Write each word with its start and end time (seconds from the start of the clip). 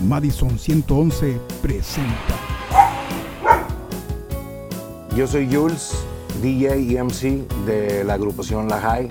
Madison 0.00 0.58
111 0.58 1.38
presenta. 1.60 2.34
Yo 5.16 5.26
soy 5.26 5.52
Jules, 5.52 5.92
DJ 6.42 6.80
y 6.80 6.96
MC 6.96 7.46
de 7.66 8.02
la 8.04 8.14
agrupación 8.14 8.68
La 8.68 8.80
High. 8.80 9.08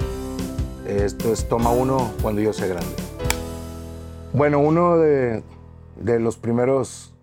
Esto 0.87 1.31
es 1.31 1.47
Toma 1.47 1.71
Uno 1.71 2.11
cuando 2.21 2.41
yo 2.41 2.51
sea 2.53 2.67
grande. 2.67 2.95
Bueno, 4.33 4.59
uno 4.59 4.97
de, 4.97 5.43
de 5.97 6.19
los 6.19 6.37
primeros 6.37 7.13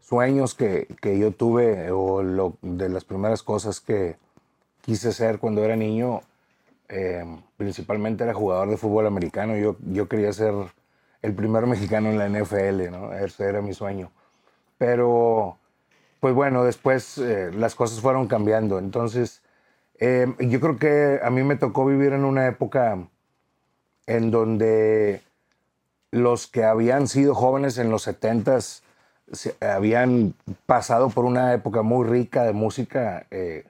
sueños 0.00 0.54
que, 0.54 0.86
que 1.00 1.18
yo 1.18 1.32
tuve 1.32 1.90
o 1.90 2.22
de 2.62 2.88
las 2.88 3.04
primeras 3.04 3.42
cosas 3.42 3.80
que 3.80 4.16
quise 4.82 5.12
ser 5.12 5.38
cuando 5.38 5.64
era 5.64 5.76
niño, 5.76 6.20
eh, 6.88 7.24
principalmente 7.56 8.24
era 8.24 8.34
jugador 8.34 8.70
de 8.70 8.76
fútbol 8.76 9.06
americano. 9.06 9.56
Yo, 9.56 9.76
yo 9.92 10.08
quería 10.08 10.32
ser 10.32 10.54
el 11.22 11.34
primer 11.34 11.66
mexicano 11.66 12.08
en 12.10 12.18
la 12.18 12.26
NFL, 12.26 12.90
¿no? 12.90 13.12
Ese 13.12 13.44
era 13.44 13.62
mi 13.62 13.74
sueño. 13.74 14.10
Pero, 14.78 15.58
pues 16.20 16.34
bueno, 16.34 16.64
después 16.64 17.18
eh, 17.18 17.50
las 17.52 17.74
cosas 17.74 18.00
fueron 18.00 18.26
cambiando. 18.28 18.78
Entonces, 18.78 19.42
eh, 19.98 20.26
yo 20.40 20.60
creo 20.60 20.78
que 20.78 21.20
a 21.22 21.30
mí 21.30 21.42
me 21.42 21.56
tocó 21.56 21.86
vivir 21.86 22.12
en 22.12 22.24
una 22.24 22.46
época 22.46 22.98
en 24.06 24.30
donde 24.30 25.22
los 26.10 26.46
que 26.46 26.64
habían 26.64 27.08
sido 27.08 27.34
jóvenes 27.34 27.78
en 27.78 27.90
los 27.90 28.06
70s 28.06 28.82
se- 29.32 29.56
habían 29.64 30.34
pasado 30.66 31.10
por 31.10 31.24
una 31.24 31.52
época 31.52 31.82
muy 31.82 32.06
rica 32.06 32.44
de 32.44 32.52
música 32.52 33.26
eh, 33.30 33.64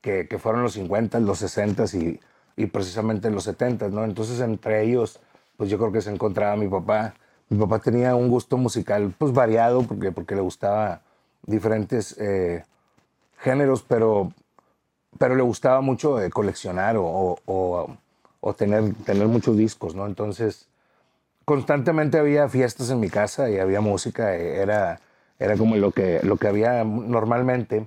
que, 0.00 0.26
que 0.28 0.38
fueron 0.38 0.62
los 0.62 0.72
50, 0.74 1.20
los 1.20 1.38
60 1.38 1.84
y, 1.94 2.20
y 2.56 2.66
precisamente 2.66 3.30
los 3.30 3.44
70, 3.44 3.88
¿no? 3.88 4.04
Entonces, 4.04 4.40
entre 4.40 4.82
ellos, 4.82 5.20
pues 5.60 5.68
yo 5.68 5.76
creo 5.76 5.92
que 5.92 6.00
se 6.00 6.10
encontraba 6.10 6.56
mi 6.56 6.68
papá. 6.68 7.12
Mi 7.50 7.58
papá 7.58 7.80
tenía 7.80 8.14
un 8.16 8.30
gusto 8.30 8.56
musical, 8.56 9.12
pues 9.18 9.34
variado, 9.34 9.82
porque, 9.82 10.10
porque 10.10 10.34
le 10.34 10.40
gustaba 10.40 11.02
diferentes 11.42 12.16
eh, 12.18 12.64
géneros, 13.36 13.82
pero, 13.82 14.32
pero 15.18 15.34
le 15.34 15.42
gustaba 15.42 15.82
mucho 15.82 16.16
coleccionar 16.32 16.96
o- 16.96 17.36
o 18.40 18.54
tener, 18.54 18.94
tener 19.04 19.26
muchos 19.28 19.54
discos, 19.58 19.94
¿no? 19.94 20.06
Entonces, 20.06 20.66
constantemente 21.44 22.18
había 22.18 22.48
fiestas 22.48 22.88
en 22.88 23.00
mi 23.00 23.10
casa 23.10 23.50
y 23.50 23.58
había 23.58 23.82
música, 23.82 24.34
eh, 24.34 24.62
era, 24.62 25.00
era 25.38 25.58
como 25.58 25.76
lo 25.76 25.90
que, 25.90 26.20
lo 26.22 26.38
que 26.38 26.48
había 26.48 26.84
normalmente. 26.84 27.86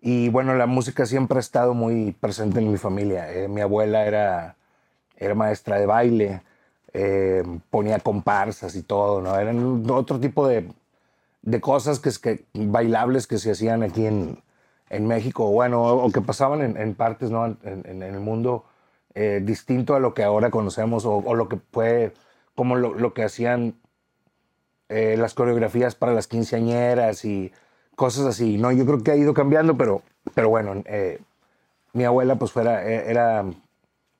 Y 0.00 0.30
bueno, 0.30 0.54
la 0.54 0.66
música 0.66 1.06
siempre 1.06 1.36
ha 1.36 1.40
estado 1.40 1.74
muy 1.74 2.10
presente 2.12 2.58
en 2.58 2.72
mi 2.72 2.78
familia. 2.78 3.32
Eh, 3.32 3.46
mi 3.48 3.60
abuela 3.60 4.04
era, 4.04 4.56
era 5.20 5.34
maestra 5.34 5.78
de 5.78 5.86
baile, 5.86 6.42
eh, 6.92 7.44
ponía 7.70 8.00
comparsas 8.00 8.74
y 8.74 8.82
todo, 8.82 9.20
¿no? 9.20 9.38
Eran 9.38 9.88
otro 9.90 10.18
tipo 10.18 10.48
de, 10.48 10.72
de 11.42 11.60
cosas 11.60 12.00
que, 12.00 12.10
que 12.20 12.44
bailables 12.54 13.26
que 13.26 13.38
se 13.38 13.52
hacían 13.52 13.82
aquí 13.82 14.06
en, 14.06 14.42
en 14.88 15.06
México, 15.06 15.50
bueno, 15.50 15.84
o 15.84 16.10
que 16.10 16.22
pasaban 16.22 16.76
en, 16.76 16.94
partes, 16.94 17.30
¿no? 17.30 17.46
En, 17.46 18.02
el 18.02 18.18
mundo 18.18 18.64
eh, 19.14 19.40
distinto 19.44 19.94
a 19.94 20.00
lo 20.00 20.14
que 20.14 20.24
ahora 20.24 20.50
conocemos 20.50 21.04
o, 21.06 21.34
lo 21.34 21.48
que 21.48 21.60
fue, 21.70 22.12
como 22.56 22.74
lo, 22.76 22.94
lo 22.94 23.14
que 23.14 23.22
hacían 23.22 23.74
eh, 24.88 25.16
las 25.16 25.34
coreografías 25.34 25.94
para 25.94 26.12
las 26.12 26.26
quinceañeras 26.26 27.24
y 27.24 27.52
cosas 27.94 28.26
así, 28.26 28.58
¿no? 28.58 28.72
Yo 28.72 28.86
creo 28.86 29.02
que 29.02 29.12
ha 29.12 29.16
ido 29.16 29.34
cambiando, 29.34 29.76
pero, 29.76 30.02
pero 30.34 30.48
bueno, 30.48 30.82
mi 31.92 32.04
abuela 32.04 32.36
pues 32.36 32.50
fuera, 32.50 32.82
era 32.82 33.44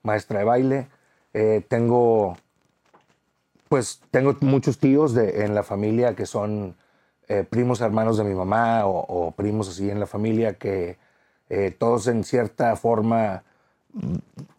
maestra 0.03 0.39
de 0.41 0.45
baile, 0.45 0.89
eh, 1.33 1.65
tengo, 1.69 2.37
pues 3.69 4.01
tengo 4.11 4.37
muchos 4.41 4.79
tíos 4.79 5.15
de, 5.15 5.45
en 5.45 5.55
la 5.55 5.63
familia 5.63 6.15
que 6.15 6.27
son 6.27 6.77
eh, 7.29 7.45
primos 7.49 7.81
hermanos 7.81 8.17
de 8.17 8.25
mi 8.25 8.35
mamá 8.35 8.87
o, 8.87 9.33
primos 9.37 9.69
así 9.69 9.91
en 9.91 10.01
la 10.01 10.07
familia 10.07 10.55
que 10.55 10.99
eh, 11.49 11.75
todos 11.77 12.09
en 12.09 12.25
cierta 12.25 12.75
forma 12.77 13.45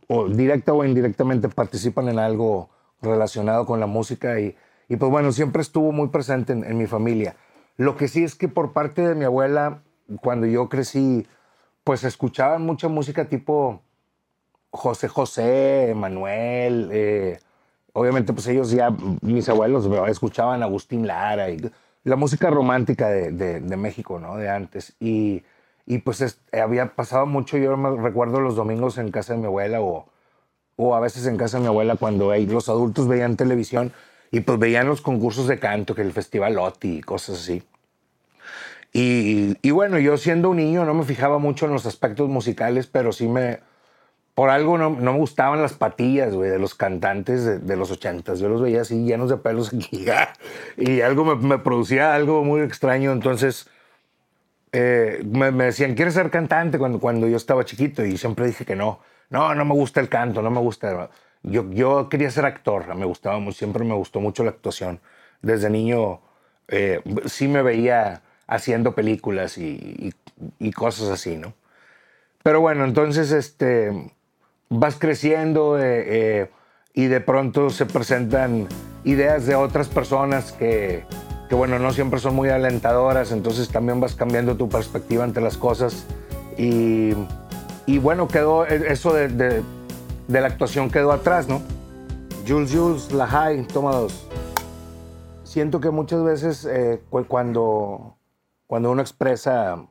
o 0.07 0.27
directa 0.27 0.73
o 0.73 0.83
indirectamente 0.85 1.49
participan 1.49 2.09
en 2.09 2.19
algo 2.19 2.69
relacionado 3.01 3.65
con 3.65 3.79
la 3.79 3.87
música 3.87 4.39
y, 4.39 4.55
y 4.87 4.95
pues 4.95 5.11
bueno, 5.11 5.31
siempre 5.31 5.61
estuvo 5.61 5.91
muy 5.91 6.09
presente 6.09 6.53
en, 6.53 6.63
en 6.63 6.77
mi 6.77 6.87
familia. 6.87 7.35
Lo 7.77 7.97
que 7.97 8.07
sí 8.07 8.23
es 8.23 8.35
que 8.35 8.47
por 8.47 8.73
parte 8.73 9.01
de 9.07 9.15
mi 9.15 9.25
abuela, 9.25 9.81
cuando 10.21 10.45
yo 10.45 10.69
crecí, 10.69 11.25
pues 11.83 12.03
escuchaban 12.03 12.65
mucha 12.65 12.87
música 12.89 13.25
tipo 13.25 13.81
José 14.71 15.07
José, 15.07 15.93
Manuel, 15.95 16.89
eh, 16.93 17.39
obviamente 17.93 18.33
pues 18.33 18.47
ellos 18.47 18.71
ya, 18.71 18.89
mis 19.21 19.49
abuelos 19.49 19.87
escuchaban 20.09 20.63
Agustín 20.63 21.07
Lara 21.07 21.49
y 21.49 21.61
la 22.03 22.15
música 22.15 22.49
romántica 22.49 23.09
de, 23.09 23.31
de- 23.31 23.77
México, 23.77 24.19
¿no? 24.19 24.37
De 24.37 24.49
antes. 24.49 24.93
Y, 24.99 25.43
y 25.85 25.99
pues 25.99 26.21
es- 26.21 26.39
había 26.53 26.95
pasado 26.95 27.25
mucho, 27.25 27.57
yo 27.57 27.75
me 27.77 27.91
recuerdo 28.01 28.39
los 28.41 28.55
domingos 28.55 28.97
en 28.97 29.11
casa 29.11 29.33
de 29.33 29.39
mi 29.39 29.45
abuela 29.47 29.81
o, 29.81 30.07
o 30.77 30.95
a 30.95 30.99
veces 30.99 31.25
en 31.27 31.37
casa 31.37 31.57
de 31.57 31.61
mi 31.63 31.67
abuela 31.67 31.95
cuando 31.97 32.33
ey, 32.33 32.45
los 32.47 32.69
adultos 32.69 33.07
veían 33.07 33.37
televisión 33.37 33.93
y 34.31 34.41
pues 34.41 34.59
veían 34.59 34.87
los 34.87 35.01
concursos 35.01 35.47
de 35.47 35.59
canto, 35.59 35.95
que 35.95 36.01
el 36.03 36.13
Festival 36.13 36.55
Loti 36.55 36.97
y 36.99 37.01
cosas 37.01 37.39
así. 37.39 37.63
Y, 38.93 39.57
y 39.61 39.71
bueno, 39.71 39.99
yo 39.99 40.17
siendo 40.17 40.49
un 40.49 40.57
niño 40.57 40.83
no 40.85 40.93
me 40.93 41.03
fijaba 41.03 41.37
mucho 41.39 41.65
en 41.65 41.71
los 41.73 41.85
aspectos 41.85 42.27
musicales, 42.29 42.87
pero 42.87 43.11
sí 43.13 43.27
me, 43.27 43.59
por 44.35 44.49
algo 44.49 44.77
no, 44.77 44.91
no 44.91 45.13
me 45.13 45.19
gustaban 45.19 45.61
las 45.61 45.73
patillas, 45.73 46.33
güey, 46.33 46.49
de 46.49 46.59
los 46.59 46.73
cantantes 46.73 47.65
de, 47.65 47.77
los 47.77 47.91
ochentas. 47.91 48.39
Yo 48.39 48.47
los 48.47 48.61
veía 48.61 48.81
así 48.81 49.03
llenos 49.03 49.29
de 49.29 49.37
pelos 49.37 49.73
aquí. 49.73 50.05
y 50.77 51.01
algo 51.01 51.35
me, 51.35 51.59
producía 51.59 52.13
algo 52.15 52.43
muy 52.43 52.61
extraño. 52.61 53.11
Entonces 53.11 53.67
eh, 54.71 55.21
me, 55.25 55.51
decían, 55.51 55.95
¿quieres 55.95 56.13
ser 56.13 56.29
cantante? 56.29 56.77
Cuando, 56.77 56.99
cuando 56.99 57.27
yo 57.27 57.37
estaba 57.37 57.65
chiquito. 57.65 58.05
Y 58.05 58.17
siempre 58.17 58.45
dije 58.47 58.65
que 58.65 58.75
no. 58.75 58.99
No, 59.29 59.53
no 59.53 59.65
me 59.65 59.73
gusta 59.73 59.99
el 59.99 60.09
canto, 60.09 60.41
no 60.41 60.49
me 60.49 60.59
gusta. 60.59 61.09
Yo, 61.43 61.69
yo 61.71 62.07
quería 62.09 62.31
ser 62.31 62.45
actor. 62.45 62.93
Me 62.95 63.05
gustaba 63.05 63.39
mucho, 63.39 63.57
siempre 63.57 63.83
me 63.83 63.95
gustó 63.95 64.21
mucho 64.21 64.43
la 64.43 64.51
actuación. 64.51 65.01
Desde 65.41 65.69
niño 65.69 66.21
eh, 66.67 67.01
sí 67.25 67.47
me 67.47 67.63
veía 67.63 68.21
haciendo 68.47 68.95
películas 68.95 69.57
y- 69.57 70.13
y 70.59 70.71
cosas 70.71 71.09
así, 71.09 71.37
¿no? 71.37 71.53
Pero 72.43 72.59
bueno, 72.61 72.85
entonces 72.85 73.31
este, 73.31 74.11
vas 74.71 74.95
creciendo 74.97 75.77
eh, 75.77 75.83
eh, 76.43 76.51
y 76.93 77.05
de 77.05 77.19
pronto 77.21 77.69
se 77.69 77.85
presentan 77.85 78.67
ideas 79.03 79.45
de 79.45 79.55
otras 79.55 79.87
personas 79.89 80.53
que, 80.53 81.03
que, 81.49 81.55
bueno, 81.55 81.77
no 81.77 81.91
siempre 81.91 82.19
son 82.19 82.35
muy 82.35 82.49
alentadoras, 82.49 83.31
entonces 83.31 83.69
también 83.69 83.99
vas 83.99 84.15
cambiando 84.15 84.55
tu 84.55 84.69
perspectiva 84.69 85.23
ante 85.25 85.41
las 85.41 85.57
cosas 85.57 86.05
y, 86.57 87.13
y 87.85 87.97
bueno, 87.99 88.27
quedó 88.27 88.65
e, 88.65 88.91
eso 88.91 89.13
de, 89.13 89.27
de- 89.27 89.61
de 90.27 90.39
la 90.39 90.47
actuación 90.47 90.89
quedó 90.89 91.11
atrás, 91.11 91.49
¿no? 91.49 91.61
Jules 92.47 92.73
Jules, 92.73 93.11
La 93.11 93.27
High, 93.27 93.67
toma 93.67 93.91
dos. 93.91 94.25
Siento 95.43 95.81
que 95.81 95.89
muchas 95.89 96.23
veces 96.23 96.63
eh, 96.65 97.01
cu- 97.09 97.25
cuando, 97.27 98.15
cuando 98.67 98.89
uno 98.91 99.01
expresa 99.01 99.83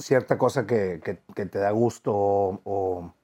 cierta 0.00 0.38
cosa 0.38 0.66
que, 0.66 1.00
que- 1.04 1.20
que 1.34 1.46
te 1.46 1.58
da 1.58 1.70
gusto 1.70 2.12
o, 2.14 2.60
o- 2.64 3.14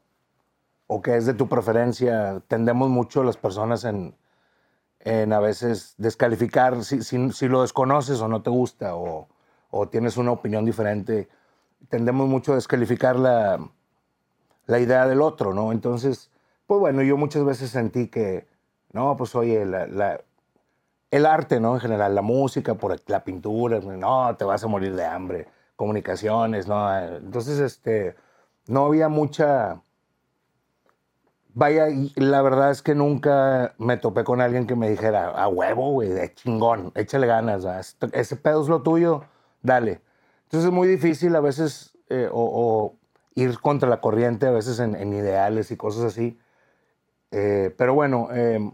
o 0.88 1.02
que 1.02 1.16
es 1.16 1.26
de 1.26 1.34
tu 1.34 1.48
preferencia, 1.48 2.42
tendemos 2.48 2.88
mucho 2.88 3.24
las 3.24 3.36
personas 3.36 3.84
en, 3.84 4.14
en 5.00 5.32
a 5.32 5.40
veces 5.40 5.94
descalificar 5.98 6.84
si, 6.84 7.02
si- 7.02 7.32
si 7.32 7.48
lo 7.48 7.62
desconoces 7.62 8.20
o 8.20 8.28
no 8.28 8.42
te 8.42 8.50
gusta 8.50 8.94
o, 8.96 9.28
o 9.70 9.88
tienes 9.88 10.16
una 10.16 10.32
opinión 10.32 10.64
diferente, 10.64 11.28
tendemos 11.88 12.28
mucho 12.28 12.52
a 12.52 12.56
descalificar 12.56 13.16
la, 13.16 13.58
la 14.66 14.78
idea 14.80 15.06
del 15.06 15.22
otro, 15.22 15.54
¿no? 15.54 15.72
Entonces, 15.72 16.30
pues 16.66 16.80
bueno, 16.80 17.02
yo 17.02 17.16
muchas 17.16 17.44
veces 17.44 17.70
sentí 17.70 18.08
que, 18.08 18.46
no, 18.92 19.16
pues 19.16 19.34
oye, 19.34 19.64
la- 19.66 19.86
la, 19.86 20.20
el 21.10 21.26
arte, 21.26 21.60
¿no? 21.60 21.74
En 21.74 21.80
general, 21.80 22.14
la 22.14 22.22
música, 22.22 22.74
por 22.74 22.96
la 23.08 23.24
pintura, 23.24 23.80
no, 23.80 24.36
te 24.36 24.44
vas 24.44 24.62
a 24.64 24.66
morir 24.66 24.94
de 24.94 25.04
hambre, 25.04 25.48
comunicaciones, 25.76 26.66
¿no? 26.66 26.98
Entonces, 26.98 27.60
este, 27.60 28.16
no 28.66 28.86
había 28.86 29.08
mucha... 29.08 29.82
Vaya, 31.54 31.86
la 32.16 32.42
verdad 32.42 32.70
es 32.70 32.82
que 32.82 32.94
nunca 32.94 33.74
me 33.78 33.96
topé 33.96 34.24
con 34.24 34.42
alguien 34.42 34.66
que 34.66 34.76
me 34.76 34.90
dijera, 34.90 35.30
a 35.30 35.48
huevo, 35.48 35.92
güey, 35.92 36.10
de 36.10 36.34
chingón, 36.34 36.92
échale 36.94 37.26
ganas. 37.26 37.64
Esto- 37.64 38.08
ese 38.12 38.36
pedo 38.36 38.62
es 38.62 38.68
lo 38.68 38.82
tuyo, 38.82 39.24
dale. 39.62 40.02
Entonces 40.44 40.68
es 40.68 40.72
muy 40.74 40.86
difícil 40.86 41.34
a 41.34 41.40
veces 41.40 41.96
eh, 42.10 42.28
o, 42.30 42.94
ir 43.34 43.58
contra 43.60 43.88
la 43.88 44.00
corriente, 44.02 44.46
a 44.46 44.50
veces 44.50 44.78
en, 44.80 45.12
ideales 45.14 45.70
y 45.70 45.76
cosas 45.78 46.04
así. 46.04 46.38
Eh, 47.30 47.74
pero 47.78 47.94
bueno, 47.94 48.28
eh, 48.32 48.70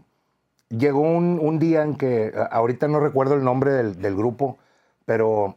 llegó 0.69 1.01
un, 1.01 1.39
un 1.41 1.59
día 1.59 1.83
en 1.83 1.95
que, 1.95 2.33
ahorita 2.51 2.87
no 2.89 2.99
recuerdo 2.99 3.35
el 3.35 3.43
nombre 3.45 3.71
del, 3.71 4.01
del 4.01 4.15
grupo, 4.15 4.57
pero 5.05 5.55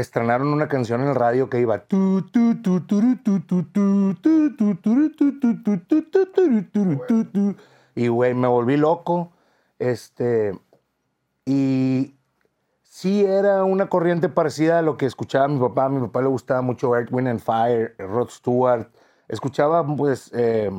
estrenaron 0.00 0.48
una 0.48 0.68
canción 0.68 1.00
en 1.02 1.08
el 1.08 1.14
radio 1.14 1.48
que 1.50 1.60
iba 1.60 1.84
y 7.94 8.08
güey 8.08 8.34
me 8.34 8.48
volví 8.48 8.76
loco 8.76 9.32
Este, 9.78 10.58
y 11.44 12.14
sí 12.82 13.24
era 13.24 13.64
una 13.64 13.88
corriente 13.88 14.28
parecida 14.28 14.78
a 14.78 14.82
lo 14.82 14.96
que 14.96 15.06
escuchaba 15.06 15.48
mi 15.48 15.58
papá. 15.58 15.86
A 15.86 15.88
mi 15.88 16.00
papá 16.00 16.22
le 16.22 16.28
gustaba 16.28 16.62
mucho 16.62 16.94
Earth, 16.94 17.12
Wind 17.12 17.28
and 17.28 17.40
Fire, 17.40 17.94
Rod 17.98 18.28
Stewart. 18.28 18.88
Escuchaba, 19.28 19.84
pues, 19.96 20.30
eh, 20.34 20.70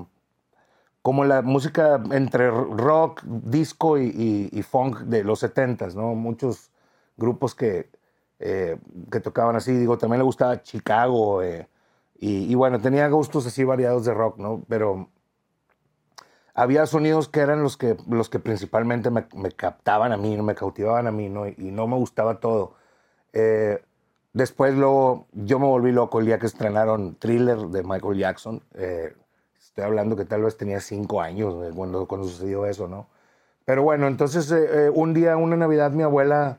como 1.02 1.26
la 1.26 1.42
música 1.42 2.02
entre 2.12 2.52
rock, 2.52 3.24
disco 3.24 3.98
y, 3.98 4.64
funk 4.70 5.00
de 5.02 5.24
los 5.24 5.42
70s, 5.44 5.96
¿no? 5.96 6.14
Muchos 6.16 6.72
grupos 7.18 7.56
que, 7.56 7.90
eh, 8.40 8.78
que 9.12 9.20
tocaban 9.20 9.56
así. 9.56 9.74
Digo, 9.74 9.98
también 9.98 10.20
le 10.20 10.24
gustaba 10.24 10.64
Chicago. 10.64 11.44
Eh, 11.44 11.68
y, 12.20 12.52
y, 12.52 12.56
bueno, 12.56 12.80
tenía 12.80 13.08
gustos 13.10 13.46
así 13.46 13.64
variados 13.64 14.06
de 14.06 14.14
rock, 14.14 14.38
¿no? 14.38 14.64
Pero 14.68 15.10
había 16.54 16.86
sonidos 16.86 17.28
que 17.30 17.42
eran 17.42 17.62
los 17.64 17.78
que, 17.78 17.98
los 18.10 18.30
que 18.30 18.40
principalmente 18.40 19.10
me, 19.10 19.28
captaban 19.56 20.12
a 20.12 20.18
mí, 20.18 20.38
me 20.42 20.56
cautivaban 20.56 21.08
a 21.08 21.12
mí, 21.12 21.30
¿no? 21.30 21.48
Y, 21.48 21.56
no 21.72 21.88
me 21.88 21.98
gustaba 21.98 22.40
todo. 22.40 22.76
Eh, 23.34 23.82
después 24.34 24.74
luego 24.76 25.28
yo 25.34 25.60
me 25.60 25.66
volví 25.68 25.92
loco 25.92 26.20
el 26.20 26.26
día 26.26 26.40
que 26.40 26.48
estrenaron 26.48 27.16
Thriller 27.16 27.58
de 27.58 27.84
Michael 27.84 28.18
Jackson. 28.18 28.62
Estoy 29.58 29.84
hablando 29.84 30.16
que 30.16 30.26
tal 30.26 30.44
vez 30.44 30.58
tenía 30.58 30.80
cinco 30.82 31.22
años 31.22 31.56
cuando, 31.76 32.08
cuando 32.08 32.28
sucedió 32.28 32.66
eso, 32.66 32.88
¿no? 32.88 33.08
Pero 33.66 33.84
bueno, 33.84 34.08
entonces 34.08 34.54
un 34.94 35.14
día, 35.14 35.38
una 35.38 35.56
Navidad, 35.56 35.92
mi 35.92 36.04
abuela 36.04 36.58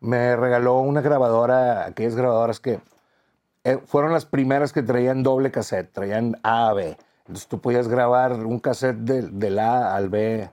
me 0.00 0.36
regaló 0.36 0.78
una 0.78 1.00
grabadora, 1.00 1.86
aquellas 1.86 2.14
grabadoras 2.14 2.60
que 2.60 2.80
fueron 3.86 4.12
las 4.12 4.26
primeras 4.26 4.72
que 4.72 4.82
traían 4.82 5.22
doble 5.22 5.50
cassette, 5.50 5.92
traían 5.92 6.38
A 6.42 6.68
a 6.68 6.72
B. 6.74 6.96
Entonces 7.20 7.48
tú 7.48 7.60
podías 7.60 7.88
grabar 7.88 8.32
un 8.32 8.60
cassette 8.60 8.98
del, 8.98 9.38
del 9.38 9.58
A 9.58 9.96
al 9.96 10.08
B, 10.08 10.48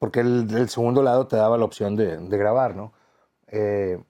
porque 0.00 0.20
el, 0.20 0.68
segundo 0.68 1.02
lado 1.02 1.28
te 1.28 1.36
daba 1.36 1.56
la 1.56 1.64
opción 1.64 1.94
de, 1.94 2.16
de 2.16 2.38
grabar, 2.38 2.74
¿no? 2.74 2.92
Eh, 3.48 4.02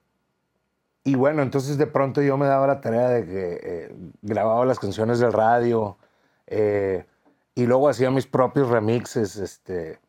y 1.06 1.14
bueno, 1.14 1.42
entonces 1.42 1.78
de 1.78 1.86
pronto 1.86 2.20
yo 2.20 2.36
me 2.36 2.46
daba 2.46 2.66
la 2.66 2.80
tarea 2.80 3.08
de 3.08 3.24
que 3.24 3.60
eh, 3.62 3.96
grababa 4.22 4.64
las 4.64 4.80
canciones 4.80 5.20
del 5.20 5.32
radio 5.32 5.98
eh, 6.48 7.06
y 7.54 7.66
luego 7.66 7.88
hacía 7.88 8.10
mis 8.10 8.26
propios 8.26 8.68
remixes. 8.68 9.36
Este, 9.36 10.00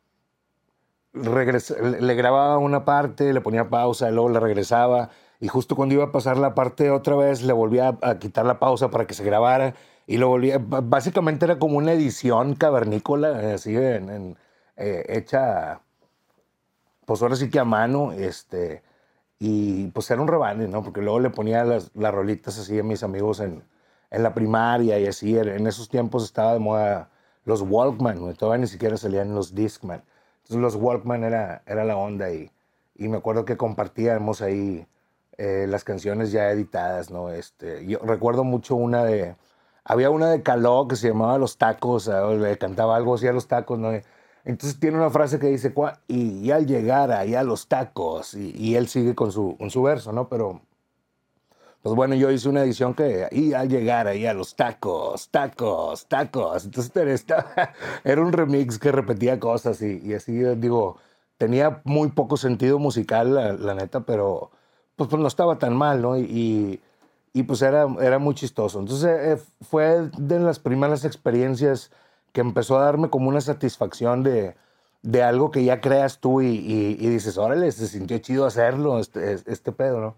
le 1.18 2.14
grababa 2.14 2.58
una 2.58 2.84
parte, 2.84 3.32
le 3.32 3.40
ponía 3.40 3.68
pausa, 3.68 4.10
luego 4.10 4.28
le 4.30 4.40
regresaba. 4.40 5.10
Y 5.40 5.48
justo 5.48 5.76
cuando 5.76 5.94
iba 5.94 6.04
a 6.04 6.12
pasar 6.12 6.36
la 6.38 6.54
parte 6.54 6.90
otra 6.90 7.16
vez, 7.16 7.42
le 7.42 7.52
volvía 7.52 7.96
a 8.02 8.18
quitar 8.18 8.44
la 8.46 8.58
pausa 8.58 8.90
para 8.90 9.06
que 9.06 9.14
se 9.14 9.24
grabara 9.24 9.74
y 10.08 10.16
lo 10.16 10.28
volví, 10.28 10.52
básicamente 10.58 11.44
era 11.44 11.58
como 11.58 11.76
una 11.76 11.92
edición 11.92 12.54
cavernícola, 12.54 13.54
así 13.54 13.76
en, 13.76 14.36
eh, 14.76 15.04
hecha, 15.08 15.82
pues 17.04 17.20
ahora 17.22 17.36
sí 17.36 17.50
que 17.50 17.58
a 17.58 17.64
mano, 17.64 18.12
este, 18.12 18.82
y 19.38 19.88
pues 19.88 20.10
era 20.10 20.22
un 20.22 20.28
rebane, 20.28 20.66
¿no? 20.66 20.82
Porque 20.82 21.02
luego 21.02 21.20
le 21.20 21.30
ponía 21.30 21.62
las, 21.64 21.90
las 21.94 22.14
rolitas 22.14 22.58
así 22.58 22.78
a 22.78 22.82
mis 22.82 23.02
amigos 23.02 23.40
en, 23.40 23.62
en 24.10 24.22
la 24.22 24.32
primaria 24.34 24.98
y 24.98 25.06
así, 25.06 25.36
en 25.38 25.66
esos 25.66 25.90
tiempos 25.90 26.24
estaba 26.24 26.54
de 26.54 26.60
moda 26.60 27.10
los 27.44 27.62
Walkman, 27.62 28.34
todavía 28.34 28.62
ni 28.62 28.66
siquiera 28.66 28.96
salían 28.96 29.34
los 29.34 29.54
Discman. 29.54 30.02
Los 30.48 30.76
Walkman 30.76 31.24
era, 31.24 31.62
era 31.66 31.84
la 31.84 31.96
onda 31.96 32.30
y, 32.32 32.50
y 32.96 33.08
me 33.08 33.18
acuerdo 33.18 33.44
que 33.44 33.56
compartíamos 33.56 34.42
ahí 34.42 34.86
eh, 35.36 35.66
las 35.68 35.84
canciones 35.84 36.32
ya 36.32 36.50
editadas, 36.50 37.10
¿no? 37.10 37.30
Este, 37.30 37.86
yo 37.86 37.98
recuerdo 38.00 38.44
mucho 38.44 38.74
una 38.74 39.04
de 39.04 39.36
había 39.84 40.10
una 40.10 40.30
de 40.30 40.42
Caló 40.42 40.86
que 40.86 40.96
se 40.96 41.08
llamaba 41.08 41.38
Los 41.38 41.56
Tacos, 41.56 42.08
o 42.08 42.36
le 42.36 42.58
cantaba 42.58 42.94
algo 42.96 43.14
así 43.14 43.26
a 43.26 43.32
los 43.32 43.48
tacos, 43.48 43.78
¿no? 43.78 43.90
Entonces 44.44 44.78
tiene 44.78 44.98
una 44.98 45.10
frase 45.10 45.38
que 45.38 45.46
dice, 45.48 45.72
y, 46.08 46.50
al 46.50 46.66
llegar 46.66 47.10
ahí 47.10 47.34
a 47.34 47.42
los 47.42 47.68
tacos, 47.68 48.34
y, 48.34 48.76
él 48.76 48.88
sigue 48.88 49.14
con 49.14 49.32
su, 49.32 49.56
con 49.58 49.70
su 49.70 49.82
verso, 49.82 50.12
¿no? 50.12 50.28
Pero, 50.28 50.60
pues 51.82 51.94
bueno, 51.94 52.14
yo 52.14 52.30
hice 52.30 52.48
una 52.48 52.62
edición 52.62 52.94
que, 52.94 53.28
y 53.30 53.52
al 53.52 53.68
llegar 53.68 54.06
ahí 54.06 54.26
a 54.26 54.34
los 54.34 54.56
tacos, 54.56 55.28
tacos, 55.30 56.06
tacos. 56.06 56.64
Entonces 56.64 56.92
era, 57.26 57.72
era 58.04 58.20
un 58.22 58.32
remix 58.32 58.78
que 58.78 58.92
repetía 58.92 59.38
cosas 59.40 59.80
y, 59.82 60.00
y, 60.04 60.14
así, 60.14 60.32
digo, 60.32 60.98
tenía 61.38 61.80
muy 61.84 62.08
poco 62.10 62.36
sentido 62.36 62.78
musical, 62.78 63.34
la, 63.34 63.74
neta, 63.74 64.00
pero 64.00 64.50
pues, 64.96 65.08
pues 65.08 65.20
no 65.20 65.28
estaba 65.28 65.58
tan 65.58 65.76
mal, 65.76 66.02
¿no? 66.02 66.18
y 66.18 66.80
y 67.38 67.44
pues 67.44 67.62
era, 67.62 67.86
era 68.00 68.18
muy 68.18 68.34
chistoso. 68.34 68.80
Entonces 68.80 69.38
eh, 69.38 69.42
fue 69.60 70.10
de 70.18 70.40
las 70.40 70.58
primeras 70.58 71.04
experiencias 71.04 71.90
que 72.32 72.40
empezó 72.40 72.78
a 72.78 72.84
darme 72.84 73.10
como 73.10 73.28
una 73.28 73.40
satisfacción 73.40 74.22
de, 74.22 74.56
de 75.02 75.22
algo 75.22 75.50
que 75.50 75.64
ya 75.64 75.80
creas 75.80 76.18
tú 76.18 76.40
y, 76.42 76.48
y, 76.48 77.08
dices, 77.08 77.38
órale, 77.38 77.70
se 77.72 77.86
sintió 77.86 78.18
chido 78.18 78.44
hacerlo, 78.44 78.98
este, 78.98 79.34
este 79.46 79.72
pedo, 79.72 80.00
¿no? 80.00 80.16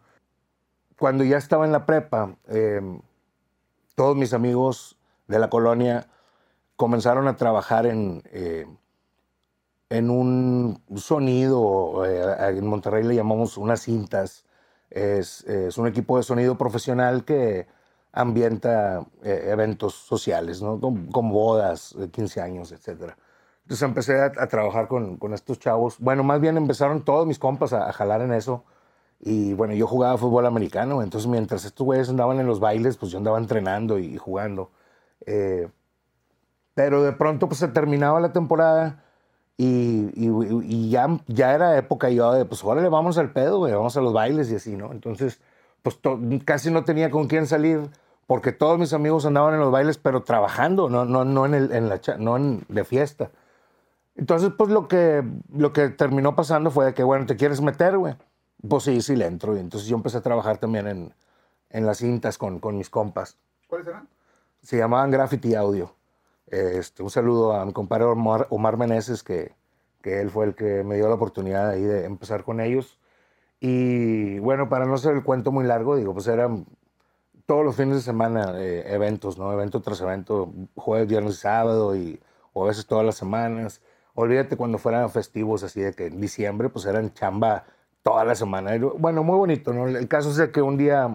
Cuando 1.00 1.24
ya 1.24 1.38
estaba 1.38 1.64
en 1.64 1.72
la 1.72 1.86
prepa, 1.86 2.36
em, 2.46 3.00
todos 3.94 4.14
mis 4.18 4.34
amigos 4.34 4.98
de 5.28 5.38
la 5.38 5.48
colonia 5.48 6.08
comenzaron 6.76 7.26
a 7.26 7.36
trabajar 7.36 7.86
en, 7.86 8.22
eh, 8.26 8.66
en 9.88 10.10
un 10.10 10.82
sonido, 10.96 12.04
eh, 12.04 12.36
en 12.58 12.66
Monterrey 12.66 13.02
le 13.02 13.14
llamamos 13.14 13.56
unas 13.56 13.80
cintas, 13.80 14.44
es, 14.90 15.46
un 15.78 15.86
equipo 15.86 16.18
de 16.18 16.22
sonido 16.22 16.58
profesional 16.58 17.24
que 17.24 17.66
ambienta 18.12 19.06
eh, 19.22 19.46
eventos 19.52 19.94
sociales, 19.94 20.60
¿no? 20.60 20.78
Con, 20.78 21.30
bodas, 21.30 21.96
15 22.12 22.42
años, 22.42 22.72
etc. 22.72 23.14
Entonces 23.62 23.82
empecé 23.82 24.20
a, 24.20 24.32
trabajar 24.48 24.86
con, 24.86 25.16
con, 25.16 25.32
estos 25.32 25.58
chavos. 25.58 25.98
Bueno, 25.98 26.24
más 26.24 26.42
bien 26.42 26.58
empezaron 26.58 27.06
todos 27.06 27.26
mis 27.26 27.38
compas 27.38 27.72
a, 27.72 27.90
jalar 27.94 28.20
en 28.20 28.34
eso. 28.34 28.64
Y 29.20 29.52
bueno, 29.54 29.74
yo 29.74 29.86
jugaba 29.86 30.16
fútbol 30.16 30.46
americano, 30.46 31.02
entonces 31.02 31.28
mientras 31.28 31.64
estos 31.64 31.84
güeyes 31.84 32.08
andaban 32.08 32.40
en 32.40 32.46
los 32.46 32.58
bailes, 32.58 32.96
pues 32.96 33.12
yo 33.12 33.18
andaba 33.18 33.38
entrenando 33.38 33.98
y, 33.98 34.16
jugando. 34.16 34.70
Eh, 35.26 35.68
pero 36.74 37.02
de 37.02 37.12
pronto 37.12 37.46
pues 37.46 37.60
se 37.60 37.68
terminaba 37.68 38.20
la 38.20 38.32
temporada 38.32 39.04
y, 39.62 40.88
ya, 40.88 41.20
ya 41.26 41.54
era 41.54 41.76
época 41.76 42.08
yo 42.08 42.32
de, 42.32 42.46
pues, 42.46 42.64
órale, 42.64 42.88
vamos 42.88 43.18
al 43.18 43.30
pedo, 43.32 43.60
vamos 43.60 43.94
a 43.94 44.00
los 44.00 44.14
bailes 44.14 44.50
y 44.50 44.54
así, 44.56 44.74
¿no? 44.74 44.90
Entonces, 44.90 45.38
pues 45.82 45.98
casi 46.46 46.70
no 46.70 46.84
tenía 46.84 47.10
con 47.10 47.26
quién 47.28 47.46
salir 47.46 47.90
porque 48.26 48.52
todos 48.52 48.78
mis 48.78 48.94
amigos 48.94 49.26
andaban 49.26 49.52
en 49.54 49.60
los 49.60 49.70
bailes, 49.70 49.98
pero 49.98 50.22
trabajando, 50.22 50.88
no, 50.88 51.04
no, 51.04 51.26
no, 51.26 51.44
en, 51.44 51.54
el, 51.54 51.72
en 51.72 51.88
la, 51.90 52.00
no 52.18 52.36
en, 52.38 52.64
de 52.68 52.84
fiesta. 52.84 53.30
Entonces, 54.16 54.50
pues 54.56 54.70
lo 54.70 54.88
que, 54.88 55.24
lo 55.52 55.72
que 55.74 55.90
terminó 55.90 56.34
pasando 56.34 56.70
fue 56.70 56.86
de 56.86 56.94
que, 56.94 57.02
bueno, 57.02 57.26
¿te 57.26 57.36
quieres 57.36 57.60
meter, 57.60 57.98
güey? 57.98 58.14
Pues 58.68 58.84
sí, 58.84 59.00
sí 59.00 59.16
le 59.16 59.26
entro. 59.26 59.56
Y 59.56 59.60
entonces 59.60 59.88
yo 59.88 59.96
empecé 59.96 60.18
a 60.18 60.22
trabajar 60.22 60.58
también 60.58 60.86
en, 60.86 61.14
en 61.70 61.86
las 61.86 61.98
cintas 61.98 62.38
con, 62.38 62.58
con 62.60 62.76
mis 62.76 62.90
compas. 62.90 63.38
¿Cuáles 63.66 63.86
eran? 63.86 64.08
Se 64.62 64.76
llamaban 64.76 65.10
Graffiti 65.10 65.54
Audio. 65.54 65.94
Este, 66.46 67.02
un 67.02 67.10
saludo 67.10 67.54
a 67.54 67.64
mi 67.64 67.72
compadre 67.72 68.04
Omar, 68.04 68.46
Omar 68.50 68.76
Meneses, 68.76 69.22
que, 69.22 69.54
que 70.02 70.20
él 70.20 70.30
fue 70.30 70.46
el 70.46 70.54
que 70.54 70.82
me 70.84 70.96
dio 70.96 71.08
la 71.08 71.14
oportunidad 71.14 71.70
ahí 71.70 71.82
de 71.82 72.04
empezar 72.04 72.44
con 72.44 72.60
ellos. 72.60 72.98
Y 73.60 74.38
bueno, 74.40 74.68
para 74.68 74.84
no 74.86 74.98
ser 74.98 75.14
el 75.14 75.22
cuento 75.22 75.52
muy 75.52 75.64
largo, 75.64 75.96
digo, 75.96 76.12
pues 76.12 76.26
eran 76.26 76.66
todos 77.46 77.64
los 77.64 77.76
fines 77.76 77.96
de 77.96 78.02
semana 78.02 78.52
eh, 78.56 78.84
eventos, 78.92 79.38
¿no? 79.38 79.52
Evento 79.52 79.80
tras 79.80 80.00
evento, 80.00 80.52
jueves, 80.74 81.08
viernes 81.08 81.34
y 81.34 81.38
sábado, 81.38 81.94
y, 81.96 82.20
o 82.52 82.64
a 82.64 82.68
veces 82.68 82.86
todas 82.86 83.04
las 83.04 83.16
semanas. 83.16 83.80
Olvídate 84.14 84.56
cuando 84.56 84.78
fueran 84.78 85.08
festivos, 85.10 85.62
así 85.62 85.80
de 85.80 85.92
que 85.92 86.06
en 86.06 86.20
diciembre, 86.20 86.68
pues 86.68 86.84
eran 86.86 87.12
chamba 87.14 87.64
toda 88.02 88.24
la 88.24 88.34
semana. 88.34 88.78
Bueno, 88.98 89.22
muy 89.22 89.36
bonito, 89.36 89.72
¿no? 89.72 89.88
El 89.88 90.08
caso 90.08 90.30
es 90.30 90.50
que 90.50 90.62
un 90.62 90.76
día 90.76 91.14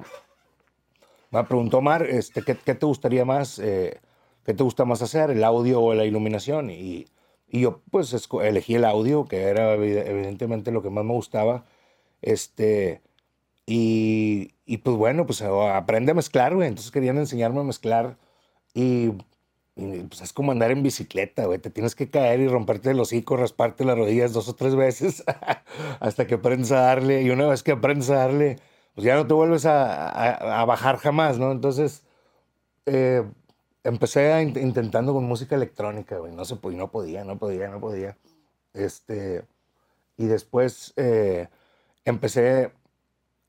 me 1.31 1.43
preguntó 1.43 1.81
Mar, 1.81 2.03
este, 2.03 2.41
¿qué, 2.43 2.55
¿qué, 2.55 2.75
te 2.75 2.85
gustaría 2.85 3.25
más? 3.25 3.59
Eh, 3.59 3.99
¿Qué 4.45 4.53
te 4.53 4.63
gusta 4.63 4.85
más 4.85 5.01
hacer, 5.01 5.31
el 5.31 5.43
audio 5.43 5.81
o 5.81 5.93
la 5.93 6.05
iluminación? 6.05 6.69
Y, 6.69 7.07
y 7.47 7.61
yo 7.61 7.81
pues 7.91 8.15
elegí 8.43 8.75
el 8.75 8.85
audio, 8.85 9.25
que 9.25 9.43
era 9.43 9.73
evidentemente 9.73 10.71
lo 10.71 10.81
que 10.81 10.89
más 10.89 11.03
me 11.03 11.13
gustaba. 11.13 11.65
Este, 12.21 13.01
y, 13.65 14.53
y 14.65 14.77
pues 14.77 14.97
bueno, 14.97 15.25
pues 15.25 15.41
aprende 15.41 16.11
a 16.11 16.15
mezclar, 16.15 16.55
güey. 16.55 16.67
Entonces 16.67 16.91
querían 16.91 17.17
enseñarme 17.17 17.61
a 17.61 17.63
mezclar. 17.63 18.17
Y, 18.73 19.13
pues 19.75 20.21
es 20.21 20.33
como 20.33 20.51
andar 20.51 20.71
en 20.71 20.83
bicicleta, 20.83 21.45
güey. 21.45 21.59
Te 21.59 21.69
tienes 21.69 21.95
que 21.95 22.09
caer 22.09 22.39
y 22.39 22.47
romperte 22.47 22.91
el 22.91 22.99
hocico, 22.99 23.37
rasparte 23.37 23.85
las 23.85 23.97
rodillas 23.97 24.33
dos 24.33 24.47
o 24.49 24.55
tres 24.55 24.75
veces 24.75 25.23
hasta 25.99 26.27
que 26.27 26.35
aprendes 26.35 26.71
a 26.71 26.81
darle. 26.81 27.21
Y 27.23 27.29
una 27.29 27.47
vez 27.47 27.63
que 27.63 27.73
aprendes 27.73 28.09
a 28.09 28.15
darle, 28.15 28.57
pues 28.95 29.05
ya 29.05 29.15
no 29.15 29.27
te 29.27 29.33
vuelves 29.33 29.65
a, 29.65 30.61
a 30.61 30.65
bajar 30.65 30.97
jamás, 30.97 31.37
¿no? 31.39 31.51
Entonces, 31.51 32.03
eh, 32.85 33.23
empecé 33.83 34.41
intentando 34.41 35.13
con 35.13 35.25
música 35.25 35.55
electrónica, 35.55 36.17
güey. 36.17 36.33
No, 36.33 36.45
se, 36.45 36.55
no 36.55 36.91
podía, 36.91 37.23
no 37.23 37.37
podía, 37.37 37.67
no 37.69 37.79
podía. 37.79 38.17
Este, 38.73 39.45
y 40.17 40.25
después 40.25 40.93
eh, 40.97 41.47
empecé 42.05 42.71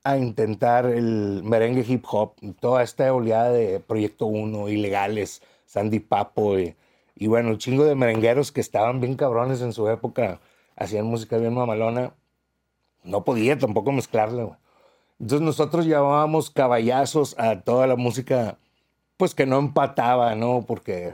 a 0.03 0.17
intentar 0.17 0.85
el 0.85 1.43
merengue 1.43 1.85
hip 1.87 2.05
hop, 2.09 2.35
toda 2.59 2.83
esta 2.83 3.13
oleada 3.13 3.51
de 3.51 3.79
Proyecto 3.79 4.27
1, 4.27 4.69
ilegales, 4.69 5.41
Sandy 5.67 5.99
Papo 5.99 6.57
y, 6.57 6.75
y 7.15 7.27
bueno, 7.27 7.49
un 7.49 7.59
chingo 7.59 7.85
de 7.85 7.93
merengueros 7.93 8.51
que 8.51 8.61
estaban 8.61 8.99
bien 8.99 9.15
cabrones 9.15 9.61
en 9.61 9.73
su 9.73 9.87
época 9.89 10.39
hacían 10.75 11.05
música 11.05 11.37
bien 11.37 11.53
mamalona, 11.53 12.13
no 13.03 13.23
podía 13.23 13.57
tampoco 13.57 13.91
mezclarla, 13.91 14.43
güey. 14.43 14.57
Entonces 15.19 15.45
nosotros 15.45 15.85
llamábamos 15.85 16.51
caballazos 16.51 17.37
a 17.39 17.61
toda 17.61 17.87
la 17.87 17.95
música, 17.95 18.57
pues 19.17 19.33
que 19.33 19.45
no 19.45 19.57
empataba, 19.57 20.35
¿no? 20.35 20.63
Porque 20.67 21.13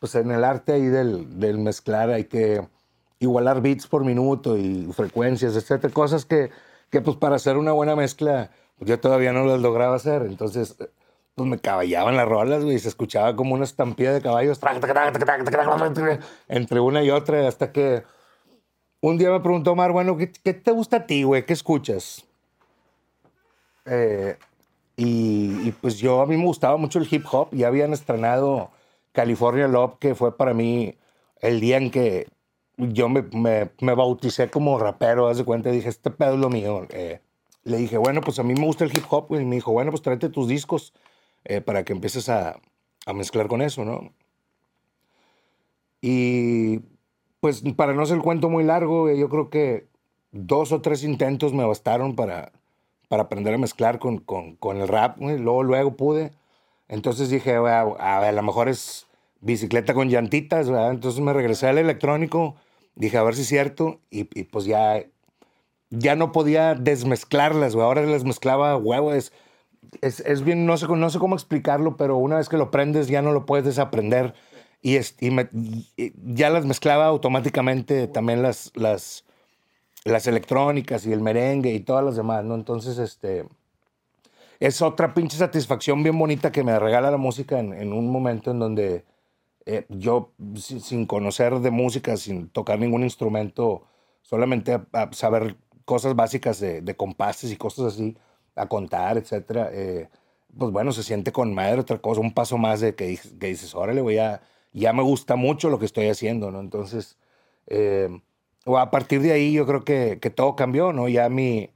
pues 0.00 0.14
en 0.14 0.30
el 0.30 0.42
arte 0.44 0.72
ahí 0.72 0.86
del, 0.86 1.38
del 1.38 1.58
mezclar 1.58 2.10
hay 2.10 2.24
que 2.24 2.66
igualar 3.18 3.60
beats 3.60 3.86
por 3.86 4.04
minuto 4.04 4.58
y 4.58 4.90
frecuencias, 4.92 5.54
etcétera, 5.54 5.92
cosas 5.92 6.24
que, 6.24 6.50
que 6.90 7.00
pues 7.00 7.16
para 7.16 7.36
hacer 7.36 7.56
una 7.56 7.72
buena 7.72 7.94
mezcla 7.94 8.50
pues 8.78 8.88
yo 8.88 8.98
todavía 8.98 9.32
no 9.32 9.44
las 9.44 9.60
lograba 9.60 9.94
hacer, 9.94 10.22
entonces 10.22 10.76
pues 11.34 11.48
me 11.48 11.58
caballaban 11.58 12.16
las 12.16 12.28
rolas, 12.28 12.64
güey, 12.64 12.78
se 12.78 12.88
escuchaba 12.88 13.34
como 13.36 13.54
una 13.54 13.64
estampida 13.64 14.12
de 14.12 14.20
caballos 14.20 14.58
entre 16.48 16.80
una 16.80 17.02
y 17.02 17.10
otra 17.10 17.48
hasta 17.48 17.72
que 17.72 18.04
un 19.02 19.18
día 19.18 19.30
me 19.30 19.40
preguntó 19.40 19.72
Omar, 19.72 19.90
bueno, 19.92 20.16
¿qué, 20.16 20.54
te 20.54 20.70
gusta 20.70 20.98
a 20.98 21.06
ti, 21.06 21.24
güey? 21.24 21.44
¿Qué 21.44 21.52
escuchas? 21.52 22.24
Eh, 23.84 24.36
y, 24.96 25.68
y, 25.68 25.74
pues 25.80 25.98
yo, 25.98 26.20
a 26.20 26.26
mí 26.26 26.36
me 26.36 26.44
gustaba 26.44 26.76
mucho 26.76 27.00
el 27.00 27.08
hip 27.10 27.24
hop. 27.32 27.48
Ya 27.50 27.66
habían 27.66 27.92
estrenado 27.92 28.70
California 29.10 29.66
Love, 29.66 29.98
que 29.98 30.14
fue 30.14 30.36
para 30.36 30.54
mí 30.54 30.96
el 31.40 31.58
día 31.58 31.78
en 31.78 31.90
que 31.90 32.28
yo 32.76 33.08
me, 33.08 33.22
me, 33.32 33.70
me 33.80 33.94
bauticé 33.94 34.50
como 34.50 34.78
rapero. 34.78 35.26
Haz 35.26 35.38
de 35.38 35.44
cuenta, 35.44 35.70
dije, 35.70 35.88
este 35.88 36.12
pedo 36.12 36.34
es 36.34 36.40
lo 36.40 36.48
mío. 36.48 36.86
Eh, 36.90 37.20
le 37.64 37.78
dije, 37.78 37.98
bueno, 37.98 38.20
pues 38.20 38.38
a 38.38 38.44
mí 38.44 38.54
me 38.54 38.64
gusta 38.64 38.84
el 38.84 38.96
hip 38.96 39.04
hop. 39.10 39.26
Y 39.30 39.44
me 39.44 39.56
dijo, 39.56 39.72
bueno, 39.72 39.90
pues 39.90 40.02
tráete 40.02 40.28
tus 40.28 40.46
discos 40.46 40.92
eh, 41.44 41.60
para 41.60 41.84
que 41.84 41.92
empieces 41.92 42.28
a, 42.28 42.60
a 43.06 43.12
mezclar 43.12 43.48
con 43.48 43.62
eso, 43.62 43.84
¿no? 43.84 44.12
Y 46.00 46.80
pues 47.40 47.62
para 47.76 47.94
no 47.94 48.06
ser 48.06 48.16
el 48.16 48.22
cuento 48.22 48.48
muy 48.48 48.64
largo, 48.64 49.10
yo 49.10 49.28
creo 49.28 49.50
que 49.50 49.86
dos 50.32 50.72
o 50.72 50.80
tres 50.80 51.04
intentos 51.04 51.52
me 51.52 51.64
bastaron 51.64 52.16
para 52.16 52.52
para 53.12 53.24
aprender 53.24 53.52
a 53.52 53.58
mezclar 53.58 53.98
con, 53.98 54.20
con, 54.20 54.80
el 54.80 54.88
rap. 54.88 55.18
Luego, 55.20 55.62
luego 55.62 55.98
pude. 55.98 56.32
Entonces 56.88 57.28
dije, 57.28 57.56
a, 57.56 57.82
a, 57.82 58.32
lo 58.32 58.42
mejor 58.42 58.70
es 58.70 59.06
bicicleta 59.42 59.92
con 59.92 60.08
llantitas, 60.08 60.70
¿verdad? 60.70 60.92
Entonces 60.92 61.20
me 61.20 61.34
regresé 61.34 61.66
al 61.66 61.76
electrónico, 61.76 62.54
dije, 62.94 63.18
a 63.18 63.22
ver 63.22 63.34
si 63.34 63.42
es 63.42 63.48
cierto, 63.48 64.00
y, 64.08 64.24
pues 64.24 64.64
ya, 64.64 65.04
ya 65.90 66.16
no 66.16 66.32
podía 66.32 66.74
desmezclarlas, 66.74 67.74
güey. 67.74 67.84
Ahora 67.84 68.00
las 68.06 68.24
mezclaba 68.24 68.78
huevo. 68.78 69.12
Es, 70.00 70.20
es, 70.20 70.42
bien, 70.42 70.66
no 70.66 70.76
sé, 70.76 70.88
no 70.88 71.10
sé 71.10 71.18
cómo 71.18 71.34
explicarlo, 71.34 71.96
pero 71.96 72.16
una 72.16 72.36
vez 72.36 72.48
que 72.48 72.56
lo 72.56 72.70
prendes 72.70 73.08
ya 73.08 73.22
no 73.22 73.32
lo 73.32 73.46
puedes 73.46 73.64
desaprender. 73.64 74.34
Y, 74.80 74.96
es, 74.96 75.16
y, 75.20 75.30
ya 76.34 76.50
las 76.50 76.64
mezclaba 76.64 77.06
automáticamente 77.06 78.08
también 78.08 78.42
las, 78.42 78.72
las, 78.74 79.24
las 80.04 80.26
electrónicas 80.26 81.06
y 81.06 81.12
el 81.12 81.20
merengue 81.20 81.72
y 81.72 81.80
todas 81.80 82.04
las 82.04 82.16
demás, 82.16 82.44
¿no? 82.44 82.54
Entonces, 82.54 82.98
este, 82.98 83.46
es 84.58 84.80
otra 84.82 85.14
pinche 85.14 85.36
satisfacción 85.36 86.02
bien 86.02 86.18
bonita 86.18 86.52
que 86.52 86.64
me 86.64 86.78
regala 86.78 87.10
la 87.10 87.16
música 87.16 87.58
en, 87.58 87.92
un 87.92 88.10
momento 88.10 88.50
en 88.52 88.58
donde 88.58 89.04
eh, 89.66 89.86
yo, 89.88 90.32
sin 90.56 91.06
conocer 91.06 91.58
de 91.60 91.70
música, 91.70 92.16
sin 92.16 92.48
tocar 92.48 92.78
ningún 92.78 93.02
instrumento, 93.02 93.84
solamente 94.22 94.80
a 94.92 95.12
saber 95.12 95.56
cosas 95.84 96.14
básicas 96.16 96.60
de, 96.60 96.80
de, 96.80 96.96
compases 96.96 97.52
y 97.52 97.56
cosas 97.56 97.94
así, 97.94 98.16
a 98.54 98.66
contar, 98.66 99.16
etcétera, 99.16 99.70
eh, 99.72 100.08
pues 100.56 100.70
bueno, 100.72 100.92
se 100.92 101.02
siente 101.02 101.32
con 101.32 101.54
madre 101.54 101.80
otra 101.80 101.98
cosa, 101.98 102.20
un 102.20 102.34
paso 102.34 102.58
más 102.58 102.80
de 102.80 102.94
que, 102.94 103.18
que 103.40 103.46
dices, 103.46 103.74
órale, 103.74 104.00
voy 104.02 104.18
a, 104.18 104.42
ya 104.72 104.92
me 104.92 105.02
gusta 105.02 105.36
mucho 105.36 105.70
lo 105.70 105.78
que 105.78 105.86
estoy 105.86 106.08
haciendo, 106.08 106.50
¿no? 106.50 106.60
Entonces, 106.60 107.16
eh, 107.66 108.08
a 108.66 108.90
partir 108.90 109.22
de 109.22 109.32
ahí 109.32 109.52
yo 109.52 109.66
creo 109.66 109.84
que, 109.84 110.18
que 110.20 110.30
todo 110.30 110.56
cambió, 110.56 110.92
¿no? 110.92 111.08
Ya 111.08 111.28
mi, 111.28 111.70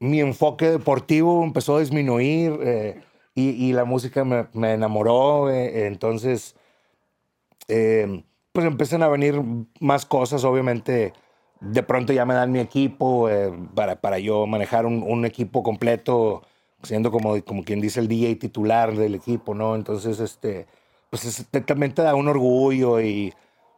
mi 0.00 0.20
enfoque 0.20 0.70
deportivo 0.70 1.44
empezó 1.44 1.76
a 1.76 1.80
disminuir 1.80 2.58
eh, 2.62 3.02
y, 3.34 3.50
y, 3.50 3.72
la 3.72 3.84
música 3.84 4.24
me, 4.24 4.46
me 4.52 4.74
enamoró, 4.74 5.50
eh, 5.50 5.86
entonces 5.86 6.56
pues 8.52 8.66
empiezan 8.66 9.02
a 9.02 9.08
venir 9.08 9.40
más 9.80 10.04
cosas, 10.04 10.44
obviamente 10.44 11.14
de 11.62 11.82
pronto 11.82 12.12
ya 12.12 12.24
me 12.26 12.34
dan 12.34 12.52
mi 12.52 12.60
equipo 12.60 13.28
eh, 13.28 13.52
para, 13.74 14.00
para 14.00 14.18
yo 14.18 14.46
manejar 14.46 14.86
un, 14.86 15.02
un, 15.02 15.24
equipo 15.24 15.62
completo, 15.62 16.42
siendo 16.82 17.10
como, 17.10 17.42
como 17.44 17.64
quien 17.64 17.80
dice 17.80 18.00
el 18.00 18.08
DJ 18.08 18.36
titular 18.36 18.96
del 18.96 19.14
equipo, 19.14 19.54
¿no? 19.54 19.74
Entonces, 19.74 20.20
este, 20.20 20.66
pues 21.10 21.24
es, 21.24 21.46
también 21.64 21.94
te 21.94 22.02
da 22.02 22.14
un 22.14 22.28
orgullo 22.28 23.00
y 23.00 23.32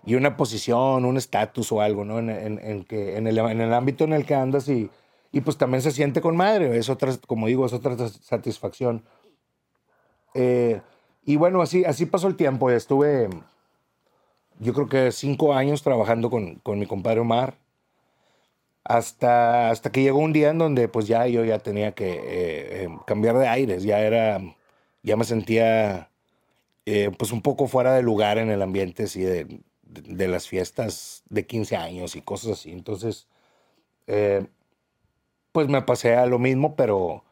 y 0.07 0.15
una 0.15 0.37
posición, 0.37 1.05
un 1.05 1.17
estatus 1.17 1.73
o 1.73 1.81
algo, 1.81 2.05
¿no? 2.05 2.19
En, 2.19 2.29
en, 2.31 2.61
en, 2.63 2.85
que, 2.85 3.17
en, 3.17 3.27
el, 3.27 3.39
en 3.39 3.61
el 3.61 3.73
ámbito 3.73 4.05
en 4.05 4.13
el 4.13 4.27
que 4.27 4.35
andas 4.35 4.69
y, 4.69 4.91
y 5.33 5.41
pues 5.41 5.57
también 5.57 5.83
se 5.83 5.93
siente 5.93 6.21
con 6.21 6.37
madre, 6.37 6.77
es 6.77 6.89
otra, 6.89 7.13
como 7.27 7.47
digo, 7.47 7.65
es 7.65 7.73
otra 7.73 7.97
satisfacción. 8.09 9.05
Eh, 10.35 10.81
y 11.25 11.37
bueno, 11.37 11.63
así, 11.63 11.85
así 11.85 12.07
pasó 12.07 12.29
el 12.29 12.37
tiempo, 12.37 12.71
estuve 12.71 13.31
yo 14.61 14.73
creo 14.73 14.89
que 14.89 15.11
cinco 15.11 15.53
años 15.55 15.83
trabajando 15.83 16.31
con, 16.31 16.57
con 16.57 16.79
mi 16.79 16.87
compadre 16.87 17.21
Omar, 17.21 17.57
hasta, 18.85 19.71
hasta 19.71 19.93
que 19.93 20.03
llegó 20.03 20.19
un 20.19 20.33
día 20.33 20.51
en 20.51 20.59
donde 20.59 20.89
pues 20.89 21.07
ya 21.07 21.27
yo 21.27 21.45
ya 21.45 21.59
tenía 21.61 21.93
que 21.95 22.13
eh, 22.13 22.85
eh, 22.85 22.89
cambiar 23.07 23.39
de 23.39 23.49
aires, 23.49 23.83
ya 23.85 24.01
era, 24.01 24.41
ya 25.03 25.17
me 25.17 25.25
sentía 25.25 26.11
eh, 26.87 27.11
pues 27.19 27.33
un 27.33 27.43
poco 27.43 27.69
fuera 27.69 27.95
de 27.95 28.03
lugar 28.03 28.39
en 28.39 28.51
el 28.51 28.63
ambiente, 28.63 29.05
así 29.05 29.23
de, 29.23 29.61
de 29.85 30.29
las 30.29 30.49
fiestas 30.49 31.23
de 31.31 31.47
15 31.47 31.77
años 31.77 32.17
y 32.17 32.23
cosas 32.23 32.53
así. 32.53 32.73
Entonces, 32.73 33.29
eh, 34.07 34.47
pues 35.53 35.69
me 35.69 35.83
pasé 35.83 36.17
a 36.17 36.27
lo 36.27 36.39
mismo, 36.39 36.77
pero 36.77 37.25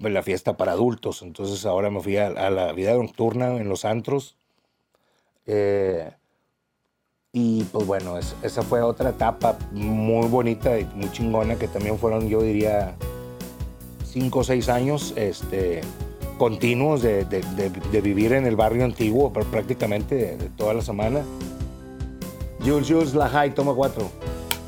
en 0.00 0.14
la 0.14 0.22
fiesta 0.22 0.56
para 0.56 0.72
adultos. 0.72 1.22
Entonces 1.22 1.66
ahora 1.66 1.90
me 1.90 2.00
fui 2.00 2.16
a, 2.16 2.28
a 2.28 2.50
la 2.50 2.72
vida 2.72 2.94
nocturna 2.94 3.56
en 3.56 3.68
los 3.68 3.84
antros. 3.84 4.36
Eh, 5.46 6.12
y 7.32 7.62
pues 7.64 7.86
bueno, 7.86 8.18
es, 8.18 8.34
esa 8.42 8.62
fue 8.62 8.82
otra 8.82 9.10
etapa 9.10 9.56
muy 9.72 10.26
bonita 10.28 10.78
y 10.78 10.84
muy 10.94 11.10
chingona 11.12 11.56
que 11.56 11.68
también 11.68 11.98
fueron, 11.98 12.28
yo 12.28 12.42
diría, 12.42 12.96
cinco 14.04 14.40
o 14.40 14.44
seis 14.44 14.68
años 14.68 15.14
este, 15.16 15.82
continuos 16.38 17.02
de, 17.02 17.24
de, 17.26 17.42
de, 17.42 18.00
vivir 18.00 18.32
en 18.32 18.46
el 18.46 18.56
barrio 18.56 18.84
antiguo 18.84 19.32
prácticamente 19.32 20.38
toda 20.56 20.74
la 20.74 20.82
semana. 20.82 21.22
Jules, 22.64 22.88
Jules, 22.88 23.14
la 23.14 23.28
high, 23.28 23.54
toma 23.54 23.74
cuatro. 23.74 24.10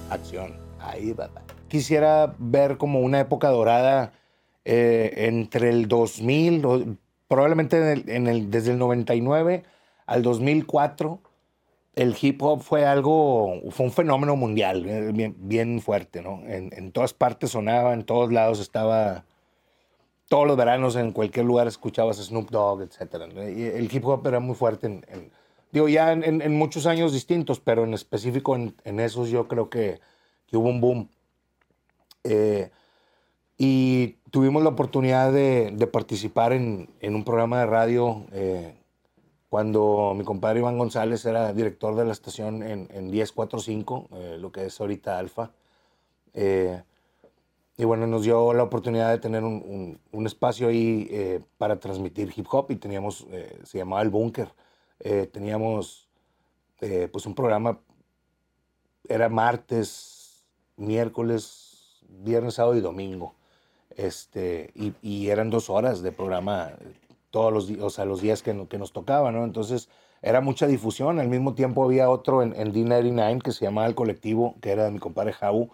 Acción. 0.08 0.54
Ahí 0.78 1.12
va. 1.12 1.30
Quisiera 1.68 2.34
ver 2.38 2.76
como 2.76 3.00
una 3.00 3.20
época 3.20 3.48
dorada 3.48 4.12
eh, 4.64 5.12
entre 5.16 5.70
el 5.70 5.88
2000, 5.88 6.96
probablemente 7.26 7.78
en 7.78 7.84
el, 7.84 8.08
en 8.08 8.26
el, 8.28 8.50
desde 8.50 8.70
el 8.72 8.78
99 8.78 9.64
al 10.06 10.22
2004. 10.22 11.20
El 11.94 12.16
hip 12.20 12.42
hop 12.42 12.62
fue 12.62 12.86
algo, 12.86 13.60
fue 13.70 13.86
un 13.86 13.92
fenómeno 13.92 14.34
mundial, 14.34 14.84
eh, 14.86 15.32
bien, 15.36 15.80
fuerte, 15.80 16.22
¿no? 16.22 16.42
En, 16.46 16.90
todas 16.92 17.12
partes 17.12 17.50
sonaba, 17.50 17.92
en 17.92 18.04
todos 18.04 18.32
lados 18.32 18.60
estaba, 18.60 19.24
todos 20.28 20.46
los 20.46 20.56
veranos 20.56 20.96
en 20.96 21.12
cualquier 21.12 21.44
lugar 21.44 21.66
escuchabas 21.66 22.16
Snoop 22.16 22.50
Dogg, 22.50 22.82
etc. 22.82 23.14
el 23.36 23.88
hip 23.92 24.06
hop 24.06 24.26
era 24.26 24.40
muy 24.40 24.54
fuerte 24.54 24.86
en, 24.86 25.04
en 25.08 25.30
digo, 25.72 25.88
ya 25.88 26.12
en, 26.12 26.54
muchos 26.56 26.86
años 26.86 27.12
distintos, 27.12 27.58
pero 27.58 27.84
en 27.84 27.94
específico 27.94 28.54
en, 28.54 29.00
esos 29.00 29.30
yo 29.30 29.48
creo 29.48 29.68
que, 29.68 30.00
hubo 30.52 30.68
un 30.68 30.80
boom. 30.80 31.08
Eh, 32.24 32.70
y 33.58 34.18
tuvimos 34.30 34.62
la 34.62 34.68
oportunidad 34.68 35.32
de, 35.32 35.88
participar 35.90 36.52
en, 36.52 36.90
en, 37.00 37.14
un 37.14 37.24
programa 37.24 37.60
de 37.60 37.66
radio 37.66 38.26
eh, 38.32 38.74
cuando 39.52 40.14
mi 40.16 40.24
compadre 40.24 40.60
Iván 40.60 40.78
González 40.78 41.26
era 41.26 41.52
director 41.52 41.94
de 41.94 42.06
la 42.06 42.12
estación 42.12 42.62
en, 42.62 42.88
en 42.90 43.10
1045, 43.10 44.08
eh, 44.14 44.36
lo 44.40 44.50
que 44.50 44.64
es 44.64 44.80
ahorita 44.80 45.18
Alfa. 45.18 45.50
Eh, 46.32 46.82
y 47.76 47.84
bueno, 47.84 48.06
nos 48.06 48.22
dio 48.22 48.54
la 48.54 48.62
oportunidad 48.62 49.10
de 49.10 49.18
tener 49.18 49.44
un, 49.44 50.00
espacio 50.24 50.68
ahí 50.68 51.06
eh, 51.10 51.42
para 51.58 51.78
transmitir 51.78 52.32
hip 52.34 52.46
hop 52.50 52.70
y 52.70 52.76
teníamos, 52.76 53.26
se 53.64 53.76
llamaba 53.76 54.00
El 54.00 54.08
Búnker. 54.08 54.48
Eh, 55.00 55.28
teníamos 55.30 56.08
eh, 56.80 57.10
pues 57.12 57.26
un 57.26 57.34
programa, 57.34 57.78
era 59.06 59.28
martes, 59.28 60.46
miércoles, 60.78 62.00
viernes, 62.08 62.54
sábado 62.54 62.74
y 62.74 62.80
domingo. 62.80 63.34
Este, 63.90 64.72
y 65.02 65.28
eran 65.28 65.50
dos 65.50 65.68
horas 65.68 66.00
de 66.00 66.10
programa 66.10 66.72
todos 67.32 67.52
los 67.52 67.66
días, 67.66 67.82
o 67.82 67.90
sea, 67.90 68.04
los 68.04 68.20
días 68.20 68.42
que, 68.42 68.68
que 68.68 68.78
nos 68.78 68.92
tocaba, 68.92 69.32
¿no? 69.32 69.42
Entonces 69.42 69.88
era 70.22 70.40
mucha 70.40 70.68
difusión. 70.68 71.18
Al 71.18 71.28
mismo 71.28 71.54
tiempo 71.54 71.84
había 71.84 72.08
otro 72.08 72.42
en, 72.42 72.54
en 72.54 72.72
D99 72.72 73.42
que 73.42 73.50
se 73.50 73.64
llamaba 73.64 73.88
El 73.88 73.96
Colectivo, 73.96 74.54
que 74.60 74.70
era 74.70 74.84
de 74.84 74.92
mi 74.92 75.00
compadre 75.00 75.32
Jau. 75.32 75.70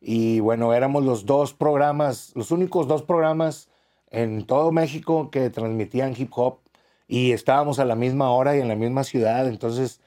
Y 0.00 0.40
bueno, 0.40 0.74
éramos 0.74 1.04
los 1.04 1.24
dos 1.26 1.54
programas, 1.54 2.32
los 2.34 2.50
únicos 2.50 2.88
dos 2.88 3.02
programas 3.02 3.68
en 4.10 4.44
todo 4.46 4.72
México 4.72 5.30
que 5.30 5.50
transmitían 5.50 6.14
hip 6.16 6.30
hop 6.34 6.58
y 7.08 7.32
estábamos 7.32 7.78
a 7.78 7.84
la 7.84 7.94
misma 7.94 8.30
hora 8.30 8.56
y 8.56 8.60
en 8.60 8.68
la 8.68 8.74
misma 8.74 9.04
ciudad, 9.04 9.48
entonces 9.48 10.00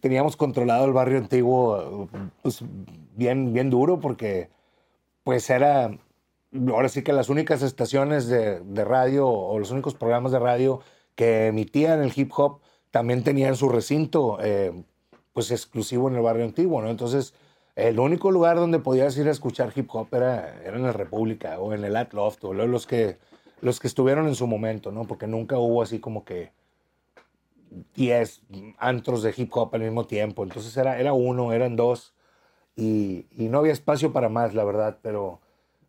teníamos 0.00 0.36
controlado 0.36 0.86
el 0.86 0.92
barrio 0.92 1.18
antiguo 1.18 2.08
pues, 2.42 2.64
bien, 3.16 3.52
bien 3.52 3.70
duro 3.70 4.00
porque 4.00 4.48
pues 5.24 5.50
era, 5.50 5.90
ahora 6.68 6.88
sí 6.88 7.02
que 7.02 7.12
las 7.12 7.28
únicas 7.28 7.62
estaciones 7.62 8.28
de, 8.28 8.60
de 8.60 8.84
radio 8.84 9.28
o 9.28 9.58
los 9.58 9.70
únicos 9.70 9.94
programas 9.94 10.32
de 10.32 10.38
radio 10.38 10.80
que 11.14 11.48
emitían 11.48 12.02
el 12.02 12.12
hip 12.14 12.32
hop 12.36 12.60
también 12.90 13.22
tenían 13.22 13.56
su 13.56 13.68
recinto 13.68 14.38
eh, 14.40 14.72
pues 15.32 15.50
exclusivo 15.50 16.08
en 16.08 16.16
el 16.16 16.22
barrio 16.22 16.44
antiguo, 16.44 16.80
¿no? 16.82 16.90
Entonces, 16.90 17.34
el 17.76 18.00
único 18.00 18.30
lugar 18.30 18.56
donde 18.56 18.80
podías 18.80 19.16
ir 19.18 19.28
a 19.28 19.30
escuchar 19.30 19.72
hip 19.74 19.88
hop 19.92 20.08
era, 20.12 20.60
era 20.64 20.76
en 20.76 20.82
la 20.82 20.92
República 20.92 21.60
o 21.60 21.72
en 21.72 21.84
el 21.84 21.96
At 21.96 22.12
Loft 22.12 22.44
o 22.44 22.52
los 22.52 22.86
que, 22.86 23.18
los 23.60 23.78
que 23.78 23.86
estuvieron 23.86 24.26
en 24.26 24.34
su 24.34 24.46
momento, 24.46 24.90
¿no? 24.90 25.04
Porque 25.04 25.26
nunca 25.26 25.58
hubo 25.58 25.82
así 25.82 26.00
como 26.00 26.24
que 26.24 26.50
10 27.94 28.42
antros 28.78 29.22
de 29.22 29.34
hip 29.36 29.50
hop 29.54 29.74
al 29.74 29.82
mismo 29.82 30.06
tiempo. 30.06 30.42
Entonces 30.42 30.76
era, 30.76 30.98
era 30.98 31.12
uno, 31.12 31.52
eran 31.52 31.76
dos 31.76 32.14
y, 32.74 33.26
no 33.36 33.58
había 33.58 33.72
espacio 33.72 34.12
para 34.12 34.28
más, 34.28 34.54
la 34.54 34.64
verdad. 34.64 34.98
Pero 35.02 35.40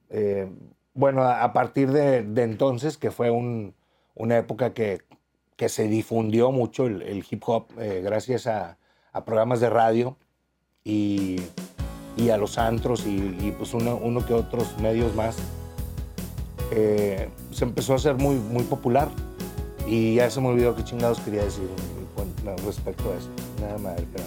eh, 0.09 0.49
bueno, 0.93 1.23
a, 1.23 1.53
partir 1.53 1.91
de, 1.91 2.17
entonces, 2.43 2.97
que 2.97 3.11
fue 3.11 3.31
una 3.31 4.37
época 4.37 4.73
que, 4.73 5.01
se 5.67 5.87
difundió 5.87 6.51
mucho 6.51 6.85
el, 6.85 7.23
hip 7.29 7.43
hop 7.45 7.67
eh, 7.77 8.01
gracias 8.03 8.47
a, 8.47 8.77
programas 9.25 9.59
de 9.59 9.69
radio 9.69 10.17
y, 10.83 11.37
a 12.31 12.37
los 12.37 12.57
antros 12.57 13.05
y, 13.05 13.53
pues 13.57 13.73
uno, 13.73 14.25
que 14.25 14.33
otros 14.33 14.77
medios 14.79 15.15
más, 15.15 15.37
eh, 16.71 17.29
se 17.51 17.65
empezó 17.65 17.93
a 17.93 17.95
hacer 17.95 18.15
muy, 18.15 18.63
popular. 18.63 19.09
Y 19.87 20.15
ya 20.15 20.29
se 20.29 20.39
me 20.39 20.49
olvidó 20.49 20.75
qué 20.75 20.83
chingados 20.83 21.19
quería 21.21 21.43
decir 21.43 21.67
respecto 22.65 23.11
a 23.11 23.17
eso. 23.17 23.29
Nada 23.61 23.77
más, 23.77 23.95
pero. 24.13 24.25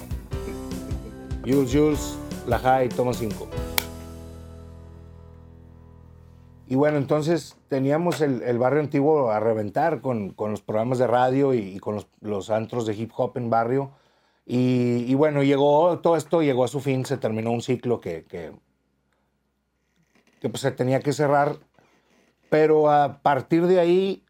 Jules, 1.45 1.73
Jules, 1.73 2.17
La 2.47 2.59
High, 2.59 2.89
toma 2.89 3.13
5. 3.13 3.72
Y 6.73 6.75
bueno, 6.75 6.97
entonces 6.97 7.59
teníamos 7.69 8.23
el, 8.23 8.59
barrio 8.59 8.81
antiguo 8.81 9.31
a 9.31 9.39
reventar 9.41 10.01
con, 10.01 10.35
los 10.39 10.63
programas 10.63 10.97
de 10.97 11.07
radio 11.07 11.53
y, 11.53 11.79
con 11.79 12.03
los, 12.23 12.49
antros 12.49 12.87
de 12.87 12.95
hip 12.95 13.13
hop 13.15 13.37
en 13.37 13.51
barrio. 13.51 13.91
Y, 14.47 15.13
bueno, 15.13 15.43
llegó, 15.43 15.99
todo 15.99 16.17
esto 16.17 16.41
llegó 16.41 16.65
a 16.65 16.69
su 16.69 16.81
fin, 16.81 17.05
se 17.05 17.19
terminó 17.19 17.51
un 17.51 17.61
ciclo 17.61 18.01
que, 18.01 18.25
que, 18.25 18.53
que 20.41 20.49
pues 20.49 20.63
se 20.63 20.71
tenía 20.71 21.01
que 21.01 21.13
cerrar. 21.13 21.59
Pero 22.49 22.91
a 22.91 23.19
partir 23.21 23.67
de 23.67 23.79
ahí 23.79 24.25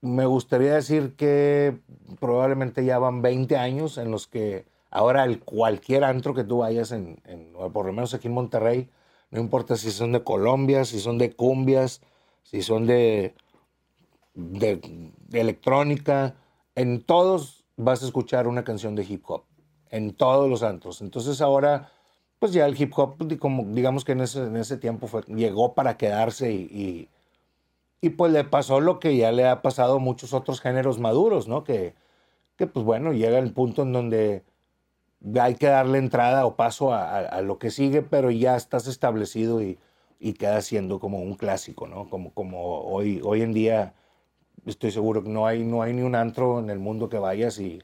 me 0.00 0.26
gustaría 0.26 0.74
decir 0.74 1.14
que 1.14 1.78
probablemente 2.18 2.84
ya 2.84 2.98
van 2.98 3.22
20 3.22 3.56
años 3.58 3.96
en 3.96 4.10
los 4.10 4.26
que 4.26 4.66
ahora 4.90 5.22
el 5.22 5.38
cualquier 5.38 6.02
antro 6.02 6.34
que 6.34 6.42
tú 6.42 6.58
vayas, 6.58 6.90
en, 6.90 7.22
por 7.72 7.86
lo 7.86 7.92
menos 7.92 8.12
aquí 8.12 8.26
en 8.26 8.34
Monterrey, 8.34 8.90
no 9.32 9.40
importa 9.40 9.74
si 9.76 9.90
son 9.90 10.12
de 10.12 10.22
Colombia, 10.22 10.84
si 10.84 11.00
son 11.00 11.18
de 11.18 11.32
cumbias, 11.32 12.00
si 12.44 12.62
son 12.62 12.86
de, 12.86 13.34
electrónica, 15.32 16.36
en 16.76 17.02
todos 17.02 17.64
vas 17.76 18.02
a 18.04 18.06
escuchar 18.06 18.46
una 18.46 18.62
canción 18.62 18.94
de 18.94 19.02
hip 19.02 19.24
hop, 19.26 19.42
en 19.90 20.14
todos 20.14 20.48
los 20.48 20.62
antros. 20.62 21.00
Entonces 21.00 21.40
ahora, 21.40 21.90
pues 22.38 22.52
ya 22.52 22.66
el 22.66 22.80
hip 22.80 22.92
hop, 22.96 23.16
digamos 23.74 24.04
que 24.04 24.12
en 24.12 24.20
ese, 24.20 24.76
tiempo 24.76 25.08
llegó 25.26 25.74
para 25.74 25.96
quedarse 25.96 26.52
y 26.52 27.08
y 28.02 28.10
pues 28.10 28.32
le 28.32 28.42
pasó 28.44 28.80
lo 28.80 28.98
que 28.98 29.16
ya 29.16 29.30
le 29.30 29.46
ha 29.46 29.62
pasado 29.62 29.96
a 29.96 30.00
muchos 30.00 30.34
otros 30.34 30.60
géneros 30.60 30.98
maduros, 30.98 31.46
¿no? 31.46 31.62
Que, 31.62 31.94
que 32.56 32.66
pues 32.66 32.84
bueno, 32.84 33.12
llega 33.12 33.38
el 33.38 33.52
punto 33.52 33.82
en 33.82 33.92
donde 33.92 34.42
hay 35.40 35.54
que 35.54 35.66
darle 35.66 35.98
entrada 35.98 36.46
o 36.46 36.56
paso 36.56 36.92
a, 36.92 37.40
lo 37.42 37.58
que 37.58 37.70
sigue, 37.70 38.02
pero 38.02 38.30
ya 38.30 38.56
estás 38.56 38.86
establecido 38.86 39.62
y, 39.62 39.78
y, 40.18 40.34
queda 40.34 40.60
siendo 40.62 41.00
como 41.00 41.18
un 41.18 41.34
clásico, 41.34 41.86
¿no? 41.86 42.08
Como, 42.08 42.32
como 42.34 42.80
hoy, 42.82 43.20
hoy 43.24 43.42
en 43.42 43.52
día 43.52 43.94
estoy 44.66 44.90
seguro 44.90 45.22
que 45.22 45.30
no 45.30 45.46
hay, 45.46 45.64
no 45.64 45.82
hay 45.82 45.92
ni 45.92 46.02
un 46.02 46.14
antro 46.14 46.58
en 46.58 46.70
el 46.70 46.78
mundo 46.78 47.08
que 47.08 47.18
vayas 47.18 47.58
y, 47.58 47.82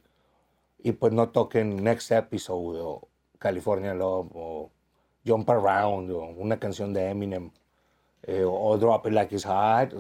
y 0.78 0.92
pues 0.92 1.12
no 1.12 1.30
toquen 1.30 1.82
Next 1.82 2.10
Episode 2.12 3.00
California 3.38 3.94
Love 3.94 4.30
o 4.34 4.70
Jump 5.26 5.48
Around 5.50 6.10
o 6.10 6.24
una 6.36 6.58
canción 6.58 6.92
de 6.92 7.10
Eminem 7.10 7.50
eh, 8.22 8.44
o 8.44 8.76
Drop 8.78 9.06
It 9.06 9.12
Like 9.12 9.34
It's 9.34 9.44
Hot. 9.44 9.94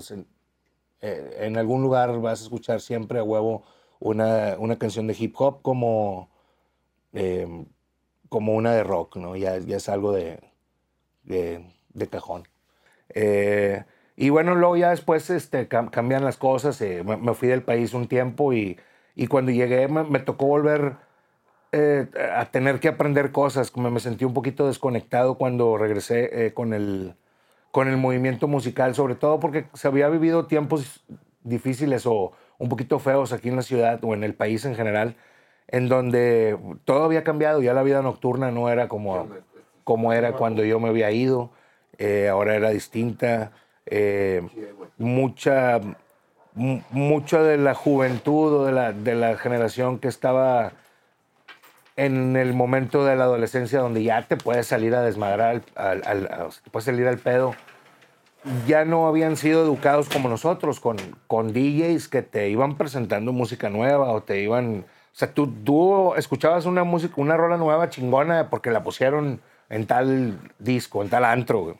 Eh, 1.00 1.36
en 1.40 1.56
algún 1.56 1.82
lugar 1.82 2.18
vas 2.20 2.40
a 2.40 2.44
escuchar 2.44 2.80
siempre 2.80 3.20
a 3.20 3.22
huevo 3.22 3.62
una, 4.00 4.56
una 4.58 4.76
canción 4.78 5.06
de 5.06 5.16
hip 5.18 5.34
hop 5.38 5.62
como, 5.62 6.28
em, 7.12 7.66
como 8.28 8.54
una 8.54 8.72
de 8.72 8.84
rock, 8.84 9.16
¿no? 9.16 9.36
Ya, 9.36 9.56
es 9.56 9.88
algo 9.88 10.12
de, 10.12 10.40
de, 11.24 12.08
cajón. 12.10 12.48
Eh, 13.10 13.84
y 14.16 14.30
bueno, 14.30 14.54
luego 14.54 14.76
ya 14.76 14.90
después 14.90 15.30
este, 15.30 15.68
cambian 15.68 16.24
las 16.24 16.36
cosas. 16.36 16.80
Me, 16.80 17.34
fui 17.34 17.48
del 17.48 17.62
país 17.62 17.94
un 17.94 18.08
tiempo 18.08 18.52
y, 18.52 18.78
y 19.14 19.26
cuando 19.28 19.52
llegué 19.52 19.88
me, 19.88 20.20
tocó 20.20 20.46
volver 20.46 20.96
a 21.72 22.46
tener 22.50 22.80
que 22.80 22.88
aprender 22.88 23.32
cosas. 23.32 23.76
Me, 23.76 23.90
me 23.90 24.00
sentí 24.00 24.24
un 24.24 24.34
poquito 24.34 24.66
desconectado 24.66 25.36
cuando 25.38 25.76
regresé 25.76 26.52
con 26.54 26.74
el 26.74 27.14
con 27.70 27.88
el 27.88 27.96
movimiento 27.96 28.48
musical, 28.48 28.94
sobre 28.94 29.14
todo 29.14 29.40
porque 29.40 29.66
se 29.74 29.88
había 29.88 30.08
vivido 30.08 30.46
tiempos 30.46 31.04
difíciles 31.42 32.06
o 32.06 32.32
un 32.58 32.68
poquito 32.68 32.98
feos 32.98 33.32
aquí 33.32 33.48
en 33.48 33.56
la 33.56 33.62
ciudad 33.62 34.00
o 34.02 34.14
en 34.14 34.24
el 34.24 34.34
país 34.34 34.64
en 34.64 34.74
general, 34.74 35.16
en 35.68 35.88
donde 35.88 36.58
todo 36.84 37.04
había 37.04 37.24
cambiado, 37.24 37.60
ya 37.62 37.74
la 37.74 37.82
vida 37.82 38.02
nocturna 38.02 38.50
no 38.50 38.70
era 38.70 38.88
como, 38.88 39.28
como 39.84 40.12
era 40.12 40.32
cuando 40.32 40.64
yo 40.64 40.80
me 40.80 40.88
había 40.88 41.10
ido, 41.10 41.50
eh, 41.98 42.28
ahora 42.28 42.54
era 42.54 42.70
distinta, 42.70 43.52
eh, 43.86 44.42
mucha, 44.96 45.80
mucha 46.54 47.42
de 47.42 47.58
la 47.58 47.74
juventud 47.74 48.52
o 48.54 48.64
de 48.64 48.72
la, 48.72 48.92
de 48.92 49.14
la 49.14 49.36
generación 49.36 49.98
que 49.98 50.08
estaba 50.08 50.72
en 51.96 52.36
el 52.36 52.54
momento 52.54 53.04
de 53.04 53.16
la 53.16 53.24
adolescencia 53.24 53.80
donde 53.80 54.04
ya 54.04 54.22
te 54.22 54.36
puedes 54.36 54.66
salir 54.66 54.94
a 54.94 55.02
desmadrar, 55.02 55.62
al, 55.74 56.02
te 56.62 56.70
puedes 56.70 56.84
salir 56.84 57.08
al 57.08 57.18
pedo, 57.18 57.54
ya 58.66 58.84
no 58.84 59.08
habían 59.08 59.36
sido 59.36 59.64
educados 59.64 60.08
como 60.08 60.28
nosotros, 60.28 60.80
con, 60.80 60.96
con 61.26 61.52
DJs 61.52 62.08
que 62.08 62.22
te 62.22 62.48
iban 62.48 62.76
presentando 62.76 63.32
música 63.32 63.68
nueva 63.68 64.12
o 64.12 64.22
te 64.22 64.40
iban... 64.40 64.86
O 65.12 65.16
sea, 65.18 65.32
tú, 65.32 66.14
escuchabas 66.16 66.66
una 66.66 66.84
música, 66.84 67.14
una 67.16 67.36
rola 67.36 67.56
nueva 67.56 67.88
chingona 67.88 68.50
porque 68.50 68.70
la 68.70 68.84
pusieron 68.84 69.40
en 69.68 69.86
tal 69.86 70.38
disco, 70.58 71.02
en 71.02 71.08
tal 71.08 71.24
antro, 71.24 71.76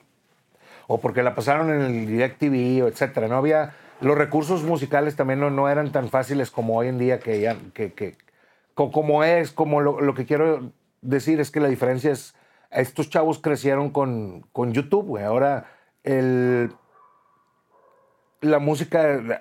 o 0.87 0.99
porque 0.99 1.23
la 1.23 1.35
pasaron 1.35 1.71
en 1.71 1.81
el 1.83 2.07
DirecTV, 2.07 2.87
etcétera. 2.89 3.29
No 3.29 3.37
había... 3.37 3.75
Los 4.01 4.17
recursos 4.17 4.63
musicales 4.63 5.17
también 5.17 5.41
no, 5.41 5.51
no 5.51 5.69
eran 5.69 5.91
tan 5.91 6.09
fáciles 6.09 6.53
como 6.53 6.77
hoy 6.77 6.87
en 6.87 6.99
día 6.99 7.19
que, 7.19 7.41
ya, 7.41 7.57
que, 7.75 7.93
que 7.93 8.17
como 8.75 9.25
es, 9.25 9.51
como 9.51 9.81
lo, 9.81 10.15
que 10.15 10.25
quiero 10.25 10.71
decir 11.03 11.41
es 11.41 11.51
que 11.51 11.59
la 11.59 11.67
diferencia 11.67 12.13
es, 12.13 12.35
estos 12.71 13.11
chavos 13.11 13.41
crecieron 13.41 13.91
con, 13.91 14.43
con 14.53 14.73
YouTube. 14.73 15.19
Ahora 15.19 15.67
el, 16.05 16.71
la 18.41 18.61
música 18.61 19.41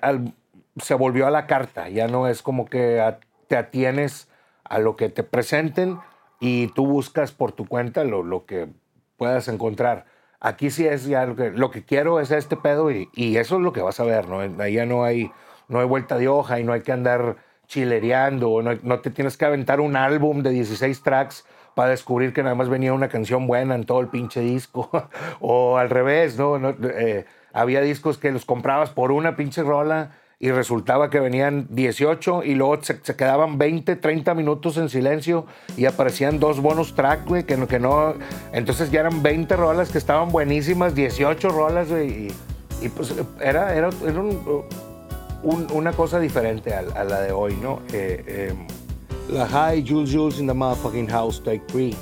se 0.82 0.94
volvió 0.94 1.26
a 1.26 1.30
la 1.30 1.46
carta, 1.46 1.88
ya 1.88 2.08
no 2.08 2.26
es 2.26 2.42
como 2.42 2.66
que 2.66 3.00
te 3.48 3.56
atienes 3.56 4.28
a 4.64 4.78
lo 4.78 4.96
que 4.96 5.08
te 5.08 5.22
presenten 5.22 5.98
y 6.40 6.68
tú 6.68 6.86
buscas 6.86 7.32
por 7.32 7.52
tu 7.52 7.66
cuenta 7.66 8.04
lo, 8.04 8.22
lo 8.22 8.46
que 8.46 8.68
puedas 9.16 9.48
encontrar. 9.48 10.06
Aquí 10.40 10.70
sí 10.70 10.86
es 10.86 11.06
ya 11.06 11.26
lo 11.26 11.70
que, 11.70 11.84
quiero 11.84 12.20
es 12.20 12.30
este 12.30 12.56
pedo 12.56 12.92
y, 12.92 13.08
y, 13.14 13.38
eso 13.38 13.56
es 13.56 13.62
lo 13.62 13.72
que 13.72 13.82
vas 13.82 13.98
a 13.98 14.04
ver, 14.04 14.28
¿no? 14.28 14.40
Ahí 14.62 14.76
no 14.86 15.02
hay, 15.02 15.32
no 15.66 15.80
hay 15.80 15.86
vuelta 15.86 16.16
de 16.16 16.28
hoja 16.28 16.60
y 16.60 16.64
no 16.64 16.72
hay 16.72 16.82
que 16.82 16.92
andar 16.92 17.36
chilereando, 17.66 18.62
no, 18.62 18.74
no 18.82 19.00
te 19.00 19.10
tienes 19.10 19.36
que 19.36 19.44
aventar 19.44 19.80
un 19.80 19.96
álbum 19.96 20.42
de 20.42 20.50
16 20.50 21.02
tracks 21.02 21.44
para 21.74 21.90
descubrir 21.90 22.32
que 22.32 22.42
nada 22.42 22.54
más 22.54 22.68
venía 22.68 22.92
una 22.92 23.08
canción 23.08 23.46
buena 23.46 23.74
en 23.74 23.84
todo 23.84 24.00
el 24.00 24.08
pinche 24.08 24.40
disco. 24.40 24.90
o 25.40 25.76
al 25.76 25.90
revés, 25.90 26.38
¿no? 26.38 26.56
Eh, 26.70 27.24
había 27.52 27.80
discos 27.80 28.18
que 28.18 28.30
los 28.30 28.44
comprabas 28.44 28.90
por 28.90 29.12
una 29.12 29.36
pinche 29.36 29.62
rola 29.62 30.12
y 30.40 30.50
resultaba 30.50 31.10
que 31.10 31.18
venían 31.18 31.66
18 31.70 32.44
y 32.44 32.54
luego 32.54 32.82
se, 32.82 33.00
quedaban 33.00 33.58
20, 33.58 33.96
30 33.96 34.34
minutos 34.34 34.76
en 34.76 34.88
silencio 34.88 35.46
y 35.76 35.86
aparecían 35.86 36.38
dos 36.38 36.60
bonus 36.60 36.94
tracks, 36.94 37.26
güey, 37.26 37.44
que 37.44 37.56
que 37.66 37.80
no... 37.80 38.14
Entonces 38.52 38.90
ya 38.90 39.00
eran 39.00 39.22
20 39.22 39.56
rolas 39.56 39.90
que 39.90 39.98
estaban 39.98 40.30
buenísimas, 40.30 40.94
18 40.94 41.48
rolas, 41.48 41.88
güey, 41.88 42.28
y, 42.80 42.88
pues 42.88 43.12
era, 43.40 43.74
era, 43.74 43.90
era 44.06 44.20
un 44.20 44.78
una 45.42 45.92
cosa 45.92 46.18
diferente 46.18 46.74
a, 46.74 47.04
la 47.04 47.20
de 47.20 47.32
hoy, 47.32 47.56
¿no? 47.62 47.80
Eh, 47.92 48.50
em, 48.50 48.66
la 49.34 49.46
High 49.46 49.84
Jules 49.86 50.12
Jules 50.12 50.40
in 50.40 50.46
the 50.46 50.54
motherfucking 50.54 51.08
house, 51.08 51.42
take 51.42 51.62
three. 51.66 51.96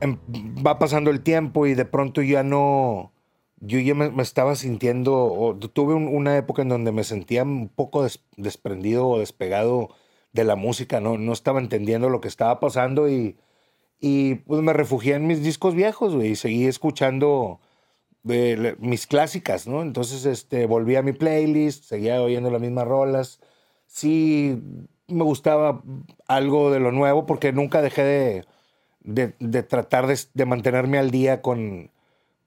Em, 0.00 0.18
va 0.64 0.78
pasando 0.78 1.10
el 1.10 1.20
tiempo 1.20 1.66
y 1.66 1.74
de 1.74 1.84
pronto 1.84 2.22
ya 2.22 2.42
no, 2.42 3.11
yo 3.62 3.78
ya 3.80 3.94
me, 3.94 4.22
estaba 4.22 4.56
sintiendo, 4.56 5.58
tuve 5.72 5.94
una 5.94 6.36
época 6.36 6.62
en 6.62 6.68
donde 6.68 6.92
me 6.92 7.04
sentía 7.04 7.44
un 7.44 7.68
poco 7.68 8.06
desprendido 8.36 9.08
o 9.08 9.18
despegado 9.20 9.90
de 10.32 10.44
la 10.44 10.56
música, 10.56 11.00
¿no? 11.00 11.18
no 11.18 11.32
estaba 11.32 11.60
entendiendo 11.60 12.08
lo 12.10 12.20
que 12.20 12.28
estaba 12.28 12.60
pasando 12.60 13.08
y, 13.08 13.38
y 14.00 14.36
pues 14.36 14.62
me 14.62 14.72
refugié 14.72 15.14
en 15.14 15.26
mis 15.28 15.42
discos 15.44 15.74
viejos, 15.74 16.14
y 16.24 16.36
seguí 16.36 16.66
escuchando 16.66 17.60
eh, 18.28 18.76
mis 18.78 19.06
clásicas, 19.06 19.66
¿no? 19.66 19.82
Entonces 19.82 20.26
este, 20.26 20.66
volví 20.66 20.96
a 20.96 21.02
mi 21.02 21.12
playlist, 21.12 21.84
seguía 21.84 22.22
oyendo 22.22 22.50
las 22.50 22.60
mismas 22.60 22.86
rolas. 22.86 23.40
Sí, 23.86 24.60
me 25.08 25.24
gustaba 25.24 25.82
algo 26.28 26.70
de 26.70 26.80
lo 26.80 26.92
nuevo 26.92 27.26
porque 27.26 27.52
nunca 27.52 27.82
dejé 27.82 28.44
de, 29.04 29.34
de, 29.38 29.62
tratar 29.62 30.06
de, 30.06 30.46
mantenerme 30.46 30.98
al 30.98 31.10
día 31.10 31.42
con, 31.42 31.90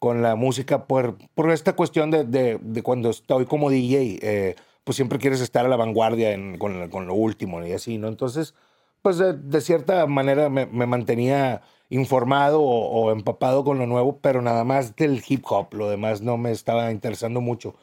con 0.06 0.22
la 0.22 0.36
música 0.36 0.86
por, 0.86 1.18
por 1.34 1.50
esta 1.50 1.74
cuestión 1.74 2.12
de, 2.12 2.26
de, 2.62 2.84
cuando 2.84 3.10
estoy 3.10 3.48
como 3.48 3.72
DJ, 3.72 4.20
eh, 4.22 4.56
pues 4.84 4.98
siempre 4.98 5.18
quieres 5.18 5.42
estar 5.42 5.66
a 5.66 5.68
la 5.68 5.78
vanguardia 5.78 6.38
con, 6.60 6.90
con, 6.90 7.08
lo 7.08 7.16
último 7.16 7.66
y 7.66 7.72
así, 7.72 7.98
¿no? 7.98 8.08
Entonces, 8.08 8.54
pues 9.02 9.18
de, 9.18 9.62
cierta 9.62 10.06
manera 10.06 10.48
me, 10.52 10.68
me 10.68 10.86
mantenía 10.86 11.64
informado 11.90 12.62
o, 12.62 13.12
empapado 13.12 13.64
con 13.64 13.80
lo 13.80 13.88
nuevo, 13.88 14.20
pero 14.20 14.44
nada 14.44 14.64
más 14.64 14.96
del 14.96 15.24
hip 15.28 15.44
hop, 15.50 15.74
lo 15.74 15.90
demás 15.90 16.22
no 16.22 16.38
me 16.38 16.52
estaba 16.52 16.92
interesando 16.92 17.42
mucho. 17.42 17.74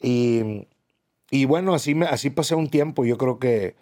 Y, 0.00 0.68
y 1.28 1.44
bueno, 1.46 1.74
así, 1.74 1.96
me, 1.96 2.06
así 2.06 2.30
pasé 2.30 2.54
un 2.54 2.70
tiempo, 2.70 3.04
yo 3.04 3.18
creo 3.18 3.40
que 3.40 3.74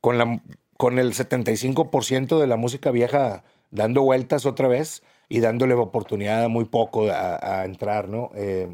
con, 0.00 0.18
la, 0.18 0.40
con 0.76 1.00
el 1.00 1.14
75% 1.14 2.38
de 2.38 2.46
la 2.46 2.56
música 2.56 2.92
vieja 2.92 3.42
dando 3.72 4.02
vueltas 4.02 4.46
otra 4.46 4.68
vez 4.68 5.02
y 5.32 5.38
dándole 5.38 5.74
oportunidad 5.74 6.44
a 6.44 6.48
muy 6.48 6.64
poco 6.64 7.08
a, 7.08 7.64
entrar, 7.64 8.08
¿no? 8.08 8.32
Eh, 8.34 8.68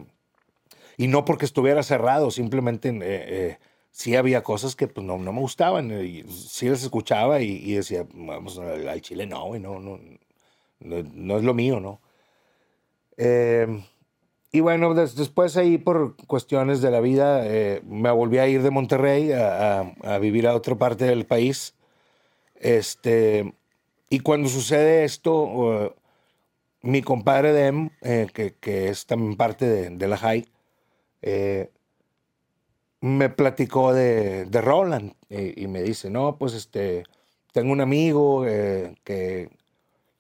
y 0.97 1.07
no 1.07 1.27
porque 1.27 1.45
estuviera 1.45 1.83
cerrado, 1.83 2.31
simplemente 2.31 2.89
eh, 2.89 2.99
eh, 3.03 3.59
sí 3.91 4.17
había 4.17 4.43
cosas 4.43 4.75
que 4.75 4.89
pues, 4.89 5.07
no, 5.07 5.19
no 5.19 5.35
me 5.35 5.41
gustaban. 5.41 5.91
Y 6.03 6.23
sí 6.31 6.71
las 6.71 6.83
escuchaba 6.83 7.43
y, 7.43 7.75
decía, 7.75 8.07
vamos, 8.15 8.59
al 8.59 9.01
chile 9.03 9.27
no, 9.27 9.59
no, 9.59 9.79
no, 9.79 10.01
no, 10.81 11.37
es 11.37 11.45
lo 11.45 11.55
mío, 11.55 11.79
¿no? 11.79 12.01
y 14.53 14.61
bueno, 14.61 14.93
después 14.95 15.57
ahí 15.57 15.79
por 15.79 16.17
cuestiones 16.27 16.83
de 16.83 16.91
la 16.91 17.01
vida 17.01 17.43
me 17.85 18.11
volví 18.11 18.39
a 18.39 18.47
ir 18.47 18.63
de 18.63 18.71
Monterrey 18.71 19.33
a, 19.33 19.95
a, 20.03 20.19
vivir 20.19 20.47
a 20.47 20.55
otra 20.55 20.75
parte 20.75 21.05
del 21.05 21.27
país. 21.27 21.75
Este, 22.57 23.55
y 24.11 24.21
cuando 24.21 24.49
sucede 24.51 25.05
esto, 25.05 25.95
mi 26.87 27.03
compadre 27.03 27.53
Dem, 27.53 27.91
eh, 28.03 28.29
que, 28.33 28.55
que, 28.55 28.89
es 28.89 29.07
también 29.07 29.37
parte 29.37 29.67
de, 29.67 29.91
de 29.91 30.09
la 30.09 30.17
High, 30.17 30.47
eh, 31.23 31.71
me 33.01 33.29
platicó 33.29 33.93
de, 33.93 34.47
de 34.47 34.61
Roland 34.61 35.15
y, 35.29 35.67
me 35.67 35.83
dice, 35.83 36.11
no, 36.11 36.37
pues 36.39 36.55
este, 36.55 37.05
tengo 37.53 37.73
un 37.73 37.81
amigo 37.81 38.47
eh, 38.47 38.95
que, 39.05 39.51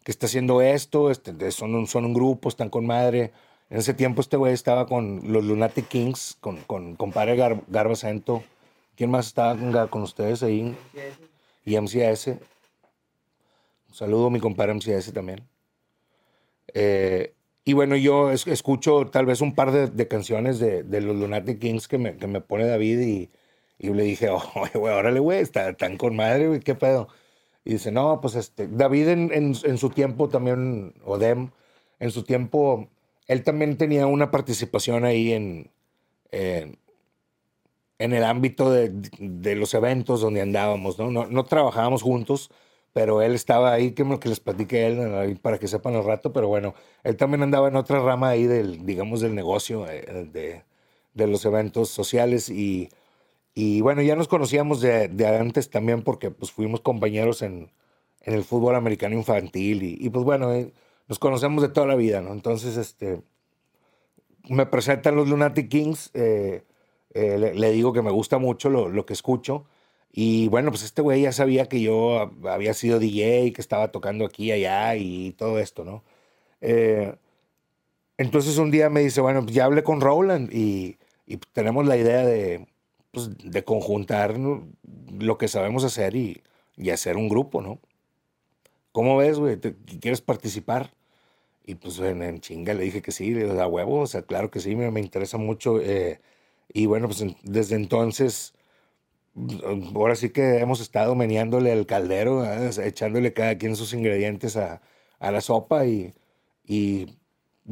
que, 0.05 0.11
está 0.11 0.27
haciendo 0.27 0.61
esto, 0.61 1.11
este, 1.11 1.51
son, 1.53 1.75
un, 1.75 1.87
son 1.87 2.05
un 2.05 2.15
grupo, 2.15 2.49
están 2.49 2.69
con 2.69 2.87
madre. 2.87 3.33
En 3.71 3.79
ese 3.79 3.95
tiempo 3.95 4.21
este 4.21 4.37
güey 4.37 4.53
estaba 4.53 4.87
con 4.87 5.21
los 5.33 5.45
Lunatic 5.45 5.89
Kings, 5.89 6.37
con, 6.41 6.59
con 6.63 6.97
compadre 6.97 7.37
Gar, 7.37 7.63
Garbacento. 7.69 8.45
¿Quién 8.97 9.11
más 9.11 9.29
estaba 9.29 9.57
con, 9.57 9.89
con 9.89 10.03
ustedes 10.03 10.43
ahí? 10.43 10.77
Y 11.65 11.81
MCS. 11.81 12.29
Un 12.29 13.95
saludo 13.95 14.27
a 14.27 14.31
mi 14.31 14.41
compadre 14.41 14.75
MCS 14.75 15.13
también. 15.13 15.56
Eh, 16.75 17.35
y 17.65 17.73
bueno, 17.73 17.97
yo 17.97 18.31
escucho 18.31 19.07
tal 19.07 19.27
vez 19.27 19.41
un 19.41 19.55
par 19.55 19.73
de, 19.73 20.09
canciones 20.09 20.61
de, 20.61 21.01
los 21.01 21.17
Lunatic 21.17 21.59
Kings 21.59 21.89
que 21.89 21.99
me, 21.99 22.17
que 22.17 22.29
me 22.29 22.41
pone 22.41 22.67
David 22.67 23.01
y, 23.01 23.31
y 23.79 23.93
le 23.93 24.05
dije, 24.05 24.29
oye, 24.55 24.71
güey, 24.75 24.95
órale, 24.95 25.21
güey, 25.21 25.41
está 25.41 25.77
tan 25.77 25.97
con 25.97 26.15
madre, 26.17 26.49
güey, 26.49 26.61
qué 26.61 26.75
pedo. 26.75 27.09
Y 27.65 27.73
dice, 27.73 27.91
no, 27.91 28.21
pues 28.21 28.37
este, 28.37 28.69
David 28.69 29.09
en, 29.09 29.31
en, 29.33 29.79
su 29.79 29.91
tiempo 29.91 30.29
también, 30.29 30.95
Odem, 31.05 31.51
en 31.99 32.11
su 32.13 32.23
tiempo, 32.23 32.89
él 33.27 33.43
también 33.43 33.77
tenía 33.77 34.07
una 34.07 34.31
participación 34.31 35.05
ahí 35.05 35.33
en, 35.33 35.71
en, 36.31 36.79
en 37.99 38.13
el 38.13 38.23
ámbito 38.23 38.71
de, 38.71 38.93
de, 39.19 39.57
los 39.57 39.75
eventos 39.75 40.21
donde 40.21 40.43
andábamos, 40.43 40.99
¿no? 41.01 41.11
No, 41.11 41.27
no 41.27 41.45
trabajábamos 41.45 42.03
juntos, 42.03 42.51
pero 42.97 43.21
él 43.21 43.35
estaba 43.35 43.75
ahí, 43.75 43.93
que, 43.93 44.19
que 44.19 44.31
les 44.31 44.41
platique 44.41 44.87
él, 44.87 45.39
para 45.43 45.59
que 45.59 45.69
sepan 45.69 45.97
el 45.97 46.03
rato, 46.03 46.33
pero 46.33 46.49
bueno, 46.49 46.73
él 47.05 47.19
también 47.19 47.43
andaba 47.43 47.69
en 47.69 47.77
otra 47.77 48.01
rama 48.01 48.31
ahí 48.31 48.45
del, 48.45 48.87
digamos, 48.87 49.21
del 49.21 49.35
negocio, 49.35 49.87
eh, 49.87 50.31
de, 50.33 50.63
de 51.13 51.27
los 51.27 51.45
eventos 51.45 51.91
sociales 51.91 52.49
y, 52.49 52.89
y, 53.55 53.83
bueno, 53.83 54.01
ya 54.01 54.17
nos 54.17 54.29
conocíamos 54.29 54.81
de, 54.81 55.09
de, 55.09 55.27
antes 55.27 55.69
también 55.69 56.05
porque 56.05 56.31
pues 56.31 56.51
fuimos 56.53 56.81
compañeros 56.81 57.43
en, 57.43 57.71
en 58.23 58.33
el 58.33 58.45
fútbol 58.45 58.75
americano 58.75 59.15
infantil 59.15 59.83
y, 59.83 59.99
y 60.01 60.09
pues 60.09 60.25
bueno, 60.25 60.55
eh, 60.55 60.73
nos 61.07 61.19
conocemos 61.19 61.61
de 61.61 61.69
toda 61.69 61.87
la 61.87 61.97
vida, 61.97 62.23
¿no? 62.23 62.33
Entonces, 62.33 62.79
este, 62.79 63.21
me 64.49 64.65
presentan 64.65 65.17
los 65.17 65.29
Lunatic 65.29 65.69
Kings, 65.69 66.13
eh, 66.15 66.65
le, 67.13 67.53
le, 67.53 67.71
digo 67.73 67.93
que 67.93 68.01
me 68.01 68.11
gusta 68.11 68.39
mucho 68.39 68.71
lo, 68.71 68.89
lo 68.89 69.05
que 69.05 69.13
escucho 69.13 69.67
y 70.13 70.49
bueno, 70.49 70.71
pues 70.71 70.83
este 70.83 71.03
güey 71.03 71.23
ya 71.23 71.33
sabía 71.33 71.67
que 71.67 71.81
yo 71.81 72.33
había 72.49 72.75
sido 72.75 72.99
DJ, 72.99 73.53
que 73.53 73.61
estaba 73.61 73.93
tocando 73.93 74.25
aquí 74.25 74.47
y 74.47 74.53
allá 74.53 74.97
y 74.97 75.33
todo 75.33 75.59
esto, 75.59 75.85
¿no? 75.85 76.05
Eh, 76.61 77.17
entonces 78.19 78.59
un 78.59 78.71
día 78.71 78.89
me 78.91 79.01
dice, 79.01 79.21
bueno, 79.21 79.43
pues 79.43 79.55
ya 79.55 79.67
hablé 79.67 79.83
con 79.83 80.01
Roland 80.01 80.51
y, 80.53 80.99
y 81.27 81.37
tenemos 81.53 81.87
la 81.87 81.97
idea 81.97 82.25
de, 82.25 82.67
pues, 83.13 83.31
de 83.39 83.65
conjuntar 83.65 84.37
lo 84.39 85.39
que 85.39 85.49
sabemos 85.49 85.85
hacer 85.85 86.17
y, 86.17 86.43
y, 86.77 86.91
hacer 86.91 87.17
un 87.17 87.29
grupo, 87.29 87.63
¿no? 87.63 87.81
¿Cómo 88.93 89.17
ves, 89.19 89.39
güey? 89.39 89.59
¿Quieres 90.01 90.23
participar? 90.23 90.93
Y 91.67 91.75
pues 91.77 91.99
en, 91.99 92.41
chinga 92.41 92.75
le 92.75 92.85
dije 92.85 93.03
que 93.03 93.13
sí, 93.13 93.33
le 93.35 93.47
da 93.47 93.67
huevo, 93.67 94.01
o 94.01 94.07
sea, 94.07 94.23
claro 94.23 94.51
que 94.51 94.61
sí, 94.61 94.77
me, 94.77 94.91
me 94.91 95.01
interesa 95.01 95.37
mucho. 95.39 95.81
Eh, 95.81 96.21
y 96.73 96.87
bueno, 96.87 97.09
pues 97.09 97.25
desde 97.43 97.77
entonces 97.77 98.55
ahora 99.95 100.17
sí 100.17 100.31
que 100.31 100.59
hemos 100.59 100.81
estado 100.81 101.15
meneándole 101.15 101.73
al 101.73 101.87
caldero, 101.87 102.45
echándole 102.83 103.33
cada 103.33 103.59
quien 103.59 103.77
sus 103.77 103.93
ingredientes 103.93 104.57
a, 104.57 104.81
la 105.21 105.41
sopa 105.41 105.87
y, 105.87 106.15
y, 106.65 107.19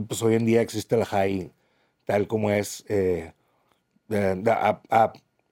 pues 0.09 0.23
hoy 0.23 0.35
en 0.35 0.47
día 0.47 0.61
existe 0.61 0.97
la 0.97 1.05
high 1.05 1.53
tal 2.05 2.27
como 2.27 2.51
es, 2.51 2.85
eh, 2.89 3.33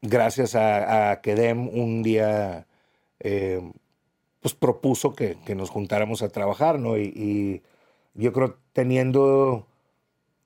gracias 0.03 0.55
a, 0.55 1.21
que 1.23 1.35
Dem 1.35 1.69
un 1.69 2.03
día 2.03 2.67
eh, 3.21 3.63
pues 4.41 4.55
propuso 4.55 5.15
que, 5.15 5.37
nos 5.55 5.71
juntáramos 5.71 6.23
a 6.23 6.29
trabajar, 6.29 6.79
¿no? 6.79 6.99
Y, 6.99 7.05
y 7.05 7.63
yo 8.15 8.33
creo 8.33 8.59
teniendo 8.73 9.67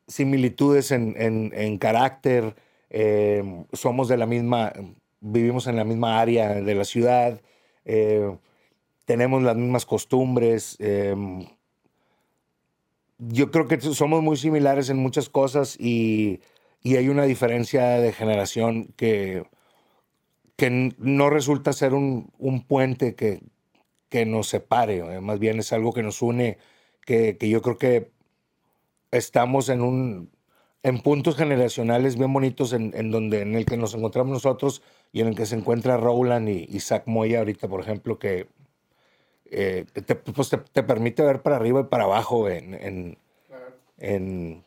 similitudes 0.06 0.92
en, 0.92 1.14
en, 1.16 1.52
en 1.54 1.78
carácter, 1.78 2.54
eh, 2.90 3.64
somos 3.72 4.08
de 4.08 4.16
la 4.16 4.26
misma 4.26 4.72
vivimos 5.32 5.66
en 5.66 5.76
la 5.76 5.84
misma 5.84 6.20
área 6.20 6.54
de 6.54 6.74
la 6.74 6.84
ciudad, 6.84 7.40
eh, 7.84 8.36
tenemos 9.04 9.42
las 9.42 9.56
mismas 9.56 9.86
costumbres. 9.86 10.76
Em, 10.78 11.46
yo 13.18 13.50
creo 13.50 13.66
que 13.66 13.80
somos 13.80 14.22
muy 14.22 14.36
similares 14.36 14.90
en 14.90 14.98
muchas 14.98 15.28
cosas 15.28 15.76
y, 15.78 16.40
y 16.82 16.96
hay 16.96 17.08
una 17.08 17.24
diferencia 17.24 17.98
de 17.98 18.12
generación 18.12 18.88
que, 18.96 19.44
que 20.56 20.94
no 20.98 21.30
resulta 21.30 21.72
ser 21.72 21.94
un, 21.94 22.32
un 22.38 22.62
puente 22.66 23.14
que, 23.14 23.40
que, 24.08 24.26
nos 24.26 24.48
separe, 24.48 25.20
más 25.20 25.38
bien 25.38 25.58
es 25.58 25.72
algo 25.72 25.92
que 25.92 26.02
nos 26.02 26.22
une, 26.22 26.58
que, 27.04 27.36
que 27.38 27.48
yo 27.48 27.62
creo 27.62 27.78
que 27.78 28.10
estamos 29.10 29.68
en 29.68 29.82
un, 29.82 30.30
en 30.82 31.00
puntos 31.00 31.36
generacionales 31.36 32.16
bien 32.16 32.32
bonitos 32.32 32.72
en, 32.72 32.92
en, 32.94 33.10
donde 33.10 33.42
en 33.42 33.54
el 33.54 33.66
que 33.66 33.76
nos 33.76 33.94
encontramos 33.94 34.32
nosotros 34.32 34.82
y 35.16 35.22
en 35.22 35.28
el 35.28 35.34
que 35.34 35.46
se 35.46 35.56
encuentra 35.56 35.96
Rowland 35.96 36.50
y, 36.50 36.78
Zach 36.78 37.04
Moya 37.06 37.38
ahorita, 37.38 37.68
por 37.68 37.80
ejemplo, 37.80 38.18
que 38.18 38.48
eh, 39.46 39.86
te, 39.94 40.14
pues 40.14 40.50
te, 40.50 40.82
permite 40.82 41.22
ver 41.22 41.40
para 41.40 41.56
arriba 41.56 41.80
y 41.80 41.84
para 41.84 42.04
abajo 42.04 42.50
en, 42.50 42.74
en, 42.74 43.18
en, 43.96 44.62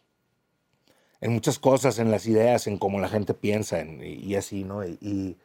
en, 1.22 1.32
muchas 1.32 1.60
cosas, 1.60 2.00
en 2.00 2.10
las 2.10 2.26
ideas, 2.26 2.66
en 2.66 2.80
cómo 2.80 3.00
la 3.00 3.10
gente 3.10 3.36
piensa 3.36 3.80
y, 3.84 4.34
así, 4.34 4.64
¿no? 4.64 4.84
Y, 4.84 5.38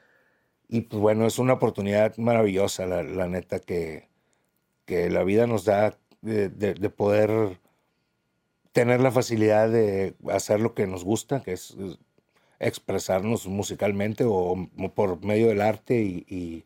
y, 0.68 0.80
pues 0.80 1.02
bueno, 1.02 1.26
es 1.26 1.38
una 1.38 1.52
oportunidad 1.52 2.16
maravillosa, 2.16 2.86
la, 2.86 3.02
la 3.02 3.28
neta, 3.28 3.58
que, 3.58 4.08
que 4.86 5.10
la 5.10 5.22
vida 5.22 5.46
nos 5.46 5.66
da 5.66 5.98
de, 6.22 6.48
de, 6.48 6.72
de 6.72 6.88
poder 6.88 7.60
tener 8.72 9.02
la 9.02 9.10
facilidad 9.10 9.68
de 9.68 10.14
hacer 10.32 10.60
lo 10.60 10.72
que 10.72 10.86
nos 10.86 11.04
gusta, 11.04 11.42
que 11.42 11.52
es 11.52 11.76
expresarnos 12.60 13.46
musicalmente 13.46 14.24
o, 14.26 14.68
por 14.94 15.24
medio 15.24 15.48
del 15.48 15.60
arte 15.60 16.00
y, 16.02 16.64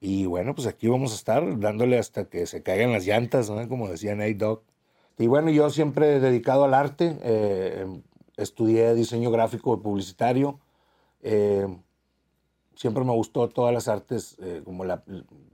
y, 0.00 0.26
bueno, 0.26 0.54
pues 0.54 0.66
aquí 0.66 0.88
vamos 0.88 1.12
a 1.12 1.14
estar 1.14 1.60
dándole 1.60 1.98
hasta 1.98 2.24
que 2.24 2.46
se 2.46 2.62
caigan 2.62 2.92
las 2.92 3.06
llantas, 3.06 3.48
¿no? 3.50 3.68
como 3.68 3.88
decía 3.88 4.14
Nate 4.14 4.34
Dogg. 4.34 4.62
Y 5.18 5.26
bueno, 5.28 5.50
yo 5.50 5.70
siempre 5.70 6.16
he 6.16 6.20
dedicado 6.20 6.64
al 6.64 6.74
arte, 6.74 7.16
eh, 7.22 7.86
estudié 8.36 8.94
diseño 8.94 9.30
gráfico 9.30 9.74
y 9.74 9.76
publicitario. 9.80 10.58
Eh, 11.22 11.68
siempre 12.74 13.04
me 13.04 13.12
gustó 13.12 13.48
todas 13.48 13.72
las 13.72 13.86
artes, 13.88 14.36
eh, 14.40 14.62
como 14.64 14.84
la, 14.84 15.04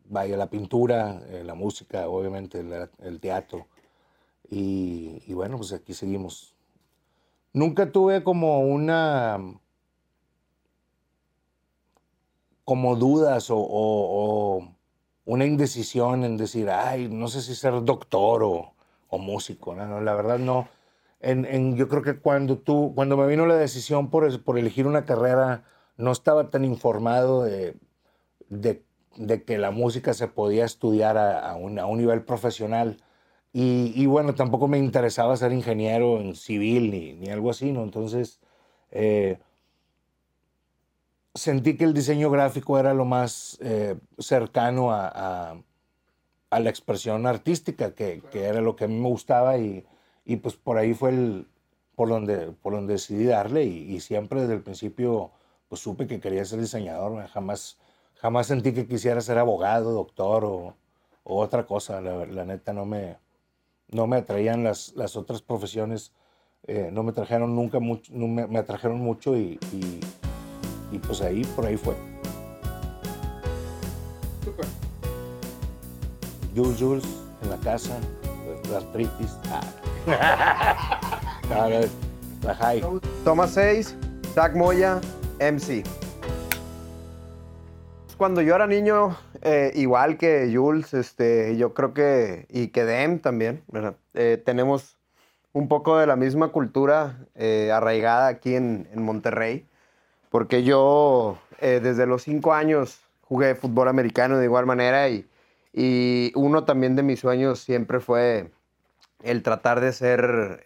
vaya, 0.07 0.37
la 0.37 0.49
pintura, 0.49 1.21
la 1.45 1.55
música, 1.55 2.09
obviamente, 2.09 2.65
el, 3.01 3.21
teatro. 3.21 3.67
Y, 4.49 5.23
y, 5.27 5.35
bueno, 5.35 5.59
pues 5.59 5.73
aquí 5.73 5.93
seguimos. 5.93 6.55
Nunca 7.53 7.91
tuve 7.93 8.23
como 8.23 8.61
una 8.61 9.39
como 12.65 12.97
dudas 12.97 13.49
o, 13.51 14.63
una 15.25 15.45
indecisión 15.47 16.25
en 16.25 16.37
decir, 16.37 16.69
ay, 16.71 17.09
no 17.09 17.29
sé 17.29 17.41
si 17.41 17.55
ser 17.55 17.83
doctor 17.83 18.43
o, 18.43 18.75
músico. 19.19 19.75
No, 19.75 20.01
la 20.01 20.15
verdad 20.15 20.39
no. 20.39 20.69
Yo 21.21 21.89
creo 21.89 22.03
que 22.03 22.19
cuando 22.19 22.59
tú, 22.59 22.93
cuando 22.95 23.17
me 23.17 23.27
vino 23.27 23.47
la 23.47 23.57
decisión 23.57 24.11
por, 24.11 24.43
por 24.43 24.59
elegir 24.59 24.87
una 24.87 25.05
carrera, 25.07 25.65
no 25.97 26.13
estaba 26.13 26.51
tan 26.51 26.65
informado 26.65 27.43
de, 27.43 27.75
de, 28.49 28.85
que 29.45 29.59
la 29.59 29.71
música 29.71 30.15
se 30.15 30.29
podía 30.29 30.65
estudiar 30.65 31.19
a, 31.19 31.55
un, 31.57 31.75
nivel 31.99 32.23
profesional. 32.23 32.99
Y, 33.53 34.07
bueno, 34.07 34.35
tampoco 34.35 34.69
me 34.69 34.79
interesaba 34.79 35.37
ser 35.37 35.53
ingeniero 35.53 36.21
en 36.21 36.37
civil 36.37 36.91
ni, 36.91 37.15
ni 37.15 37.29
algo 37.31 37.51
así, 37.51 37.73
¿no? 37.73 37.83
Entonces, 37.83 38.41
eh, 38.91 39.39
sentí 41.39 41.77
que 41.77 41.85
el 41.85 41.95
diseño 41.95 42.31
gráfico 42.31 42.79
era 42.79 42.95
lo 42.95 43.05
más 43.05 43.59
eh, 43.61 43.97
cercano 44.19 44.93
a, 44.93 45.57
la 46.51 46.71
expresión 46.71 47.27
artística, 47.27 47.95
que, 47.95 48.23
era 48.33 48.61
lo 48.61 48.77
que 48.77 48.85
a 48.85 48.89
mí 48.89 48.95
me 48.95 49.09
gustaba 49.09 49.59
y, 49.59 49.85
pues 50.43 50.57
por 50.57 50.79
ahí 50.79 50.95
fue 50.95 51.11
el, 51.11 51.47
por, 51.95 52.09
donde, 52.09 52.53
por 52.53 52.73
donde 52.75 52.95
decidí 52.95 53.25
darle 53.25 53.65
y, 53.65 54.01
siempre 54.01 54.43
desde 54.43 54.55
el 54.55 54.63
principio 54.63 55.31
pues 55.69 55.83
supe 55.83 56.07
que 56.07 56.21
quería 56.21 56.45
ser 56.47 56.61
diseñador, 56.61 57.27
jamás, 57.29 57.79
jamás 58.15 58.47
sentí 58.47 58.73
que 58.73 58.87
quisiera 58.87 59.21
ser 59.21 59.37
abogado, 59.39 59.93
doctor 59.93 60.45
o, 60.45 60.75
otra 61.25 61.67
cosa, 61.67 62.01
la, 62.01 62.45
neta 62.47 62.73
no 62.73 62.87
me, 62.87 63.19
no 63.91 64.07
me 64.07 64.17
atraían 64.17 64.65
las, 64.65 64.93
las 64.95 65.17
otras 65.17 65.43
profesiones, 65.43 66.13
eh, 66.67 66.91
no 66.93 67.03
me 67.03 67.13
trajeron 67.13 67.55
nunca 67.55 67.81
mucho, 67.81 68.13
no 68.15 68.29
me, 68.29 68.47
me 68.47 68.59
atrajeron 68.59 68.99
mucho 68.99 69.37
y 69.37 69.59
y 70.91 70.99
pues 70.99 71.21
ahí, 71.21 71.45
por 71.57 71.67
ahí 71.67 71.77
fue. 71.77 71.95
Super. 74.45 74.67
Jules 76.55 76.81
Jules 76.81 77.05
en 77.43 77.51
la 77.51 77.57
casa, 77.59 77.99
la 78.71 78.79
artritis. 78.79 79.37
Ah. 79.51 79.61
la 82.43 82.55
high. 82.55 82.83
Toma 83.25 83.47
6, 83.47 83.97
Zach 84.35 84.55
Moya, 84.55 85.01
MC. 85.39 85.85
Cuando 88.17 88.41
yo 88.41 88.55
era 88.55 88.67
niño, 88.67 89.17
eh, 89.49 89.73
igual 89.75 90.19
que 90.19 90.51
Jules, 90.53 90.95
este, 90.95 91.57
yo 91.57 91.75
creo 91.75 91.95
que, 91.95 92.47
y 92.51 92.69
que 92.69 92.85
Dem 92.85 93.19
también, 93.21 93.63
eh, 94.15 94.43
tenemos 94.45 94.99
un 95.53 95.69
poco 95.69 95.99
de 95.99 96.07
la 96.07 96.17
misma 96.17 96.49
cultura 96.49 97.27
eh, 97.35 97.71
arraigada 97.73 98.29
aquí 98.29 98.55
en, 98.55 98.89
en 98.93 99.03
Monterrey 99.03 99.67
porque 100.31 100.63
yo 100.63 101.39
eh, 101.61 101.81
desde 101.83 102.07
los 102.07 102.23
cinco 102.23 102.53
años 102.53 103.01
jugué 103.23 103.55
fútbol 103.55 103.89
americano 103.89 104.39
de 104.39 104.45
igual 104.45 104.67
manera 104.67 105.09
y, 105.09 105.27
y 105.73 106.33
uno 106.35 106.65
también 106.65 106.97
de 106.97 107.03
mis 107.03 107.21
sueños 107.21 107.61
siempre 107.61 108.01
fue 108.01 108.51
el 109.23 109.43
tratar 109.43 109.81
de 109.81 109.93
ser, 109.93 110.63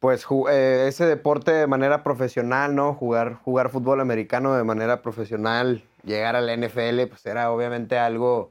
pues, 0.00 0.26
eh, 0.50 0.86
ese 0.88 1.06
deporte 1.06 1.52
de 1.52 1.66
manera 1.66 2.02
profesional, 2.02 2.74
¿no? 2.74 2.94
Jugar, 2.94 3.34
jugar 3.34 3.70
fútbol 3.70 4.00
americano 4.00 4.54
de 4.54 4.64
manera 4.64 5.02
profesional, 5.02 5.84
llegar 6.04 6.36
a 6.36 6.40
la 6.40 6.54
NFL, 6.56 7.06
pues 7.08 7.26
era 7.26 7.50
obviamente 7.50 7.98
algo 7.98 8.50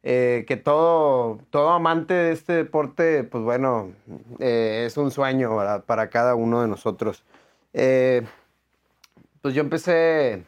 que 0.00 0.62
todo, 0.64 1.38
todo 1.50 1.70
amante 1.70 2.14
de 2.14 2.32
este 2.32 2.54
deporte, 2.54 3.24
pues 3.24 3.44
bueno, 3.44 3.92
es 4.38 4.96
un 4.96 5.10
sueño 5.10 5.50
para 5.84 6.08
cada 6.08 6.34
uno 6.34 6.62
de 6.62 6.68
nosotros 6.68 7.24
pues 9.42 9.54
yo 9.54 9.62
empecé 9.62 10.44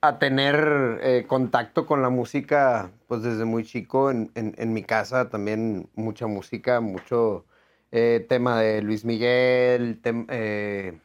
a 0.00 0.18
tener 0.18 1.00
eh, 1.02 1.24
contacto 1.26 1.86
con 1.86 2.02
la 2.02 2.10
música 2.10 2.90
pues 3.06 3.22
desde 3.22 3.44
muy 3.44 3.64
chico 3.64 4.10
en, 4.10 4.72
mi 4.72 4.82
casa 4.84 5.28
también 5.28 5.88
mucha 5.94 6.26
música 6.26 6.80
mucho 6.80 7.44
eh, 7.92 8.24
tema 8.28 8.60
de 8.60 8.82
Luis 8.82 9.04
Miguel 9.04 10.00
eh, 10.04 10.98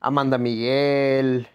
Amanda 0.00 0.38
Miguel 0.38 1.48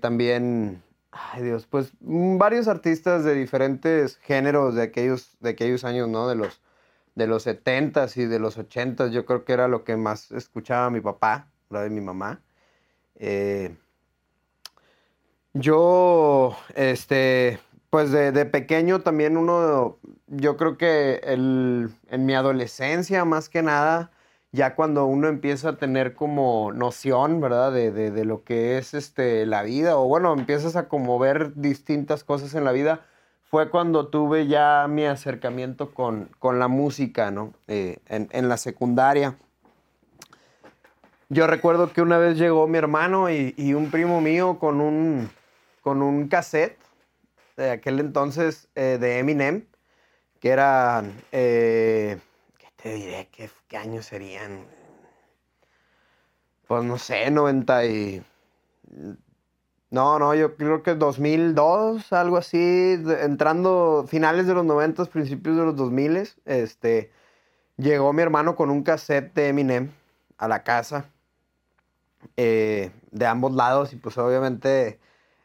también 0.00 0.82
ay 1.12 1.42
Dios 1.42 1.66
pues 1.66 1.92
varios 2.00 2.66
artistas 2.66 3.24
de 3.24 3.34
diferentes 3.34 4.16
géneros 4.18 4.74
de 4.74 4.82
aquellos 4.82 5.36
de 5.40 5.50
aquellos 5.50 5.84
años 5.84 6.08
no 6.08 6.28
de 6.28 6.34
los 6.34 6.60
de 7.14 7.26
los 7.28 7.46
70s 7.46 8.16
y 8.16 8.26
de 8.26 8.40
los 8.40 8.58
80s 8.58 9.10
yo 9.10 9.24
creo 9.24 9.44
que 9.44 9.52
era 9.52 9.68
lo 9.68 9.84
que 9.84 9.96
más 9.96 10.32
escuchaba 10.32 10.90
mi 10.90 11.00
papá 11.00 11.48
la 11.70 11.82
de 11.82 11.90
mi 11.90 12.00
mamá. 12.00 12.40
Eh, 13.16 13.76
yo, 15.52 16.56
este, 16.74 17.60
pues 17.94 18.10
de, 18.10 18.44
pequeño 18.44 19.02
también 19.02 19.36
uno, 19.36 19.98
yo 20.26 20.56
creo 20.56 20.76
que 20.76 21.20
el, 21.22 21.90
en 22.08 22.26
mi 22.26 22.34
adolescencia 22.34 23.24
más 23.24 23.48
que 23.48 23.62
nada, 23.62 24.10
ya 24.50 24.74
cuando 24.74 25.06
uno 25.06 25.28
empieza 25.28 25.68
a 25.68 25.76
tener 25.76 26.14
como 26.14 26.72
noción, 26.72 27.40
¿verdad? 27.40 27.70
De, 27.70 28.24
lo 28.24 28.42
que 28.42 28.78
es 28.78 28.94
este, 28.94 29.46
la 29.46 29.62
vida, 29.62 29.96
o 29.96 30.08
bueno, 30.08 30.32
empiezas 30.32 30.74
a 30.74 30.88
como 30.88 31.20
ver 31.20 31.54
distintas 31.54 32.24
cosas 32.24 32.56
en 32.56 32.64
la 32.64 32.72
vida, 32.72 33.06
fue 33.44 33.70
cuando 33.70 34.08
tuve 34.08 34.48
ya 34.48 34.88
mi 34.88 35.04
acercamiento 35.04 35.94
con, 35.94 36.30
con 36.40 36.58
la 36.58 36.66
música, 36.66 37.30
¿no? 37.30 37.52
Eh, 37.68 37.98
en, 38.08 38.28
en 38.32 38.48
la 38.48 38.56
secundaria. 38.56 39.36
Yo 41.28 41.46
recuerdo 41.46 41.92
que 41.92 42.02
una 42.02 42.18
vez 42.18 42.36
llegó 42.38 42.66
mi 42.66 42.76
hermano 42.76 43.30
y, 43.30 43.72
un 43.72 43.92
primo 43.92 44.20
mío 44.20 44.58
con 44.58 44.80
un, 44.80 45.30
con 45.80 46.02
un 46.02 46.26
cassette 46.26 46.83
de 47.56 47.70
aquel 47.70 48.00
entonces 48.00 48.68
eh, 48.74 48.98
de 49.00 49.18
Eminem, 49.18 49.66
que 50.40 50.50
eran, 50.50 51.22
eh, 51.32 52.18
¿qué 52.58 52.66
te 52.76 52.94
diré? 52.94 53.28
¿Qué, 53.30 53.76
años 53.76 54.06
serían? 54.06 54.66
Pues 56.66 56.84
no 56.84 56.98
sé, 56.98 57.30
90 57.30 57.86
y... 57.86 58.24
No, 59.90 60.18
no, 60.18 60.34
yo 60.34 60.56
creo 60.56 60.82
que 60.82 60.94
2002, 60.94 62.12
algo 62.12 62.36
así, 62.36 63.00
entrando 63.20 64.04
finales 64.08 64.46
de 64.46 64.54
los 64.54 64.64
90, 64.64 65.04
principios 65.06 65.56
de 65.56 65.64
los 65.64 65.76
2000, 65.76 66.28
este, 66.46 67.12
llegó 67.76 68.12
mi 68.12 68.22
hermano 68.22 68.56
con 68.56 68.70
un 68.70 68.82
cassette 68.82 69.32
de 69.34 69.48
Eminem 69.48 69.92
a 70.36 70.48
la 70.48 70.64
casa 70.64 71.06
eh, 72.36 72.90
de 73.12 73.26
ambos 73.26 73.52
lados 73.52 73.92
y 73.92 73.96
pues 73.96 74.18
obviamente 74.18 74.98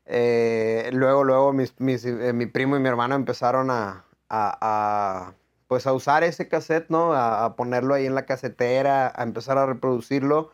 eh, 0.10 0.90
luego, 0.94 1.24
luego 1.24 1.54
mis, 1.54 1.74
eh, 2.06 2.34
mi 2.34 2.48
primo 2.48 2.76
y 2.76 2.80
mi 2.80 2.90
hermano 2.90 3.16
empezaron 3.16 3.70
a, 3.72 4.06
a, 4.30 5.34
pues 5.68 5.88
a 5.88 5.94
usar 5.94 6.24
ese 6.24 6.48
cassette, 6.48 6.90
¿no? 6.90 7.14
A, 7.14 7.56
ponerlo 7.56 7.94
ahí 7.94 8.06
en 8.06 8.16
la 8.16 8.26
casetera, 8.26 9.14
a 9.16 9.24
empezar 9.24 9.58
a 9.58 9.66
reproducirlo. 9.66 10.52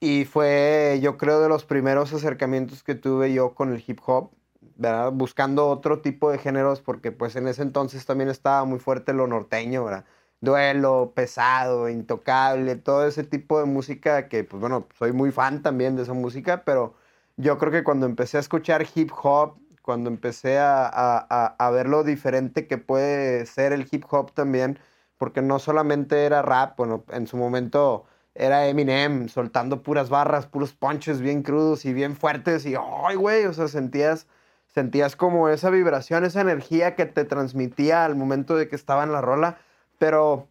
Y 0.00 0.24
fue, 0.26 1.00
yo 1.02 1.16
creo, 1.18 1.40
de 1.40 1.48
los 1.48 1.64
primeros 1.64 2.12
acercamientos 2.12 2.82
que 2.84 2.94
tuve 2.94 3.32
yo 3.32 3.54
con 3.54 3.72
el 3.72 3.82
hip 3.86 4.00
hop, 4.06 4.30
¿verdad? 4.76 5.12
Buscando 5.12 5.68
otro 5.68 6.00
tipo 6.00 6.30
de 6.30 6.38
géneros, 6.38 6.80
porque 6.82 7.12
pues 7.12 7.36
en 7.36 7.48
ese 7.48 7.62
entonces 7.62 8.06
también 8.06 8.30
estaba 8.30 8.64
muy 8.64 8.78
fuerte 8.80 9.12
lo 9.14 9.26
norteño, 9.26 9.84
¿verdad? 9.84 10.04
duelo, 10.44 11.12
pesado, 11.14 11.88
intocable, 11.88 12.76
todo 12.76 13.06
ese 13.06 13.24
tipo 13.24 13.58
de 13.58 13.66
música 13.66 14.28
que, 14.28 14.44
pues 14.44 14.60
bueno, 14.60 14.86
soy 14.98 15.12
muy 15.12 15.32
fan 15.32 15.62
también 15.62 15.96
de 15.96 16.02
esa 16.02 16.12
música, 16.12 16.64
pero 16.64 16.94
yo 17.36 17.58
creo 17.58 17.72
que 17.72 17.84
cuando 17.84 18.06
empecé 18.06 18.36
a 18.36 18.40
escuchar 18.40 18.86
hip 18.94 19.10
hop, 19.22 19.58
cuando 19.82 20.08
empecé 20.08 20.58
a, 20.58 20.86
a, 20.86 21.70
ver 21.70 21.88
lo 21.88 22.04
diferente 22.04 22.66
que 22.66 22.78
puede 22.78 23.44
ser 23.46 23.72
el 23.72 23.86
hip 23.90 24.04
hop 24.10 24.32
también, 24.32 24.78
porque 25.18 25.42
no 25.42 25.58
solamente 25.58 26.24
era 26.24 26.42
rap, 26.42 26.76
bueno, 26.78 27.04
en 27.10 27.26
su 27.26 27.36
momento 27.36 28.04
era 28.34 28.66
Eminem 28.66 29.28
soltando 29.28 29.82
puras 29.82 30.08
barras, 30.10 30.46
puros 30.46 30.72
punches 30.72 31.20
bien 31.20 31.42
crudos 31.42 31.84
y 31.84 31.92
bien 31.92 32.16
fuertes 32.16 32.66
y, 32.66 32.74
ay, 32.76 33.16
güey, 33.16 33.44
o 33.44 33.52
sea, 33.52 33.68
sentías, 33.68 34.26
sentías 34.66 35.16
como 35.16 35.48
esa 35.48 35.70
vibración, 35.70 36.24
esa 36.24 36.40
energía 36.40 36.94
que 36.96 37.06
te 37.06 37.24
transmitía 37.24 38.04
al 38.04 38.16
momento 38.16 38.56
de 38.56 38.68
que 38.68 38.76
estaba 38.76 39.04
en 39.04 39.12
la 39.12 39.20
rola 39.20 39.58
pero 39.98 40.48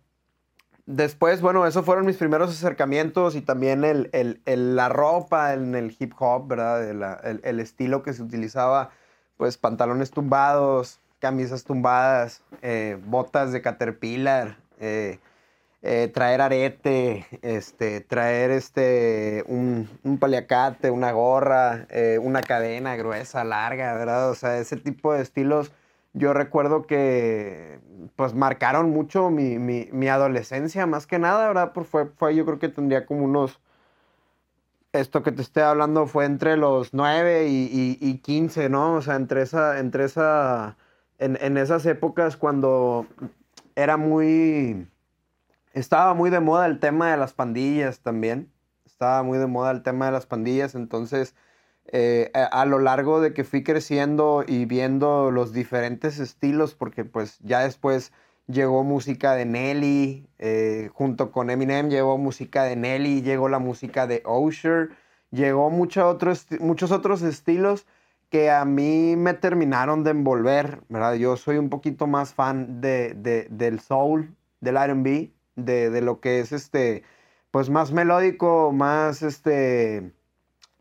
después, 0.85 1.41
bueno, 1.41 1.65
esos 1.65 1.85
fueron 1.85 2.05
mis 2.05 2.17
primeros 2.17 2.49
acercamientos 2.49 3.35
y 3.35 3.41
también 3.41 3.83
el, 3.83 4.41
la 4.45 4.89
ropa 4.89 5.53
en 5.53 5.75
el 5.75 5.95
hip 5.97 6.13
hop, 6.19 6.47
¿verdad? 6.47 7.25
El, 7.43 7.59
estilo 7.59 8.03
que 8.03 8.13
se 8.13 8.21
utilizaba, 8.21 8.91
pues 9.37 9.57
pantalones 9.57 10.11
tumbados, 10.11 10.99
camisas 11.19 11.63
tumbadas, 11.63 12.43
eh, 12.61 12.97
botas 13.05 13.51
de 13.51 13.61
caterpillar, 13.61 14.57
eh, 14.79 15.19
eh, 15.81 16.09
traer 16.13 16.41
arete, 16.41 17.25
este, 17.41 18.01
traer 18.01 18.51
este, 18.51 19.43
un, 19.47 19.89
un 20.03 20.17
paliacate, 20.17 20.91
una 20.91 21.11
gorra, 21.11 21.87
una 22.21 22.41
cadena 22.41 22.95
gruesa, 22.95 23.43
larga, 23.43 23.93
¿verdad? 23.93 24.29
O 24.29 24.35
sea, 24.35 24.57
ese 24.59 24.77
tipo 24.77 25.13
de 25.13 25.21
estilos 25.21 25.71
yo 26.13 26.33
recuerdo 26.33 26.83
que 26.83 27.79
pues 28.15 28.33
marcaron 28.33 28.91
mucho 28.91 29.29
mi, 29.29 29.57
mi, 29.59 30.07
adolescencia, 30.07 30.85
más 30.85 31.07
que 31.07 31.19
nada, 31.19 31.47
¿verdad? 31.47 31.71
Pues 31.73 31.87
fue, 31.87 32.05
fue, 32.05 32.35
yo 32.35 32.45
creo 32.45 32.59
que 32.59 32.69
tendría 32.69 33.05
como 33.05 33.25
unos, 33.25 33.59
esto 34.91 35.23
que 35.23 35.31
te 35.31 35.41
estoy 35.41 35.63
hablando 35.63 36.05
fue 36.07 36.25
entre 36.25 36.57
los 36.57 36.93
9 36.93 37.47
y, 37.47 37.97
y, 37.99 38.17
15, 38.19 38.69
¿no? 38.69 38.95
O 38.95 39.01
sea, 39.01 39.15
entre 39.15 39.41
esa, 39.41 39.79
entre 39.79 40.05
esa, 40.05 40.77
en, 41.17 41.37
en 41.41 41.57
esas 41.57 41.85
épocas 41.85 42.37
cuando 42.37 43.07
era 43.75 43.97
muy 43.97 44.87
estaba 45.73 46.13
muy 46.13 46.29
de 46.29 46.39
moda 46.39 46.67
el 46.67 46.79
tema 46.79 47.11
de 47.11 47.17
las 47.17 47.33
pandillas 47.33 47.99
también. 47.99 48.51
Estaba 48.85 49.23
muy 49.23 49.39
de 49.39 49.47
moda 49.47 49.71
el 49.71 49.81
tema 49.81 50.05
de 50.05 50.11
las 50.11 50.27
pandillas. 50.27 50.75
Entonces, 50.75 51.35
eh, 51.85 52.31
a, 52.33 52.65
lo 52.65 52.79
largo 52.79 53.21
de 53.21 53.33
que 53.33 53.43
fui 53.43 53.63
creciendo 53.63 54.43
y 54.47 54.65
viendo 54.65 55.31
los 55.31 55.53
diferentes 55.53 56.19
estilos, 56.19 56.75
porque 56.75 57.05
pues 57.05 57.39
ya 57.39 57.61
después 57.61 58.11
llegó 58.47 58.83
música 58.83 59.35
de 59.35 59.45
Nelly, 59.45 60.27
eh, 60.39 60.89
junto 60.93 61.31
con 61.31 61.49
Eminem 61.49 61.89
llegó 61.89 62.17
música 62.17 62.63
de 62.63 62.75
Nelly, 62.75 63.21
llegó 63.21 63.49
la 63.49 63.59
música 63.59 64.07
de 64.07 64.23
Usher, 64.25 64.89
llegó 65.31 65.69
muchos 65.69 66.91
otros 66.91 67.21
estilos 67.21 67.85
que 68.33 68.49
a 68.49 68.65
mí 68.65 69.15
me 69.15 69.35
terminaron 69.35 70.03
de 70.03 70.09
envolver, 70.09 70.81
¿verdad? 70.89 71.13
Yo 71.13 71.37
soy 71.37 71.57
un 71.57 71.69
poquito 71.69 72.07
más 72.07 72.33
fan 72.33 72.81
de, 72.81 73.13
del 73.51 73.79
soul, 73.79 74.35
del 74.59 74.77
R&B, 74.77 75.31
de, 75.55 76.01
lo 76.01 76.19
que 76.19 76.39
es 76.39 76.51
este, 76.51 77.03
pues 77.51 77.69
más 77.69 77.91
melódico, 77.91 78.71
más 78.71 79.21
este, 79.21 80.13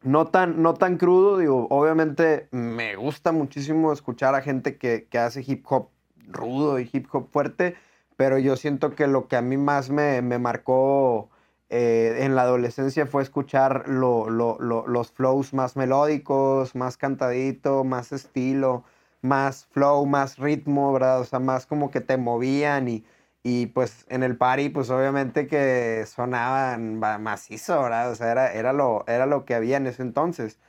no 0.03 0.27
tan, 0.27 0.63
no 0.63 0.75
tan 0.75 0.97
crudo, 0.97 1.39
digo, 1.39 1.67
obviamente 1.71 2.49
me 2.51 2.97
gusta 2.97 3.33
muchísimo 3.33 3.93
escuchar 3.93 4.35
a 4.35 4.43
gente 4.43 4.77
que, 4.77 5.07
hace 5.19 5.45
hip 5.47 5.65
hop 5.69 5.89
rudo 6.29 6.79
y 6.79 6.89
hip 6.93 7.07
hop 7.13 7.29
fuerte, 7.31 7.77
pero 8.17 8.39
yo 8.39 8.57
siento 8.57 8.95
que 8.95 9.07
lo 9.07 9.29
que 9.29 9.37
a 9.37 9.43
mí 9.43 9.57
más 9.57 9.91
me, 9.91 10.21
marcó 10.23 11.31
eh, 11.71 12.19
en 12.21 12.35
la 12.35 12.43
adolescencia 12.43 13.07
fue 13.07 13.23
escuchar 13.23 13.89
los 13.89 15.13
flows 15.13 15.55
más 15.55 15.77
melódicos, 15.77 16.75
más 16.75 16.97
cantadito, 16.97 17.85
más 17.85 18.13
estilo, 18.13 18.85
más 19.23 19.67
flow, 19.71 20.05
más 20.07 20.39
ritmo, 20.39 20.93
¿verdad? 20.93 21.21
O 21.21 21.25
sea, 21.25 21.39
más 21.39 21.67
como 21.67 21.91
que 21.91 22.01
te 22.01 22.17
movían 22.17 22.89
y 22.89 23.05
y 23.43 23.67
pues 23.67 24.07
en 24.09 24.23
el 24.23 24.37
party, 24.37 24.69
pues 24.71 24.91
obviamente 24.91 25.47
que 25.47 26.05
sonaban 26.07 26.99
macizo, 26.99 27.83
¿verdad? 27.83 28.11
O 28.13 28.15
sea, 28.15 28.31
era, 28.33 28.53
era, 28.53 28.73
lo, 28.73 29.05
era 29.09 29.27
lo 29.27 29.45
que 29.45 29.55
había 29.55 29.79
en 29.79 29.87
ese 29.89 30.03
entonces. 30.03 30.61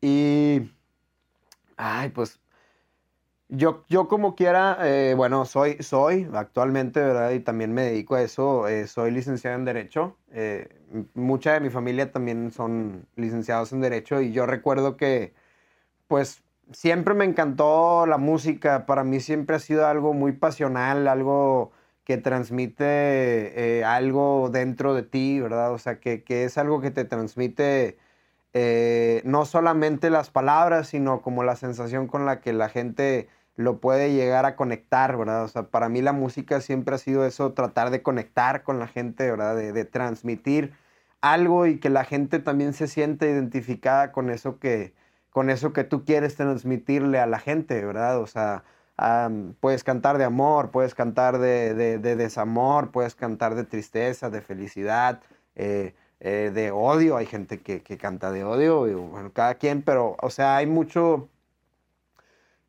Y, 0.00 0.72
ay, 1.76 2.10
pues 2.10 2.40
yo, 3.48 3.84
yo 3.88 4.08
como 4.08 4.34
quiera, 4.34 4.78
eh, 4.82 5.14
bueno, 5.16 5.44
soy, 5.44 5.76
soy 5.82 6.28
actualmente, 6.34 7.00
¿verdad? 7.00 7.30
Y 7.32 7.40
también 7.40 7.72
me 7.72 7.82
dedico 7.82 8.14
a 8.14 8.22
eso, 8.22 8.68
eh, 8.68 8.86
soy 8.86 9.10
licenciado 9.10 9.56
en 9.56 9.64
Derecho. 9.64 10.16
Eh, 10.32 10.68
mucha 11.14 11.54
de 11.54 11.60
mi 11.60 11.70
familia 11.70 12.10
también 12.12 12.50
son 12.52 13.06
licenciados 13.16 13.72
en 13.72 13.80
Derecho 13.80 14.20
y 14.20 14.32
yo 14.32 14.46
recuerdo 14.46 14.96
que, 14.96 15.34
pues, 16.08 16.42
siempre 16.72 17.14
me 17.14 17.24
encantó 17.24 18.06
la 18.06 18.18
música, 18.18 18.86
para 18.86 19.04
mí 19.04 19.20
siempre 19.20 19.56
ha 19.56 19.60
sido 19.60 19.86
algo 19.86 20.14
muy 20.14 20.32
pasional, 20.32 21.08
algo 21.08 21.72
que 22.04 22.18
transmite 22.18 22.84
eh, 23.78 23.84
algo 23.84 24.50
dentro 24.50 24.94
de 24.94 25.02
ti, 25.02 25.40
¿verdad? 25.40 25.72
O 25.72 25.78
sea, 25.78 26.00
que, 26.00 26.22
es 26.28 26.58
algo 26.58 26.80
que 26.80 26.90
te 26.90 27.04
transmite 27.04 27.98
eh, 28.52 29.22
no 29.24 29.46
solamente 29.46 30.10
las 30.10 30.30
palabras, 30.30 30.88
sino 30.88 31.22
como 31.22 31.44
la 31.44 31.56
sensación 31.56 32.06
con 32.06 32.26
la 32.26 32.40
que 32.40 32.52
la 32.52 32.68
gente 32.68 33.28
lo 33.56 33.80
puede 33.80 34.12
llegar 34.12 34.46
a 34.46 34.56
conectar, 34.56 35.16
¿verdad? 35.16 35.44
O 35.44 35.48
sea, 35.48 35.64
para 35.64 35.88
mí 35.88 36.02
la 36.02 36.12
música 36.12 36.60
siempre 36.60 36.94
ha 36.96 36.98
sido 36.98 37.24
eso, 37.26 37.52
tratar 37.52 37.90
de 37.90 38.02
conectar 38.02 38.62
con 38.64 38.78
la 38.78 38.88
gente, 38.88 39.30
¿verdad? 39.30 39.56
De, 39.56 39.84
transmitir 39.84 40.74
algo 41.20 41.66
y 41.66 41.78
que 41.78 41.90
la 41.90 42.04
gente 42.04 42.38
también 42.38 42.74
se 42.74 42.88
siente 42.88 43.30
identificada 43.30 44.12
con 44.12 44.30
eso 44.30 44.58
que, 44.58 44.94
con 45.30 45.50
eso 45.50 45.72
que 45.72 45.84
tú 45.84 46.04
quieres 46.04 46.36
transmitirle 46.36 47.18
a 47.20 47.26
la 47.26 47.38
gente, 47.38 47.84
¿verdad? 47.84 48.18
O 48.20 48.26
sea, 48.26 48.64
puedes 49.60 49.84
cantar 49.84 50.18
de 50.18 50.24
amor, 50.24 50.70
puedes 50.70 50.94
cantar 50.94 51.38
de, 51.38 51.98
desamor, 51.98 52.90
puedes 52.90 53.14
cantar 53.14 53.54
de 53.54 53.64
tristeza, 53.64 54.30
de 54.30 54.40
felicidad, 54.40 55.20
eh, 55.56 55.94
eh, 56.20 56.50
de 56.54 56.70
odio. 56.70 57.16
Hay 57.16 57.26
gente 57.26 57.60
que, 57.60 57.82
canta 57.98 58.30
de 58.30 58.44
odio, 58.44 59.10
cada 59.32 59.54
quien, 59.56 59.82
pero, 59.82 60.16
o 60.20 60.30
sea, 60.30 60.56
hay 60.56 60.66
mucho, 60.66 61.28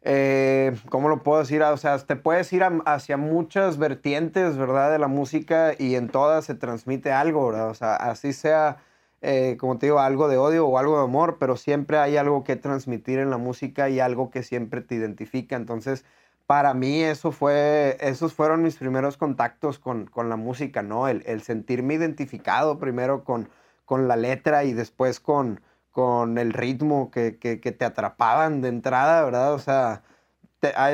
eh, 0.01 0.75
¿cómo 0.89 1.09
lo 1.09 1.23
puedo 1.23 1.39
decir? 1.39 1.61
O 1.61 1.77
sea, 1.77 1.97
te 1.99 2.15
puedes 2.15 2.51
ir 2.53 2.63
hacia 2.85 3.17
muchas 3.17 3.77
vertientes, 3.77 4.57
¿verdad? 4.57 4.91
De 4.91 4.99
la 4.99 5.07
música 5.07 5.73
y 5.77 5.95
en 5.95 6.09
todas 6.09 6.45
se 6.45 6.55
transmite 6.55 7.11
algo, 7.11 7.47
¿verdad? 7.47 7.69
O 7.69 7.75
sea, 7.75 7.95
así 7.95 8.33
sea 8.33 8.77
eh, 9.25 9.57
como 9.57 9.79
te 9.79 9.87
digo, 9.87 9.99
algo 9.99 10.27
de 10.27 10.37
odio 10.37 10.67
o 10.67 10.77
algo 10.77 10.97
de 10.99 11.03
amor, 11.05 11.37
pero 11.39 11.57
siempre 11.57 11.97
hay 11.97 12.15
algo 12.17 12.43
que 12.43 12.55
transmitir 12.55 13.17
en 13.19 13.31
la 13.31 13.37
música 13.37 13.89
y 13.89 13.99
algo 13.99 14.29
que 14.29 14.43
siempre 14.43 14.81
te 14.81 14.93
identifica. 14.95 15.55
Entonces, 15.55 16.05
para 16.45 16.75
mí 16.75 17.01
eso 17.01 17.31
fue, 17.31 17.97
esos 18.01 18.33
fueron 18.33 18.61
mis 18.61 18.77
primeros 18.77 19.17
contactos 19.17 19.79
con, 19.79 20.11
la 20.15 20.35
música, 20.35 20.83
¿no? 20.83 21.07
El, 21.07 21.41
sentirme 21.41 21.95
identificado 21.95 22.77
primero 22.77 23.23
con, 23.23 23.49
con 23.85 24.07
la 24.07 24.15
letra 24.15 24.63
y 24.63 24.73
después 24.73 25.19
con, 25.19 25.61
con 25.91 26.37
el 26.37 26.53
ritmo 26.53 27.09
que, 27.09 27.31
te 27.31 27.85
atrapaban 27.85 28.61
de 28.61 28.69
entrada, 28.69 29.23
¿verdad? 29.23 29.53
O 29.53 29.59
sea, 29.59 30.03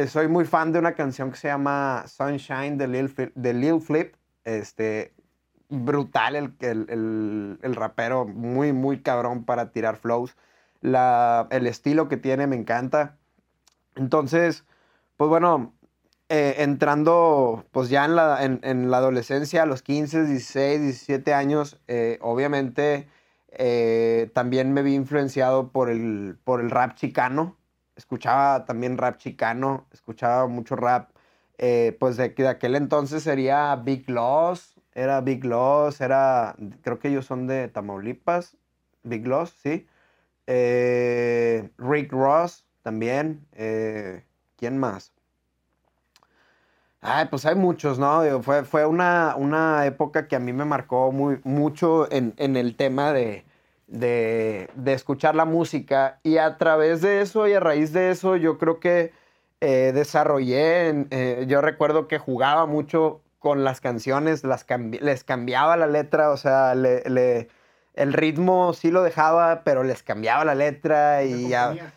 soy 0.07 0.27
muy 0.29 0.45
fan 0.45 0.71
de 0.71 0.79
una 0.79 0.93
canción 0.95 1.31
que 1.31 1.37
se 1.37 1.49
llama 1.49 2.05
Sunshine 2.07 2.77
de 2.77 2.87
Lil, 2.87 3.13
de 3.35 3.53
Lil 3.53 3.81
Flip. 3.81 4.15
Este, 4.45 5.13
brutal 5.71 6.35
el, 6.35 7.57
el, 7.61 7.75
rapero, 7.75 8.25
muy, 8.25 8.73
muy 8.73 9.01
cabrón 9.01 9.45
para 9.45 9.71
tirar 9.71 9.97
flows. 9.97 10.35
La, 10.81 11.47
el 11.51 11.65
estilo 11.65 12.09
que 12.09 12.17
tiene 12.17 12.45
me 12.45 12.57
encanta. 12.57 13.17
Entonces, 13.95 14.65
pues 15.17 15.29
bueno, 15.29 15.73
eh, 16.29 16.55
entrando 16.63 17.65
pues 17.71 17.89
ya 17.89 18.05
en 18.05 18.15
la, 18.15 18.43
en, 18.43 18.91
la, 18.91 18.97
adolescencia, 18.97 19.63
a 19.63 19.65
los 19.65 19.81
15, 19.81 20.25
16, 20.25 20.81
17 20.81 21.33
años, 21.33 21.79
eh, 21.87 22.19
obviamente 22.21 23.07
eh, 23.51 24.29
también 24.33 24.73
me 24.73 24.81
vi 24.83 24.95
influenciado 24.95 25.69
por 25.71 25.89
el, 25.89 26.37
por 26.43 26.61
el 26.61 26.69
rap 26.71 26.95
chicano. 26.95 27.57
Escuchaba 27.95 28.65
también 28.65 28.97
rap 28.97 29.17
chicano, 29.17 29.87
escuchaba 29.91 30.47
mucho 30.47 30.75
rap. 30.75 31.11
pues 31.99 32.17
de, 32.17 32.29
de 32.29 32.47
aquel 32.47 32.75
entonces 32.75 33.23
sería 33.23 33.75
Big 33.75 34.09
Loss, 34.09 34.80
era 34.93 35.21
Big 35.21 35.45
Loss, 35.45 36.01
era, 36.01 36.55
creo 36.81 36.99
que 36.99 37.09
ellos 37.09 37.25
son 37.25 37.47
de 37.47 37.67
Tamaulipas, 37.67 38.57
Big 39.03 39.25
Loss, 39.25 39.55
sí. 39.61 39.87
Eh, 40.47 41.69
Rick 41.77 42.11
Ross 42.11 42.65
también. 42.83 43.45
Eh, 43.53 44.23
¿Quién 44.57 44.77
más? 44.77 45.13
Ay, 46.99 47.27
pues 47.29 47.45
hay 47.45 47.55
muchos, 47.55 47.97
¿no? 47.97 48.43
fue, 48.43 48.63
fue 48.63 48.85
una, 48.85 49.35
una, 49.35 49.87
época 49.87 50.27
que 50.27 50.35
a 50.35 50.39
mí 50.39 50.53
me 50.53 50.65
marcó 50.65 51.11
muy, 51.11 51.39
mucho 51.43 52.07
en, 52.11 52.35
el 52.37 52.75
tema 52.75 53.11
de, 53.11 53.43
de, 53.87 54.69
escuchar 54.85 55.33
la 55.33 55.45
música. 55.45 56.19
Y 56.21 56.37
a 56.37 56.57
través 56.59 57.01
de 57.01 57.21
eso 57.21 57.47
y 57.47 57.53
a 57.53 57.59
raíz 57.59 57.91
de 57.91 58.11
eso, 58.11 58.35
yo 58.35 58.59
creo 58.59 58.79
que 58.79 59.13
eh, 59.61 59.91
desarrollé, 59.95 61.07
yo 61.47 61.61
recuerdo 61.61 62.07
que 62.07 62.19
jugaba 62.19 62.67
mucho 62.67 63.21
con 63.41 63.63
las 63.63 63.81
canciones, 63.81 64.43
las 64.43 64.67
les 65.01 65.23
cambiaba 65.23 65.75
la 65.75 65.87
letra, 65.87 66.29
o 66.29 66.37
sea, 66.37 66.75
le, 66.75 67.49
el 67.95 68.13
ritmo 68.13 68.73
sí 68.73 68.91
lo 68.91 69.01
dejaba, 69.01 69.63
pero 69.63 69.83
les 69.83 70.03
cambiaba 70.03 70.45
la 70.45 70.53
letra 70.53 71.23
y 71.23 71.51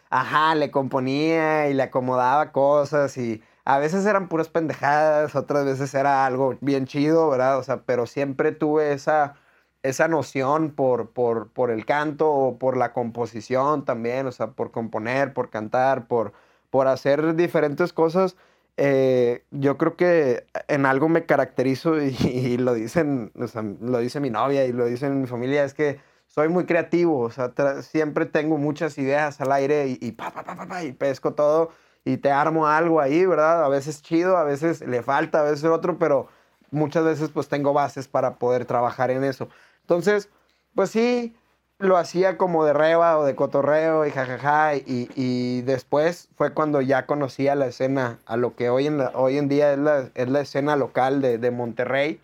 ajá, 0.09 0.55
le 0.55 0.71
componía 0.71 1.69
y 1.69 1.75
le 1.75 1.83
acomodaba 1.83 2.51
cosas 2.51 3.19
y 3.19 3.43
a 3.67 3.79
veces 3.79 4.07
eran 4.07 4.29
puras 4.29 4.49
pendejadas, 4.49 5.35
otras 5.35 5.67
veces 5.67 5.93
era 5.93 6.25
algo 6.25 6.57
bien 6.63 6.87
chido, 6.87 7.29
¿verdad? 7.29 7.59
O 7.59 7.63
sea, 7.63 7.83
pero 7.83 8.07
siempre 8.07 8.53
tuve 8.53 8.95
esa, 8.95 9.35
esa 9.83 10.09
noción 10.09 10.71
por, 10.71 11.11
por, 11.11 11.51
por 11.51 11.71
el 11.71 11.85
canto 11.85 12.33
o 12.33 12.59
por 12.59 12.79
la 12.79 12.95
composición 12.95 13.85
también, 13.85 14.27
o 14.27 14.33
sea, 14.33 14.53
por 14.53 14.71
componer, 14.71 15.35
por 15.35 15.51
cantar, 15.51 16.07
por, 16.07 16.33
por 16.71 16.89
hacer 16.89 17.35
diferentes 17.37 17.93
cosas 17.93 18.35
eh, 18.77 19.45
yo 19.51 19.79
creo 19.79 19.97
que 19.97 20.47
en 20.69 20.87
algo 20.87 21.09
me 21.09 21.27
caracterizo 21.27 22.01
y, 22.03 22.57
lo 22.59 22.75
dicen, 22.75 23.33
lo 23.81 23.99
dice 23.99 24.21
mi 24.21 24.31
novia 24.31 24.65
y 24.67 24.73
lo 24.73 24.87
dicen 24.87 25.21
mi 25.21 25.27
familia, 25.27 25.65
es 25.65 25.75
que 25.75 26.01
soy 26.27 26.49
muy 26.49 26.65
creativo, 26.65 27.21
o 27.21 27.31
sea, 27.31 27.53
siempre 27.83 28.27
tengo 28.27 28.59
muchas 28.59 28.99
ideas 28.99 29.41
al 29.41 29.53
aire 29.53 29.97
y, 30.01 30.13
pa, 30.13 30.31
pa, 30.31 30.43
pa, 30.43 30.85
y 30.85 30.93
pesco 30.93 31.35
todo 31.35 31.71
y 32.05 32.17
te 32.19 32.31
armo 32.31 32.67
algo 32.67 33.01
ahí, 33.01 33.25
¿verdad? 33.25 33.65
A 33.65 33.69
veces 33.69 34.03
chido, 34.03 34.37
a 34.37 34.45
veces 34.45 34.81
le 34.81 35.03
falta, 35.03 35.41
a 35.41 35.43
veces 35.45 35.65
otro, 35.65 35.99
pero 35.99 36.29
muchas 36.71 37.05
veces 37.05 37.31
pues 37.31 37.49
tengo 37.49 37.73
bases 37.73 38.09
para 38.09 38.35
poder 38.37 38.65
trabajar 38.67 39.11
en 39.11 39.25
eso. 39.25 39.49
Entonces, 39.83 40.29
pues 40.75 40.91
sí, 40.91 41.35
lo 41.79 41.97
hacía 41.97 42.37
como 42.39 42.65
de 42.65 42.73
reba 42.73 43.19
o 43.19 43.25
de 43.25 43.35
cotorreo 43.35 44.07
y 44.07 44.11
jajaja. 44.11 44.77
Y, 44.77 45.11
y 45.15 45.63
después 45.63 46.29
fue 46.37 46.53
cuando 46.53 46.81
ya 46.81 47.07
conocía 47.07 47.55
la 47.55 47.67
escena, 47.67 48.19
a 48.27 48.37
lo 48.37 48.55
que 48.55 48.71
hoy 48.71 48.87
en, 48.87 49.01
hoy 49.15 49.39
en 49.39 49.49
día 49.49 49.73
es 49.73 49.79
la, 49.79 50.11
es 50.15 50.29
la 50.29 50.41
escena 50.41 50.77
local 50.77 51.21
de, 51.21 51.39
de, 51.39 51.51
Monterrey. 51.51 52.21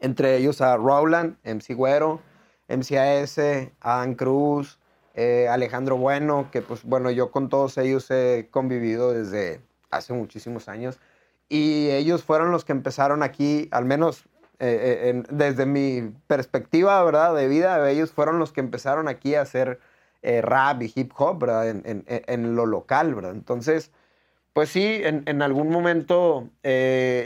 Entre 0.00 0.36
ellos 0.36 0.60
a 0.60 0.76
Rowland, 0.76 1.36
MC 1.44 1.74
Güero, 1.74 2.20
MCAS, 2.68 3.38
Adam 3.80 4.14
Cruz, 4.14 4.78
eh, 5.14 5.46
Alejandro 5.48 5.96
Bueno, 5.96 6.48
que 6.50 6.62
pues 6.62 6.82
bueno, 6.84 7.10
yo 7.10 7.30
con 7.30 7.48
todos 7.48 7.78
ellos 7.78 8.10
he 8.10 8.48
convivido 8.50 9.12
desde 9.12 9.60
hace 9.90 10.12
muchísimos 10.12 10.68
años. 10.68 10.98
Y 11.48 11.90
ellos 11.90 12.24
fueron 12.24 12.50
los 12.50 12.64
que 12.64 12.72
empezaron 12.72 13.22
aquí, 13.22 13.68
al 13.72 13.84
menos 13.84 14.24
eh, 14.64 15.10
eh, 15.10 15.22
desde 15.28 15.66
mi 15.66 16.14
perspectiva, 16.28 17.02
¿verdad? 17.02 17.34
De 17.34 17.48
vida, 17.48 17.90
ellos 17.90 18.12
fueron 18.12 18.38
los 18.38 18.52
que 18.52 18.60
empezaron 18.60 19.08
aquí 19.08 19.34
a 19.34 19.40
hacer 19.40 19.80
eh, 20.22 20.40
rap 20.40 20.80
y 20.82 20.92
hip 20.94 21.10
hop, 21.16 21.40
¿verdad? 21.40 21.68
En, 21.68 22.04
en, 22.06 22.54
lo 22.54 22.66
local, 22.66 23.12
¿verdad? 23.12 23.32
Entonces, 23.32 23.90
pues 24.52 24.68
sí, 24.68 25.00
en, 25.02 25.42
algún 25.42 25.68
momento 25.70 26.48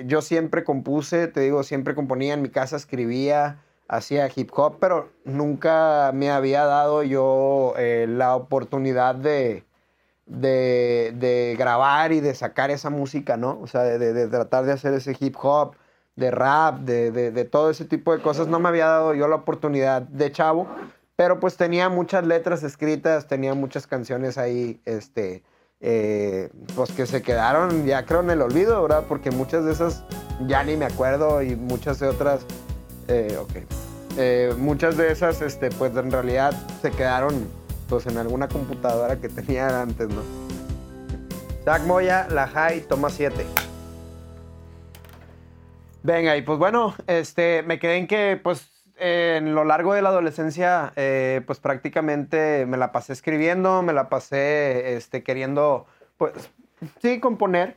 yo 0.07 0.23
siempre 0.23 0.65
compuse, 0.65 1.29
te 1.29 1.41
digo, 1.41 1.63
siempre 1.63 1.95
componía 1.95 2.33
en 2.33 2.41
mi 2.41 2.49
casa, 2.49 2.77
escribía, 2.77 3.61
hacía 3.87 4.31
hip 4.35 4.51
hop, 4.55 4.79
pero 4.81 5.11
nunca 5.25 6.13
me 6.15 6.31
había 6.31 6.65
dado 6.65 7.03
yo 7.03 7.75
la 7.77 8.35
oportunidad 8.35 9.15
de, 9.15 9.63
grabar 11.59 12.13
y 12.13 12.21
de 12.21 12.35
sacar 12.35 12.71
esa 12.71 12.89
música, 12.89 13.37
¿no? 13.37 13.61
O 13.61 13.67
sea, 13.67 13.83
de 13.83 14.29
tratar 14.29 14.65
de 14.65 14.73
hacer 14.73 14.95
ese 14.95 15.15
hip 15.21 15.37
hop 15.43 15.75
de 16.17 16.31
rap, 16.31 16.81
de, 16.81 17.11
de, 17.11 17.45
todo 17.45 17.71
ese 17.71 17.85
tipo 17.85 18.13
de 18.13 18.23
cosas. 18.23 18.49
No 18.49 18.59
me 18.59 18.69
había 18.69 18.87
dado 18.87 19.15
yo 19.15 19.29
la 19.29 19.37
oportunidad 19.37 20.03
de 20.03 20.33
chavo, 20.33 20.67
pero 21.15 21.39
pues 21.39 21.57
tenía 21.57 21.89
muchas 21.89 22.27
letras 22.27 22.63
escritas, 22.63 23.29
tenía 23.29 23.55
muchas 23.55 23.87
canciones 23.87 24.39
ahí, 24.39 24.81
este, 24.87 25.43
eh, 25.81 26.51
pues 26.75 26.93
que 26.93 27.07
se 27.07 27.23
quedaron 27.23 27.85
ya 27.85 28.07
creo 28.07 28.21
en 28.21 28.31
el 28.31 28.41
olvido, 28.41 28.81
¿verdad? 28.83 29.05
Porque 29.07 29.31
muchas 29.31 29.65
de 29.67 29.73
esas 29.73 30.05
ya 30.47 30.65
ni 30.65 30.77
me 30.77 30.87
acuerdo 30.87 31.43
y 31.43 31.55
muchas 31.55 32.01
de 32.01 32.09
otras, 32.09 32.47
eh, 33.09 33.39
ok, 33.39 33.57
eh, 34.17 34.55
muchas 34.59 34.97
de 34.97 35.13
esas, 35.13 35.43
este, 35.43 35.69
pues 35.71 35.95
en 35.97 36.11
realidad 36.11 36.55
se 36.81 36.91
quedaron 36.91 37.47
pues 37.91 38.07
en 38.07 38.17
alguna 38.17 38.49
computadora 38.49 39.17
que 39.17 39.29
tenía 39.29 39.83
antes, 39.83 40.09
¿no? 40.09 40.23
Zach 41.65 41.83
Moya, 41.83 42.27
La 42.31 42.47
High, 42.49 42.83
toma 42.83 43.11
7. 43.11 43.66
Venga, 46.03 46.37
y 46.37 46.43
pues 46.43 46.59
bueno, 46.59 46.95
este, 47.07 47.63
me 47.65 47.79
quedé 47.79 47.97
en 47.97 48.07
que, 48.07 48.41
pues, 48.43 48.71
en 48.97 49.55
lo 49.55 49.65
largo 49.65 49.93
de 49.93 50.03
la 50.03 50.11
adolescencia, 50.11 50.93
eh, 50.97 51.43
pues 51.47 51.61
prácticamente 51.61 52.65
me 52.67 52.77
la 52.77 52.93
pasé 52.93 53.13
escribiendo, 53.13 53.83
me 53.83 53.93
la 53.93 54.09
pasé, 54.09 54.97
este, 54.97 55.23
queriendo, 55.23 55.87
pues, 56.17 56.33
sí, 57.03 57.21
componer, 57.21 57.77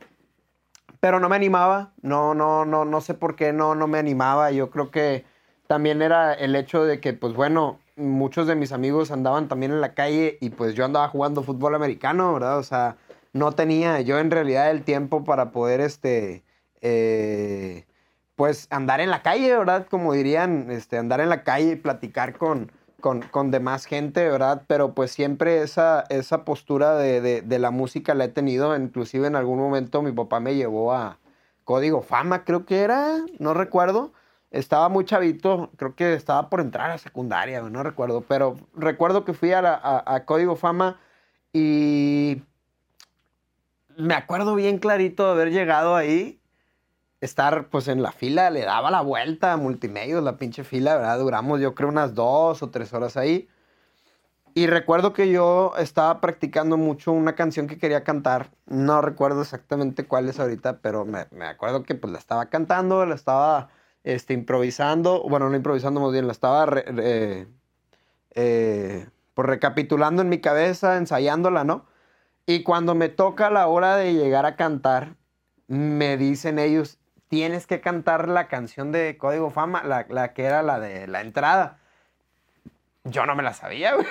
pero 1.00 1.18
no 1.20 1.28
me 1.28 1.36
animaba, 1.36 1.92
no, 2.02 2.34
no, 2.34 2.64
no, 2.64 2.84
no 2.84 3.00
sé 3.00 3.14
por 3.14 3.34
qué 3.36 3.52
no, 3.52 3.74
no 3.74 3.86
me 3.86 3.98
animaba. 3.98 4.50
Yo 4.50 4.70
creo 4.70 4.90
que 4.90 5.24
también 5.66 6.02
era 6.02 6.34
el 6.34 6.54
hecho 6.56 6.84
de 6.84 7.00
que, 7.00 7.14
pues 7.14 7.34
bueno, 7.34 7.80
muchos 7.96 8.46
de 8.46 8.54
mis 8.54 8.72
amigos 8.72 9.10
andaban 9.10 9.48
también 9.48 9.72
en 9.72 9.80
la 9.80 9.94
calle 9.94 10.38
y 10.40 10.50
pues 10.50 10.74
yo 10.74 10.84
andaba 10.84 11.08
jugando 11.08 11.42
fútbol 11.42 11.74
americano, 11.74 12.32
¿verdad? 12.34 12.58
O 12.58 12.62
sea, 12.62 12.96
no 13.32 13.52
tenía 13.52 14.00
yo 14.00 14.18
en 14.18 14.30
realidad 14.30 14.70
el 14.70 14.82
tiempo 14.84 15.24
para 15.24 15.52
poder, 15.52 15.80
este, 15.80 16.44
eh, 16.80 17.86
pues 18.40 18.68
andar 18.70 19.02
en 19.02 19.10
la 19.10 19.20
calle, 19.20 19.54
¿verdad? 19.54 19.86
Como 19.90 20.14
dirían, 20.14 20.70
este, 20.70 20.96
andar 20.96 21.20
en 21.20 21.28
la 21.28 21.44
calle 21.44 21.72
y 21.72 21.76
platicar 21.76 22.38
con, 22.38 22.72
con, 22.98 23.20
con 23.20 23.50
demás 23.50 23.84
gente, 23.84 24.26
¿verdad? 24.30 24.62
Pero 24.66 24.94
pues 24.94 25.10
siempre 25.10 25.60
esa, 25.60 26.06
esa 26.08 26.46
postura 26.46 26.96
de, 26.96 27.42
de, 27.42 27.58
la 27.58 27.70
música 27.70 28.14
la 28.14 28.24
he 28.24 28.28
tenido, 28.28 28.74
inclusive 28.74 29.26
en 29.26 29.36
algún 29.36 29.58
momento 29.58 30.00
mi 30.00 30.12
papá 30.12 30.40
me 30.40 30.54
llevó 30.54 30.94
a 30.94 31.18
Código 31.64 32.00
Fama, 32.00 32.46
creo 32.46 32.64
que 32.64 32.80
era, 32.80 33.18
no 33.38 33.52
recuerdo. 33.52 34.14
Estaba 34.50 34.88
muy 34.88 35.04
chavito, 35.04 35.70
creo 35.76 35.94
que 35.94 36.14
estaba 36.14 36.48
por 36.48 36.60
entrar 36.60 36.90
a 36.92 36.96
secundaria, 36.96 37.60
no 37.60 37.82
recuerdo, 37.82 38.22
pero 38.22 38.56
recuerdo 38.74 39.26
que 39.26 39.34
fui 39.34 39.52
a, 39.52 39.60
a, 39.60 40.14
a 40.14 40.24
Código 40.24 40.56
Fama 40.56 40.98
y 41.52 42.42
me 43.98 44.14
acuerdo 44.14 44.54
bien 44.54 44.78
clarito 44.78 45.26
de 45.26 45.32
haber 45.32 45.52
llegado 45.52 45.94
ahí 45.94 46.39
estar 47.20 47.68
pues 47.68 47.88
en 47.88 48.02
la 48.02 48.12
fila, 48.12 48.50
le 48.50 48.62
daba 48.64 48.90
la 48.90 49.02
vuelta 49.02 49.52
a 49.52 49.56
multimedios, 49.56 50.22
la 50.22 50.36
pinche 50.36 50.64
fila, 50.64 50.96
¿verdad? 50.96 51.18
Duramos 51.18 51.60
yo 51.60 51.74
creo 51.74 51.88
unas 51.88 52.14
dos 52.14 52.62
o 52.62 52.70
tres 52.70 52.92
horas 52.92 53.16
ahí. 53.16 53.48
Y 54.54 54.66
recuerdo 54.66 55.12
que 55.12 55.30
yo 55.30 55.72
estaba 55.78 56.20
practicando 56.20 56.76
mucho 56.76 57.12
una 57.12 57.34
canción 57.34 57.68
que 57.68 57.78
quería 57.78 58.02
cantar. 58.02 58.50
No 58.66 59.00
recuerdo 59.00 59.42
exactamente 59.42 60.06
cuál 60.06 60.28
es 60.28 60.40
ahorita, 60.40 60.78
pero 60.80 61.04
me, 61.04 61.26
me 61.30 61.46
acuerdo 61.46 61.84
que 61.84 61.94
pues 61.94 62.12
la 62.12 62.18
estaba 62.18 62.46
cantando, 62.46 63.06
la 63.06 63.14
estaba 63.14 63.68
este, 64.02 64.34
improvisando. 64.34 65.22
Bueno, 65.28 65.48
no 65.48 65.56
improvisando 65.56 66.00
más 66.00 66.12
bien, 66.12 66.26
la 66.26 66.32
estaba 66.32 66.66
eh, 66.84 67.46
pues, 69.34 69.48
recapitulando 69.48 70.22
en 70.22 70.28
mi 70.28 70.40
cabeza, 70.40 70.96
ensayándola, 70.96 71.64
¿no? 71.64 71.86
Y 72.46 72.62
cuando 72.62 72.94
me 72.94 73.08
toca 73.08 73.50
la 73.50 73.68
hora 73.68 73.96
de 73.96 74.14
llegar 74.14 74.46
a 74.46 74.56
cantar, 74.56 75.16
me 75.68 76.16
dicen 76.16 76.58
ellos, 76.58 76.99
tienes 77.30 77.68
que 77.68 77.80
cantar 77.80 78.28
la 78.28 78.48
canción 78.48 78.90
de 78.90 79.16
Código 79.16 79.50
Fama, 79.50 79.84
la, 79.84 80.34
que 80.34 80.44
era 80.44 80.62
la 80.62 80.80
de 80.80 81.06
la 81.06 81.20
entrada. 81.20 81.78
Yo 83.04 83.24
no 83.24 83.36
me 83.36 83.44
la 83.44 83.54
sabía, 83.54 83.94
güey. 83.94 84.06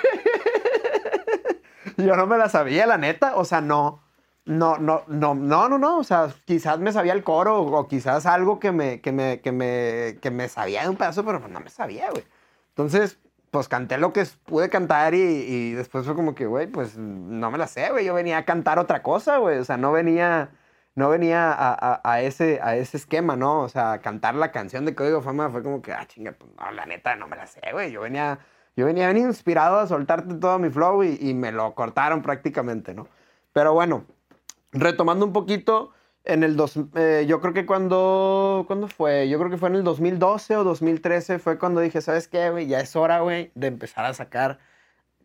Yo 1.98 2.16
no 2.16 2.26
me 2.26 2.38
la 2.38 2.48
sabía, 2.48 2.86
la 2.86 2.96
neta. 2.96 3.36
O 3.36 3.44
sea, 3.44 3.60
no. 3.60 4.02
No, 4.46 4.78
no, 4.78 5.04
no, 5.06 5.34
no, 5.34 5.68
no, 5.68 5.78
no. 5.78 5.98
O 5.98 6.02
sea, 6.02 6.34
quizás 6.46 6.78
me 6.80 6.92
sabía 6.92 7.12
el 7.12 7.22
coro 7.22 7.60
o 7.60 7.88
quizás 7.88 8.24
algo 8.24 8.58
que 8.58 8.72
me, 8.72 9.02
que 9.02 9.12
me, 9.12 9.40
que 9.42 9.52
me, 9.52 10.18
que 10.22 10.30
me 10.30 10.48
sabía 10.48 10.82
de 10.82 10.88
un 10.88 10.96
pedazo, 10.96 11.22
pero 11.22 11.46
no 11.46 11.60
me 11.60 11.68
sabía, 11.68 12.10
güey. 12.10 12.24
Entonces, 12.70 13.18
pues 13.50 13.68
canté 13.68 13.98
lo 13.98 14.14
que 14.14 14.24
pude 14.46 14.70
cantar 14.70 15.14
y, 15.14 15.18
y 15.18 15.72
después 15.72 16.06
fue 16.06 16.14
como 16.14 16.34
que, 16.34 16.46
güey, 16.46 16.68
pues 16.68 16.96
no 16.96 17.50
me 17.50 17.58
la 17.58 17.66
sé, 17.66 17.90
güey. 17.90 18.06
Yo 18.06 18.14
venía 18.14 18.38
a 18.38 18.44
cantar 18.46 18.78
otra 18.78 19.02
cosa, 19.02 19.36
güey. 19.36 19.58
O 19.58 19.64
sea, 19.64 19.76
no 19.76 19.92
venía 19.92 20.52
no 20.94 21.08
venía 21.08 21.54
a, 22.04 22.20
ese, 22.20 22.60
a 22.62 22.76
ese 22.76 22.96
esquema, 22.96 23.36
¿no? 23.36 23.60
O 23.60 23.68
sea, 23.68 24.00
cantar 24.00 24.34
la 24.34 24.52
canción 24.52 24.84
de 24.84 24.94
Código 24.94 25.22
Fama 25.22 25.50
fue 25.50 25.62
como 25.62 25.82
que, 25.82 25.92
ah, 25.92 26.06
chinga, 26.06 26.32
pues 26.32 26.50
la 26.74 26.84
neta 26.86 27.16
no 27.16 27.28
me 27.28 27.36
la 27.36 27.46
sé, 27.46 27.60
güey. 27.72 27.92
Yo 27.92 28.00
venía, 28.02 28.40
yo 28.76 28.86
venía 28.86 29.10
bien 29.12 29.26
inspirado 29.26 29.78
a 29.78 29.86
soltarte 29.86 30.34
todo 30.34 30.58
mi 30.58 30.70
flow 30.70 31.02
y, 31.04 31.32
me 31.34 31.52
lo 31.52 31.74
cortaron 31.74 32.22
prácticamente, 32.22 32.94
¿no? 32.94 33.08
Pero 33.52 33.72
bueno, 33.72 34.04
retomando 34.72 35.24
un 35.24 35.32
poquito, 35.32 35.92
en 36.24 36.42
el 36.42 36.56
dos, 36.56 36.78
eh, 36.94 37.24
yo 37.26 37.40
creo 37.40 37.54
que 37.54 37.66
cuando, 37.66 38.64
¿cuándo 38.66 38.88
fue? 38.88 39.28
Yo 39.28 39.38
creo 39.38 39.50
que 39.50 39.56
fue 39.58 39.68
en 39.70 39.76
el 39.76 39.84
2012 39.84 40.56
o 40.56 40.64
2013 40.64 41.38
fue 41.38 41.58
cuando 41.58 41.80
dije, 41.80 42.00
¿sabes 42.00 42.28
qué, 42.28 42.50
güey? 42.50 42.66
Ya 42.66 42.80
es 42.80 42.94
hora, 42.96 43.20
güey, 43.20 43.52
de 43.54 43.68
empezar 43.68 44.04
a 44.04 44.12
sacar 44.12 44.58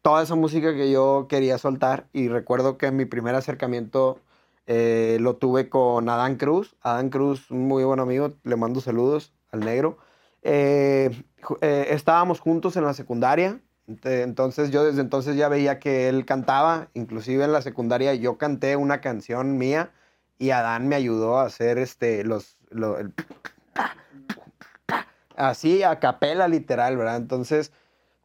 toda 0.01 0.24
esa 0.24 0.36
música 0.36 0.74
que 0.74 0.91
yo 0.91 1.28
quería 1.28 1.57
soltar. 1.57 2.07
Y 2.13 2.30
recuerdo 2.30 2.78
que 2.78 2.91
mi 2.91 3.05
primer 3.05 3.36
acercamiento 3.36 4.22
eh, 4.68 5.18
lo 5.20 5.36
tuve 5.36 5.70
con 5.70 6.09
Adán 6.09 6.38
Cruz. 6.38 6.76
Adán 6.82 7.09
Cruz, 7.09 7.51
muy 7.51 7.84
buen 7.84 7.99
amigo, 7.99 8.34
le 8.43 8.55
mando 8.55 8.82
saludos 8.82 9.34
al 9.51 9.61
negro. 9.61 9.97
Eh, 10.41 11.24
eh, 11.61 11.88
estábamos 11.89 12.39
juntos 12.39 12.76
en 12.78 12.86
la 12.86 12.93
secundaria, 12.93 13.59
entonces 14.03 14.72
yo 14.72 14.84
desde 14.84 15.01
entonces 15.01 15.36
ya 15.36 15.49
veía 15.49 15.80
que 15.80 16.07
él 16.07 16.26
cantaba, 16.26 16.89
inclusive 16.93 17.43
en 17.43 17.51
la 17.51 17.61
secundaria 17.61 18.13
yo 18.16 18.38
canté 18.38 18.76
una 18.76 19.01
canción 19.01 19.57
mía 19.57 19.91
y 20.38 20.51
Adán 20.51 20.88
me 20.88 20.95
ayudó 20.95 21.38
a 21.38 21.45
hacer 21.45 21.78
este, 21.78 22.24
los, 22.24 22.57
así 25.36 25.84
a 25.84 25.99
capela 25.99 26.47
literal, 26.47 26.97
¿verdad? 26.97 27.18
Entonces 27.18 27.72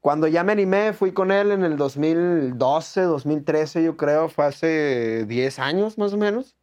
cuando 0.00 0.26
ya 0.26 0.44
me 0.44 0.52
animé, 0.52 0.92
fui 0.94 1.12
con 1.12 1.30
él 1.30 1.52
en 1.52 1.62
el 1.62 1.76
2012, 1.76 3.02
2013, 3.02 3.82
yo 3.82 3.96
creo, 3.96 4.28
fue 4.28 4.46
hace 4.46 5.26
10 5.26 5.58
años 5.58 5.98
más 5.98 6.14
o 6.14 6.16
menos. 6.16 6.56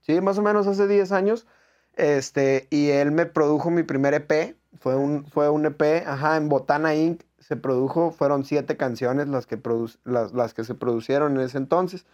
Sí, 0.00 0.20
más 0.20 0.38
o 0.38 0.42
menos 0.42 0.66
hace 0.66 0.88
10 0.88 1.12
años. 1.12 1.46
Este, 1.94 2.66
y 2.70 2.90
él 2.90 3.12
me 3.12 3.26
produjo 3.26 3.70
mi 3.70 3.84
primer 3.84 4.14
EP. 4.14 4.56
Fue 4.80 4.96
un, 4.96 5.24
fue 5.26 5.48
un 5.50 5.66
EP, 5.66 6.04
ajá, 6.06 6.36
en 6.36 6.48
Botana 6.48 6.94
Inc. 6.94 7.22
se 7.38 7.56
produjo. 7.56 8.10
Fueron 8.10 8.44
siete 8.44 8.76
canciones 8.76 9.28
las 9.28 9.46
que, 9.46 9.60
las, 10.04 10.32
las 10.32 10.54
que 10.54 10.64
se 10.64 10.74
producieron 10.74 11.36
en 11.36 11.42
ese 11.42 11.58
entonces. 11.58 12.06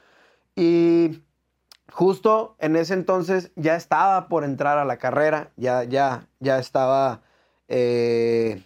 Y 0.56 1.22
justo 1.90 2.56
en 2.58 2.76
ese 2.76 2.94
entonces 2.94 3.50
ya 3.56 3.76
estaba 3.76 4.28
por 4.28 4.44
entrar 4.44 4.78
a 4.78 4.84
la 4.84 4.98
carrera. 4.98 5.52
Ya, 5.56 5.84
ya, 5.84 6.28
ya 6.40 6.58
estaba. 6.58 7.22
Eh, 7.68 8.62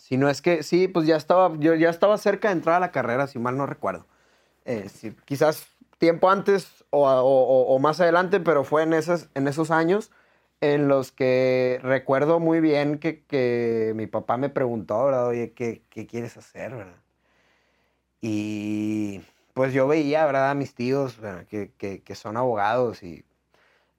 si 0.00 0.16
no 0.16 0.28
es 0.30 0.40
que, 0.40 0.62
sí, 0.62 0.88
pues 0.88 1.06
ya 1.06 1.16
estaba, 1.16 1.54
yo 1.58 1.74
ya 1.74 1.90
estaba 1.90 2.16
cerca 2.18 2.48
de 2.48 2.54
entrar 2.54 2.76
a 2.76 2.80
la 2.80 2.90
carrera, 2.90 3.26
si 3.26 3.38
mal 3.38 3.56
no 3.56 3.66
recuerdo. 3.66 4.06
Eh, 4.64 4.88
quizás 5.26 5.68
tiempo 5.98 6.30
antes 6.30 6.84
o, 6.90 7.78
más 7.80 8.00
adelante, 8.00 8.40
pero 8.40 8.64
fue 8.64 8.82
en, 8.82 8.94
esas, 8.94 9.28
en 9.34 9.46
esos 9.46 9.70
años. 9.70 10.10
en 10.62 10.88
los 10.88 11.12
que 11.12 11.80
recuerdo 11.82 12.40
muy 12.40 12.60
bien 12.60 12.98
que, 12.98 13.92
mi 13.94 14.06
papá 14.06 14.36
me 14.38 14.48
preguntó, 14.50 15.04
¿verdad? 15.04 15.28
Oye, 15.28 15.52
¿qué, 15.52 15.82
quieres 16.08 16.36
hacer, 16.36 16.74
verdad? 16.74 16.96
Y 18.22 19.22
pues 19.54 19.72
yo 19.72 19.86
veía, 19.86 20.26
¿verdad? 20.26 20.50
A 20.50 20.54
mis 20.54 20.74
tíos 20.74 21.18
que, 21.48 21.72
que, 22.04 22.14
son 22.14 22.36
abogados 22.36 23.02
y 23.02 23.24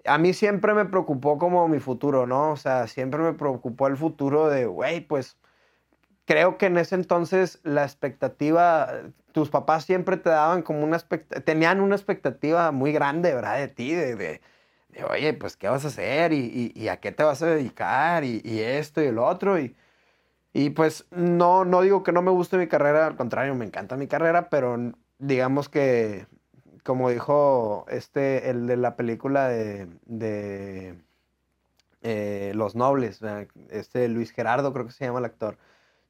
a 0.06 0.18
mí 0.18 0.34
siempre 0.34 0.74
me 0.74 0.86
preocupó 0.86 1.38
como 1.38 1.68
mi 1.68 1.80
futuro, 1.80 2.28
¿no? 2.28 2.52
O 2.52 2.58
sea, 2.58 2.88
siempre 2.88 3.22
me 3.22 3.34
preocupó 3.34 3.88
el 3.88 3.98
futuro 3.98 4.50
de, 4.50 4.66
güey, 4.66 5.02
pues 5.02 5.38
creo 6.26 6.58
que 6.58 6.68
en 6.68 6.78
ese 6.78 6.96
entonces 6.96 7.60
la 7.64 7.84
expectativa, 7.84 8.90
tus 9.32 9.50
papás 9.50 9.86
siempre 9.86 10.18
te 10.18 10.30
daban 10.30 10.62
como 10.62 10.84
una 10.84 11.00
tenían 11.00 11.82
una 11.82 11.96
expectativa 11.96 12.72
muy 12.72 12.92
grande, 12.94 13.34
¿verdad? 13.34 13.58
De 13.58 13.68
ti, 13.68 13.94
de 13.94 14.42
oye, 15.10 15.34
pues, 15.34 15.58
¿qué 15.58 15.70
vas 15.70 15.86
a 15.86 15.90
hacer? 15.90 16.34
¿Y, 16.34 16.88
a 16.90 16.98
qué 17.00 17.12
te 17.12 17.24
vas 17.24 17.42
a 17.42 17.48
dedicar? 17.48 18.24
Y, 18.24 18.42
esto 18.60 19.02
y 19.02 19.08
el 19.08 19.20
otro. 19.20 19.60
Y, 19.60 19.76
y 20.54 20.72
pues, 20.72 21.06
no, 21.12 21.66
no 21.66 21.82
digo 21.82 22.04
que 22.04 22.12
no 22.12 22.22
me 22.22 22.32
guste 22.32 22.58
mi 22.58 22.68
carrera, 22.68 23.08
al 23.08 23.16
contrario, 23.16 23.56
me 23.56 23.66
encanta 23.66 23.98
mi 23.98 24.08
carrera, 24.08 24.50
pero 24.50 24.78
digamos 25.20 25.70
que, 25.70 26.28
como 26.84 27.10
dijo 27.10 27.86
este, 27.90 28.50
el 28.50 28.68
de 28.68 28.78
la 28.78 28.96
película 28.96 29.48
de, 29.50 30.98
eh, 32.02 32.52
Los 32.56 32.76
Nobles, 32.76 33.22
este 33.70 34.08
Luis 34.10 34.32
Gerardo, 34.32 34.74
creo 34.74 34.86
que 34.86 34.92
se 34.92 35.06
llama 35.06 35.20
el 35.20 35.26
actor, 35.26 35.58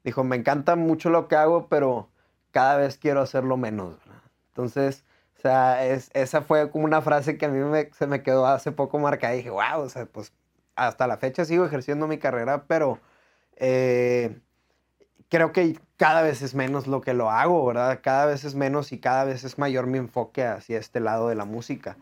dijo, 0.04 0.24
me 0.24 0.36
encanta 0.36 0.76
mucho 0.76 1.10
lo 1.10 1.28
que 1.28 1.36
hago, 1.36 1.68
pero 1.68 2.08
cada 2.50 2.76
vez 2.76 2.98
quiero 2.98 3.20
hacerlo 3.20 3.56
menos. 3.56 3.96
Entonces, 4.48 5.04
o 5.38 5.40
sea, 5.42 5.84
es, 5.86 6.10
esa 6.14 6.42
fue 6.42 6.70
como 6.70 6.84
una 6.84 7.02
frase 7.02 7.36
que 7.36 7.46
a 7.46 7.48
mí 7.48 7.86
se 7.98 8.06
me 8.06 8.22
quedó 8.22 8.46
hace 8.46 8.72
poco 8.72 8.98
marcada. 8.98 9.34
Dije, 9.34 9.50
wow, 9.50 9.80
o 9.80 9.88
sea, 9.88 10.06
pues 10.06 10.32
hasta 10.76 11.06
la 11.06 11.16
fecha 11.16 11.44
sigo 11.44 11.64
ejerciendo 11.64 12.06
mi 12.06 12.18
carrera, 12.18 12.64
pero 12.66 13.00
eh, 13.56 14.38
creo 15.28 15.52
que 15.52 15.78
cada 15.96 16.22
vez 16.22 16.42
es 16.42 16.54
menos 16.54 16.86
lo 16.86 17.00
que 17.00 17.14
lo 17.14 17.30
hago, 17.30 17.64
¿verdad? 17.66 18.00
Cada 18.02 18.26
vez 18.26 18.44
es 18.44 18.54
menos 18.54 18.92
y 18.92 18.98
cada 18.98 19.24
vez 19.24 19.44
es 19.44 19.58
mayor 19.58 19.86
mi 19.86 19.98
enfoque 19.98 20.44
hacia 20.44 20.78
este 20.78 21.00
lado 21.00 21.28
de 21.28 21.34
la 21.34 21.44
música. 21.44 21.96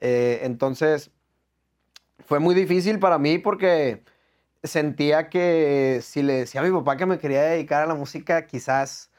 Eh, 0.00 0.40
entonces, 0.42 1.10
fue 2.26 2.38
muy 2.38 2.54
difícil 2.54 2.98
para 2.98 3.18
mí 3.18 3.38
porque 3.38 4.02
sentía 4.66 5.28
que 5.30 6.00
si 6.02 6.22
le 6.22 6.34
decía 6.34 6.60
a 6.60 6.64
mi 6.64 6.70
papá 6.70 6.96
que 6.96 7.06
me 7.06 7.18
quería 7.18 7.42
dedicar 7.42 7.82
a 7.82 7.86
la 7.86 7.94
música, 7.94 8.46
quizás 8.46 9.10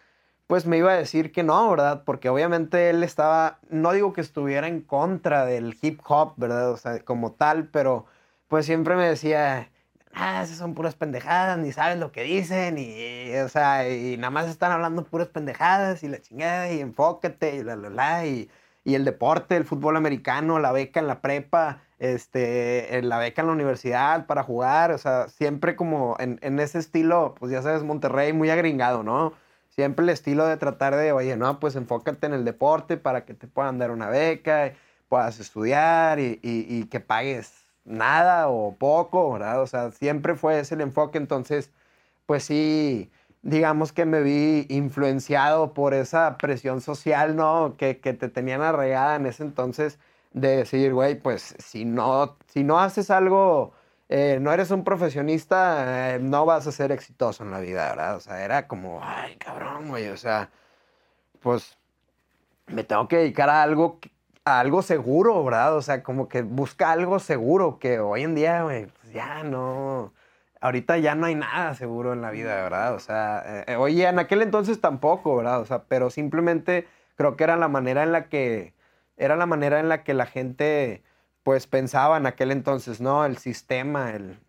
pues 0.47 0.65
me 0.65 0.77
iba 0.77 0.93
a 0.93 0.97
decir 0.97 1.31
que 1.31 1.43
no, 1.43 1.69
¿verdad? 1.69 2.03
Porque 2.05 2.29
obviamente 2.29 2.89
él 2.89 3.03
estaba, 3.03 3.59
no 3.69 3.91
digo 3.91 4.13
que 4.13 4.21
estuviera 4.21 4.67
en 4.67 4.81
contra 4.81 5.45
del 5.45 5.77
hip 5.81 5.99
hop, 6.07 6.33
¿verdad? 6.37 6.71
O 6.71 6.77
sea, 6.77 6.99
como 7.03 7.33
tal, 7.33 7.67
pero 7.67 8.05
pues 8.47 8.65
siempre 8.65 8.95
me 8.95 9.07
decía, 9.07 9.69
ah, 10.13 10.43
esas 10.43 10.57
son 10.57 10.73
puras 10.73 10.95
pendejadas, 10.95 11.57
ni 11.59 11.71
saben 11.73 11.99
lo 11.99 12.11
que 12.13 12.23
dicen, 12.23 12.77
y, 12.77 13.35
o 13.37 13.49
sea, 13.49 13.89
y 13.89 14.17
nada 14.17 14.31
más 14.31 14.47
están 14.49 14.71
hablando 14.71 15.03
puras 15.03 15.27
pendejadas, 15.27 16.03
y 16.03 16.07
la 16.07 16.21
chingada, 16.21 16.71
y 16.71 16.79
enfócate, 16.81 17.57
y 17.57 17.63
la, 17.63 17.75
la, 17.75 17.89
la, 17.89 18.25
y, 18.25 18.49
y 18.85 18.95
el 18.95 19.05
deporte, 19.05 19.57
el 19.57 19.65
fútbol 19.65 19.97
americano, 19.97 20.59
la 20.59 20.71
beca 20.71 20.99
en 21.01 21.07
la 21.07 21.21
prepa, 21.21 21.81
este, 21.99 23.01
la 23.03 23.17
beca 23.17 23.41
en 23.41 23.47
la 23.47 23.53
universidad 23.53 24.25
para 24.27 24.43
jugar, 24.43 24.91
o 24.91 24.97
sea, 24.97 25.27
siempre 25.29 25.75
como 25.75 26.15
en, 26.19 26.39
en 26.41 26.59
ese 26.59 26.79
estilo, 26.79 27.35
pues 27.39 27.51
ya 27.51 27.61
sabes, 27.61 27.83
Monterrey 27.83 28.33
muy 28.33 28.49
agringado, 28.49 29.03
¿no? 29.03 29.33
siempre 29.77 30.03
el 30.03 30.09
estilo 30.09 30.47
de 30.47 30.57
tratar 30.57 30.95
de, 30.95 31.11
oye, 31.11 31.37
no, 31.37 31.59
pues 31.59 31.75
enfócate 31.75 32.25
en 32.25 32.33
el 32.33 32.45
deporte 32.45 32.97
para 32.97 33.25
que 33.25 33.35
te 33.35 33.47
puedan 33.47 33.77
dar 33.77 33.91
una 33.91 34.09
beca, 34.09 34.73
puedas 35.07 35.39
estudiar 35.39 36.19
y, 36.19 36.87
que 36.89 36.99
pagues 36.99 37.67
nada 37.85 38.49
o 38.49 38.75
poco, 38.75 39.33
¿verdad? 39.33 39.61
O 39.61 39.67
sea, 39.67 39.91
siempre 39.91 40.35
fue 40.35 40.59
ese 40.59 40.75
el 40.75 40.81
enfoque, 40.81 41.19
entonces, 41.19 41.71
pues 42.25 42.43
sí, 42.43 43.11
digamos 43.43 43.93
que 43.93 44.05
me 44.05 44.21
vi 44.21 44.65
influenciado 44.69 45.73
por 45.75 45.93
esa 45.93 46.37
presión 46.37 46.81
social, 46.81 47.35
¿no? 47.35 47.75
Que, 47.77 47.99
que 47.99 48.13
te 48.13 48.29
tenían 48.29 48.61
arraigada 48.61 49.15
en 49.15 49.27
ese 49.27 49.43
entonces 49.43 49.99
de 50.33 50.57
decir, 50.57 50.93
güey, 50.93 51.15
pues 51.15 51.55
si 51.59 51.85
no, 51.85 52.37
si 52.47 52.63
no 52.63 52.79
haces 52.79 53.09
algo 53.11 53.73
eh, 54.09 54.39
no 54.41 54.53
eres 54.53 54.71
un 54.71 54.83
profesionista, 54.83 56.15
eh, 56.15 56.19
no 56.19 56.45
vas 56.45 56.65
a 56.65 56.71
ser 56.71 56.91
exitoso 56.93 57.43
en 57.43 57.51
la 57.51 57.59
vida, 57.59 57.89
¿verdad? 57.89 58.15
O 58.15 58.19
sea, 58.21 58.43
era 58.43 58.67
como, 58.67 59.01
ay, 59.03 59.35
cabrón, 59.35 59.89
güey, 59.89 60.07
o 60.07 60.17
sea, 60.17 60.49
pues 61.41 61.77
me 62.67 62.83
tengo 62.83 63.07
que 63.07 63.17
dedicar 63.17 63.49
a 63.49 63.63
algo, 63.63 63.99
a 64.45 64.59
algo 64.61 64.81
seguro, 64.81 65.43
¿verdad? 65.43 65.75
O 65.75 65.81
sea, 65.81 66.03
como 66.03 66.29
que 66.29 66.41
busca 66.41 66.91
algo 66.91 67.19
seguro, 67.19 67.79
que 67.79 67.99
hoy 67.99 68.23
en 68.23 68.35
día, 68.35 68.63
güey, 68.63 68.87
pues 68.87 69.13
ya 69.13 69.43
no, 69.43 70.13
ahorita 70.61 70.97
ya 70.99 71.15
no 71.15 71.25
hay 71.27 71.35
nada 71.35 71.75
seguro 71.75 72.13
en 72.13 72.21
la 72.21 72.31
vida, 72.31 72.55
¿verdad? 72.55 72.95
O 72.95 72.99
sea, 72.99 73.63
eh, 73.67 73.75
oye, 73.77 74.07
en 74.07 74.19
aquel 74.19 74.41
entonces 74.41 74.81
tampoco, 74.81 75.35
¿verdad? 75.37 75.61
O 75.61 75.65
sea, 75.65 75.83
pero 75.85 76.09
simplemente 76.09 76.87
creo 77.17 77.35
que 77.35 77.43
era 77.43 77.57
la 77.57 77.67
manera 77.67 78.03
en 78.03 78.11
la 78.13 78.29
que, 78.29 78.73
era 79.17 79.35
la 79.35 79.45
manera 79.45 79.79
en 79.79 79.89
la 79.89 80.03
que 80.03 80.13
la 80.13 80.25
gente 80.25 81.03
pues 81.43 81.67
pensaba 81.67 82.17
en 82.17 82.25
aquel 82.25 82.51
entonces, 82.51 83.01
¿no? 83.01 83.25
El 83.25 83.37
sistema, 83.37 84.11
el, 84.11 84.39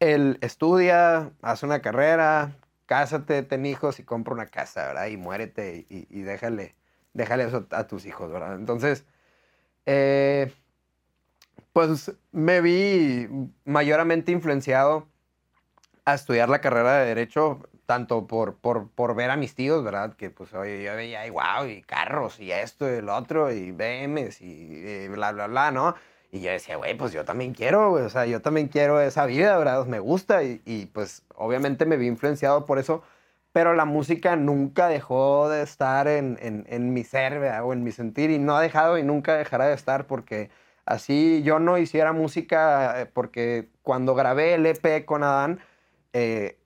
el 0.00 0.38
estudia, 0.40 1.32
haz 1.42 1.62
una 1.62 1.80
carrera, 1.80 2.56
cásate, 2.86 3.42
ten 3.42 3.66
hijos 3.66 3.98
y 3.98 4.04
compra 4.04 4.34
una 4.34 4.46
casa, 4.46 4.86
¿verdad? 4.86 5.06
Y 5.08 5.16
muérete 5.16 5.86
y, 5.88 6.22
déjale, 6.22 6.74
déjale 7.14 7.44
eso 7.44 7.66
a 7.70 7.86
tus 7.86 8.06
hijos, 8.06 8.30
¿verdad? 8.30 8.54
Entonces, 8.54 9.04
eh, 9.86 10.52
pues 11.72 12.12
me 12.32 12.60
vi 12.60 13.28
mayormente 13.64 14.32
influenciado 14.32 15.08
a 16.04 16.14
estudiar 16.14 16.48
la 16.48 16.60
carrera 16.60 16.98
de 16.98 17.06
Derecho 17.06 17.68
tanto 17.88 18.26
por, 18.26 18.56
por, 18.58 18.90
por, 18.90 19.14
ver 19.14 19.30
a 19.30 19.36
mis 19.38 19.54
tíos, 19.54 19.82
¿verdad? 19.82 20.12
Que 20.14 20.28
pues 20.28 20.52
oye, 20.52 20.82
yo 20.84 20.94
veía, 20.94 21.26
y 21.26 21.30
wow, 21.30 21.66
y 21.66 21.80
carros, 21.80 22.38
y 22.38 22.52
esto, 22.52 22.86
y 22.86 22.96
el 22.96 23.08
otro, 23.08 23.50
y 23.50 23.72
BMs, 23.72 24.42
y, 24.42 25.08
bla, 25.08 25.32
bla, 25.32 25.46
bla, 25.46 25.70
¿no? 25.70 25.94
Y 26.30 26.42
yo 26.42 26.50
decía, 26.50 26.76
güey, 26.76 26.94
pues 26.98 27.12
yo 27.14 27.24
también 27.24 27.54
quiero, 27.54 27.88
güey, 27.92 28.04
o 28.04 28.10
sea, 28.10 28.26
yo 28.26 28.42
también 28.42 28.68
quiero 28.68 29.00
esa 29.00 29.24
vida, 29.24 29.56
¿verdad? 29.56 29.86
Me 29.86 30.00
gusta, 30.00 30.42
y, 30.42 30.60
y, 30.66 30.84
pues 30.86 31.22
obviamente 31.34 31.86
me 31.86 31.96
vi 31.96 32.08
influenciado 32.08 32.66
por 32.66 32.78
eso, 32.78 33.02
pero 33.52 33.72
la 33.72 33.86
música 33.86 34.36
nunca 34.36 34.88
dejó 34.88 35.48
de 35.48 35.62
estar 35.62 36.08
en, 36.08 36.38
en, 36.42 36.66
en 36.68 36.92
mi 36.92 37.04
ser, 37.04 37.40
¿verdad? 37.40 37.64
O 37.64 37.72
en 37.72 37.84
mi 37.84 37.92
sentir, 37.92 38.30
y 38.30 38.38
no 38.38 38.54
ha 38.54 38.60
dejado 38.60 38.98
y 38.98 39.02
nunca 39.02 39.34
dejará 39.38 39.66
de 39.66 39.74
estar, 39.74 40.06
porque 40.06 40.50
así 40.84 41.42
yo 41.42 41.58
no 41.58 41.78
hiciera 41.78 42.12
música, 42.12 43.00
eh, 43.00 43.06
porque 43.06 43.70
cuando 43.82 44.14
grabé 44.14 44.52
el 44.54 44.66
EP 44.66 45.06
con 45.06 45.22
Adán, 45.22 45.60
eh, 46.12 46.57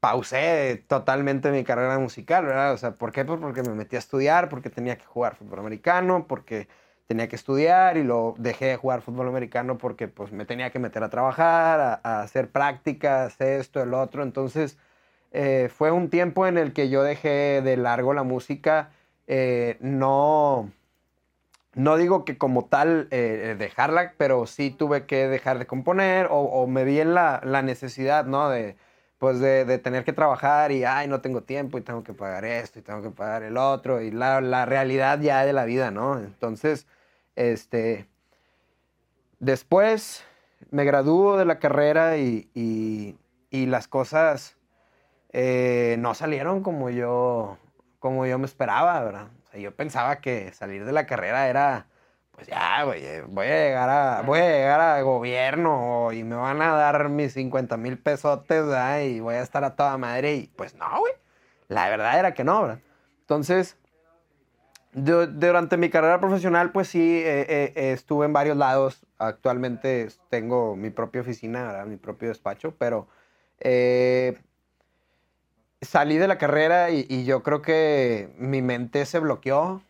pausé 0.00 0.84
totalmente 0.88 1.50
mi 1.50 1.64
carrera 1.64 1.98
musical, 1.98 2.46
¿verdad? 2.46 2.72
O 2.72 2.78
sea, 2.78 2.92
¿por 2.92 3.12
qué? 3.12 3.24
Pues 3.24 3.38
porque 3.40 3.62
me 3.62 3.74
metí 3.74 3.96
a 3.96 3.98
estudiar, 3.98 4.48
porque 4.48 4.70
tenía 4.70 4.96
que 4.96 5.04
jugar 5.04 5.36
fútbol 5.36 5.60
americano, 5.60 6.26
porque 6.26 6.68
tenía 7.06 7.28
que 7.28 7.36
estudiar 7.36 7.96
y 7.96 8.04
lo 8.04 8.34
dejé 8.38 8.66
de 8.66 8.76
jugar 8.76 9.02
fútbol 9.02 9.28
americano 9.28 9.78
porque 9.78 10.08
pues 10.08 10.32
me 10.32 10.44
tenía 10.44 10.70
que 10.70 10.78
meter 10.78 11.02
a 11.02 11.10
trabajar, 11.10 12.00
a, 12.04 12.22
hacer 12.22 12.50
prácticas, 12.50 13.40
esto, 13.40 13.82
el 13.82 13.94
otro. 13.94 14.22
Entonces, 14.22 14.78
eh, 15.32 15.70
fue 15.74 15.90
un 15.90 16.08
tiempo 16.10 16.46
en 16.46 16.56
el 16.58 16.72
que 16.72 16.88
yo 16.88 17.02
dejé 17.02 17.62
de 17.62 17.76
largo 17.76 18.14
la 18.14 18.22
música. 18.22 18.90
Eh, 19.26 19.76
no, 19.80 20.70
no 21.74 21.96
digo 21.96 22.24
que 22.24 22.38
como 22.38 22.66
tal 22.66 23.08
eh, 23.10 23.56
dejarla, 23.58 24.14
pero 24.16 24.46
sí 24.46 24.70
tuve 24.70 25.06
que 25.06 25.28
dejar 25.28 25.58
de 25.58 25.66
componer 25.66 26.28
o, 26.30 26.66
me 26.68 26.84
vi 26.84 27.00
en 27.00 27.14
la, 27.14 27.40
la 27.44 27.62
necesidad, 27.62 28.24
¿no? 28.24 28.50
Pues 29.20 29.38
de, 29.38 29.78
tener 29.78 30.02
que 30.04 30.14
trabajar 30.14 30.72
y, 30.72 30.84
ay, 30.84 31.06
no 31.06 31.20
tengo 31.20 31.42
tiempo 31.42 31.76
y 31.76 31.82
tengo 31.82 32.02
que 32.02 32.14
pagar 32.14 32.46
esto 32.46 32.78
y 32.78 32.82
tengo 32.82 33.02
que 33.02 33.10
pagar 33.10 33.42
el 33.42 33.58
otro 33.58 34.00
y 34.00 34.10
la, 34.10 34.40
la 34.40 34.64
realidad 34.64 35.20
ya 35.20 35.44
de 35.44 35.52
la 35.52 35.66
vida, 35.66 35.90
¿no? 35.90 36.18
Entonces, 36.18 36.86
este, 37.36 38.06
después 39.38 40.24
me 40.70 40.84
graduó 40.84 41.36
de 41.36 41.44
la 41.44 41.58
carrera 41.58 42.16
y, 42.16 42.48
y, 42.54 43.66
las 43.66 43.88
cosas 43.88 44.56
eh, 45.32 45.96
no 45.98 46.14
salieron 46.14 46.62
como 46.62 46.88
yo, 46.88 47.58
como 47.98 48.24
yo 48.24 48.38
me 48.38 48.46
esperaba, 48.46 49.04
¿verdad? 49.04 49.28
O 49.54 49.58
yo 49.58 49.76
pensaba 49.76 50.22
que 50.22 50.50
salir 50.54 50.86
de 50.86 50.92
la 50.92 51.04
carrera 51.04 51.46
era 51.48 51.88
pues 52.40 52.48
ya, 52.48 52.84
güey, 52.84 53.04
eh, 53.04 53.22
voy 53.28 53.48
a 53.48 53.50
llegar 53.50 53.90
a, 53.90 54.22
voy 54.22 54.38
a 54.38 54.48
llegar 54.48 54.80
a 54.80 55.02
gobierno 55.02 56.10
y 56.10 56.24
me 56.24 56.36
van 56.36 56.62
a 56.62 56.72
dar 56.72 57.10
mis 57.10 57.34
50 57.34 57.76
mil 57.76 57.98
pesotes. 57.98 58.64
Y 59.04 59.20
voy 59.20 59.34
a 59.34 59.42
estar 59.42 59.62
a 59.62 59.76
toda 59.76 59.98
madre 59.98 60.36
y 60.36 60.46
pues 60.56 60.74
no, 60.74 60.88
güey. 61.00 61.12
La 61.68 61.90
verdad 61.90 62.18
era 62.18 62.32
que 62.32 62.42
no, 62.42 62.62
¿verdad? 62.62 62.80
Entonces, 63.20 63.76
durante 64.94 65.76
mi 65.76 65.90
carrera 65.90 66.18
profesional, 66.18 66.72
pues 66.72 66.88
sí, 66.88 67.18
eh, 67.18 67.72
eh, 67.76 67.92
estuve 67.92 68.24
en 68.24 68.32
varios 68.32 68.56
lados. 68.56 69.04
Actualmente 69.18 70.08
tengo 70.30 70.76
mi 70.76 70.88
propia 70.88 71.20
oficina. 71.20 71.84
Mi 71.84 71.98
propio 71.98 72.28
despacho, 72.28 72.74
pero 72.78 73.06
salí 75.82 76.16
de 76.16 76.26
la 76.26 76.38
carrera 76.38 76.88
y 76.90 77.26
yo 77.26 77.42
creo 77.42 77.60
que 77.60 78.32
mi 78.38 78.62
mente 78.62 79.04
se 79.04 79.18
bloqueó 79.18 79.82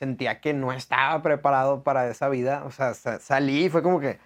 sentía 0.00 0.40
que 0.40 0.54
no 0.54 0.72
estaba 0.72 1.22
preparado 1.22 1.82
para 1.82 2.08
esa 2.08 2.28
vida. 2.30 2.64
O 2.64 2.70
sea, 2.70 2.94
salí 2.94 3.66
y 3.66 3.68
fue 3.68 3.82
como 3.82 4.00
que, 4.00 4.18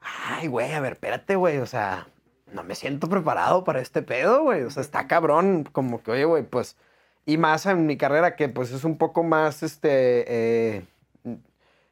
ay, 0.00 0.46
güey, 0.46 0.72
a 0.72 0.80
ver, 0.80 0.92
espérate, 0.92 1.36
güey, 1.36 1.58
o 1.58 1.66
sea, 1.66 2.06
no 2.52 2.62
me 2.64 2.74
siento 2.74 3.08
preparado 3.08 3.64
para 3.64 3.80
este 3.80 4.02
pedo, 4.02 4.42
güey, 4.42 4.62
o 4.62 4.70
sea, 4.70 4.82
está 4.82 5.08
cabrón, 5.08 5.64
como 5.64 6.02
que, 6.02 6.10
oye, 6.12 6.24
güey, 6.26 6.42
pues, 6.44 6.76
y 7.24 7.38
más 7.38 7.66
en 7.66 7.86
mi 7.86 7.96
carrera 7.96 8.36
que 8.36 8.48
pues 8.48 8.72
es 8.72 8.84
un 8.84 8.98
poco 8.98 9.24
más, 9.24 9.62
este, 9.62 10.78
eh, 10.78 10.84
eh, 11.24 11.34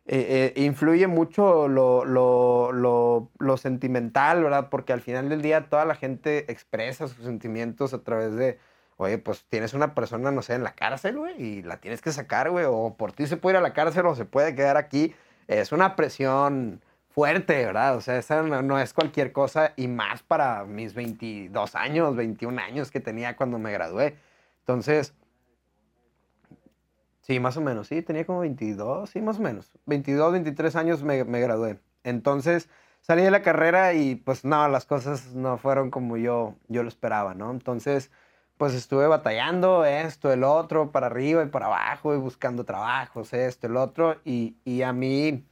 eh, 0.06 0.62
influye 0.62 1.06
mucho 1.06 1.66
lo, 1.68 2.04
lo, 2.04 2.72
lo, 2.72 3.30
lo, 3.38 3.56
sentimental, 3.56 4.44
¿verdad? 4.44 4.68
Porque 4.70 4.92
al 4.92 5.00
final 5.00 5.30
del 5.30 5.40
día 5.42 5.70
toda 5.70 5.86
la 5.86 5.94
gente 5.94 6.52
expresa 6.52 7.08
sus 7.08 7.24
sentimientos 7.24 7.94
a 7.94 8.02
través 8.04 8.34
de, 8.34 8.58
oye, 8.96 9.18
pues 9.18 9.44
tienes 9.48 9.74
una 9.74 9.94
persona, 9.94 10.30
no 10.30 10.42
sé, 10.42 10.54
en 10.54 10.64
la 10.64 10.74
cárcel, 10.74 11.18
güey, 11.18 11.40
y 11.42 11.62
la 11.62 11.78
tienes 11.78 12.00
que 12.02 12.12
sacar, 12.12 12.50
güey, 12.50 12.64
o 12.68 12.94
por 12.96 13.12
ti 13.12 13.26
se 13.26 13.36
puede 13.36 13.54
ir 13.54 13.58
a 13.58 13.62
la 13.62 13.72
cárcel 13.72 14.06
o 14.06 14.14
se 14.14 14.24
puede 14.24 14.54
quedar 14.54 14.76
aquí. 14.76 15.14
Es 15.48 15.72
una 15.72 15.96
presión 15.96 16.82
fuerte, 17.10 17.64
¿verdad? 17.64 17.96
O 17.96 18.00
sea, 18.00 18.18
esa 18.18 18.42
no, 18.42 18.80
es 18.80 18.92
cualquier 18.92 19.32
cosa 19.32 19.72
y 19.76 19.88
más 19.88 20.22
para 20.22 20.64
mis 20.64 20.94
22 20.94 21.74
años, 21.76 22.16
21 22.16 22.60
años 22.60 22.90
que 22.90 23.00
tenía 23.00 23.36
cuando 23.36 23.58
me 23.58 23.72
gradué. 23.72 24.16
Entonces, 24.60 25.14
Sí, 27.20 27.40
más 27.40 27.56
o 27.56 27.62
menos, 27.62 27.88
sí, 27.88 28.02
tenía 28.02 28.26
como 28.26 28.40
22, 28.40 29.08
sí, 29.08 29.22
más 29.22 29.38
o 29.38 29.40
menos. 29.40 29.72
22, 29.86 30.32
23 30.32 30.76
años 30.76 31.02
me, 31.02 31.24
me, 31.24 31.40
gradué. 31.40 31.80
Entonces 32.02 32.68
salí 33.00 33.22
de 33.22 33.30
la 33.30 33.40
carrera 33.40 33.94
y 33.94 34.14
pues 34.14 34.44
no, 34.44 34.68
las 34.68 34.84
cosas 34.84 35.34
no 35.34 35.56
fueron 35.56 35.90
como 35.90 36.18
yo, 36.18 36.54
yo 36.68 36.82
lo 36.82 36.88
esperaba, 36.90 37.34
¿no? 37.34 37.50
Entonces, 37.50 38.10
pues 38.56 38.74
estuve 38.74 39.06
batallando 39.06 39.84
esto, 39.84 40.32
el 40.32 40.44
otro, 40.44 40.92
para 40.92 41.06
arriba 41.06 41.42
y 41.42 41.46
para 41.46 41.66
abajo 41.66 42.14
y 42.14 42.18
buscando 42.18 42.64
trabajos, 42.64 43.32
esto, 43.32 43.66
el 43.66 43.76
otro, 43.76 44.20
y, 44.24 44.56
y 44.64 44.82
a 44.82 44.92
mí 44.92 45.44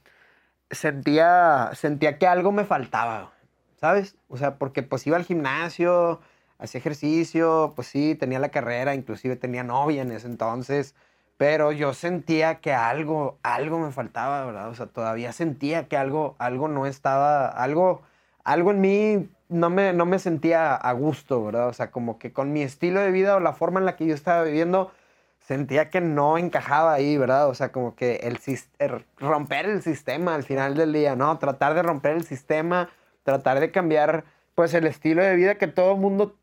sentía, 0.71 1.71
sentía 1.75 2.17
que 2.17 2.27
algo 2.27 2.51
me 2.51 2.65
faltaba, 2.65 3.33
¿sabes? 3.79 4.15
O 4.29 4.37
sea, 4.37 4.57
porque 4.57 4.83
pues 4.83 5.05
iba 5.07 5.17
al 5.17 5.25
gimnasio, 5.25 6.21
hacía 6.57 6.79
ejercicio, 6.79 7.73
pues 7.75 7.87
sí, 7.87 8.15
tenía 8.15 8.39
la 8.39 8.49
carrera, 8.49 8.95
inclusive 8.95 9.35
tenía 9.35 9.63
novia 9.63 10.01
en 10.03 10.11
ese 10.11 10.27
entonces 10.27 10.95
pero 11.37 11.71
yo 11.71 11.93
sentía 11.93 12.61
que 12.61 12.73
algo, 12.73 13.39
algo 13.43 13.79
me 13.79 13.91
faltaba, 13.91 14.45
¿verdad? 14.45 14.69
O 14.69 14.75
sea, 14.75 14.85
todavía 14.87 15.33
sentía 15.33 15.87
que 15.87 15.97
algo, 15.97 16.35
algo 16.39 16.67
no 16.67 16.85
estaba, 16.85 17.47
algo, 17.47 18.01
algo 18.43 18.71
en 18.71 18.81
mí 18.81 19.29
no 19.49 19.69
me, 19.69 19.93
no 19.93 20.05
me 20.05 20.19
sentía 20.19 20.75
a 20.75 20.91
gusto, 20.93 21.43
¿verdad? 21.43 21.67
O 21.67 21.73
sea, 21.73 21.91
como 21.91 22.17
que 22.17 22.33
con 22.33 22.53
mi 22.53 22.61
estilo 22.61 22.99
de 23.01 23.11
vida 23.11 23.35
o 23.35 23.39
la 23.39 23.53
forma 23.53 23.79
en 23.79 23.85
la 23.85 23.95
que 23.95 24.05
yo 24.05 24.15
estaba 24.15 24.43
viviendo, 24.43 24.91
sentía 25.39 25.89
que 25.89 26.01
no 26.01 26.37
encajaba 26.37 26.93
ahí, 26.93 27.17
¿verdad? 27.17 27.47
O 27.49 27.53
sea, 27.53 27.71
como 27.71 27.95
que 27.95 28.15
el, 28.23 28.39
er, 28.79 29.05
romper 29.17 29.65
el 29.65 29.81
sistema 29.81 30.35
al 30.35 30.43
final 30.43 30.75
del 30.75 30.93
día, 30.93 31.15
¿no? 31.15 31.37
Tratar 31.37 31.73
de 31.73 31.83
romper 31.83 32.15
el 32.15 32.23
sistema, 32.23 32.89
tratar 33.23 33.59
de 33.59 33.71
cambiar, 33.71 34.23
pues, 34.55 34.73
el 34.73 34.87
estilo 34.87 35.21
de 35.21 35.35
vida 35.35 35.55
que 35.55 35.67
todo 35.67 35.93
el 35.93 35.99
mundo 35.99 36.35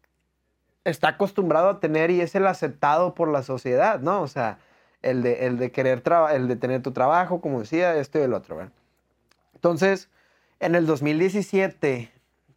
está 0.84 1.08
acostumbrado 1.08 1.68
a 1.68 1.80
tener 1.80 2.10
y 2.10 2.20
es 2.20 2.34
el 2.34 2.46
aceptado 2.46 3.14
por 3.14 3.28
la 3.28 3.42
sociedad, 3.42 4.00
¿no? 4.00 4.22
O 4.22 4.28
sea, 4.28 4.58
el 5.02 5.22
de, 5.22 5.46
el 5.46 5.58
de 5.58 5.72
querer, 5.72 6.02
el 6.32 6.48
de 6.48 6.56
tener 6.56 6.82
tu 6.82 6.92
trabajo, 6.92 7.40
como 7.40 7.60
decía, 7.60 7.96
esto 7.96 8.18
y 8.18 8.22
el 8.22 8.34
otro, 8.34 8.56
¿verdad? 8.56 8.72
Entonces, 9.54 10.10
en 10.60 10.74
el 10.74 10.86
2017, 10.86 12.12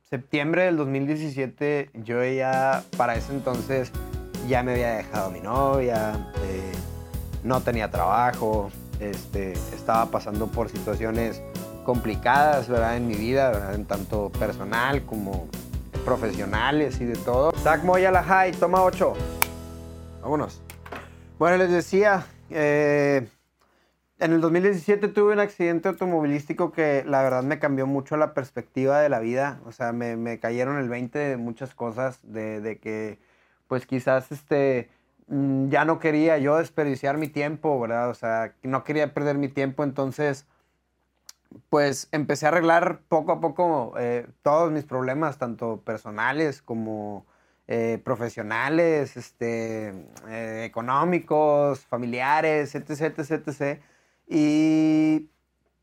septiembre 0.09 0.63
del 0.65 0.75
2017, 0.75 1.89
yo 1.93 2.23
ya, 2.25 2.83
para 2.97 3.15
ese 3.15 3.31
entonces, 3.31 3.91
ya 4.47 4.61
me 4.61 4.73
había 4.73 4.95
dejado 4.95 5.31
mi 5.31 5.39
novia, 5.39 6.29
eh, 6.43 6.71
no 7.43 7.61
tenía 7.61 7.89
trabajo, 7.89 8.69
este, 8.99 9.53
estaba 9.73 10.05
pasando 10.07 10.47
por 10.47 10.69
situaciones 10.69 11.41
complicadas, 11.85 12.67
¿verdad? 12.67 12.97
En 12.97 13.07
mi 13.07 13.15
vida, 13.15 13.51
¿verdad? 13.51 13.73
En 13.73 13.85
tanto 13.85 14.29
personal 14.31 15.05
como 15.05 15.47
profesionales 16.03 16.99
y 16.99 17.05
de 17.05 17.15
todo. 17.15 17.53
Zach 17.53 17.83
Moya 17.83 18.11
la 18.11 18.23
high, 18.23 18.51
toma 18.51 18.83
8. 18.83 19.13
Vámonos. 20.21 20.61
Bueno, 21.39 21.55
les 21.55 21.71
decía, 21.71 22.25
eh, 22.49 23.27
en 24.23 24.31
el 24.31 24.41
2017 24.41 25.09
tuve 25.09 25.33
un 25.33 25.39
accidente 25.39 25.89
automovilístico 25.89 26.71
que 26.71 27.03
la 27.05 27.21
verdad 27.21 27.43
me 27.43 27.59
cambió 27.59 27.85
mucho 27.85 28.15
la 28.15 28.33
perspectiva 28.33 29.01
de 29.01 29.09
la 29.09 29.19
vida. 29.19 29.59
O 29.65 29.71
sea, 29.71 29.91
me, 29.91 30.15
me 30.15 30.39
cayeron 30.39 30.77
el 30.77 30.87
20 30.89 31.19
de 31.19 31.37
muchas 31.37 31.75
cosas, 31.75 32.19
de, 32.23 32.61
de 32.61 32.79
que 32.79 33.19
pues 33.67 33.85
quizás 33.85 34.31
este, 34.31 34.89
mm, 35.27 35.69
ya 35.69 35.83
no 35.85 35.99
quería 35.99 36.37
yo 36.37 36.57
desperdiciar 36.57 37.17
mi 37.17 37.27
tiempo, 37.27 37.79
¿verdad? 37.79 38.09
O 38.09 38.13
sea, 38.13 38.53
no 38.63 38.83
quería 38.83 39.13
perder 39.13 39.37
mi 39.37 39.49
tiempo, 39.49 39.83
entonces 39.83 40.45
pues 41.69 42.07
empecé 42.11 42.45
a 42.45 42.49
arreglar 42.49 43.01
poco 43.07 43.31
a 43.33 43.41
poco 43.41 43.93
eh, 43.99 44.27
todos 44.41 44.71
mis 44.71 44.85
problemas, 44.85 45.37
tanto 45.37 45.81
personales 45.81 46.61
como 46.61 47.25
eh, 47.67 48.01
profesionales, 48.03 49.17
este, 49.17 49.89
eh, 50.29 50.63
económicos, 50.65 51.85
familiares, 51.85 52.75
etc, 52.75 53.17
etc, 53.17 53.47
etc. 53.47 53.81
Y 54.27 55.29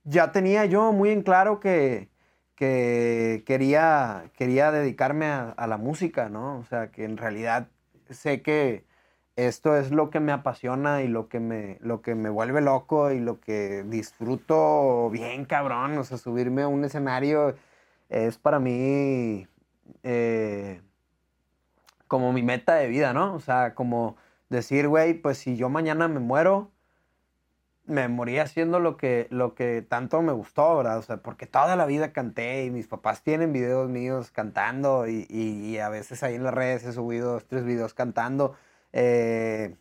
ya 0.05 0.33
tenía 0.33 0.65
yo 0.67 0.93
muy 0.93 1.11
en 1.11 1.23
claro 1.23 1.61
que, 1.61 2.09
que 2.57 3.43
quería, 3.47 4.31
quería 4.35 4.71
dedicarme 4.73 5.27
a, 5.27 5.67
la 5.67 5.77
música, 5.77 6.29
¿no? 6.29 6.59
O 6.59 6.65
sea, 6.65 6.91
que 6.91 7.05
en 7.05 7.17
realidad 7.17 7.69
sé 8.11 8.43
que 8.43 8.85
esto 9.37 9.77
es 9.77 9.91
lo 9.91 10.11
que 10.11 10.21
me 10.21 10.33
apasiona 10.33 11.03
y 11.03 11.09
lo 11.09 11.29
que 11.29 11.41
me, 11.41 11.79
lo 11.81 12.03
que 12.03 12.15
me 12.15 12.31
vuelve 12.31 12.61
loco 12.61 13.11
y 13.13 13.21
lo 13.21 13.41
que 13.41 13.85
disfruto 13.85 15.11
bien, 15.11 15.45
cabrón. 15.45 15.97
O 15.99 16.05
sea, 16.05 16.19
subirme 16.19 16.63
a 16.63 16.69
un 16.69 16.85
escenario 16.85 17.57
es 18.09 18.39
para 18.39 18.59
mí... 18.61 19.47
Eh, 20.03 20.81
como 22.11 22.33
mi 22.33 22.43
meta 22.43 22.75
de 22.75 22.89
vida, 22.89 23.13
¿no? 23.13 23.35
O 23.35 23.39
sea, 23.39 23.77
como 23.77 24.17
decir, 24.49 24.89
güey, 24.89 25.15
pues 25.15 25.39
si 25.39 25.57
yo 25.57 25.69
mañana 25.69 26.09
me 26.09 26.19
muero, 26.19 26.73
me 27.91 28.09
morí 28.09 28.39
haciendo 28.39 28.79
lo 28.81 28.97
que, 28.97 29.27
lo 29.31 29.55
que 29.55 29.83
tanto 29.83 30.23
me 30.23 30.33
gustó, 30.33 30.77
¿verdad? 30.77 30.99
O 30.99 31.03
sea, 31.03 31.19
porque 31.19 31.47
toda 31.47 31.77
la 31.77 31.87
vida 31.87 32.13
canté 32.13 32.65
y 32.65 32.71
mis 32.71 32.87
papás 32.87 33.23
tienen 33.23 33.53
videos 33.53 33.91
míos 33.91 34.31
cantando 34.31 35.09
y, 35.09 35.27
y, 35.29 35.79
a 35.79 35.89
veces 35.89 36.23
ahí 36.23 36.37
en 36.37 36.45
las 36.45 36.55
redes 36.55 36.85
he 36.85 36.93
subido 36.93 37.33
dos, 37.33 37.47
tres 37.47 37.65
videos 37.65 37.95
cantando. 37.95 38.55
Eh, 38.93 39.77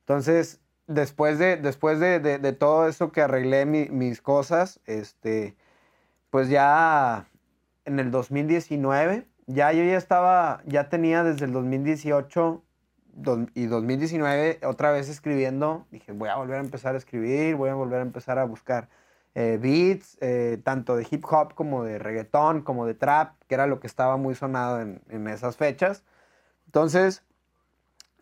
entonces, 0.00 0.60
después 0.86 1.38
de, 1.38 1.56
después 1.56 2.00
de, 2.00 2.18
de, 2.20 2.52
todo 2.52 2.88
eso 2.88 3.12
que 3.12 3.22
arreglé 3.22 3.66
mi, 3.66 3.88
mis 3.90 4.22
cosas, 4.22 4.80
este, 4.86 5.56
pues 6.30 6.48
ya 6.48 7.28
en 7.84 8.00
el 8.00 8.10
2019 8.10 9.26
ya 9.46 9.72
yo 9.72 9.84
ya 9.84 9.96
estaba, 9.96 10.62
ya 10.66 10.88
tenía 10.88 11.24
desde 11.24 11.46
el 11.46 11.52
2018 11.52 12.62
y 13.54 13.66
2019 13.66 14.60
otra 14.64 14.92
vez 14.92 15.08
escribiendo. 15.08 15.86
Dije, 15.90 16.12
voy 16.12 16.28
a 16.28 16.36
volver 16.36 16.56
a 16.56 16.60
empezar 16.60 16.94
a 16.94 16.98
escribir, 16.98 17.56
voy 17.56 17.70
a 17.70 17.74
volver 17.74 18.00
a 18.00 18.02
empezar 18.02 18.38
a 18.38 18.44
buscar 18.44 18.88
eh, 19.34 19.58
beats, 19.60 20.18
eh, 20.20 20.60
tanto 20.64 20.96
de 20.96 21.06
hip 21.10 21.24
hop 21.30 21.54
como 21.54 21.84
de 21.84 21.98
reggaetón, 21.98 22.62
como 22.62 22.86
de 22.86 22.94
trap, 22.94 23.34
que 23.46 23.54
era 23.54 23.66
lo 23.66 23.80
que 23.80 23.86
estaba 23.86 24.16
muy 24.16 24.34
sonado 24.34 24.80
en, 24.80 25.02
en 25.08 25.28
esas 25.28 25.56
fechas. 25.56 26.04
Entonces, 26.66 27.22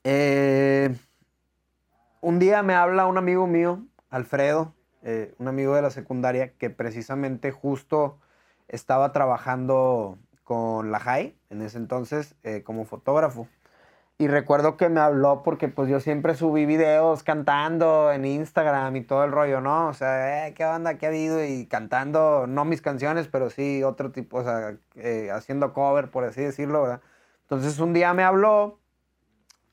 eh, 0.05 0.95
un 2.21 2.39
día 2.39 2.63
me 2.63 2.75
habla 2.75 3.07
un 3.07 3.19
amigo 3.19 3.47
mío, 3.47 3.85
Alfredo, 4.11 4.75
un 5.39 5.49
amigo 5.49 5.75
de 5.75 5.81
la 5.81 5.91
secundaria, 5.91 6.53
que 6.59 6.69
precisamente 6.69 7.51
justo 7.51 8.19
estaba 8.69 9.13
trabajando 9.13 10.19
con 10.49 10.91
la 10.91 10.99
Jai, 10.99 11.37
en 11.51 11.61
ese 11.61 11.77
entonces, 11.77 12.35
eh, 12.43 12.63
como 12.63 12.87
fotógrafo. 12.87 13.49
Y 14.21 14.27
recuerdo 14.27 14.77
que 14.77 14.89
me 14.89 14.99
habló 14.99 15.45
porque 15.45 15.69
pues 15.69 15.89
yo 15.89 16.01
siempre 16.01 16.35
subí 16.35 16.67
videos 16.67 17.23
cantando 17.23 18.11
en 18.11 18.25
Instagram 18.25 18.97
y 18.97 19.03
todo 19.05 19.23
el 19.25 19.31
rollo, 19.31 19.61
¿no? 19.61 19.89
O 19.89 19.95
sea, 19.95 20.49
eh, 20.49 20.55
¿qué 20.55 20.65
onda? 20.67 20.99
¿Qué 20.99 21.07
ha 21.07 21.11
habido? 21.11 21.45
Y 21.45 21.67
cantando, 21.67 22.47
no 22.49 22.65
mis 22.65 22.83
canciones, 22.83 23.29
pero 23.29 23.49
sí 23.49 23.85
otro 23.85 24.11
tipo, 24.11 24.39
o 24.39 24.45
sea, 24.45 24.77
eh, 24.97 25.31
haciendo 25.33 25.73
cover, 25.73 26.11
por 26.11 26.25
así 26.25 26.43
decirlo, 26.43 26.83
¿verdad? 26.83 27.01
Entonces 27.43 27.79
un 27.79 27.93
día 27.93 28.13
me 28.13 28.25
habló 28.25 28.81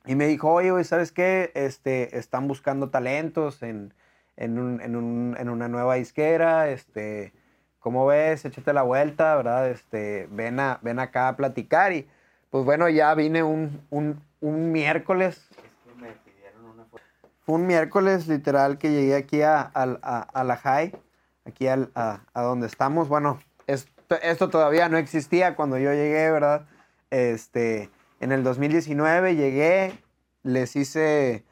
y 0.05 0.15
me 0.15 0.27
dijo, 0.27 0.51
oye, 0.53 0.83
¿sabes 0.83 1.11
qué? 1.11 1.51
Este, 1.55 2.15
están 2.17 2.47
buscando 2.47 2.91
talentos 2.91 3.63
en, 3.63 3.95
en, 4.37 4.59
un, 4.59 4.79
en, 4.81 4.95
un, 4.95 5.35
en 5.39 5.49
una 5.49 5.67
nueva 5.69 5.95
disquera, 5.95 6.69
este 6.69 7.33
¿cómo 7.79 8.05
ves? 8.07 8.45
Échate 8.45 8.73
la 8.73 8.81
vuelta, 8.83 9.35
¿verdad? 9.35 9.69
Este, 9.69 10.27
ven, 10.31 10.59
a, 10.59 10.79
ven 10.81 10.99
acá 10.99 11.29
a 11.29 11.35
platicar 11.37 11.93
y 11.93 12.07
pues 12.49 12.65
bueno, 12.65 12.89
ya 12.89 13.13
vine 13.15 13.43
un, 13.43 13.81
un, 13.89 14.23
un 14.45 14.71
miércoles. 14.71 15.47
Fue 17.45 17.55
un 17.55 17.67
miércoles 17.67 18.27
literal 18.27 18.77
que 18.77 18.91
llegué 18.91 19.15
aquí 19.15 19.41
a, 19.41 19.71
a, 19.73 20.19
a 20.21 20.43
la 20.43 20.57
high, 20.57 20.93
aquí 21.45 21.67
a, 21.67 21.89
a, 21.93 22.41
donde 22.41 22.65
estamos. 22.65 23.07
Bueno, 23.07 23.39
esto, 23.67 23.91
esto 24.21 24.49
todavía 24.49 24.89
no 24.89 24.97
existía 24.97 25.55
cuando 25.55 25.77
yo 25.77 25.91
llegué, 25.91 26.31
¿verdad? 26.31 26.65
Este, 27.11 27.91
en 28.19 28.31
el 28.31 28.43
2019 28.43 29.35
llegué, 29.35 29.99
les 30.41 30.75
hice, 30.75 31.45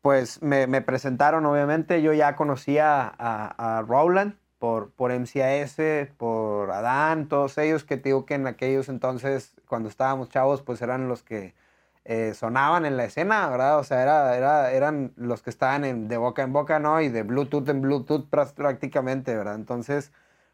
pues 0.00 0.40
me, 0.42 0.66
me 0.66 0.80
presentaron 0.80 1.44
obviamente, 1.44 2.00
yo 2.00 2.14
ya 2.14 2.36
conocía 2.36 3.02
a, 3.18 3.78
a 3.78 3.82
Rowland, 3.82 4.34
por, 4.58 4.90
por 4.92 5.12
MCAS, 5.12 5.76
por 6.16 6.68
por 6.68 6.70
Adán, 6.72 7.28
todos 7.28 7.56
ellos 7.58 7.84
que 7.84 7.96
te 7.96 8.08
digo 8.08 8.26
que 8.26 8.34
en 8.34 8.46
aquellos 8.46 8.88
entonces, 8.88 9.54
cuando 9.66 9.88
estábamos 9.88 10.30
chavos, 10.30 10.62
pues 10.62 10.82
eran 10.82 11.08
los 11.08 11.22
que 11.22 11.54
eh, 12.04 12.34
sonaban 12.34 12.86
en 12.86 12.96
la 12.96 13.04
escena, 13.04 13.48
¿verdad? 13.48 13.78
O 13.78 13.84
sea, 13.84 14.02
era, 14.02 14.36
era, 14.36 14.72
eran 14.72 15.12
los 15.16 15.42
que 15.42 15.50
estaban 15.50 15.84
en, 15.84 16.08
de 16.08 16.16
boca 16.16 16.42
en 16.42 16.52
boca, 16.52 16.78
¿no? 16.78 17.00
Y 17.00 17.08
de 17.08 17.22
Bluetooth 17.22 17.68
en 17.68 17.80
Bluetooth 17.82 18.28
prácticamente, 18.28 19.36
¿verdad? 19.36 19.56
Entonces, 19.56 20.12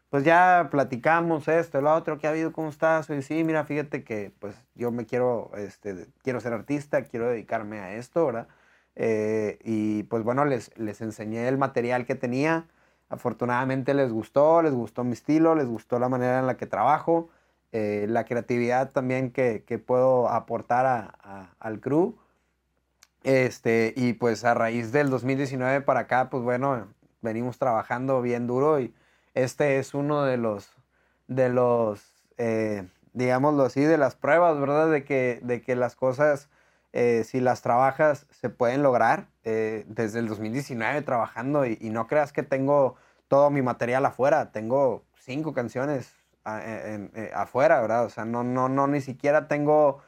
pues 0.09 0.23
ya 0.23 0.69
platicamos 0.71 1.47
esto, 1.47 1.81
lo 1.81 1.93
otro, 1.93 2.17
¿qué 2.17 2.27
ha 2.27 2.29
habido? 2.31 2.53
¿Cómo 2.53 2.69
estás? 2.69 3.09
Y 3.09 3.21
sí, 3.21 3.43
mira, 3.43 3.65
fíjate 3.65 4.03
que 4.03 4.31
pues 4.39 4.55
yo 4.75 4.91
me 4.91 5.05
quiero, 5.05 5.51
este, 5.57 6.07
quiero 6.23 6.39
ser 6.39 6.53
artista, 6.53 7.03
quiero 7.03 7.29
dedicarme 7.29 7.79
a 7.79 7.93
esto, 7.95 8.25
¿verdad? 8.27 8.47
Eh, 8.95 9.59
y 9.63 10.03
pues 10.03 10.23
bueno, 10.23 10.45
les, 10.45 10.77
les 10.77 11.01
enseñé 11.01 11.47
el 11.47 11.57
material 11.57 12.05
que 12.05 12.15
tenía. 12.15 12.67
Afortunadamente 13.09 13.93
les 13.93 14.11
gustó, 14.11 14.61
les 14.61 14.73
gustó 14.73 15.03
mi 15.03 15.13
estilo, 15.13 15.55
les 15.55 15.67
gustó 15.67 15.99
la 15.99 16.09
manera 16.09 16.39
en 16.39 16.47
la 16.47 16.57
que 16.57 16.65
trabajo, 16.65 17.29
eh, 17.77 18.05
la 18.07 18.23
creatividad 18.23 18.91
también 18.91 19.31
que, 19.31 19.65
que 19.67 19.79
puedo 19.79 20.29
aportar 20.29 20.85
a, 20.85 21.53
al 21.59 21.81
crew. 21.81 22.15
Este, 23.23 23.93
y 23.97 24.13
pues 24.13 24.45
a 24.45 24.53
raíz 24.53 24.93
del 24.93 25.09
2019 25.09 25.81
para 25.81 26.01
acá, 26.01 26.29
pues 26.29 26.41
bueno, 26.41 26.87
venimos 27.21 27.57
trabajando 27.57 28.21
bien 28.21 28.47
duro 28.47 28.79
y 28.79 28.93
este 29.33 29.77
es 29.79 29.93
uno 29.93 30.23
de 30.23 30.37
los, 30.37 30.71
de 31.27 31.49
los, 31.49 32.01
eh, 32.37 32.87
digámoslo 33.11 33.63
así, 33.63 33.81
de 33.81 33.97
las 33.97 34.15
pruebas, 34.15 34.57
¿verdad? 34.57 34.89
De 34.89 35.03
que, 35.03 35.41
de 35.43 35.61
que 35.61 35.75
las 35.75 35.97
cosas, 35.97 36.47
eh, 36.93 37.25
si 37.25 37.41
las 37.41 37.61
trabajas, 37.61 38.25
se 38.29 38.49
pueden 38.49 38.83
lograr. 38.83 39.27
Eh, 39.43 39.83
desde 39.89 40.19
el 40.19 40.29
2019 40.29 41.01
trabajando 41.01 41.65
y, 41.65 41.77
no 41.91 42.07
creas 42.07 42.31
que 42.31 42.43
tengo 42.43 42.95
todo 43.27 43.49
mi 43.49 43.61
material 43.61 44.05
afuera, 44.05 44.53
tengo 44.53 45.03
cinco 45.19 45.53
canciones 45.53 46.13
afuera, 47.33 47.81
¿verdad? 47.81 48.05
O 48.05 48.09
sea, 48.09 48.25
no, 48.25 48.43
no, 48.43 48.69
no, 48.69 48.87
ni 48.87 49.01
siquiera 49.01 49.47
tengo 49.47 50.01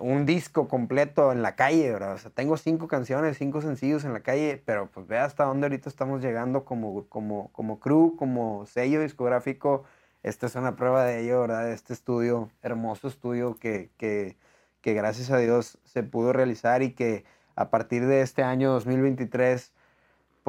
un 0.00 0.26
disco 0.26 0.68
completo 0.68 1.32
en 1.32 1.42
la 1.42 1.56
calle, 1.56 1.90
¿verdad? 1.92 2.14
O 2.14 2.18
sea, 2.18 2.30
tengo 2.30 2.56
cinco 2.56 2.88
canciones, 2.88 3.38
cinco 3.38 3.60
sencillos 3.60 4.04
en 4.04 4.12
la 4.12 4.20
calle, 4.20 4.62
pero 4.64 4.90
pues 4.90 5.06
ve 5.06 5.18
hasta 5.18 5.44
dónde 5.44 5.66
ahorita 5.66 5.88
estamos 5.88 6.22
llegando 6.22 6.64
como, 6.64 7.06
como, 7.08 7.50
como 7.52 7.80
crew, 7.80 8.16
como 8.16 8.66
sello 8.66 9.00
discográfico. 9.00 9.84
Esta 10.22 10.46
es 10.46 10.54
una 10.56 10.76
prueba 10.76 11.04
de 11.04 11.22
ello, 11.22 11.40
¿verdad? 11.40 11.70
Este 11.70 11.92
estudio, 11.92 12.50
hermoso 12.62 13.08
estudio 13.08 13.56
que, 13.56 13.90
que, 13.96 14.36
que 14.80 14.94
gracias 14.94 15.30
a 15.30 15.38
Dios 15.38 15.78
se 15.84 16.02
pudo 16.02 16.32
realizar 16.32 16.82
y 16.82 16.92
que 16.92 17.24
a 17.56 17.70
partir 17.70 18.06
de 18.06 18.22
este 18.22 18.42
año 18.42 18.72
2023 18.72 19.72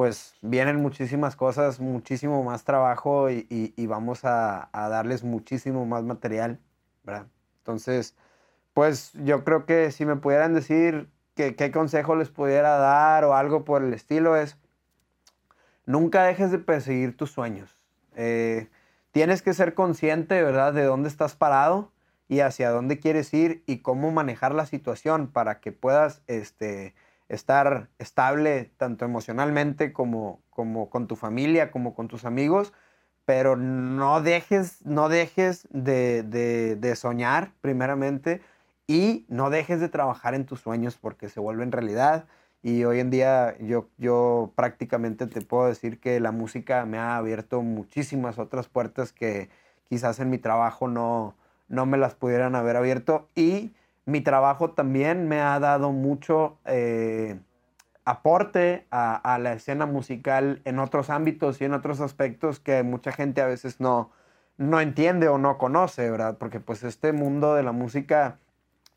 pues 0.00 0.34
vienen 0.40 0.80
muchísimas 0.80 1.36
cosas, 1.36 1.78
muchísimo 1.78 2.42
más 2.42 2.64
trabajo 2.64 3.28
y, 3.28 3.86
vamos 3.86 4.20
a, 4.24 4.70
darles 4.72 5.24
muchísimo 5.24 5.84
más 5.84 6.04
material, 6.04 6.58
¿verdad? 7.04 7.26
Entonces, 7.58 8.16
pues 8.72 9.12
yo 9.12 9.44
creo 9.44 9.66
que 9.66 9.90
si 9.90 10.06
me 10.06 10.16
pudieran 10.16 10.54
decir 10.54 11.10
qué 11.34 11.70
consejo 11.70 12.16
les 12.16 12.30
pudiera 12.30 12.78
dar 12.78 13.26
o 13.26 13.34
algo 13.34 13.66
por 13.66 13.82
el 13.82 13.92
estilo 13.92 14.36
es, 14.36 14.56
nunca 15.84 16.22
dejes 16.22 16.50
de 16.50 16.60
perseguir 16.60 17.14
tus 17.14 17.30
sueños. 17.32 17.78
Eh, 18.16 18.68
tienes 19.10 19.42
que 19.42 19.52
ser 19.52 19.74
consciente, 19.74 20.42
¿verdad?, 20.42 20.72
de 20.72 20.84
dónde 20.84 21.10
estás 21.10 21.36
parado 21.36 21.92
y 22.26 22.40
hacia 22.40 22.70
dónde 22.70 23.00
quieres 23.00 23.34
ir 23.34 23.62
y 23.66 23.80
cómo 23.80 24.10
manejar 24.10 24.54
la 24.54 24.64
situación 24.64 25.26
para 25.26 25.60
que 25.60 25.72
puedas 25.72 26.22
este, 26.26 26.94
estar 27.30 27.88
estable 27.98 28.70
tanto 28.76 29.06
emocionalmente 29.06 29.92
como, 29.92 30.42
como 30.50 30.90
con 30.90 31.06
tu 31.06 31.16
familia, 31.16 31.70
como 31.70 31.94
con 31.94 32.08
tus 32.08 32.24
amigos, 32.24 32.74
pero 33.24 33.56
no 33.56 34.20
dejes, 34.20 34.84
no 34.84 35.08
dejes 35.08 35.68
de, 35.70 36.22
de 36.22 36.96
soñar 36.96 37.52
primeramente 37.60 38.42
y 38.86 39.24
no 39.28 39.50
dejes 39.50 39.80
de 39.80 39.88
trabajar 39.88 40.34
en 40.34 40.44
tus 40.44 40.60
sueños 40.60 40.98
porque 41.00 41.28
se 41.28 41.38
vuelven 41.38 41.70
realidad. 41.70 42.24
Y 42.62 42.84
hoy 42.84 42.98
en 42.98 43.10
día 43.10 43.56
yo, 43.60 43.88
yo 43.98 44.52
prácticamente 44.56 45.26
te 45.28 45.40
puedo 45.40 45.68
decir 45.68 46.00
que 46.00 46.18
la 46.18 46.32
música 46.32 46.84
me 46.84 46.98
ha 46.98 47.16
abierto 47.16 47.62
muchísimas 47.62 48.38
otras 48.38 48.66
puertas 48.66 49.12
que 49.12 49.48
quizás 49.88 50.18
en 50.18 50.28
mi 50.28 50.38
trabajo 50.38 50.88
no, 50.88 51.36
no 51.68 51.86
me 51.86 51.98
las 51.98 52.14
pudieran 52.14 52.56
haber 52.56 52.76
abierto. 52.76 53.28
Y 53.36 53.70
mi 54.06 54.20
trabajo 54.20 54.70
también 54.70 55.28
me 55.28 55.40
ha 55.40 55.58
dado 55.60 55.92
mucho 55.92 56.58
eh, 56.64 57.38
aporte 58.04 58.86
a, 58.90 59.38
la 59.40 59.52
escena 59.52 59.86
musical 59.86 60.62
en 60.64 60.78
otros 60.78 61.10
ámbitos 61.10 61.60
y 61.60 61.64
en 61.64 61.74
otros 61.74 62.00
aspectos 62.00 62.60
que 62.60 62.82
mucha 62.82 63.12
gente 63.12 63.40
a 63.40 63.46
veces 63.46 63.80
no, 63.80 64.10
no 64.56 64.80
entiende 64.80 65.28
o 65.28 65.38
no 65.38 65.58
conoce, 65.58 66.10
¿verdad? 66.10 66.36
Porque 66.38 66.60
pues 66.60 66.82
este 66.82 67.12
mundo 67.12 67.54
de 67.54 67.62
la 67.62 67.72
música 67.72 68.38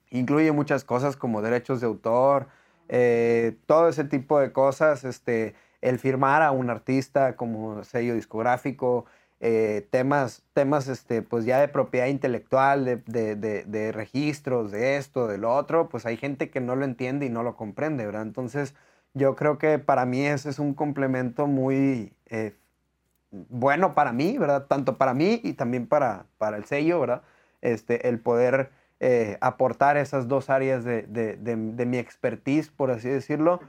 incluye 0.09 0.51
muchas 0.51 0.83
cosas 0.83 1.15
como 1.15 1.41
derechos 1.41 1.81
de 1.81 1.87
autor, 1.87 2.47
eh, 2.89 3.57
todo 3.65 3.89
ese 3.89 4.03
tipo 4.03 4.39
de 4.39 4.51
cosas, 4.51 5.03
este, 5.03 5.55
el 5.81 5.99
firmar 5.99 6.41
a 6.41 6.51
un 6.51 6.69
artista 6.69 7.35
como 7.35 7.83
sello 7.83 8.15
discográfico, 8.15 9.05
eh, 9.45 9.85
temas, 9.89 10.41
temas 10.53 10.87
este, 10.87 11.21
pues 11.21 11.43
ya 11.43 11.59
de 11.59 11.67
propiedad 11.67 12.07
intelectual, 12.07 12.85
de, 12.85 13.35
de, 13.35 13.91
registros, 13.91 14.71
de 14.71 14.95
esto, 14.95 15.27
de 15.27 15.37
lo 15.37 15.53
otro, 15.53 15.89
pues 15.89 16.05
hay 16.05 16.15
gente 16.15 16.49
que 16.49 16.61
no 16.61 16.77
lo 16.77 16.85
entiende 16.85 17.25
y 17.25 17.29
no 17.29 17.43
lo 17.43 17.57
comprende, 17.57 18.05
¿verdad? 18.05 18.21
Entonces, 18.21 18.73
yo 19.13 19.35
creo 19.35 19.57
que 19.57 19.79
para 19.79 20.05
mí 20.05 20.25
ese 20.25 20.49
es 20.49 20.59
un 20.59 20.73
complemento 20.73 21.45
muy 21.45 22.13
eh, 22.27 22.55
bueno 23.31 23.93
para 23.95 24.13
mí, 24.13 24.37
¿verdad? 24.37 24.67
Tanto 24.67 24.97
para 24.97 25.13
mí 25.13 25.41
y 25.43 25.51
también 25.55 25.87
para, 25.87 26.25
para 26.37 26.55
el 26.55 26.63
sello, 26.63 27.01
¿verdad? 27.01 27.23
Este, 27.59 28.07
el 28.07 28.21
poder 28.21 28.69
eh, 29.01 29.37
aportar 29.41 29.97
esas 29.97 30.29
dos 30.29 30.49
áreas 30.49 30.85
de, 30.85 31.85
mi 31.85 31.97
expertise, 31.97 32.69
por 32.69 32.91
así 32.91 33.09
decirlo, 33.09 33.59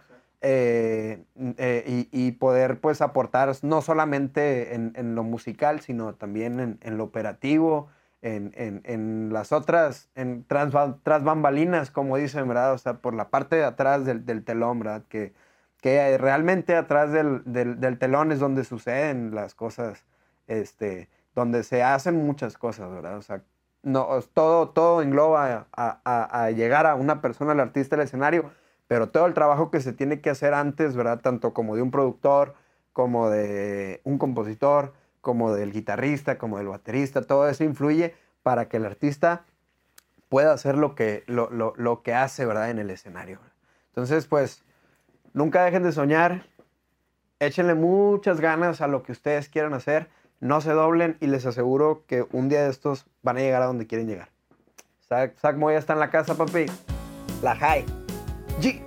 eh, 0.46 1.24
eh, 1.56 2.08
y, 2.12 2.32
poder 2.32 2.78
pues 2.78 3.00
aportar 3.00 3.50
no 3.62 3.80
solamente 3.80 4.74
en, 4.74 5.14
lo 5.14 5.22
musical, 5.22 5.80
sino 5.80 6.14
también 6.16 6.60
en, 6.60 6.78
en 6.82 6.98
lo 6.98 7.04
operativo, 7.04 7.88
en, 8.20 8.52
en, 8.84 9.32
las 9.32 9.52
otras, 9.52 10.10
en 10.14 10.44
tras, 10.44 10.70
tras, 11.02 11.24
bambalinas, 11.24 11.90
como 11.90 12.18
dicen, 12.18 12.46
¿verdad? 12.46 12.74
O 12.74 12.78
sea, 12.78 12.98
por 12.98 13.14
la 13.14 13.30
parte 13.30 13.56
de 13.56 13.64
atrás 13.64 14.04
del, 14.04 14.26
del 14.26 14.44
telón, 14.44 14.80
¿verdad? 14.80 15.04
Que, 15.08 15.32
que 15.80 16.18
realmente 16.18 16.76
atrás 16.76 17.10
del, 17.10 17.42
del, 17.46 17.98
telón 17.98 18.30
es 18.30 18.38
donde 18.38 18.64
suceden 18.64 19.34
las 19.34 19.54
cosas, 19.54 20.04
este, 20.46 21.08
donde 21.34 21.62
se 21.62 21.82
hacen 21.82 22.16
muchas 22.26 22.58
cosas, 22.58 22.90
¿verdad? 22.90 23.16
O 23.16 23.22
sea, 23.22 23.40
no, 23.82 24.08
todo, 24.34 24.68
todo 24.68 25.00
engloba 25.00 25.68
a, 25.72 26.50
llegar 26.50 26.86
a 26.86 26.96
una 26.96 27.22
persona, 27.22 27.52
al 27.52 27.60
artista, 27.60 27.96
al 27.96 28.02
escenario, 28.02 28.50
pero 28.94 29.08
todo 29.08 29.26
el 29.26 29.34
trabajo 29.34 29.72
que 29.72 29.80
se 29.80 29.92
tiene 29.92 30.20
que 30.20 30.30
hacer 30.30 30.54
antes, 30.54 30.94
¿verdad? 30.94 31.18
Tanto 31.20 31.52
como 31.52 31.74
de 31.74 31.82
un 31.82 31.90
productor, 31.90 32.54
como 32.92 33.28
de 33.28 34.00
un 34.04 34.18
compositor, 34.18 34.92
como 35.20 35.52
del 35.52 35.72
guitarrista, 35.72 36.38
como 36.38 36.58
del 36.58 36.68
baterista, 36.68 37.22
todo 37.22 37.48
eso 37.48 37.64
influye 37.64 38.14
para 38.44 38.68
que 38.68 38.76
el 38.76 38.84
artista 38.84 39.46
pueda 40.28 40.52
hacer 40.52 40.78
lo 40.78 40.94
que, 40.94 41.24
lo, 41.26 41.50
lo 41.50 42.02
que 42.04 42.14
hace, 42.14 42.46
¿verdad? 42.46 42.70
En 42.70 42.78
el 42.78 42.88
escenario. 42.88 43.40
Entonces, 43.88 44.28
pues, 44.28 44.62
nunca 45.32 45.64
dejen 45.64 45.82
de 45.82 45.90
soñar, 45.90 46.46
échenle 47.40 47.74
muchas 47.74 48.40
ganas 48.40 48.80
a 48.80 48.86
lo 48.86 49.02
que 49.02 49.10
ustedes 49.10 49.48
quieran 49.48 49.74
hacer 49.74 50.08
no 50.38 50.60
se 50.60 50.70
doblen 50.70 51.16
y 51.20 51.26
les 51.26 51.46
aseguro 51.46 52.04
que 52.06 52.24
un 52.30 52.48
día 52.48 52.62
de 52.62 52.70
estos 52.70 53.06
van 53.24 53.38
a 53.38 53.40
llegar 53.40 53.62
a 53.62 53.66
donde 53.66 53.88
quieren 53.88 54.06
llegar. 54.06 54.28
Zach, 55.08 55.56
Moya 55.56 55.78
está 55.78 55.94
en 55.94 55.98
la 55.98 56.10
casa, 56.10 56.36
papi. 56.36 56.66
La 57.42 57.56
High. 57.56 58.03
G. 58.60 58.80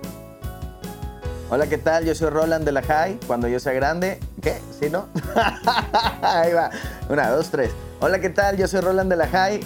Hola, 1.50 1.66
¿qué 1.66 1.78
tal? 1.78 2.04
Yo 2.04 2.14
soy 2.14 2.30
Roland 2.30 2.64
de 2.64 2.72
la 2.72 2.82
High. 2.82 3.18
Cuando 3.26 3.48
yo 3.48 3.60
sea 3.60 3.72
grande. 3.72 4.18
¿Qué? 4.42 4.58
¿Sí, 4.78 4.90
no? 4.90 5.08
Ahí 6.22 6.52
va. 6.52 6.70
Una, 7.08 7.30
dos, 7.30 7.50
tres. 7.50 7.70
Hola, 8.00 8.20
¿qué 8.20 8.30
tal? 8.30 8.56
Yo 8.56 8.68
soy 8.68 8.80
Roland 8.80 9.10
de 9.10 9.16
la 9.16 9.28
High. 9.28 9.60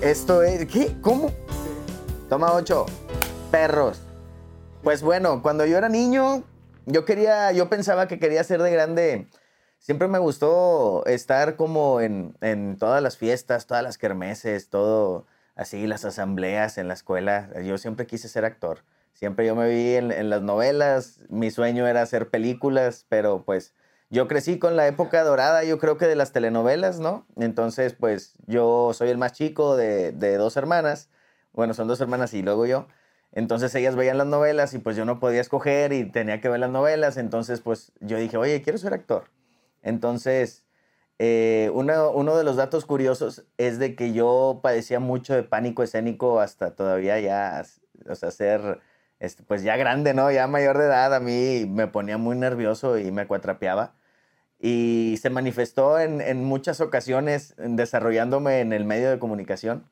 Esto 0.00 0.42
es. 0.42 0.66
¿Qué? 0.66 0.96
¿Cómo? 1.00 1.30
Toma 2.28 2.52
ocho. 2.52 2.86
Perros. 3.50 4.00
Pues 4.82 5.02
bueno, 5.02 5.42
cuando 5.42 5.66
yo 5.66 5.78
era 5.78 5.88
niño, 5.88 6.42
yo 6.86 7.04
quería. 7.04 7.52
Yo 7.52 7.68
pensaba 7.68 8.08
que 8.08 8.18
quería 8.18 8.44
ser 8.44 8.62
de 8.62 8.70
grande 8.70 9.28
siempre 9.84 10.08
me 10.08 10.18
gustó 10.18 11.04
estar 11.04 11.56
como 11.56 12.00
en, 12.00 12.34
en, 12.40 12.78
todas 12.78 13.02
las 13.02 13.18
fiestas, 13.18 13.66
todas 13.66 13.82
las 13.82 13.98
kermeses, 13.98 14.70
todo 14.70 15.26
así, 15.54 15.86
las 15.86 16.04
asambleas 16.04 16.78
en 16.78 16.88
la 16.88 16.94
escuela. 16.94 17.50
Yo 17.62 17.78
siempre 17.78 18.06
quise 18.06 18.28
ser 18.28 18.44
actor. 18.44 18.84
Siempre 19.12 19.46
yo 19.46 19.54
me 19.54 19.68
vi 19.68 19.94
en, 19.94 20.10
en 20.10 20.28
las 20.30 20.42
novelas, 20.42 21.20
mi 21.28 21.50
sueño 21.50 21.86
era 21.86 22.02
hacer 22.02 22.30
películas, 22.30 23.06
pero 23.08 23.44
pues 23.44 23.74
yo 24.10 24.28
crecí 24.28 24.58
con 24.58 24.76
la 24.76 24.86
época 24.86 25.22
dorada, 25.22 25.64
yo 25.64 25.78
creo 25.78 25.96
que 25.98 26.06
de 26.06 26.16
las 26.16 26.32
telenovelas, 26.32 27.00
¿no? 27.00 27.26
Entonces, 27.36 27.94
pues 27.94 28.34
yo 28.46 28.92
soy 28.92 29.10
el 29.10 29.18
más 29.18 29.32
chico 29.32 29.76
de, 29.76 30.12
de 30.12 30.36
dos 30.36 30.56
hermanas. 30.56 31.10
Bueno, 31.52 31.74
son 31.74 31.88
dos 31.88 32.00
hermanas 32.00 32.34
y 32.34 32.42
luego 32.42 32.66
yo. 32.66 32.86
Entonces 33.32 33.74
ellas 33.74 33.96
veían 33.96 34.18
las 34.18 34.28
novelas 34.28 34.74
y 34.74 34.78
pues 34.78 34.96
yo 34.96 35.04
no 35.04 35.18
podía 35.18 35.40
escoger 35.40 35.92
y 35.92 36.04
tenía 36.10 36.40
que 36.40 36.48
ver 36.48 36.60
las 36.60 36.70
novelas. 36.70 37.16
Entonces, 37.16 37.60
pues 37.60 37.92
yo 38.00 38.16
dije, 38.18 38.36
oye, 38.36 38.62
quiero 38.62 38.78
ser 38.78 38.94
actor. 38.94 39.24
Entonces, 39.82 40.64
eh, 41.18 41.70
uno, 41.72 42.36
de 42.36 42.44
los 42.44 42.56
datos 42.56 42.84
curiosos 42.86 43.44
es 43.56 43.78
de 43.78 43.94
que 43.94 44.12
yo 44.12 44.60
padecía 44.62 45.00
mucho 45.00 45.34
de 45.34 45.44
pánico 45.44 45.82
escénico 45.82 46.40
hasta 46.40 46.74
todavía 46.74 47.20
ya, 47.20 47.64
o 48.08 48.14
sea, 48.14 48.30
ser, 48.30 48.80
este, 49.20 49.42
pues 49.44 49.62
ya 49.62 49.76
grande, 49.76 50.14
¿no? 50.14 50.30
Ya 50.32 50.46
mayor 50.48 50.78
de 50.78 50.86
edad, 50.86 51.14
a 51.14 51.20
mí 51.20 51.66
me 51.68 51.86
ponía 51.86 52.18
muy 52.18 52.36
nervioso 52.36 52.98
y 52.98 53.12
me 53.12 53.22
acuatrapeaba. 53.22 53.94
Y 54.58 55.18
se 55.20 55.30
manifestó 55.30 55.98
en, 56.00 56.20
en 56.20 56.44
muchas 56.44 56.80
ocasiones 56.80 57.54
desarrollándome 57.58 58.60
en 58.60 58.72
el 58.72 58.84
medio 58.84 59.10
de 59.10 59.18
comunicación. 59.18 59.88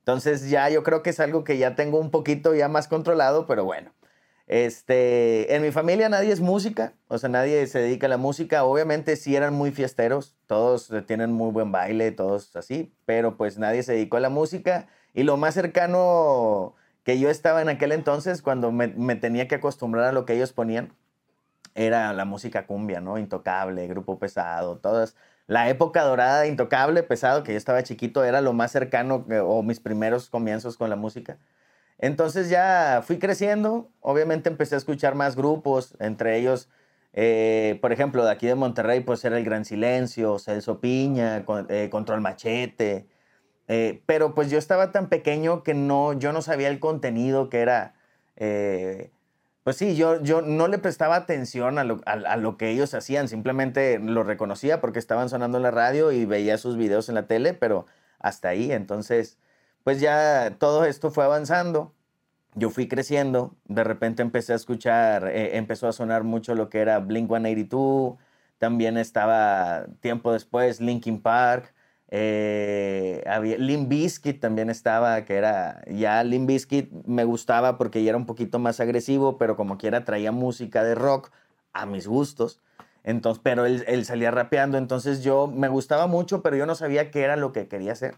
Entonces 0.00 0.50
ya 0.50 0.68
yo 0.68 0.82
creo 0.82 1.02
que 1.02 1.10
es 1.10 1.20
algo 1.20 1.44
que 1.44 1.58
ya 1.58 1.74
tengo 1.76 1.98
un 1.98 2.10
poquito 2.10 2.54
ya 2.54 2.68
más 2.68 2.88
controlado, 2.88 3.46
pero 3.46 3.64
bueno. 3.64 3.92
Este, 4.46 5.54
en 5.54 5.62
mi 5.62 5.70
familia 5.70 6.08
nadie 6.08 6.32
es 6.32 6.40
música, 6.40 6.94
o 7.08 7.16
sea, 7.18 7.28
nadie 7.28 7.66
se 7.66 7.78
dedica 7.78 8.06
a 8.06 8.10
la 8.10 8.16
música. 8.16 8.64
Obviamente 8.64 9.16
sí 9.16 9.36
eran 9.36 9.54
muy 9.54 9.70
fiesteros, 9.72 10.36
todos 10.46 10.90
tienen 11.06 11.32
muy 11.32 11.50
buen 11.52 11.72
baile, 11.72 12.12
todos 12.12 12.54
así, 12.56 12.92
pero 13.06 13.36
pues 13.36 13.58
nadie 13.58 13.82
se 13.82 13.92
dedicó 13.92 14.16
a 14.18 14.20
la 14.20 14.30
música. 14.30 14.88
Y 15.14 15.22
lo 15.24 15.36
más 15.36 15.54
cercano 15.54 16.74
que 17.04 17.18
yo 17.18 17.30
estaba 17.30 17.62
en 17.62 17.68
aquel 17.68 17.92
entonces, 17.92 18.42
cuando 18.42 18.72
me, 18.72 18.88
me 18.88 19.16
tenía 19.16 19.48
que 19.48 19.56
acostumbrar 19.56 20.06
a 20.06 20.12
lo 20.12 20.24
que 20.24 20.34
ellos 20.34 20.52
ponían, 20.52 20.92
era 21.74 22.12
la 22.12 22.24
música 22.24 22.66
cumbia, 22.66 23.00
¿no? 23.00 23.18
Intocable, 23.18 23.86
grupo 23.88 24.18
pesado, 24.18 24.78
todas. 24.78 25.16
La 25.46 25.68
época 25.68 26.02
dorada 26.02 26.46
Intocable, 26.46 27.02
pesado, 27.02 27.42
que 27.42 27.52
yo 27.52 27.58
estaba 27.58 27.82
chiquito, 27.82 28.24
era 28.24 28.40
lo 28.40 28.52
más 28.52 28.72
cercano 28.72 29.26
o 29.44 29.62
mis 29.62 29.80
primeros 29.80 30.28
comienzos 30.30 30.76
con 30.76 30.90
la 30.90 30.96
música. 30.96 31.38
Entonces 32.02 32.50
ya 32.50 33.00
fui 33.06 33.20
creciendo, 33.20 33.88
obviamente 34.00 34.48
empecé 34.50 34.74
a 34.74 34.78
escuchar 34.78 35.14
más 35.14 35.36
grupos, 35.36 35.94
entre 36.00 36.36
ellos, 36.36 36.68
eh, 37.12 37.78
por 37.80 37.92
ejemplo, 37.92 38.24
de 38.24 38.32
aquí 38.32 38.48
de 38.48 38.56
Monterrey, 38.56 39.00
pues 39.00 39.24
era 39.24 39.38
El 39.38 39.44
Gran 39.44 39.64
Silencio, 39.64 40.40
Celso 40.40 40.80
Piña, 40.80 41.44
eh, 41.68 41.88
Control 41.92 42.20
Machete, 42.20 43.06
eh, 43.68 44.02
pero 44.04 44.34
pues 44.34 44.50
yo 44.50 44.58
estaba 44.58 44.90
tan 44.90 45.08
pequeño 45.08 45.62
que 45.62 45.74
no, 45.74 46.12
yo 46.14 46.32
no 46.32 46.42
sabía 46.42 46.68
el 46.70 46.80
contenido 46.80 47.48
que 47.48 47.60
era, 47.60 47.94
pues 49.62 49.76
sí, 49.76 49.94
yo, 49.94 50.20
yo 50.24 50.42
no 50.42 50.66
le 50.66 50.78
prestaba 50.78 51.14
atención 51.14 51.78
a 51.78 51.84
lo, 51.84 52.00
a 52.04 52.36
lo, 52.36 52.56
que 52.56 52.70
ellos 52.70 52.94
hacían, 52.94 53.28
simplemente 53.28 54.00
lo 54.00 54.24
reconocía 54.24 54.80
porque 54.80 54.98
estaban 54.98 55.28
sonando 55.28 55.58
en 55.58 55.62
la 55.62 55.70
radio 55.70 56.10
y 56.10 56.24
veía 56.24 56.58
sus 56.58 56.76
videos 56.76 57.08
en 57.08 57.14
la 57.14 57.28
tele, 57.28 57.54
pero 57.54 57.86
hasta 58.18 58.48
ahí, 58.48 58.72
entonces 58.72 59.38
pues 59.84 60.00
ya 60.00 60.56
todo 60.58 60.84
esto 60.84 61.10
fue 61.10 61.24
avanzando. 61.24 61.92
Yo 62.54 62.70
fui 62.70 62.86
creciendo, 62.86 63.56
de 63.66 63.82
repente 63.82 64.22
empecé 64.22 64.52
a 64.52 64.56
escuchar, 64.56 65.28
eh, 65.28 65.56
empezó 65.56 65.88
a 65.88 65.92
sonar 65.92 66.22
mucho 66.22 66.54
lo 66.54 66.68
que 66.68 66.80
era 66.80 66.98
Blink 66.98 67.28
182, 67.28 68.16
también 68.58 68.98
estaba 68.98 69.86
tiempo 70.00 70.32
después 70.32 70.80
Linkin 70.80 71.22
Park, 71.22 71.74
eh, 72.08 73.24
había, 73.26 73.56
también 74.38 74.68
estaba, 74.68 75.24
que 75.24 75.34
era, 75.36 75.82
ya 75.86 76.22
Limp 76.24 76.46
Bizkit 76.46 76.92
me 77.06 77.24
gustaba 77.24 77.78
porque 77.78 78.02
ya 78.02 78.10
era 78.10 78.18
un 78.18 78.26
poquito 78.26 78.58
más 78.58 78.80
agresivo, 78.80 79.38
pero 79.38 79.56
como 79.56 79.78
quiera 79.78 80.04
traía 80.04 80.30
música 80.30 80.84
de 80.84 80.94
rock 80.94 81.30
a 81.72 81.86
mis 81.86 82.06
gustos. 82.06 82.60
Entonces, 83.02 83.40
pero 83.42 83.64
él, 83.64 83.82
él 83.86 84.04
salía 84.04 84.30
rapeando, 84.30 84.76
entonces 84.76 85.24
yo 85.24 85.46
me 85.46 85.68
gustaba 85.68 86.06
mucho, 86.06 86.42
pero 86.42 86.56
yo 86.56 86.66
no 86.66 86.74
sabía 86.74 87.10
qué 87.10 87.22
era 87.22 87.36
lo 87.36 87.52
que 87.52 87.66
quería 87.66 87.92
hacer 87.92 88.16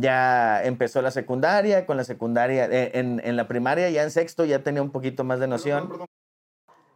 ya 0.00 0.62
empezó 0.64 1.02
la 1.02 1.10
secundaria, 1.10 1.86
con 1.86 1.96
la 1.96 2.04
secundaria, 2.04 2.66
eh, 2.66 2.90
en, 2.94 3.36
la 3.36 3.48
primaria, 3.48 3.90
ya 3.90 4.02
en 4.02 4.10
sexto, 4.10 4.44
ya 4.44 4.62
tenía 4.62 4.82
un 4.82 4.90
poquito 4.90 5.24
más 5.24 5.40
de 5.40 5.48
noción. 5.48 5.90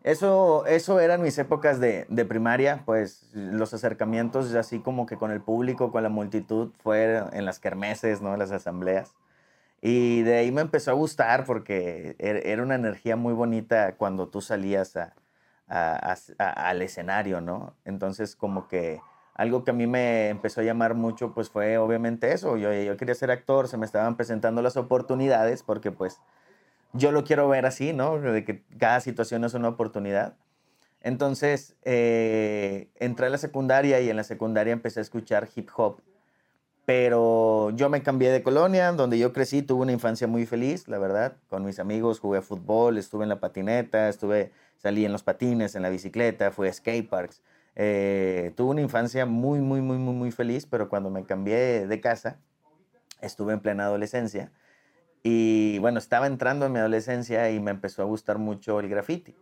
Eso, 0.02 0.64
eso 0.66 0.98
eran 0.98 1.20
mis 1.20 1.36
épocas 1.38 1.78
de, 1.78 2.06
primaria, 2.26 2.82
pues 2.86 3.30
los 3.34 3.74
acercamientos 3.74 4.54
así 4.54 4.80
como 4.80 5.04
que 5.06 5.16
con 5.16 5.30
el 5.30 5.42
público, 5.42 5.92
con 5.92 6.02
la 6.02 6.08
multitud, 6.08 6.72
fue 6.82 7.22
en 7.32 7.44
las 7.44 7.58
kermeses, 7.58 8.22
¿no? 8.22 8.32
En 8.32 8.38
las 8.38 8.50
asambleas. 8.50 9.14
Y 9.82 10.22
de 10.22 10.38
ahí 10.38 10.52
me 10.52 10.62
empezó 10.62 10.90
a 10.90 10.94
gustar 10.94 11.44
porque 11.44 12.16
er, 12.18 12.46
era 12.46 12.62
una 12.62 12.74
energía 12.74 13.16
muy 13.16 13.34
bonita 13.34 13.96
cuando 13.96 14.28
tú 14.28 14.40
salías 14.40 14.94
al 15.68 16.82
escenario, 16.82 17.40
¿no? 17.40 17.74
Entonces 17.84 18.36
como 18.36 18.68
que 18.68 19.00
algo 19.40 19.64
que 19.64 19.70
a 19.70 19.74
mí 19.74 19.86
me 19.86 20.28
empezó 20.28 20.60
a 20.60 20.64
llamar 20.64 20.94
mucho, 20.94 21.32
pues 21.32 21.48
fue 21.48 21.78
obviamente 21.78 22.34
eso. 22.34 22.58
Yo, 22.58 22.74
yo 22.74 22.98
quería 22.98 23.14
ser 23.14 23.30
actor, 23.30 23.68
se 23.68 23.78
me 23.78 23.86
estaban 23.86 24.14
presentando 24.14 24.60
las 24.60 24.76
oportunidades, 24.76 25.62
porque 25.62 25.90
pues 25.90 26.20
yo 26.92 27.10
lo 27.10 27.24
quiero 27.24 27.48
ver 27.48 27.64
así, 27.64 27.94
¿no? 27.94 28.20
De 28.20 28.44
que 28.44 28.62
cada 28.78 29.00
situación 29.00 29.42
es 29.44 29.54
una 29.54 29.68
oportunidad. 29.68 30.36
Entonces, 31.00 31.74
eh, 31.84 32.90
entré 32.96 33.28
a 33.28 33.30
la 33.30 33.38
secundaria 33.38 33.98
y 34.02 34.10
en 34.10 34.16
la 34.16 34.24
secundaria 34.24 34.74
empecé 34.74 35.00
a 35.00 35.02
escuchar 35.02 35.48
hip 35.56 35.70
hop. 35.74 36.02
Pero 36.84 37.70
yo 37.70 37.88
me 37.88 38.02
cambié 38.02 38.30
de 38.32 38.42
colonia, 38.42 38.92
donde 38.92 39.18
yo 39.18 39.32
crecí, 39.32 39.62
tuve 39.62 39.80
una 39.80 39.92
infancia 39.92 40.26
muy 40.26 40.44
feliz, 40.44 40.86
la 40.86 40.98
verdad. 40.98 41.36
Con 41.48 41.64
mis 41.64 41.78
amigos 41.78 42.20
jugué 42.20 42.42
fútbol, 42.42 42.98
estuve 42.98 43.22
en 43.22 43.30
la 43.30 43.40
patineta, 43.40 44.10
estuve, 44.10 44.52
salí 44.76 45.06
en 45.06 45.12
los 45.12 45.22
patines, 45.22 45.76
en 45.76 45.80
la 45.80 45.88
bicicleta, 45.88 46.50
fui 46.50 46.68
a 46.68 46.72
skate 46.74 47.08
parks. 47.08 47.40
Eh, 47.76 48.52
tuve 48.56 48.70
una 48.70 48.80
infancia 48.80 49.26
muy, 49.26 49.60
muy, 49.60 49.80
muy, 49.80 49.98
muy, 49.98 50.14
muy 50.14 50.30
feliz, 50.30 50.66
pero 50.66 50.88
cuando 50.88 51.10
me 51.10 51.24
cambié 51.24 51.86
de 51.86 52.00
casa, 52.00 52.38
estuve 53.20 53.52
en 53.52 53.60
plena 53.60 53.84
adolescencia. 53.84 54.52
Y 55.22 55.78
bueno, 55.78 55.98
estaba 55.98 56.26
entrando 56.26 56.66
en 56.66 56.72
mi 56.72 56.78
adolescencia 56.78 57.50
y 57.50 57.60
me 57.60 57.70
empezó 57.70 58.02
a 58.02 58.06
gustar 58.06 58.38
mucho 58.38 58.80
el 58.80 58.88
graffiti. 58.88 59.36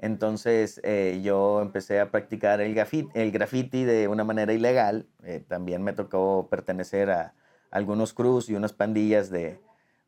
Entonces 0.00 0.80
eh, 0.82 1.20
yo 1.22 1.60
empecé 1.60 2.00
a 2.00 2.10
practicar 2.10 2.60
el 2.60 2.74
graffiti, 2.74 3.10
el 3.14 3.30
graffiti 3.30 3.84
de 3.84 4.08
una 4.08 4.24
manera 4.24 4.52
ilegal. 4.52 5.06
Eh, 5.22 5.44
también 5.46 5.82
me 5.82 5.92
tocó 5.92 6.48
pertenecer 6.50 7.10
a 7.10 7.34
algunos 7.70 8.14
cruz 8.14 8.48
y 8.48 8.54
unas 8.54 8.72
pandillas 8.72 9.30
del 9.30 9.58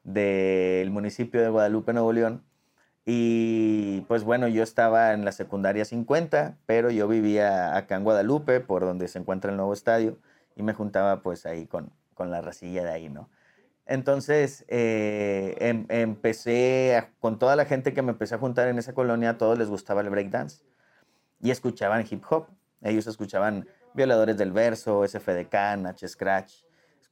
de, 0.04 0.88
municipio 0.90 1.40
de 1.40 1.48
Guadalupe, 1.50 1.92
Nuevo 1.92 2.12
León. 2.12 2.42
Y 3.04 4.02
pues 4.02 4.22
bueno, 4.24 4.46
yo 4.48 4.62
estaba 4.62 5.12
en 5.12 5.24
la 5.24 5.32
secundaria 5.32 5.84
50, 5.84 6.58
pero 6.66 6.90
yo 6.90 7.08
vivía 7.08 7.76
acá 7.76 7.96
en 7.96 8.04
Guadalupe, 8.04 8.60
por 8.60 8.82
donde 8.82 9.08
se 9.08 9.18
encuentra 9.18 9.50
el 9.50 9.56
nuevo 9.56 9.72
estadio, 9.72 10.18
y 10.54 10.62
me 10.62 10.72
juntaba 10.72 11.22
pues 11.22 11.46
ahí 11.46 11.66
con, 11.66 11.92
con 12.14 12.30
la 12.30 12.40
racilla 12.40 12.84
de 12.84 12.90
ahí, 12.90 13.08
¿no? 13.08 13.28
Entonces 13.86 14.64
eh, 14.68 15.56
em, 15.58 15.86
empecé 15.88 17.08
con 17.18 17.38
toda 17.38 17.56
la 17.56 17.64
gente 17.64 17.92
que 17.92 18.02
me 18.02 18.12
empecé 18.12 18.36
a 18.36 18.38
juntar 18.38 18.68
en 18.68 18.78
esa 18.78 18.94
colonia, 18.94 19.30
a 19.30 19.38
todos 19.38 19.58
les 19.58 19.68
gustaba 19.68 20.00
el 20.00 20.10
breakdance 20.10 20.62
y 21.40 21.50
escuchaban 21.50 22.06
hip 22.08 22.22
hop. 22.30 22.46
Ellos 22.82 23.06
escuchaban 23.06 23.66
Violadores 23.94 24.36
del 24.38 24.52
Verso, 24.52 25.06
SFDK, 25.06 25.52
Nach 25.78 25.98
Scratch, 26.06 26.62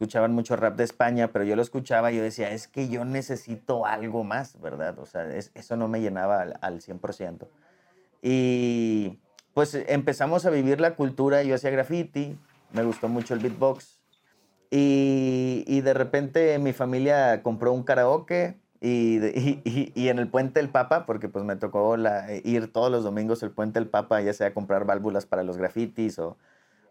escuchaban 0.01 0.33
mucho 0.33 0.57
rap 0.57 0.77
de 0.77 0.85
España, 0.85 1.29
pero 1.29 1.45
yo 1.45 1.55
lo 1.57 1.61
escuchaba 1.61 2.11
y 2.11 2.17
yo 2.17 2.23
decía, 2.23 2.53
es 2.53 2.69
que 2.69 2.89
yo 2.89 3.05
necesito 3.05 3.85
algo 3.85 4.25
más, 4.25 4.59
¿verdad? 4.59 4.99
O 4.99 5.05
sea, 5.05 5.29
eso 5.37 5.77
no 5.77 5.89
me 5.89 6.01
llenaba 6.01 6.41
al, 6.41 6.81
100%. 6.81 7.47
Y 8.23 9.19
pues 9.53 9.75
empezamos 9.75 10.47
a 10.47 10.51
vivir 10.51 10.81
la 10.81 10.95
cultura, 10.95 11.43
yo 11.43 11.55
hacía 11.55 11.69
graffiti, 11.69 12.39
me 12.73 12.83
gustó 12.83 13.09
mucho 13.09 13.35
el 13.35 13.41
beatbox. 13.41 14.01
Y, 14.71 15.81
de 15.83 15.93
repente 15.93 16.59
mi 16.59 16.73
familia 16.73 17.43
compró 17.43 17.71
un 17.71 17.83
karaoke 17.83 18.59
y, 18.81 19.19
y, 19.95 20.09
en 20.09 20.19
el 20.19 20.29
Puente 20.29 20.61
del 20.61 20.71
Papa, 20.71 21.05
porque 21.05 21.29
pues 21.29 21.45
me 21.45 21.57
tocó 21.57 21.95
ir 22.43 22.73
todos 22.73 22.91
los 22.91 23.05
domingos 23.05 23.43
al 23.43 23.51
Puente 23.51 23.79
del 23.79 23.91
Papa, 23.91 24.23
ya 24.23 24.33
sea 24.33 24.55
comprar 24.55 24.87
válvulas 24.87 25.27
para 25.27 25.43
los 25.43 25.59
grafitis 25.59 26.19
o 26.19 26.39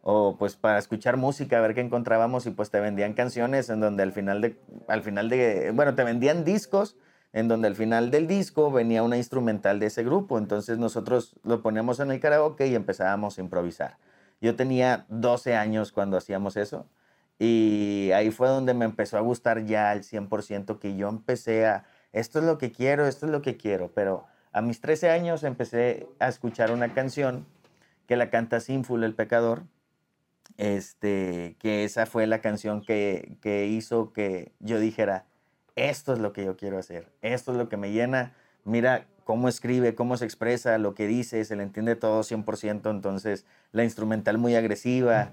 o 0.02 0.38
pues 0.38 0.56
para 0.56 0.80
escuchar 0.80 1.18
música, 1.18 1.58
a 1.58 1.62
ver 1.62 1.76
qué 1.76 1.82
encontrábamos 1.82 2.46
y 2.46 2.52
pues 2.52 2.70
te 2.72 2.80
vendían 2.80 3.14
canciones 3.14 3.70
en 3.70 3.80
donde 3.80 4.04
al 4.04 4.12
final 4.12 4.42
de, 4.42 4.60
al 4.88 5.04
final 5.04 5.30
de, 5.30 5.72
bueno, 5.72 5.96
te 5.96 6.04
vendían 6.04 6.44
discos 6.44 6.96
en 7.34 7.48
donde 7.48 7.68
al 7.68 7.76
final 7.76 8.10
del 8.12 8.28
disco 8.28 8.72
venía 8.72 9.04
una 9.04 9.18
instrumental 9.18 9.80
de 9.80 9.88
ese 9.88 10.04
grupo, 10.04 10.38
entonces 10.38 10.78
nosotros 10.78 11.36
lo 11.44 11.62
poníamos 11.62 12.00
en 12.00 12.12
el 12.12 12.20
karaoke 12.20 12.68
y 12.68 12.76
empezábamos 12.76 13.38
a 13.38 13.42
improvisar. 13.42 13.98
Yo 14.42 14.56
tenía 14.56 15.06
12 15.10 15.56
años 15.56 15.92
cuando 15.92 16.18
hacíamos 16.18 16.58
eso 16.58 16.88
y 17.38 18.12
ahí 18.14 18.32
fue 18.32 18.48
donde 18.48 18.74
me 18.74 18.86
empezó 18.86 19.18
a 19.18 19.22
gustar 19.22 19.66
ya 19.66 19.92
al 19.92 20.04
100% 20.04 20.80
que 20.80 20.96
yo 20.96 21.10
empecé 21.10 21.66
a, 21.66 21.86
esto 22.14 22.40
es 22.40 22.46
lo 22.46 22.58
que 22.58 22.72
quiero, 22.72 23.06
esto 23.06 23.26
es 23.26 23.32
lo 23.32 23.42
que 23.42 23.58
quiero, 23.58 23.92
pero 23.94 24.26
a 24.52 24.62
mis 24.62 24.82
13 24.82 25.10
años 25.10 25.44
empecé 25.44 26.08
a 26.20 26.28
escuchar 26.28 26.72
una 26.72 26.94
canción 26.94 27.46
que 28.08 28.16
la 28.16 28.32
canta 28.32 28.60
Sinful 28.60 29.04
el 29.04 29.14
Pecador, 29.14 29.64
este, 30.60 31.56
que 31.58 31.86
esa 31.86 32.06
fue 32.06 32.28
la 32.28 32.42
canción 32.42 32.82
que, 32.82 33.38
que 33.42 33.66
hizo 33.66 34.12
que 34.12 34.52
yo 34.60 34.78
dijera, 34.78 35.26
esto 35.78 36.12
es 36.12 36.20
lo 36.20 36.34
que 36.34 36.44
yo 36.44 36.58
quiero 36.58 36.78
hacer, 36.78 37.08
esto 37.22 37.54
es 37.54 37.58
lo 37.58 37.70
que 37.70 37.78
me 37.78 37.94
llena, 37.94 38.34
mira 38.66 39.08
cómo 39.24 39.48
escribe, 39.48 39.96
cómo 39.96 40.18
se 40.18 40.26
expresa, 40.26 40.78
lo 40.78 40.96
que 40.96 41.08
dice, 41.08 41.46
se 41.46 41.56
le 41.56 41.64
entiende 41.64 41.96
todo 41.96 42.24
100%, 42.24 42.92
entonces 42.92 43.46
la 43.72 43.86
instrumental 43.86 44.38
muy 44.38 44.56
agresiva. 44.56 45.32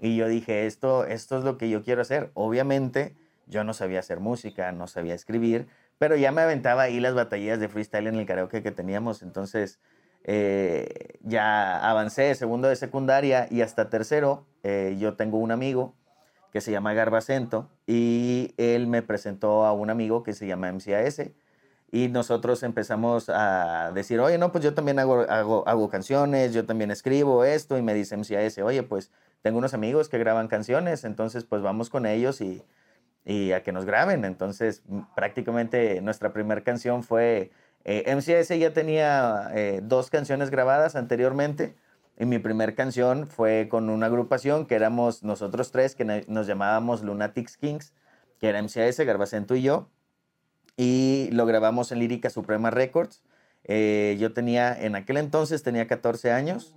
Y 0.00 0.16
yo 0.16 0.26
dije, 0.26 0.66
esto, 0.66 1.04
esto 1.04 1.38
es 1.38 1.44
lo 1.44 1.56
que 1.56 1.70
yo 1.70 1.82
quiero 1.82 2.02
hacer. 2.02 2.30
Obviamente 2.34 3.14
yo 3.46 3.62
no 3.62 3.74
sabía 3.74 4.00
hacer 4.00 4.18
música, 4.18 4.72
no 4.72 4.88
sabía 4.88 5.14
escribir, 5.14 5.68
pero 5.98 6.16
ya 6.16 6.32
me 6.32 6.42
aventaba 6.42 6.82
ahí 6.82 6.98
las 6.98 7.14
batallas 7.14 7.60
de 7.60 7.68
freestyle 7.68 8.08
en 8.08 8.16
el 8.16 8.26
karaoke 8.26 8.62
que 8.62 8.72
teníamos, 8.72 9.22
entonces 9.22 9.78
eh, 10.30 11.16
ya 11.22 11.88
avancé 11.88 12.34
segundo 12.34 12.68
de 12.68 12.76
secundaria 12.76 13.46
y 13.50 13.62
hasta 13.62 13.88
tercero, 13.88 14.44
eh, 14.62 14.94
yo 15.00 15.16
tengo 15.16 15.38
un 15.38 15.50
amigo 15.50 15.94
que 16.52 16.60
se 16.60 16.70
llama 16.70 16.92
Garbacento 16.92 17.70
y 17.86 18.52
él 18.58 18.88
me 18.88 19.00
presentó 19.00 19.64
a 19.64 19.72
un 19.72 19.88
amigo 19.88 20.22
que 20.24 20.34
se 20.34 20.46
llama 20.46 20.70
MCAS 20.70 21.30
y 21.90 22.08
nosotros 22.08 22.62
empezamos 22.62 23.30
a 23.30 23.90
decir, 23.94 24.20
oye, 24.20 24.36
no, 24.36 24.52
pues 24.52 24.62
yo 24.62 24.74
también 24.74 24.98
hago, 24.98 25.20
hago, 25.30 25.66
hago 25.66 25.88
canciones, 25.88 26.52
yo 26.52 26.66
también 26.66 26.90
escribo 26.90 27.42
esto 27.44 27.78
y 27.78 27.82
me 27.82 27.94
dice 27.94 28.14
MCAS, 28.14 28.58
oye, 28.58 28.82
pues 28.82 29.10
tengo 29.40 29.56
unos 29.56 29.72
amigos 29.72 30.10
que 30.10 30.18
graban 30.18 30.48
canciones, 30.48 31.04
entonces 31.04 31.44
pues 31.44 31.62
vamos 31.62 31.88
con 31.88 32.04
ellos 32.04 32.42
y, 32.42 32.62
y 33.24 33.52
a 33.52 33.62
que 33.62 33.72
nos 33.72 33.86
graben. 33.86 34.26
Entonces 34.26 34.82
prácticamente 35.16 36.02
nuestra 36.02 36.34
primera 36.34 36.60
canción 36.60 37.02
fue, 37.02 37.50
eh, 37.90 38.14
MCAS 38.14 38.48
ya 38.48 38.72
tenía 38.72 39.50
eh, 39.54 39.80
dos 39.82 40.10
canciones 40.10 40.50
grabadas 40.50 40.96
anteriormente. 40.96 41.74
Y 42.18 42.26
mi 42.26 42.38
primera 42.38 42.74
canción 42.74 43.28
fue 43.28 43.68
con 43.70 43.90
una 43.90 44.06
agrupación 44.06 44.66
que 44.66 44.74
éramos 44.74 45.22
nosotros 45.22 45.70
tres, 45.70 45.94
que 45.94 46.24
nos 46.26 46.46
llamábamos 46.48 47.02
Lunatics 47.02 47.56
Kings, 47.56 47.92
que 48.40 48.48
era 48.48 48.60
MCAS, 48.60 48.98
Garbacento 48.98 49.54
y 49.54 49.62
yo 49.62 49.88
y 50.78 51.28
lo 51.32 51.44
grabamos 51.44 51.90
en 51.90 51.98
Lírica 51.98 52.30
Suprema 52.30 52.70
Records. 52.70 53.20
Eh, 53.64 54.16
yo 54.18 54.32
tenía, 54.32 54.72
en 54.80 54.94
aquel 54.94 55.16
entonces 55.18 55.64
tenía 55.64 55.88
14 55.88 56.30
años 56.30 56.76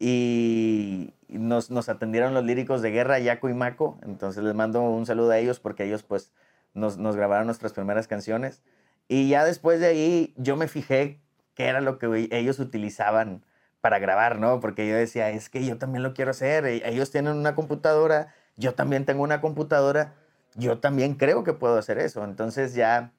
y 0.00 1.14
nos, 1.28 1.70
atendieron 1.88 2.34
los 2.34 2.44
líricos 2.44 2.82
de 2.82 2.90
Guerra, 2.90 3.20
Yaco 3.20 3.48
y 3.48 3.54
Maco. 3.54 3.96
Entonces 4.02 4.42
les 4.42 4.54
mando 4.54 4.82
un 4.82 5.06
saludo 5.06 5.30
a 5.30 5.38
ellos 5.38 5.60
porque 5.60 5.84
ellos 5.84 6.02
pues 6.02 6.32
nos 6.74 7.16
grabaron 7.16 7.46
nuestras 7.46 7.72
primeras 7.72 8.08
canciones. 8.08 8.60
Y 9.08 9.28
ya 9.28 9.44
después 9.44 9.80
de 9.80 9.86
ahí 9.86 10.34
yo 10.36 10.56
me 10.56 10.68
fijé 10.68 11.20
qué 11.54 11.66
era 11.66 11.80
lo 11.80 11.98
que 11.98 12.28
ellos 12.30 12.58
utilizaban 12.60 13.44
para 13.80 13.98
grabar, 13.98 14.38
¿no? 14.38 14.60
Porque 14.60 14.88
yo 14.88 14.94
decía, 14.94 15.30
es 15.30 15.48
que 15.48 15.64
yo 15.64 15.78
también 15.78 16.02
lo 16.02 16.14
quiero 16.14 16.30
hacer. 16.30 16.66
E, 16.66 16.88
ellos 16.88 17.10
tienen 17.10 17.34
una 17.34 17.54
computadora, 17.54 18.34
yo 18.56 18.74
también 18.74 19.04
tengo 19.04 19.22
una 19.22 19.40
computadora, 19.40 20.14
yo 20.54 20.78
también 20.78 21.14
creo 21.14 21.44
que 21.44 21.52
puedo 21.54 21.78
hacer 21.78 21.98
eso. 21.98 22.24
Entonces 22.24 22.74
ya 22.74 23.12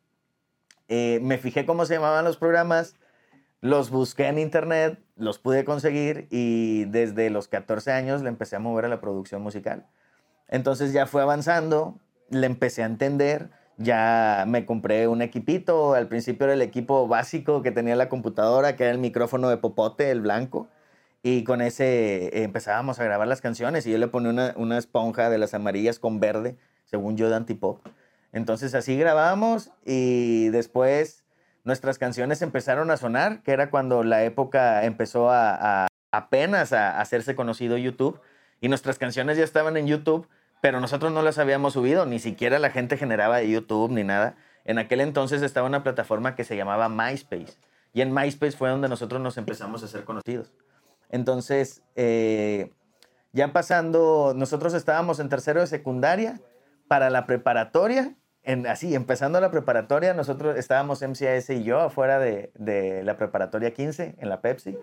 eh, 0.88 1.20
me 1.22 1.38
fijé 1.38 1.66
cómo 1.66 1.86
se 1.86 1.96
llamaban 1.96 2.26
los 2.26 2.38
programas, 2.38 2.96
los 3.62 3.90
busqué 3.90 4.28
en 4.28 4.40
internet, 4.40 5.00
los 5.16 5.40
pude 5.40 5.66
conseguir 5.66 6.28
y 6.30 6.86
desde 6.86 7.30
los 7.30 7.48
14 7.48 7.92
años 7.92 8.22
le 8.22 8.30
empecé 8.30 8.56
a 8.56 8.60
mover 8.60 8.86
a 8.86 8.90
la 8.90 9.02
producción 9.02 9.42
musical. 9.42 9.86
Entonces 10.48 10.94
ya 10.94 11.06
fue 11.06 11.22
avanzando, 11.22 12.00
le 12.30 12.46
empecé 12.48 12.84
a 12.84 12.86
entender, 12.86 13.52
ya 13.80 14.45
me 14.47 14.65
compré 14.65 15.07
un 15.07 15.23
equipito, 15.23 15.95
al 15.95 16.07
principio 16.07 16.45
era 16.45 16.53
el 16.53 16.61
equipo 16.61 17.07
básico 17.07 17.63
que 17.63 17.71
tenía 17.71 17.95
la 17.95 18.09
computadora, 18.09 18.75
que 18.75 18.84
era 18.84 18.91
el 18.91 18.99
micrófono 18.99 19.49
de 19.49 19.57
popote, 19.57 20.11
el 20.11 20.21
blanco, 20.21 20.67
y 21.23 21.43
con 21.43 21.61
ese 21.61 22.43
empezábamos 22.43 22.99
a 22.99 23.03
grabar 23.03 23.27
las 23.27 23.41
canciones 23.41 23.88
y 23.88 23.91
yo 23.91 23.97
le 23.97 24.07
ponía 24.07 24.30
una, 24.30 24.53
una 24.55 24.77
esponja 24.77 25.32
de 25.32 25.39
las 25.39 25.55
amarillas 25.55 25.97
con 25.97 26.19
verde, 26.19 26.55
según 26.86 27.17
yo 27.17 27.30
de 27.30 27.36
antipop. 27.36 27.82
Entonces 28.32 28.75
así 28.75 28.95
grabamos 28.97 29.71
y 29.86 30.49
después 30.49 31.23
nuestras 31.63 31.97
canciones 31.97 32.41
empezaron 32.41 32.91
a 32.91 32.97
sonar, 32.97 33.43
que 33.43 33.51
era 33.51 33.69
cuando 33.69 34.03
la 34.03 34.23
época 34.23 34.86
empezó 34.86 35.30
a, 35.30 35.88
apenas 36.11 36.73
a 36.73 36.99
hacerse 36.99 37.36
conocido 37.36 37.77
YouTube. 37.77 38.19
Y 38.61 38.67
nuestras 38.67 38.97
canciones 38.97 39.38
ya 39.38 39.43
estaban 39.43 39.77
en 39.77 39.88
YouTube, 39.88 40.27
pero 40.62 40.80
nosotros 40.80 41.12
no 41.12 41.22
las 41.22 41.38
habíamos 41.38 41.74
subido, 41.74 42.05
ni 42.05 42.20
siquiera 42.20 42.60
la 42.60 42.72
gente 42.72 42.97
generaba 42.97 43.38
de 43.38 43.49
YouTube 43.49 43.91
ni 43.91 44.03
nada. 44.03 44.36
En 44.66 44.78
aquel 44.78 45.01
entonces 45.01 45.41
estaba 45.41 45.68
una 45.68 45.84
plataforma 45.84 46.36
que 46.36 46.43
se 46.43 46.55
llamaba 46.55 46.89
MySpace 46.89 47.57
y 47.93 48.01
en 48.01 48.14
MySpace 48.14 48.57
fue 48.57 48.70
donde 48.70 48.89
nosotros 48.89 49.22
nos 49.22 49.38
empezamos 49.38 49.84
a 49.84 49.88
ser 49.88 50.03
conocidos. 50.03 50.53
Entonces, 51.10 51.82
eh, 51.95 52.72
ya 53.32 53.51
pasando, 53.51 54.34
nosotros 54.36 54.74
estábamos 54.74 55.20
en 55.20 55.30
tercero 55.30 55.62
de 55.62 55.68
secundaria 55.68 56.39
para 56.88 57.10
la 57.10 57.26
preparatoria, 57.26 58.16
en, 58.43 58.68
así, 58.68 58.95
empezando 58.95 59.39
la 59.41 59.51
preparatoria, 59.51 60.14
nosotros 60.14 60.57
estábamos 60.57 61.01
MCAS 61.01 61.49
y 61.49 61.64
yo 61.64 61.80
afuera 61.80 62.20
de, 62.20 62.51
de, 62.55 63.03
la 63.03 63.18
preparatoria 63.18 63.74
15 63.74 64.16
en 64.18 64.30
la 64.30 64.41
Pepsi 64.41 64.78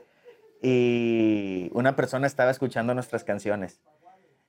y 0.63 1.71
una 1.75 1.97
persona 1.97 2.27
estaba 2.27 2.51
escuchando 2.51 2.95
nuestras 2.95 3.25
canciones. 3.25 3.81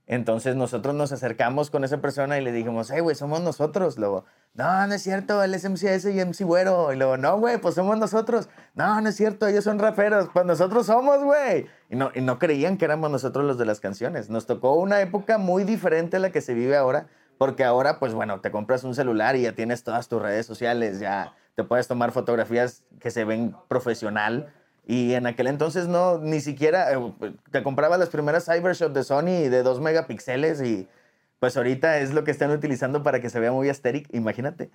Entonces 0.08 0.56
nosotros 0.56 0.96
nos 0.96 1.12
acercamos 1.12 1.70
con 1.70 1.84
esa 1.84 2.00
persona 2.00 2.38
y 2.38 2.44
le 2.44 2.52
dijimos, 2.52 2.90
hey, 2.92 3.02
güey, 3.02 3.16
somos 3.16 3.42
nosotros. 3.42 3.98
Luego, 3.98 4.26
no, 4.54 4.88
no 4.88 4.94
es 4.94 5.02
cierto, 5.02 5.44
él 5.44 5.54
es 5.54 5.70
MCAS 5.70 6.06
y 6.06 6.24
MC 6.24 6.46
Güero. 6.46 6.94
Y 6.94 6.96
luego, 6.96 7.18
no, 7.18 7.38
güey, 7.38 7.58
pues 7.58 7.76
somos 7.76 7.98
nosotros. 7.98 8.50
No, 8.74 9.00
no 9.02 9.10
es 9.10 9.16
cierto, 9.16 9.48
ellos 9.48 9.66
son 9.66 9.80
raperos. 9.80 10.30
Pues 10.34 10.46
nosotros 10.46 10.86
somos, 10.86 11.24
güey. 11.24 11.68
Y 11.90 11.96
no, 11.98 12.12
y 12.16 12.22
no 12.22 12.40
creían 12.40 12.78
que 12.78 12.86
éramos 12.86 13.12
nosotros 13.12 13.46
los 13.46 13.58
de 13.58 13.66
las 13.66 13.80
canciones. 13.82 14.30
Nos 14.30 14.46
tocó 14.46 14.74
una 14.76 15.02
época 15.02 15.38
muy 15.38 15.66
diferente 15.66 16.18
a 16.18 16.20
la 16.20 16.32
que 16.32 16.42
se 16.42 16.54
vive 16.54 16.78
ahora 16.78 17.08
porque 17.38 17.64
ahora, 17.64 18.00
pues 18.00 18.14
bueno, 18.14 18.40
te 18.42 18.52
compras 18.52 18.84
un 18.84 18.96
celular 18.96 19.36
y 19.36 19.44
ya 19.44 19.54
tienes 19.54 19.84
todas 19.84 20.08
tus 20.08 20.22
redes 20.22 20.46
sociales, 20.46 21.00
ya 21.00 21.34
te 21.56 21.64
puedes 21.64 21.88
tomar 21.88 22.12
fotografías 22.12 22.84
que 23.00 23.12
se 23.12 23.26
ven 23.26 23.56
profesional. 23.68 24.54
Y 24.90 25.16
en 25.16 25.28
aquel 25.28 25.48
entonces 25.48 25.90
no, 25.90 26.18
ni 26.18 26.40
siquiera, 26.40 26.94
eh, 26.94 27.14
te 27.52 27.62
comprabas 27.62 28.00
las 28.00 28.08
primeras 28.08 28.46
Cybershot 28.46 28.94
de 28.94 29.04
Sony 29.04 29.50
de 29.50 29.62
2 29.62 29.82
megapíxeles 29.82 30.62
y 30.62 30.88
pues 31.40 31.58
ahorita 31.58 32.00
es 32.00 32.14
lo 32.14 32.24
que 32.24 32.32
están 32.32 32.52
utilizando 32.52 33.04
para 33.04 33.20
que 33.20 33.30
se 33.30 33.42
vea 33.42 33.52
muy 33.52 33.68
asteric, 33.68 34.08
imagínate. 34.14 34.72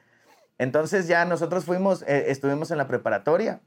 Entonces 0.59 1.09
ya 1.09 1.25
nosotros 1.25 1.65
fuimos, 1.65 2.03
eh, 2.03 2.27
estuvimos 2.29 2.71
en 2.71 2.77
la 2.77 2.89
preparatoria 2.89 3.63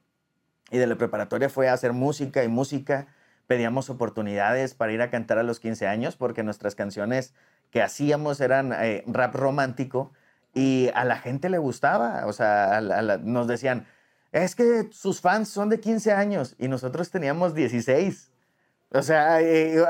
y 0.70 0.78
de 0.78 0.86
la 0.86 0.96
preparatoria 0.96 1.50
fue 1.50 1.68
a 1.68 1.74
hacer 1.74 1.94
música 1.94 2.44
y 2.44 2.48
música. 2.48 3.08
Pedíamos 3.48 3.90
oportunidades 3.90 4.76
para 4.76 4.92
ir 4.92 5.02
a 5.02 5.10
cantar 5.10 5.40
a 5.40 5.44
los 5.44 5.60
15 5.60 5.88
años 5.88 6.16
porque 6.16 6.44
nuestras 6.44 6.76
canciones 6.76 7.34
que 7.72 7.82
hacíamos 7.82 8.40
eran 8.40 8.72
eh, 8.72 9.04
rap 9.08 9.34
romántico 9.34 10.14
y 10.54 10.92
a 10.94 11.06
la 11.06 11.18
gente 11.18 11.50
le 11.50 11.58
gustaba. 11.58 12.28
O 12.28 12.34
sea, 12.34 12.82
nos 13.24 13.48
decían, 13.48 13.88
es 14.44 14.54
que 14.54 14.90
sus 14.92 15.22
fans 15.22 15.48
son 15.48 15.70
de 15.70 15.80
15 15.80 16.12
años 16.12 16.56
y 16.60 16.68
nosotros 16.68 17.10
teníamos 17.10 17.56
16. 17.56 18.32
O 18.92 19.02
sea, 19.02 19.42
eh, 19.42 19.82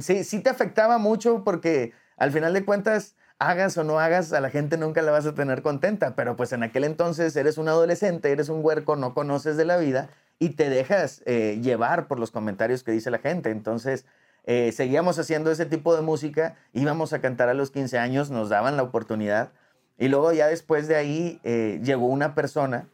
sí, 0.00 0.24
sí 0.24 0.40
te 0.40 0.48
afectaba 0.48 0.96
mucho 0.96 1.44
porque 1.44 1.92
al 2.16 2.32
final 2.32 2.54
de 2.54 2.64
cuentas, 2.64 3.14
hagas 3.38 3.76
o 3.76 3.84
no 3.84 3.98
hagas, 4.00 4.32
a 4.32 4.40
la 4.40 4.48
gente 4.48 4.78
nunca 4.78 5.02
la 5.02 5.10
vas 5.10 5.26
a 5.26 5.34
tener 5.34 5.60
contenta. 5.60 6.14
Pero 6.14 6.34
pues 6.34 6.52
en 6.52 6.62
aquel 6.62 6.84
entonces 6.84 7.36
eres 7.36 7.58
un 7.58 7.68
adolescente, 7.68 8.32
eres 8.32 8.48
un 8.48 8.64
huerco, 8.64 8.96
no 8.96 9.12
conoces 9.12 9.58
de 9.58 9.66
la 9.66 9.76
vida 9.76 10.08
y 10.38 10.50
te 10.50 10.70
dejas 10.70 11.22
eh, 11.26 11.60
llevar 11.62 12.08
por 12.08 12.18
los 12.18 12.30
comentarios 12.30 12.82
que 12.82 12.92
dice 12.92 13.10
la 13.10 13.18
gente. 13.18 13.50
Entonces, 13.50 14.06
eh, 14.44 14.72
seguíamos 14.72 15.18
haciendo 15.18 15.50
ese 15.50 15.66
tipo 15.66 15.94
de 15.94 16.00
música, 16.00 16.56
íbamos 16.72 17.12
a 17.12 17.20
cantar 17.20 17.50
a 17.50 17.54
los 17.54 17.70
15 17.70 17.98
años, 17.98 18.30
nos 18.30 18.48
daban 18.48 18.78
la 18.78 18.82
oportunidad. 18.82 19.50
Y 19.98 20.08
luego 20.08 20.32
ya 20.32 20.46
después 20.46 20.88
de 20.88 20.96
ahí 20.96 21.40
eh, 21.44 21.80
llegó 21.82 22.06
una 22.06 22.34
persona 22.34 22.88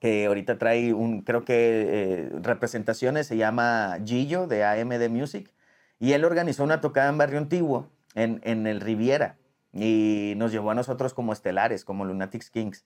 que 0.00 0.26
ahorita 0.26 0.58
trae 0.58 0.94
un, 0.94 1.22
creo 1.22 1.44
que 1.44 1.52
eh, 1.54 2.30
representaciones, 2.42 3.26
se 3.26 3.36
llama 3.36 3.98
Gillo 4.04 4.46
de 4.46 4.64
AMD 4.64 5.08
Music, 5.10 5.52
y 5.98 6.14
él 6.14 6.24
organizó 6.24 6.64
una 6.64 6.80
tocada 6.80 7.10
en 7.10 7.18
Barrio 7.18 7.38
Antiguo, 7.38 7.90
en, 8.14 8.40
en 8.44 8.66
el 8.66 8.80
Riviera, 8.80 9.36
y 9.72 10.32
nos 10.36 10.52
llevó 10.52 10.70
a 10.70 10.74
nosotros 10.74 11.12
como 11.12 11.32
estelares, 11.32 11.84
como 11.84 12.04
Lunatics 12.04 12.50
Kings. 12.50 12.84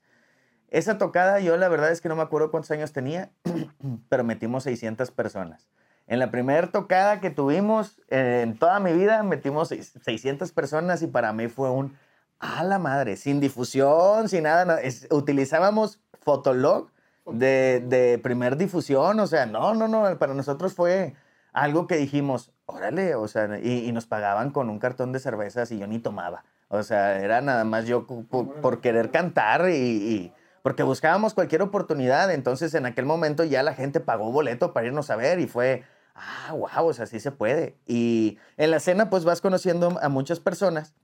Esa 0.68 0.98
tocada 0.98 1.38
yo 1.38 1.56
la 1.56 1.68
verdad 1.68 1.92
es 1.92 2.00
que 2.00 2.08
no 2.08 2.16
me 2.16 2.22
acuerdo 2.22 2.50
cuántos 2.50 2.72
años 2.72 2.92
tenía, 2.92 3.30
pero 4.08 4.24
metimos 4.24 4.64
600 4.64 5.12
personas. 5.12 5.68
En 6.06 6.18
la 6.18 6.30
primera 6.30 6.66
tocada 6.66 7.20
que 7.20 7.30
tuvimos 7.30 7.98
en 8.08 8.58
toda 8.58 8.78
mi 8.80 8.92
vida 8.92 9.22
metimos 9.22 9.68
600 9.68 10.52
personas 10.52 11.00
y 11.00 11.06
para 11.06 11.32
mí 11.32 11.48
fue 11.48 11.70
un 11.70 11.96
a 12.40 12.62
la 12.62 12.78
madre, 12.78 13.16
sin 13.16 13.40
difusión, 13.40 14.28
sin 14.28 14.42
nada. 14.42 14.80
utilizábamos 15.10 16.00
Fotolog 16.20 16.90
de, 17.26 17.82
de 17.86 18.18
primer 18.18 18.56
difusión, 18.56 19.18
o 19.20 19.26
sea, 19.26 19.46
no, 19.46 19.74
no, 19.74 19.88
no, 19.88 20.18
para 20.18 20.34
nosotros 20.34 20.74
fue 20.74 21.14
algo 21.54 21.86
que 21.86 21.96
dijimos, 21.96 22.52
órale, 22.66 23.14
o 23.14 23.28
sea, 23.28 23.58
y, 23.62 23.90
nos 23.92 24.06
pagaban 24.06 24.50
con 24.50 24.68
un 24.68 24.78
cartón 24.78 25.12
de 25.12 25.20
cervezas 25.20 25.70
y 25.70 25.78
yo 25.78 25.86
ni 25.86 26.00
tomaba. 26.00 26.44
O 26.68 26.82
sea, 26.82 27.20
era 27.20 27.40
nada 27.40 27.64
más 27.64 27.86
yo 27.86 28.06
por, 28.06 28.80
querer 28.80 29.10
cantar 29.10 29.70
y, 29.70 30.32
porque 30.62 30.82
buscábamos 30.82 31.32
cualquier 31.32 31.62
oportunidad. 31.62 32.32
Entonces, 32.32 32.74
en 32.74 32.86
aquel 32.86 33.06
momento 33.06 33.44
ya 33.44 33.62
la 33.62 33.74
gente 33.74 34.00
pagó 34.00 34.32
boleto 34.32 34.72
para 34.72 34.88
irnos 34.88 35.10
a 35.10 35.16
ver 35.16 35.38
y 35.38 35.46
fue, 35.46 35.84
ah, 36.16 36.52
wow, 36.52 36.88
o 36.88 36.92
sea, 36.92 37.06
sí 37.06 37.20
se 37.20 37.30
puede. 37.30 37.76
Y 37.86 38.38
en 38.56 38.72
la 38.72 38.80
cena, 38.80 39.08
pues 39.08 39.24
vas 39.24 39.40
conociendo 39.40 39.96
a 40.02 40.08
muchas 40.08 40.40
personas. 40.40 40.94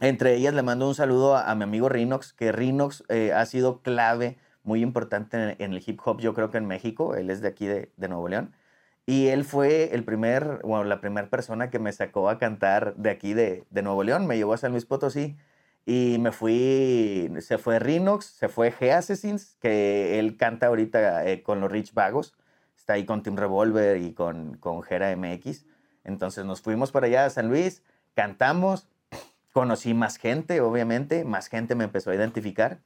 Entre 0.00 0.34
ellas 0.34 0.54
le 0.54 0.62
mando 0.62 0.88
un 0.88 0.94
saludo 0.94 1.36
a, 1.36 1.54
mi 1.54 1.64
amigo 1.64 1.90
Rinox, 1.90 2.32
que 2.32 2.50
Rinox 2.52 3.04
eh, 3.08 3.32
ha 3.34 3.44
sido 3.44 3.82
clave, 3.82 4.38
muy 4.64 4.82
importante 4.82 5.56
en, 5.58 5.72
el 5.72 5.82
hip 5.84 6.00
hop, 6.04 6.20
yo 6.20 6.34
creo 6.34 6.50
que 6.50 6.58
en 6.58 6.66
México. 6.66 7.14
Él 7.14 7.30
es 7.30 7.40
de 7.40 7.48
aquí 7.48 7.66
de, 7.66 7.90
Nuevo 7.96 8.28
León. 8.28 8.52
Y 9.06 9.28
él 9.28 9.44
fue 9.44 9.94
el 9.94 10.04
primer, 10.04 10.60
bueno, 10.62 10.84
la 10.84 11.00
primera 11.00 11.28
persona 11.28 11.70
que 11.70 11.78
me 11.78 11.92
sacó 11.92 12.28
a 12.28 12.38
cantar 12.38 12.94
de 12.96 13.10
aquí 13.10 13.34
de, 13.34 13.64
Nuevo 13.70 14.04
León. 14.04 14.26
Me 14.26 14.36
llevó 14.36 14.54
a 14.54 14.58
San 14.58 14.72
Luis 14.72 14.86
Potosí 14.86 15.36
y 15.86 16.18
me 16.20 16.32
fui, 16.32 17.32
se 17.40 17.58
fue 17.58 17.78
Rinox, 17.80 18.26
se 18.26 18.48
fue 18.48 18.72
G 18.72 18.92
Assassins, 18.92 19.56
que 19.60 20.18
él 20.20 20.36
canta 20.36 20.68
ahorita 20.68 21.26
eh, 21.28 21.42
con 21.42 21.60
los 21.60 21.70
Rich 21.72 21.94
Vagos 21.94 22.36
está 22.82 22.94
ahí 22.94 23.04
con 23.04 23.22
Team 23.22 23.36
Revolver 23.36 23.96
y 23.98 24.12
con, 24.12 24.56
con 24.56 24.82
Gera 24.82 25.14
MX. 25.16 25.64
Entonces 26.04 26.44
nos 26.44 26.60
fuimos 26.60 26.90
para 26.90 27.06
allá 27.06 27.26
a 27.26 27.30
San 27.30 27.48
Luis, 27.48 27.82
cantamos, 28.14 28.88
conocí 29.52 29.94
más 29.94 30.16
gente, 30.16 30.60
obviamente, 30.60 31.24
más 31.24 31.46
gente 31.46 31.76
me 31.76 31.84
empezó 31.84 32.10
a 32.10 32.16
identificar. 32.16 32.80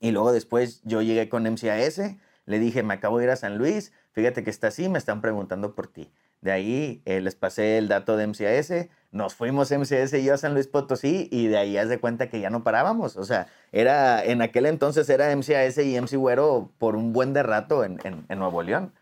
Y 0.00 0.10
luego 0.10 0.32
después 0.32 0.80
yo 0.84 1.02
llegué 1.02 1.28
con 1.28 1.44
MCAS, 1.44 2.00
le 2.46 2.58
dije, 2.58 2.82
me 2.82 2.94
acabo 2.94 3.18
de 3.18 3.24
ir 3.24 3.30
a 3.30 3.36
San 3.36 3.58
Luis, 3.58 3.92
fíjate 4.12 4.44
que 4.44 4.50
está 4.50 4.68
así, 4.68 4.88
me 4.88 4.98
están 4.98 5.20
preguntando 5.20 5.74
por 5.74 5.88
ti. 5.88 6.10
De 6.40 6.52
ahí 6.52 7.02
eh, 7.06 7.20
les 7.20 7.34
pasé 7.34 7.78
el 7.78 7.88
dato 7.88 8.16
de 8.16 8.26
MCAS, 8.26 8.88
nos 9.10 9.34
fuimos 9.34 9.72
MCAS 9.72 10.12
y 10.12 10.24
yo 10.24 10.34
a 10.34 10.38
San 10.38 10.54
Luis 10.54 10.68
Potosí 10.68 11.28
y 11.32 11.48
de 11.48 11.56
ahí 11.56 11.76
haz 11.76 11.88
de 11.88 11.98
cuenta 11.98 12.28
que 12.28 12.40
ya 12.40 12.50
no 12.50 12.62
parábamos. 12.62 13.16
O 13.16 13.24
sea, 13.24 13.48
era, 13.72 14.22
en 14.24 14.42
aquel 14.42 14.66
entonces 14.66 15.08
era 15.08 15.34
MCAS 15.34 15.78
y 15.78 16.00
MC 16.00 16.16
Güero 16.16 16.70
por 16.78 16.94
un 16.94 17.12
buen 17.12 17.32
de 17.32 17.42
rato 17.42 17.84
en, 17.84 17.98
en, 18.04 18.38
Nuevo 18.38 18.62
León. 18.62 18.92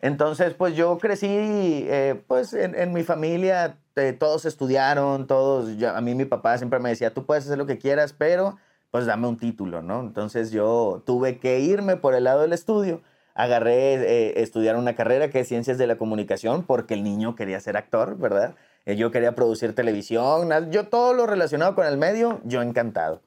Entonces, 0.00 0.54
pues 0.54 0.74
yo 0.74 0.98
crecí, 0.98 1.28
eh, 1.30 2.22
pues 2.26 2.52
en, 2.54 2.74
en, 2.74 2.92
mi 2.92 3.02
familia 3.02 3.78
eh, 3.96 4.12
todos 4.12 4.44
estudiaron, 4.44 5.26
todos, 5.26 5.82
a 5.82 6.00
mí 6.00 6.14
mi 6.14 6.24
papá 6.24 6.58
siempre 6.58 6.80
me 6.80 6.88
decía, 6.88 7.12
tú 7.12 7.26
puedes 7.26 7.44
hacer 7.44 7.58
lo 7.58 7.66
que 7.66 7.78
quieras, 7.78 8.12
pero 8.12 8.56
pues 8.90 9.06
dame 9.06 9.28
un 9.28 9.36
título, 9.36 9.82
¿no? 9.82 10.00
Entonces 10.00 10.50
yo 10.50 11.02
tuve 11.06 11.38
que 11.38 11.60
irme 11.60 11.96
por 11.96 12.14
el 12.14 12.24
lado 12.24 12.42
del 12.42 12.52
estudio 12.52 13.02
agarré 13.34 13.94
eh, 13.94 14.42
estudiar 14.42 14.76
una 14.76 14.94
carrera 14.94 15.30
que 15.30 15.40
es 15.40 15.48
Ciencias 15.48 15.78
de 15.78 15.86
la 15.86 15.96
Comunicación 15.96 16.64
porque 16.64 16.94
el 16.94 17.02
niño 17.02 17.34
quería 17.36 17.60
ser 17.60 17.76
actor, 17.76 18.18
¿verdad? 18.18 18.54
Eh, 18.86 18.96
yo 18.96 19.10
quería 19.10 19.34
producir 19.34 19.74
televisión, 19.74 20.50
yo 20.70 20.88
todo 20.88 21.14
lo 21.14 21.26
relacionado 21.26 21.74
con 21.74 21.86
el 21.86 21.96
medio, 21.96 22.40
yo 22.44 22.62
encantado. 22.62 23.22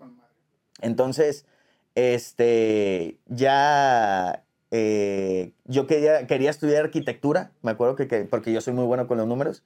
Entonces, 0.81 1.45
este, 1.95 3.17
ya 3.27 4.43
eh, 4.71 5.53
yo 5.65 5.87
quería, 5.87 6.27
quería 6.27 6.49
estudiar 6.49 6.85
arquitectura, 6.85 7.51
me 7.61 7.71
acuerdo 7.71 7.95
que, 7.95 8.07
que, 8.07 8.25
porque 8.25 8.51
yo 8.51 8.61
soy 8.61 8.73
muy 8.73 8.85
bueno 8.85 9.07
con 9.07 9.17
los 9.17 9.27
números. 9.27 9.63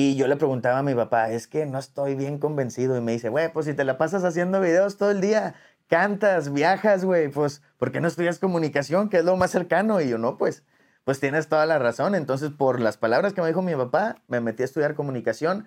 Y 0.00 0.14
yo 0.14 0.28
le 0.28 0.36
preguntaba 0.36 0.78
a 0.78 0.82
mi 0.84 0.94
papá, 0.94 1.28
es 1.32 1.48
que 1.48 1.66
no 1.66 1.76
estoy 1.76 2.14
bien 2.14 2.38
convencido. 2.38 2.96
Y 2.96 3.00
me 3.00 3.10
dice, 3.10 3.30
güey, 3.30 3.52
pues 3.52 3.66
si 3.66 3.74
te 3.74 3.82
la 3.82 3.98
pasas 3.98 4.22
haciendo 4.22 4.60
videos 4.60 4.96
todo 4.96 5.10
el 5.10 5.20
día, 5.20 5.56
cantas, 5.88 6.52
viajas, 6.52 7.04
güey, 7.04 7.28
pues, 7.30 7.62
¿por 7.78 7.90
qué 7.90 8.00
no 8.00 8.06
estudias 8.06 8.38
comunicación, 8.38 9.08
que 9.08 9.16
es 9.18 9.24
lo 9.24 9.36
más 9.36 9.50
cercano? 9.50 10.00
Y 10.00 10.08
yo, 10.08 10.16
no, 10.16 10.38
pues, 10.38 10.62
pues 11.02 11.18
tienes 11.18 11.48
toda 11.48 11.66
la 11.66 11.80
razón. 11.80 12.14
Entonces, 12.14 12.50
por 12.50 12.78
las 12.80 12.96
palabras 12.96 13.32
que 13.32 13.40
me 13.40 13.48
dijo 13.48 13.60
mi 13.60 13.74
papá, 13.74 14.22
me 14.28 14.40
metí 14.40 14.62
a 14.62 14.66
estudiar 14.66 14.94
comunicación. 14.94 15.66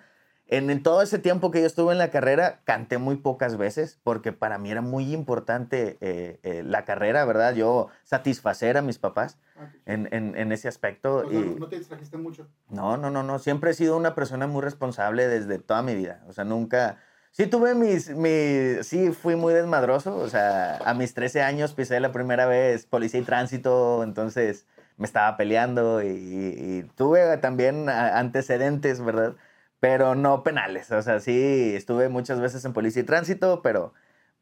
En, 0.56 0.82
todo 0.82 1.00
ese 1.00 1.18
tiempo 1.18 1.50
que 1.50 1.60
yo 1.60 1.66
estuve 1.66 1.92
en 1.92 1.98
la 1.98 2.10
carrera, 2.10 2.60
canté 2.64 2.98
muy 2.98 3.16
pocas 3.16 3.56
veces, 3.56 3.98
porque 4.04 4.32
para 4.32 4.58
mí 4.58 4.70
era 4.70 4.82
muy 4.82 5.12
importante 5.14 5.96
eh, 6.00 6.40
eh, 6.42 6.62
la 6.64 6.84
carrera, 6.84 7.24
¿verdad? 7.24 7.54
Yo 7.54 7.88
satisfacer 8.04 8.76
a 8.76 8.82
mis 8.82 8.98
papás 8.98 9.38
ah, 9.56 9.70
en, 9.86 10.08
en, 10.12 10.52
ese 10.52 10.68
aspecto. 10.68 11.24
y, 11.32 11.58
¿No 11.58 11.68
te 11.68 11.78
distrajiste 11.78 12.18
mucho? 12.18 12.48
No, 12.68 12.98
no, 12.98 13.10
no, 13.10 13.22
no. 13.22 13.38
Siempre 13.38 13.70
he 13.70 13.74
sido 13.74 13.96
una 13.96 14.14
persona 14.14 14.46
muy 14.46 14.60
responsable 14.60 15.26
desde 15.26 15.58
toda 15.58 15.82
mi 15.82 15.94
vida. 15.94 16.22
O 16.28 16.34
sea, 16.34 16.44
nunca 16.44 16.98
Sí 17.34 17.46
tuve 17.46 17.74
mis, 17.74 18.10
mis, 18.10 18.86
sí 18.86 19.10
fui 19.10 19.36
muy 19.36 19.54
desmadroso, 19.54 20.14
o 20.18 20.28
sea, 20.28 20.76
a 20.84 20.92
mis 20.92 21.14
13 21.14 21.40
años 21.40 21.72
pisé 21.72 21.98
la 21.98 22.12
primera 22.12 22.44
vez 22.44 22.84
policía 22.84 23.20
y 23.20 23.22
tránsito, 23.22 24.02
entonces 24.02 24.66
me 24.98 25.06
estaba 25.06 25.38
peleando 25.38 26.02
y, 26.02 26.86
tuve 26.94 27.38
también 27.38 27.88
antecedentes, 27.88 29.02
¿verdad? 29.02 29.34
Pero 29.82 30.14
no 30.14 30.44
penales, 30.44 30.92
o 30.92 31.02
sea, 31.02 31.18
sí 31.18 31.74
estuve 31.74 32.08
muchas 32.08 32.40
veces 32.40 32.64
en 32.64 32.72
policía 32.72 33.02
y 33.02 33.04
tránsito, 33.04 33.62
pero 33.62 33.92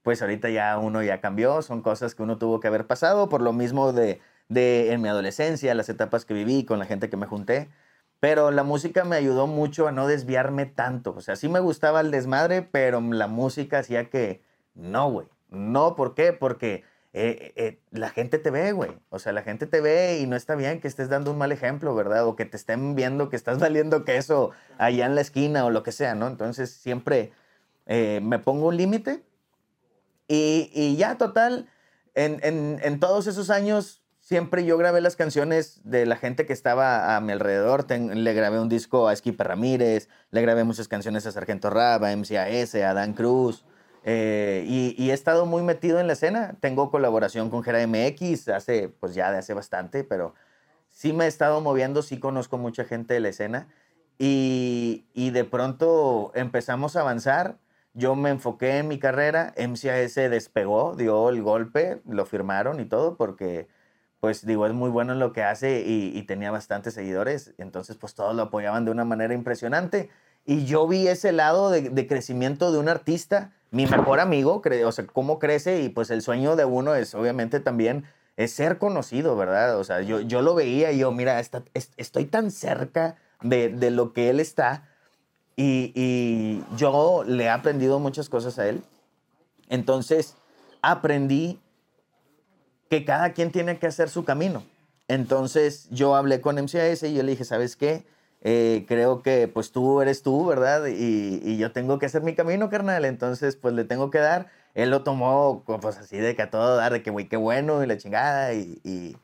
pues 0.03 0.21
ahorita 0.21 0.51
ya 0.51 0.77
uno 0.77 1.03
ya 1.03 1.23
cambió, 1.23 1.63
son 1.63 1.81
cosas 1.81 2.15
que 2.15 2.23
uno 2.23 2.37
tuvo 2.37 2.61
que 2.61 2.69
haber 2.69 2.87
pasado 2.87 3.31
por 3.31 3.41
lo 3.41 3.55
mismo 3.55 3.95
de, 3.95 4.21
de 4.51 4.93
en 4.93 5.01
mi 5.01 5.09
adolescencia, 5.09 5.75
las 5.75 5.89
etapas 5.89 6.27
que 6.27 6.35
viví 6.35 6.67
con 6.67 6.79
la 6.79 6.85
gente 6.85 7.09
que 7.09 7.17
me 7.17 7.25
junté. 7.25 7.71
Pero 8.21 8.51
la 8.51 8.65
música 8.65 9.05
me 9.05 9.17
ayudó 9.17 9.47
mucho 9.47 9.89
a 9.89 9.93
no 9.93 10.07
desviarme 10.07 10.67
tanto. 10.67 11.15
O 11.17 11.23
sea, 11.23 11.37
sí 11.37 11.49
me 11.49 11.61
gustaba 11.61 12.03
el 12.03 12.11
desmadre, 12.11 12.61
pero 12.63 13.01
la 13.01 13.27
música 13.27 13.79
hacía 13.79 14.11
que 14.11 14.43
no, 14.75 15.11
güey. 15.11 15.27
No, 15.49 15.97
¿por 15.97 16.15
qué? 16.15 16.35
Porque 16.35 16.85
eh, 17.13 17.53
eh, 17.57 17.81
la 17.91 18.11
gente 18.11 18.39
te 18.39 18.51
ve, 18.51 18.73
güey. 18.73 18.93
O 19.09 19.19
sea, 19.19 19.33
la 19.33 19.43
gente 19.43 19.67
te 19.67 19.81
ve 19.81 20.21
y 20.21 20.27
no 20.27 20.37
está 20.37 20.55
bien 20.55 20.81
que 20.81 20.87
estés 20.87 21.09
dando 21.09 21.33
un 21.33 21.39
mal 21.39 21.51
ejemplo, 21.51 21.95
¿verdad? 21.95 22.25
O 22.27 22.37
que 22.37 22.45
te 22.45 22.57
estén 22.57 22.95
viendo 22.95 23.29
que 23.29 23.37
estás 23.37 23.59
valiendo 23.61 24.05
queso 24.05 24.53
allá 24.79 25.07
en 25.07 25.15
la 25.15 25.21
esquina 25.21 25.65
o 25.65 25.71
lo 25.71 25.83
que 25.83 25.93
sea, 25.93 26.15
¿no? 26.15 26.29
Entonces 26.29 26.71
siempre 26.71 27.33
eh, 27.87 28.21
me 28.23 28.39
pongo 28.39 28.69
un 28.69 28.77
límite 28.77 29.23
y, 30.29 30.71
y, 30.73 30.97
ya, 30.97 31.19
total, 31.19 31.69
en, 32.15 32.39
en, 32.81 33.01
todos 33.01 33.27
esos 33.27 33.51
años 33.51 34.05
siempre 34.21 34.65
yo 34.65 34.79
grabé 34.79 35.01
las 35.01 35.17
canciones 35.17 35.81
de 35.83 36.07
la 36.07 36.15
gente 36.15 36.47
que 36.47 36.53
estaba 36.53 37.17
a 37.17 37.21
mi 37.21 37.33
alrededor. 37.33 37.91
le 37.91 38.33
grabé 38.35 38.61
un 38.61 38.69
disco 38.69 39.09
a 39.09 39.17
Skipper 39.17 39.49
Ramírez, 39.49 40.09
le 40.31 40.41
grabé 40.43 40.63
muchas 40.63 40.87
canciones 40.87 41.27
a 41.27 41.33
Sargento 41.33 41.69
Raba, 41.69 42.11
a 42.11 42.17
MCAS, 42.17 42.77
a 42.77 42.95
Dan 42.95 43.15
Cruz. 43.15 43.65
Eh, 44.05 44.65
y, 44.67 45.11
he 45.11 45.13
estado 45.13 45.47
muy 45.47 45.63
metido 45.63 46.01
en 46.01 46.07
la 46.07 46.15
escena. 46.15 46.57
Tengo 46.61 46.91
colaboración 46.91 47.51
con 47.51 47.63
Gera 47.63 47.87
MX 47.87 48.49
hace, 48.49 48.89
pues 48.89 49.15
ya 49.15 49.31
de 49.33 49.39
hace 49.39 49.55
bastante, 49.55 50.05
pero 50.05 50.35
sí 50.91 51.13
me 51.13 51.27
he 51.27 51.29
estado 51.29 51.61
moviendo, 51.61 52.03
sí 52.03 52.19
conozco 52.19 52.59
mucha 52.59 52.85
gente 52.85 53.15
de 53.15 53.21
la 53.21 53.29
escena. 53.29 53.69
Y, 54.19 55.07
y 55.15 55.31
de 55.31 55.45
pronto 55.45 56.33
empezamos 56.35 56.97
a 56.97 57.01
avanzar. 57.01 57.59
Yo 57.95 58.15
me 58.15 58.31
enfoqué 58.31 58.79
en 58.79 58.89
mi 58.89 58.99
carrera, 58.99 59.53
MCAS 59.57 60.15
despegó, 60.15 60.95
dio 60.97 61.29
el 61.29 61.43
golpe, 61.43 62.01
lo 62.07 62.25
firmaron 62.25 62.81
y 62.81 62.85
todo, 62.85 63.17
porque 63.17 63.69
pues 64.21 64.45
digo, 64.45 64.67
es 64.67 64.75
muy 64.75 64.91
bueno 64.91 65.15
en 65.15 65.19
lo 65.19 65.33
que 65.33 65.43
hace 65.43 65.83
y, 65.87 66.23
tenía 66.25 66.51
bastantes 66.51 66.95
seguidores, 66.95 67.55
entonces 67.59 67.97
pues 67.97 68.15
todos 68.15 68.37
lo 68.37 68.43
apoyaban 68.43 68.85
de 68.85 68.91
una 68.91 69.05
manera 69.05 69.35
impresionante. 69.35 70.11
Y 70.45 70.65
yo 70.65 70.87
vi 70.89 71.07
ese 71.07 71.33
lado 71.33 71.71
de, 71.71 72.07
crecimiento 72.07 72.73
de 72.73 72.79
un 72.79 72.89
artista, 72.89 73.53
mi 73.71 73.87
mejor 73.87 74.21
amigo, 74.21 74.63
o 74.85 74.93
sea, 74.93 75.07
cómo 75.07 75.39
crece 75.39 75.83
y 75.83 75.89
pues 75.89 76.11
el 76.11 76.23
sueño 76.23 76.57
de 76.57 76.65
uno 76.65 76.95
es 76.95 77.15
obviamente 77.15 77.61
también 77.61 78.05
es 78.37 78.53
ser 78.53 78.79
conocido, 78.79 79.37
¿verdad? 79.37 79.79
O 79.79 79.85
sea, 79.85 80.01
yo, 80.01 80.21
yo 80.21 80.43
lo 80.43 80.55
veía 80.55 80.93
y 80.93 80.99
yo, 80.99 81.13
mira, 81.13 81.41
estoy 81.41 82.25
tan 82.25 82.51
cerca 82.51 83.17
de, 83.43 83.69
de, 83.69 83.91
lo 83.91 84.13
que 84.13 84.31
él 84.31 84.41
está 84.41 84.89
y, 85.57 85.93
y 85.95 86.65
yo 86.77 87.23
le 87.27 87.45
he 87.45 87.49
aprendido 87.51 87.99
muchas 87.99 88.29
cosas 88.29 88.59
a 88.59 88.67
él. 88.67 88.83
Entonces, 89.69 90.37
aprendí 90.83 91.61
que 92.89 93.05
cada 93.05 93.33
quien 93.33 93.53
tiene 93.53 93.79
que 93.79 93.87
hacer 93.87 94.09
su 94.09 94.25
camino. 94.25 94.65
Entonces 95.07 95.89
yo 95.91 96.15
hablé 96.15 96.41
con 96.41 96.57
MCAS 96.57 97.03
y 97.05 97.15
yo 97.15 97.23
le 97.23 97.33
dije, 97.33 97.45
¿sabes 97.45 97.77
qué? 97.77 98.05
Eh, 98.43 98.85
creo 98.89 99.23
que 99.23 99.49
pues 99.49 99.73
tú 99.73 100.01
eres 100.01 100.23
tú, 100.23 100.47
¿verdad? 100.47 100.87
Y, 100.87 101.57
yo 101.59 101.73
tengo 101.73 101.99
que 101.99 102.07
hacer 102.07 102.23
mi 102.23 102.35
camino, 102.35 102.71
carnal. 102.71 103.05
Entonces 103.05 103.57
pues 103.57 103.75
le 103.75 103.85
tengo 103.85 104.11
que 104.11 104.19
dar. 104.19 104.49
Él 104.75 104.91
lo 104.91 105.03
tomó 105.03 105.65
pues 105.65 105.99
así 105.99 106.17
de 106.19 106.35
que 106.35 106.43
a 106.43 106.51
todo 106.51 106.77
dar, 106.77 106.93
de 106.93 107.03
que 107.03 107.11
güey, 107.11 107.29
qué 107.29 107.37
bueno 107.37 107.83
y 107.83 107.87
la 107.87 107.99
chingada. 107.99 108.55
Y, 108.55 109.17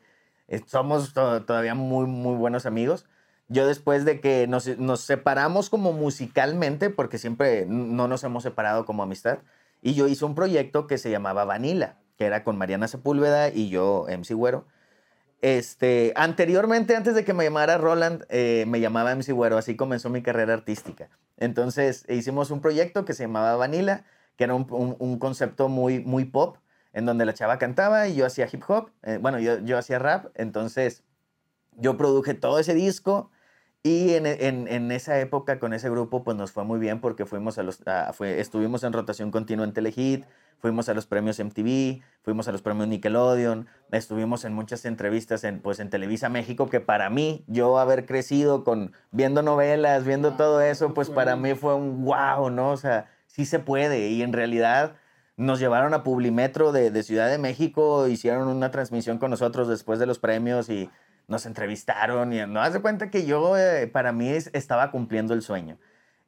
somos 0.67 1.13
todavía 1.13 1.75
muy, 1.75 2.05
muy 2.07 2.35
buenos 2.35 2.65
amigos. 2.65 3.05
Yo 3.49 3.67
después 3.67 4.05
de 4.05 4.19
que 4.21 4.47
nos, 4.47 4.67
nos 4.77 5.01
separamos 5.01 5.69
como 5.69 5.93
musicalmente, 5.93 6.89
porque 6.89 7.17
siempre 7.17 7.65
no 7.67 8.07
nos 8.07 8.23
hemos 8.23 8.43
separado 8.43 8.85
como 8.85 9.03
amistad, 9.03 9.39
y 9.81 9.93
yo 9.93 10.07
hice 10.07 10.25
un 10.25 10.35
proyecto 10.35 10.87
que 10.87 10.97
se 10.97 11.11
llamaba 11.11 11.45
Vanilla 11.45 11.97
que 12.17 12.25
era 12.25 12.43
con 12.43 12.57
Mariana 12.57 12.87
Sepúlveda 12.87 13.49
y 13.49 13.69
yo, 13.69 14.05
MC 14.09 14.33
Güero. 14.33 14.65
Este, 15.41 16.13
anteriormente, 16.15 16.95
antes 16.95 17.13
de 17.13 17.23
que 17.23 17.33
me 17.33 17.43
llamara 17.43 17.77
Roland, 17.77 18.23
eh, 18.29 18.65
me 18.67 18.79
llamaba 18.79 19.11
MC 19.11 19.33
Güero, 19.33 19.57
así 19.57 19.75
comenzó 19.75 20.09
mi 20.09 20.23
carrera 20.23 20.53
artística. 20.53 21.09
Entonces 21.37 22.05
hicimos 22.09 22.49
un 22.49 22.61
proyecto 22.61 23.05
que 23.05 23.13
se 23.13 23.23
llamaba 23.23 23.55
Vanilla, 23.55 24.03
que 24.35 24.45
era 24.45 24.55
un, 24.55 25.19
concepto 25.19 25.69
muy, 25.69 25.99
muy 25.99 26.25
pop, 26.25 26.57
en 26.93 27.05
donde 27.05 27.25
la 27.25 27.33
chava 27.33 27.59
cantaba 27.59 28.07
y 28.07 28.15
yo 28.15 28.25
hacía 28.25 28.47
hip 28.51 28.63
hop, 28.67 28.89
eh, 29.03 29.19
bueno, 29.21 29.39
yo, 29.39 29.59
yo 29.59 29.77
hacía 29.77 29.99
rap, 29.99 30.27
entonces 30.35 31.03
yo 31.73 31.97
produje 31.97 32.33
todo 32.33 32.57
ese 32.57 32.73
disco 32.73 33.29
y 33.87 34.15
en, 34.15 34.25
en, 34.25 34.67
en, 34.67 34.91
esa 34.91 35.19
época 35.19 35.59
con 35.59 35.73
ese 35.73 35.89
grupo 35.89 36.23
pues 36.23 36.35
nos 36.35 36.51
fue 36.51 36.65
muy 36.65 36.77
bien 36.77 36.99
porque 36.99 37.25
fuimos 37.25 37.57
a 37.57 37.63
los, 37.63 37.81
fue, 38.13 38.41
estuvimos 38.41 38.83
en 38.83 38.91
rotación 38.91 39.31
continua 39.31 39.65
en 39.65 39.71
Telehit, 39.71 40.25
fuimos 40.59 40.89
a 40.89 40.93
los 40.93 41.05
premios 41.05 41.39
MTV, 41.39 42.01
fuimos 42.21 42.47
a 42.47 42.51
los 42.51 42.61
premios 42.61 42.87
Nickelodeon, 42.89 43.67
estuvimos 43.91 44.43
en 44.43 44.53
muchas 44.53 44.83
entrevistas 44.85 45.43
en, 45.43 45.61
pues, 45.61 45.79
en 45.79 45.89
Televisa 45.89 46.27
México, 46.27 46.67
que 46.67 46.81
para 46.81 47.09
mí, 47.09 47.45
yo 47.47 47.79
haber 47.79 48.05
crecido 48.05 48.63
con, 48.63 48.91
viendo 49.11 49.41
novelas, 49.41 50.03
viendo 50.03 50.29
ah, 50.29 50.37
todo 50.37 50.61
eso, 50.61 50.93
pues 50.93 51.09
para 51.09 51.35
mí 51.35 51.53
fue 51.53 51.75
un 51.75 52.03
wow, 52.03 52.49
¿no? 52.49 52.71
O 52.71 52.77
sea, 52.77 53.09
sí 53.27 53.45
se 53.45 53.59
puede. 53.59 54.09
Y 54.09 54.21
en 54.21 54.33
realidad 54.33 54.95
nos 55.37 55.59
llevaron 55.59 55.93
a 55.93 56.03
Publimetro 56.03 56.71
de, 56.71 56.91
de 56.91 57.03
Ciudad 57.03 57.29
de 57.29 57.37
México, 57.37 58.07
hicieron 58.07 58.47
una 58.47 58.71
transmisión 58.71 59.19
con 59.19 59.31
nosotros 59.31 59.67
después 59.67 59.99
de 59.99 60.07
los 60.07 60.19
premios 60.19 60.69
y 60.69 60.89
nos 61.27 61.45
entrevistaron 61.45 62.33
y 62.33 62.45
no 62.45 62.61
hace 62.61 62.81
cuenta 62.81 63.09
que 63.09 63.25
yo, 63.25 63.57
eh, 63.57 63.87
para 63.87 64.11
mí, 64.11 64.29
estaba 64.29 64.91
cumpliendo 64.91 65.33
el 65.33 65.41
sueño. 65.41 65.77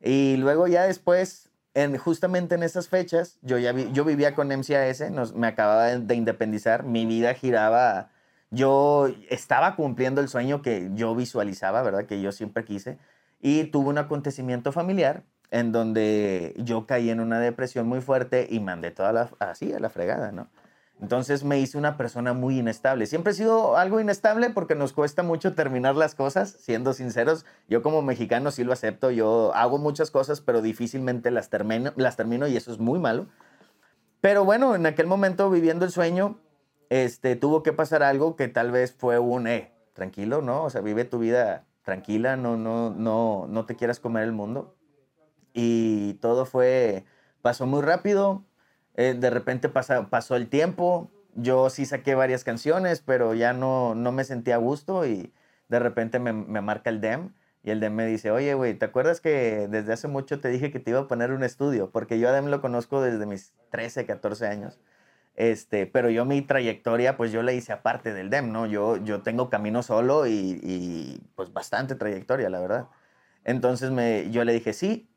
Y 0.01 0.37
luego 0.37 0.67
ya 0.67 0.83
después 0.83 1.49
justamente 1.97 2.55
en 2.55 2.63
esas 2.63 2.89
fechas, 2.89 3.37
yo 3.41 3.57
ya 3.57 3.71
yo 3.71 4.03
vivía 4.03 4.35
con 4.35 4.49
MCAS, 4.49 5.11
nos, 5.11 5.33
me 5.35 5.47
acababa 5.47 5.85
de, 5.97 6.15
independizar, 6.15 6.83
mi 6.83 7.05
vida 7.05 7.33
giraba, 7.33 8.11
yo 8.51 9.09
estaba 9.29 9.75
cumpliendo 9.75 10.21
el 10.21 10.27
sueño 10.27 10.61
que 10.61 10.89
yo 10.93 11.15
visualizaba, 11.15 11.81
¿verdad? 11.81 12.05
Que 12.05 12.21
yo 12.21 12.31
siempre 12.31 12.65
quise. 12.65 12.97
Y 13.39 13.65
tuve 13.65 13.89
un 13.89 13.97
acontecimiento 13.97 14.71
familiar 14.71 15.23
en 15.51 15.71
donde 15.71 16.53
yo 16.57 16.85
caí 16.85 17.09
en 17.09 17.19
una 17.19 17.39
depresión 17.39 17.87
muy 17.87 18.01
fuerte 18.01 18.47
y 18.49 18.59
mandé 18.59 18.91
toda 18.91 19.13
la, 19.13 19.29
así 19.39 19.71
a 19.73 19.79
la 19.79 19.89
fregada, 19.89 20.31
¿no? 20.31 20.49
Entonces 21.01 21.45
me 21.45 21.59
hice 21.59 21.77
una 21.77 21.95
persona 21.95 22.33
muy 22.33 22.59
inestable. 22.59 23.05
Siempre 23.05 23.31
he 23.31 23.35
sido 23.35 23.77
algo 23.77 24.01
inestable 24.01 24.49
porque 24.49 24.75
nos 24.75 24.91
cuesta 24.91 25.23
mucho 25.23 25.53
terminar 25.53 25.95
las 25.95 26.13
cosas, 26.13 26.49
siendo 26.59 26.93
sinceros. 26.93 27.45
Yo 27.69 27.81
como 27.81 28.01
mexicano 28.01 28.51
sí 28.51 28.65
lo 28.65 28.73
acepto. 28.73 29.09
Yo 29.09 29.53
hago 29.55 29.77
muchas 29.77 30.11
cosas, 30.11 30.41
pero 30.41 30.61
difícilmente 30.61 31.31
las 31.31 31.49
termino, 31.49 31.93
las 31.95 32.17
termino 32.17 32.47
y 32.47 32.57
eso 32.57 32.71
es 32.71 32.79
muy 32.79 32.99
malo. 32.99 33.27
Pero 34.19 34.43
bueno, 34.43 34.75
en 34.75 34.85
aquel 34.85 35.07
momento 35.07 35.49
viviendo 35.49 35.85
el 35.85 35.91
sueño, 35.91 36.37
este, 36.89 37.37
tuvo 37.37 37.63
que 37.63 37.71
pasar 37.71 38.03
algo 38.03 38.35
que 38.35 38.49
tal 38.49 38.71
vez 38.71 38.93
fue 38.93 39.19
un, 39.19 39.47
eh, 39.47 39.71
tranquilo, 39.93 40.41
¿no? 40.41 40.65
O 40.65 40.69
sea, 40.69 40.81
vive 40.81 41.05
tu 41.05 41.19
vida 41.19 41.65
tranquila, 41.83 42.35
no, 42.35 42.57
no, 42.57 42.89
no, 42.89 43.47
no 43.47 43.65
te 43.65 43.77
quieras 43.77 44.01
comer 44.01 44.23
el 44.23 44.33
mundo. 44.33 44.75
Y 45.53 46.15
todo 46.15 46.45
fue, 46.45 47.05
pasó 47.41 47.65
muy 47.65 47.81
rápido, 47.81 48.43
eh, 48.99 49.13
de 49.13 49.29
repente 49.29 49.69
pasó 49.69 50.35
el 50.35 50.49
tiempo, 50.49 51.09
yo 51.33 51.69
sí 51.69 51.85
saqué 51.85 52.15
varias 52.15 52.43
canciones, 52.43 53.01
pero 53.01 53.33
ya 53.33 53.53
no, 53.53 53.95
no 53.95 54.11
me 54.11 54.25
sentía 54.25 54.55
a 54.55 54.57
gusto 54.57 55.05
y 55.05 55.31
de 55.69 55.79
repente 55.79 56.19
me, 56.19 56.33
me 56.33 56.59
marca 56.59 56.89
el 56.89 56.99
DEM 56.99 57.31
y 57.63 57.71
el 57.71 57.79
DEM 57.79 57.93
me 57.93 58.05
dice, 58.05 58.29
oye, 58.31 58.53
güey, 58.55 58.73
¿te 58.73 58.83
acuerdas 58.83 59.21
que 59.21 59.69
desde 59.69 59.93
hace 59.93 60.09
mucho 60.09 60.41
te 60.41 60.49
dije 60.49 60.69
que 60.69 60.81
te 60.81 60.91
iba 60.91 60.99
a 60.99 61.07
poner 61.07 61.31
un 61.31 61.43
estudio? 61.43 61.91
Porque 61.91 62.19
yo 62.19 62.27
a 62.27 62.33
DEM 62.33 62.47
lo 62.47 62.59
conozco 62.59 63.01
desde 63.01 63.25
mis 63.25 63.53
13, 63.71 64.05
14 64.05 64.47
años. 64.47 64.81
Este, 65.35 65.85
pero 65.85 66.09
yo 66.09 66.25
mi 66.25 66.41
trayectoria, 66.41 67.15
pues 67.15 67.31
yo 67.31 67.41
la 67.41 67.53
hice 67.53 67.71
aparte 67.71 68.13
del 68.13 68.29
DEM, 68.29 68.51
¿no? 68.51 68.65
Yo, 68.65 68.97
yo 68.97 69.21
tengo 69.21 69.49
camino 69.49 69.81
solo 69.81 70.27
y, 70.27 70.59
y 70.61 71.21
pues 71.35 71.53
bastante 71.53 71.95
trayectoria, 71.95 72.49
la 72.49 72.59
verdad. 72.59 72.87
Entonces 73.45 73.91
me, 73.91 74.29
yo 74.31 74.43
le 74.43 74.51
dije, 74.51 74.73
sí. 74.73 75.09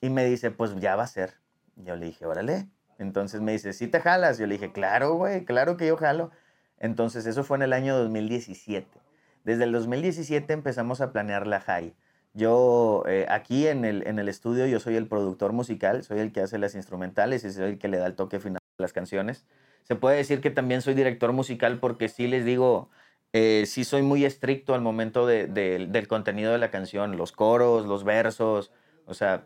Y 0.00 0.10
me 0.10 0.24
dice, 0.24 0.50
pues 0.50 0.74
ya 0.80 0.96
va 0.96 1.04
a 1.04 1.06
ser. 1.06 1.34
Yo 1.76 1.94
le 1.94 2.06
dije, 2.06 2.26
órale. 2.26 2.68
Entonces 2.98 3.40
me 3.40 3.52
dice, 3.52 3.72
¿sí 3.72 3.88
te 3.88 4.00
jalas? 4.00 4.38
Yo 4.38 4.46
le 4.46 4.54
dije, 4.54 4.72
claro, 4.72 5.14
güey, 5.14 5.44
claro 5.44 5.76
que 5.76 5.86
yo 5.86 5.96
jalo. 5.96 6.30
Entonces 6.78 7.26
eso 7.26 7.44
fue 7.44 7.56
en 7.56 7.62
el 7.62 7.72
año 7.72 7.96
2017. 7.96 8.86
Desde 9.44 9.64
el 9.64 9.72
2017 9.72 10.52
empezamos 10.52 11.00
a 11.00 11.12
planear 11.12 11.46
la 11.46 11.60
high. 11.60 11.94
Yo 12.32 13.04
eh, 13.06 13.26
aquí 13.28 13.68
en 13.68 13.84
el, 13.84 14.06
en 14.06 14.18
el 14.18 14.28
estudio 14.28 14.66
yo 14.66 14.80
soy 14.80 14.96
el 14.96 15.06
productor 15.06 15.52
musical, 15.52 16.02
soy 16.02 16.18
el 16.18 16.32
que 16.32 16.40
hace 16.40 16.58
las 16.58 16.74
instrumentales 16.74 17.44
y 17.44 17.52
soy 17.52 17.72
el 17.72 17.78
que 17.78 17.88
le 17.88 17.98
da 17.98 18.06
el 18.06 18.16
toque 18.16 18.40
final 18.40 18.58
a 18.78 18.82
las 18.82 18.92
canciones. 18.92 19.46
Se 19.84 19.94
puede 19.94 20.16
decir 20.16 20.40
que 20.40 20.50
también 20.50 20.82
soy 20.82 20.94
director 20.94 21.32
musical 21.32 21.78
porque 21.78 22.08
sí 22.08 22.26
les 22.26 22.44
digo, 22.44 22.90
eh, 23.32 23.64
sí 23.66 23.84
soy 23.84 24.02
muy 24.02 24.24
estricto 24.24 24.74
al 24.74 24.80
momento 24.80 25.26
de, 25.26 25.46
del 25.46 26.08
contenido 26.08 26.52
de 26.52 26.58
la 26.58 26.70
canción, 26.70 27.16
los 27.16 27.32
coros, 27.32 27.86
los 27.86 28.02
versos, 28.02 28.72
o 29.06 29.14
sea, 29.14 29.44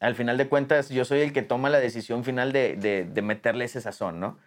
al 0.00 0.14
final 0.14 0.38
de 0.38 0.48
cuentas, 0.48 0.88
yo 0.90 1.04
soy 1.04 1.20
el 1.20 1.32
que 1.32 1.42
toma 1.42 1.70
la 1.70 1.80
decisión 1.80 2.24
final 2.24 2.52
de, 2.52 2.76
de, 2.76 3.22
meterle 3.22 3.64
ese 3.64 3.80
sazón, 3.80 4.20
¿no? 4.20 4.38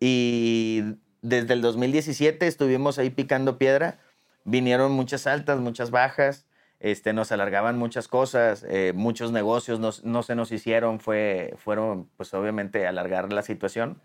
Y 0.00 0.82
desde 1.22 1.54
el 1.54 1.62
2017 1.62 2.46
estuvimos 2.46 2.98
ahí 2.98 3.10
picando 3.10 3.58
piedra, 3.58 3.98
vinieron 4.44 4.92
muchas 4.92 5.26
altas, 5.26 5.60
muchas 5.60 5.90
bajas, 5.90 6.46
este, 6.80 7.12
nos 7.12 7.32
alargaban 7.32 7.78
muchas 7.78 8.08
cosas, 8.08 8.64
eh, 8.68 8.92
muchos 8.94 9.32
negocios 9.32 9.80
no, 9.80 10.22
se 10.22 10.34
nos 10.34 10.52
hicieron, 10.52 11.00
fue, 11.00 11.54
fueron 11.56 12.08
pues 12.16 12.32
obviamente 12.34 12.86
alargar 12.86 13.32
la 13.32 13.42
situación. 13.42 14.00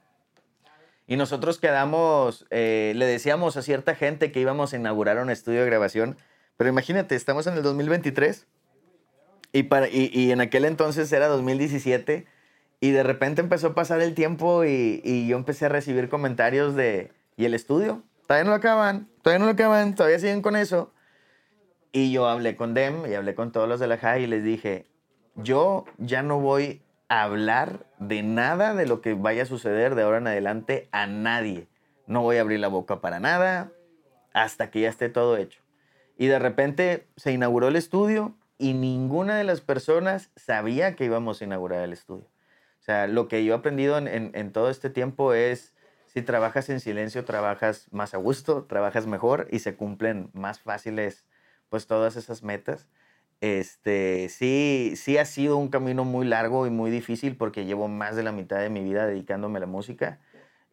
Y 1.05 1.17
nosotros 1.17 1.59
quedamos, 1.59 2.45
eh, 2.49 2.93
le 2.95 3.05
decíamos 3.05 3.57
a 3.57 3.61
cierta 3.61 3.93
gente 3.93 4.31
que 4.31 4.39
íbamos 4.39 4.73
a 4.73 4.77
inaugurar 4.77 5.17
un 5.17 5.29
estudio 5.29 5.59
de 5.59 5.65
grabación, 5.65 6.17
pero 6.55 6.69
imagínate, 6.69 7.15
estamos 7.15 7.45
en 7.47 7.55
el 7.55 7.63
2023 7.63 8.47
y, 9.53 9.63
para, 9.63 9.87
y, 9.87 10.09
y, 10.11 10.31
en 10.31 10.41
aquel 10.41 10.65
entonces 10.65 11.11
era 11.13 11.27
2017 11.27 12.25
y 12.81 12.91
de 12.91 13.03
repente 13.03 13.39
empezó 13.39 13.67
a 13.67 13.75
pasar 13.75 14.01
el 14.01 14.15
tiempo 14.15 14.65
y, 14.65 14.99
y, 15.05 15.27
yo 15.27 15.37
empecé 15.37 15.67
a 15.67 15.69
recibir 15.69 16.09
comentarios 16.09 16.75
de, 16.75 17.11
¿y 17.37 17.45
el 17.45 17.53
estudio? 17.53 18.03
Todavía 18.27 18.43
no 18.45 18.49
lo 18.49 18.55
acaban, 18.57 19.07
todavía 19.21 19.39
no 19.39 19.45
lo 19.45 19.51
acaban, 19.51 19.95
todavía 19.95 20.19
siguen 20.19 20.41
con 20.41 20.55
eso. 20.55 20.91
Y 21.91 22.11
yo 22.11 22.27
hablé 22.27 22.55
con 22.55 22.73
Dem 22.73 23.05
y 23.05 23.13
hablé 23.13 23.35
con 23.35 23.51
todos 23.51 23.69
los 23.69 23.79
de 23.79 23.85
la 23.85 23.97
JAI 23.97 24.23
y 24.23 24.27
les 24.27 24.43
dije, 24.43 24.87
yo 25.35 25.85
ya 25.99 26.23
no 26.23 26.39
voy 26.39 26.81
a 27.07 27.21
hablar 27.21 27.85
de 27.99 28.23
nada 28.23 28.73
de 28.73 28.87
lo 28.87 29.01
que 29.01 29.13
vaya 29.13 29.43
a 29.43 29.45
suceder 29.45 29.93
de 29.93 30.01
ahora 30.01 30.17
en 30.17 30.27
adelante 30.27 30.89
a 30.91 31.05
nadie. 31.05 31.67
No 32.07 32.23
voy 32.23 32.37
a 32.37 32.41
abrir 32.41 32.59
la 32.59 32.67
boca 32.69 33.01
para 33.01 33.19
nada 33.19 33.71
hasta 34.33 34.71
que 34.71 34.81
ya 34.81 34.89
esté 34.89 35.09
todo 35.09 35.37
hecho. 35.37 35.61
Y 36.17 36.25
de 36.25 36.39
repente 36.39 37.05
se 37.15 37.31
inauguró 37.31 37.67
el 37.67 37.75
estudio 37.75 38.35
y 38.63 38.73
ninguna 38.73 39.37
de 39.37 39.43
las 39.43 39.59
personas 39.59 40.31
sabía 40.37 40.95
que 40.95 41.03
íbamos 41.03 41.41
a 41.41 41.43
inaugurar 41.43 41.83
el 41.83 41.91
estudio. 41.91 42.29
O 42.79 42.81
sea, 42.81 43.07
lo 43.07 43.27
que 43.27 43.43
yo 43.43 43.53
he 43.53 43.57
aprendido 43.57 43.97
en, 43.97 44.31
en, 44.33 44.51
todo 44.53 44.69
este 44.69 44.89
tiempo 44.89 45.33
es, 45.33 45.73
si 46.05 46.21
trabajas 46.21 46.69
en 46.69 46.79
silencio, 46.79 47.25
trabajas 47.25 47.89
más 47.91 48.13
a 48.13 48.17
gusto, 48.17 48.63
trabajas 48.63 49.05
mejor 49.05 49.49
y 49.51 49.59
se 49.59 49.75
cumplen 49.75 50.29
más 50.31 50.61
fáciles 50.61 51.25
pues 51.67 51.87
todas 51.87 52.15
esas 52.15 52.41
metas. 52.41 52.87
Este, 53.41 54.29
sí, 54.29 54.93
sí 54.95 55.17
ha 55.17 55.25
sido 55.25 55.57
un 55.57 55.67
camino 55.67 56.05
muy 56.05 56.25
largo 56.25 56.65
y 56.65 56.69
muy 56.69 56.89
difícil 56.89 57.35
porque 57.35 57.65
llevo 57.65 57.89
más 57.89 58.15
de 58.15 58.23
la 58.23 58.31
mitad 58.31 58.59
de 58.61 58.69
mi 58.69 58.81
vida 58.81 59.05
dedicándome 59.05 59.57
a 59.57 59.59
la 59.59 59.67
música. 59.67 60.21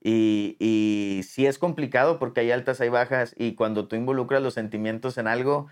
Y, 0.00 0.56
y 0.60 1.24
sí 1.24 1.44
es 1.44 1.58
complicado 1.58 2.20
porque 2.20 2.38
hay 2.42 2.52
altas, 2.52 2.80
hay 2.80 2.88
bajas 2.88 3.34
y 3.36 3.56
cuando 3.56 3.88
tú 3.88 3.96
involucras 3.96 4.42
los 4.42 4.54
sentimientos 4.54 5.18
en 5.18 5.26
algo, 5.26 5.66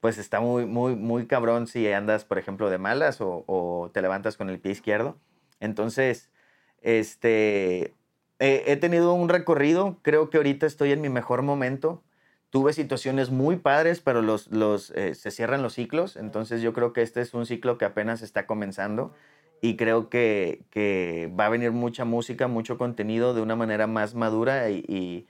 pues 0.00 0.18
está 0.18 0.40
muy, 0.40 0.66
muy, 0.66 0.94
muy 0.94 1.26
cabrón 1.26 1.66
si 1.66 1.90
andas, 1.90 2.24
por 2.24 2.38
ejemplo, 2.38 2.70
de 2.70 2.78
malas 2.78 3.18
o, 3.20 3.90
te 3.92 4.02
levantas 4.02 4.36
con 4.36 4.50
el 4.50 4.60
pie 4.60 4.72
izquierdo. 4.72 5.16
Entonces, 5.60 6.30
este, 6.82 7.94
he 8.38 8.76
tenido 8.76 9.14
un 9.14 9.28
recorrido, 9.28 9.98
creo 10.02 10.30
que 10.30 10.36
ahorita 10.36 10.66
estoy 10.66 10.92
en 10.92 11.00
mi 11.00 11.08
mejor 11.08 11.42
momento. 11.42 12.02
Tuve 12.50 12.72
situaciones 12.72 13.30
muy 13.30 13.56
padres, 13.56 14.00
pero 14.00 14.22
los, 14.22 14.48
los, 14.48 14.90
eh, 14.92 15.14
se 15.14 15.30
cierran 15.30 15.62
los 15.62 15.74
ciclos, 15.74 16.16
entonces 16.16 16.62
yo 16.62 16.72
creo 16.72 16.92
que 16.92 17.02
este 17.02 17.20
es 17.20 17.34
un 17.34 17.44
ciclo 17.44 17.76
que 17.76 17.84
apenas 17.84 18.22
está 18.22 18.46
comenzando 18.46 19.12
y 19.60 19.76
creo 19.76 20.08
que, 20.08 20.64
que 20.70 21.32
va 21.38 21.46
a 21.46 21.48
venir 21.48 21.72
mucha 21.72 22.04
música, 22.04 22.46
mucho 22.46 22.78
contenido 22.78 23.34
de 23.34 23.42
una 23.42 23.56
manera 23.56 23.86
más 23.86 24.14
madura 24.14 24.70
y, 24.70 24.84
y, 24.86 25.26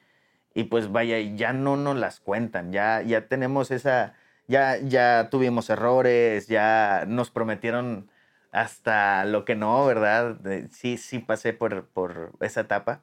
y 0.55 0.65
pues 0.65 0.93
vaya, 0.93 1.19
ya 1.21 1.53
no 1.53 1.77
nos 1.77 1.97
las 1.97 2.21
cuentan, 2.21 2.73
ya, 2.73 3.03
ya 3.03 3.29
tenemos 3.29 3.71
esa 3.71 4.15
ya, 4.49 4.79
ya 4.79 5.29
tuvimos 5.31 5.71
errores, 5.71 6.47
ya 6.49 7.05
nos 7.07 7.31
prometieron 7.31 8.11
hasta 8.53 9.25
lo 9.25 9.45
que 9.45 9.55
no, 9.55 9.85
¿verdad? 9.87 10.39
Sí, 10.71 10.97
sí 10.99 11.19
pasé 11.19 11.53
por, 11.53 11.87
por 11.89 12.33
esa 12.41 12.63
etapa. 12.63 13.03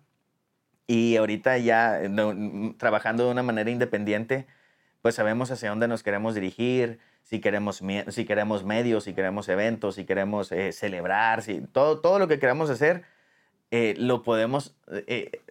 Y 0.88 1.16
ahorita 1.16 1.58
ya 1.58 2.02
trabajando 2.78 3.26
de 3.26 3.32
una 3.32 3.44
manera 3.44 3.70
independiente, 3.70 4.48
pues 5.02 5.16
sabemos 5.16 5.52
hacia 5.52 5.70
dónde 5.70 5.88
nos 5.88 6.04
queremos 6.04 6.36
dirigir, 6.36 7.00
si 7.24 7.40
queremos, 7.40 7.82
si 8.10 8.26
queremos 8.26 8.64
medios, 8.64 9.06
si 9.06 9.14
queremos 9.14 9.48
eventos, 9.50 9.96
si 9.96 10.06
queremos 10.06 10.52
eh, 10.52 10.72
celebrar, 10.72 11.42
si, 11.42 11.62
todo, 11.62 12.00
todo 12.00 12.20
lo 12.20 12.28
que 12.28 12.40
queramos 12.40 12.70
hacer, 12.70 13.04
eh, 13.72 13.96
lo 13.98 14.24
podemos, 14.24 14.76
eh, 15.08 15.42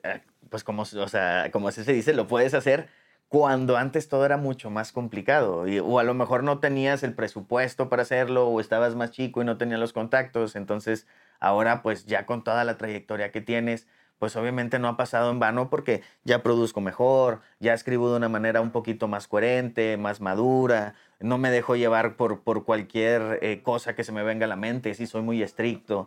pues 0.51 0.65
como, 0.65 0.83
o 0.83 1.09
sea, 1.09 1.51
como 1.51 1.71
se 1.71 1.91
dice, 1.93 2.13
lo 2.13 2.27
puedes 2.27 2.55
hacer 2.55 2.89
cuando 3.33 3.79
antes 3.79 4.11
todo 4.11 4.27
era 4.27 4.37
mucho 4.37 4.69
más 4.69 4.93
complicado 4.93 5.65
o 5.85 5.99
a 5.99 6.03
lo 6.03 6.13
mejor 6.13 6.45
no 6.45 6.59
tenías 6.59 7.03
el 7.03 7.15
presupuesto 7.15 7.89
para 7.89 8.03
hacerlo 8.03 8.47
o 8.47 8.61
estabas 8.61 8.95
más 8.95 9.11
chico 9.11 9.41
y 9.41 9.47
no 9.47 9.57
tenías 9.57 9.81
los 9.81 9.95
contactos, 9.95 10.55
entonces 10.55 11.07
ahora 11.41 11.81
pues 11.81 12.05
ya 12.05 12.27
con 12.27 12.45
toda 12.45 12.63
la 12.65 12.77
trayectoria 12.77 13.33
que 13.33 13.41
tienes, 13.41 13.87
pues 14.19 14.37
obviamente 14.37 14.79
no 14.79 14.89
ha 14.89 14.97
pasado 14.97 15.31
en 15.31 15.39
vano 15.39 15.69
porque 15.69 16.03
ya 16.25 16.43
produzco 16.43 16.81
mejor, 16.81 17.41
ya 17.61 17.75
escribo 17.75 18.11
de 18.11 18.17
una 18.17 18.29
manera 18.29 18.61
un 18.61 18.71
poquito 18.71 19.09
más 19.09 19.29
coherente, 19.29 19.97
más 19.97 20.21
madura, 20.21 20.95
no 21.21 21.39
me 21.39 21.51
dejo 21.51 21.77
llevar 21.77 22.17
por, 22.17 22.41
por 22.43 22.65
cualquier 22.65 23.39
eh, 23.43 23.63
cosa 23.63 23.95
que 23.95 24.05
se 24.05 24.13
me 24.13 24.23
venga 24.23 24.47
a 24.47 24.49
la 24.49 24.57
mente, 24.57 24.95
sí 24.95 25.07
soy 25.07 25.23
muy 25.23 25.43
estricto, 25.43 26.07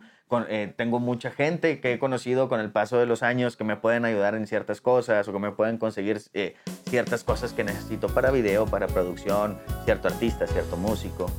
eh, 0.50 0.74
tengo 0.76 1.00
mucha 1.00 1.30
gente 1.30 1.80
que 1.80 1.94
he 1.94 2.00
conocido 2.00 2.50
con 2.50 2.60
el 2.60 2.72
paso 2.72 2.98
de 2.98 3.06
los 3.06 3.24
años 3.24 3.56
que 3.56 3.64
me 3.64 3.78
pueden 3.78 4.06
ayudar 4.06 4.36
en 4.36 4.48
ciertas 4.48 4.82
cosas 4.82 5.28
o 5.28 5.34
que 5.34 5.40
me 5.40 5.52
pueden 5.52 5.78
conseguir 5.78 6.22
eh, 6.34 6.56
ciertas 6.90 7.24
cosas 7.24 7.54
que 7.54 7.64
necesito 7.64 8.08
para 8.08 8.32
video, 8.32 8.66
para 8.66 8.88
producción, 8.88 9.58
cierto 9.86 10.08
artista, 10.08 10.48
cierto 10.48 10.78
músico. 10.78 11.30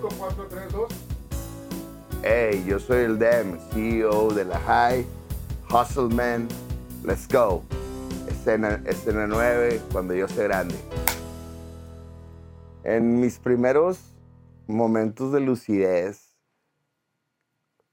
5, 0.00 0.08
4, 0.18 0.46
3, 0.48 0.72
2. 0.72 0.92
Hey, 2.22 2.64
yo 2.66 2.78
soy 2.78 3.04
el 3.04 3.18
DEM, 3.18 3.58
CEO 3.72 4.30
de 4.30 4.44
la 4.44 4.58
High, 4.58 5.06
Hustle 5.70 6.08
Man, 6.08 6.48
let's 7.04 7.28
go. 7.28 7.62
Escena, 8.26 8.82
escena 8.86 9.26
9, 9.26 9.82
cuando 9.92 10.14
yo 10.14 10.26
sea 10.26 10.44
grande. 10.44 10.74
En 12.84 13.20
mis 13.20 13.38
primeros 13.38 14.16
momentos 14.66 15.30
de 15.30 15.40
lucidez, 15.40 16.34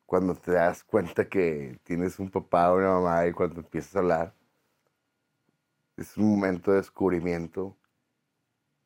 cuando 0.06 0.35
te 0.35 0.53
das 0.53 0.85
cuenta 0.85 1.27
que 1.27 1.77
tienes 1.84 2.18
un 2.18 2.31
papá 2.31 2.72
o 2.72 2.77
una 2.77 2.93
mamá 2.93 3.27
y 3.27 3.34
cuando 3.34 3.60
empiezas 3.60 3.93
a 3.97 3.99
hablar, 3.99 4.34
es 5.97 6.15
un 6.15 6.31
momento 6.31 6.72
de 6.72 6.77
descubrimiento. 6.77 7.76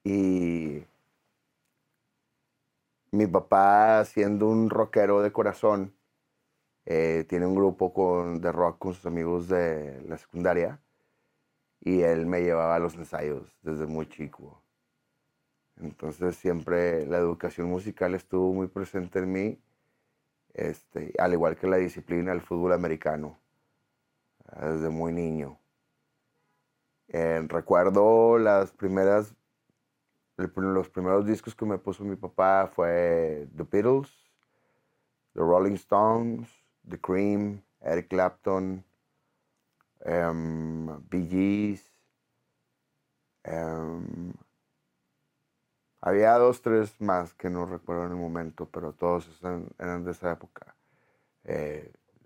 Y 0.03 0.84
mi 3.11 3.28
papá, 3.28 4.03
siendo 4.06 4.48
un 4.48 4.68
rockero 4.68 5.22
de 5.22 5.32
corazón, 5.32 5.94
eh, 6.91 7.24
tiene 7.30 7.45
un 7.45 7.53
grupo 7.53 8.26
de 8.40 8.52
rock 8.52 8.80
con 8.80 8.95
sus 8.95 9.06
amigos 9.06 9.48
de 9.48 10.02
la 10.07 10.18
secundaria 10.18 10.82
y 11.80 12.02
él 12.02 12.26
me 12.26 12.41
llevaba 12.41 12.76
a 12.76 12.80
los 12.80 12.95
ensayos 12.95 13.56
desde 13.61 13.86
muy 13.86 14.10
chico. 14.10 14.64
Entonces 15.78 16.36
siempre 16.36 17.06
la 17.06 17.20
educación 17.20 17.70
musical 17.70 18.16
estuvo 18.16 18.52
muy 18.53 18.68
presente 18.70 19.20
en 19.20 19.32
mí, 19.32 19.61
este, 20.56 21.14
al 21.20 21.34
igual 21.34 21.57
que 21.57 21.68
la 21.68 21.78
disciplina 21.78 22.32
del 22.32 22.41
fútbol 22.41 22.74
americano, 22.74 23.38
desde 24.60 24.90
muy 24.90 25.14
niño. 25.14 25.60
Eh, 27.10 27.45
recuerdo 27.49 28.40
las 28.40 28.72
primeras, 28.72 29.36
los 30.38 30.90
primeros 30.90 31.28
discos 31.28 31.53
que 31.53 31.66
me 31.66 31.78
puso 31.78 32.03
mi 32.03 32.16
papá 32.16 32.72
fue 32.74 33.48
The 33.56 33.64
Beatles, 33.64 34.10
The 35.34 35.41
Rolling 35.41 35.76
Stones, 35.76 36.59
The 36.90 36.99
Cream, 36.99 37.61
Eric 37.82 38.10
Clapton, 38.10 38.84
um, 40.06 41.02
Bee 41.10 41.28
Gees. 41.28 41.84
Em, 43.44 44.34
había 46.02 46.34
dos, 46.34 46.61
tres 46.61 46.99
más 47.02 47.34
que 47.34 47.49
no 47.49 47.66
recuerdo 47.66 48.06
en 48.06 48.11
el 48.11 48.18
momento, 48.18 48.68
pero 48.70 48.94
todos 48.94 49.28
eran, 49.78 50.03
de 50.03 50.11
esa 50.11 50.32
época. 50.32 50.76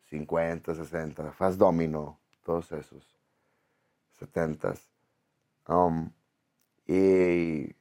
50, 0.09 0.75
60, 0.75 1.31
Fast 1.31 1.57
Domino, 1.57 2.19
todos 2.43 2.71
esos. 2.71 3.17
70s. 4.19 4.79
Um, 5.67 6.11
y 6.85 7.73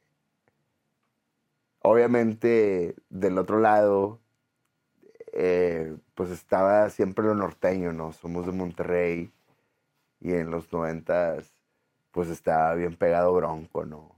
obviamente 1.79 2.95
del 3.09 3.37
otro 3.37 3.59
lado, 3.59 4.19
eh, 5.33 5.95
pues 6.15 6.29
estaba 6.29 6.89
siempre 6.89 7.25
lo 7.25 7.35
norteño, 7.35 7.93
¿no? 7.93 8.13
Somos 8.13 8.45
de 8.45 8.51
Monterrey 8.51 9.31
y 10.19 10.33
en 10.33 10.51
los 10.51 10.71
noventas, 10.71 11.53
pues 12.11 12.29
estaba 12.29 12.73
bien 12.75 12.95
pegado 12.95 13.33
Bronco, 13.33 13.85
¿no? 13.85 14.15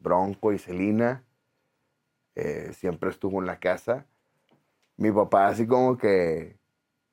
Bronco 0.00 0.52
y 0.52 0.58
Celina, 0.58 1.24
eh, 2.34 2.72
siempre 2.74 3.10
estuvo 3.10 3.40
en 3.40 3.46
la 3.46 3.58
casa. 3.58 4.06
Mi 4.96 5.10
papá 5.12 5.48
así 5.48 5.66
como 5.66 5.96
que 5.96 6.58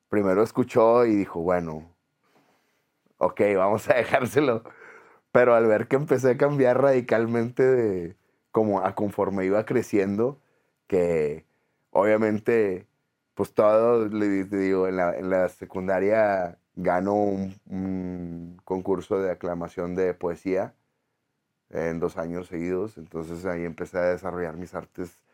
primero 0.08 0.42
escuchó 0.42 1.04
y 1.06 1.14
dijo, 1.14 1.40
bueno, 1.40 1.94
ok, 3.18 3.40
vamos 3.56 3.88
a 3.90 3.94
dejárselo. 3.94 4.62
Pero 5.32 5.54
al 5.54 5.66
ver 5.66 5.88
que 5.88 5.96
empecé 5.96 6.32
a 6.32 6.36
cambiar 6.38 6.80
radicalmente 6.80 7.62
de 7.62 8.16
como 8.50 8.80
a 8.80 8.94
conforme 8.94 9.44
iba 9.44 9.64
creciendo, 9.66 10.40
que 10.86 11.46
obviamente 11.90 12.87
pues 13.38 13.54
todo, 13.54 14.08
le 14.08 14.44
digo, 14.46 14.88
en 14.88 14.96
la, 14.96 15.48
secundaria 15.48 16.58
gano 16.74 17.14
un, 17.14 18.60
concurso 18.64 19.20
de 19.20 19.30
aclamación 19.30 19.94
de 19.94 20.12
poesía 20.12 20.74
en 21.70 22.00
dos 22.00 22.16
años 22.18 22.48
seguidos, 22.48 22.98
entonces 22.98 23.44
ahí 23.46 23.64
empecé 23.64 23.98
a 23.98 24.10
desarrollar 24.10 24.56
mis 24.56 24.74
artes 24.74 25.24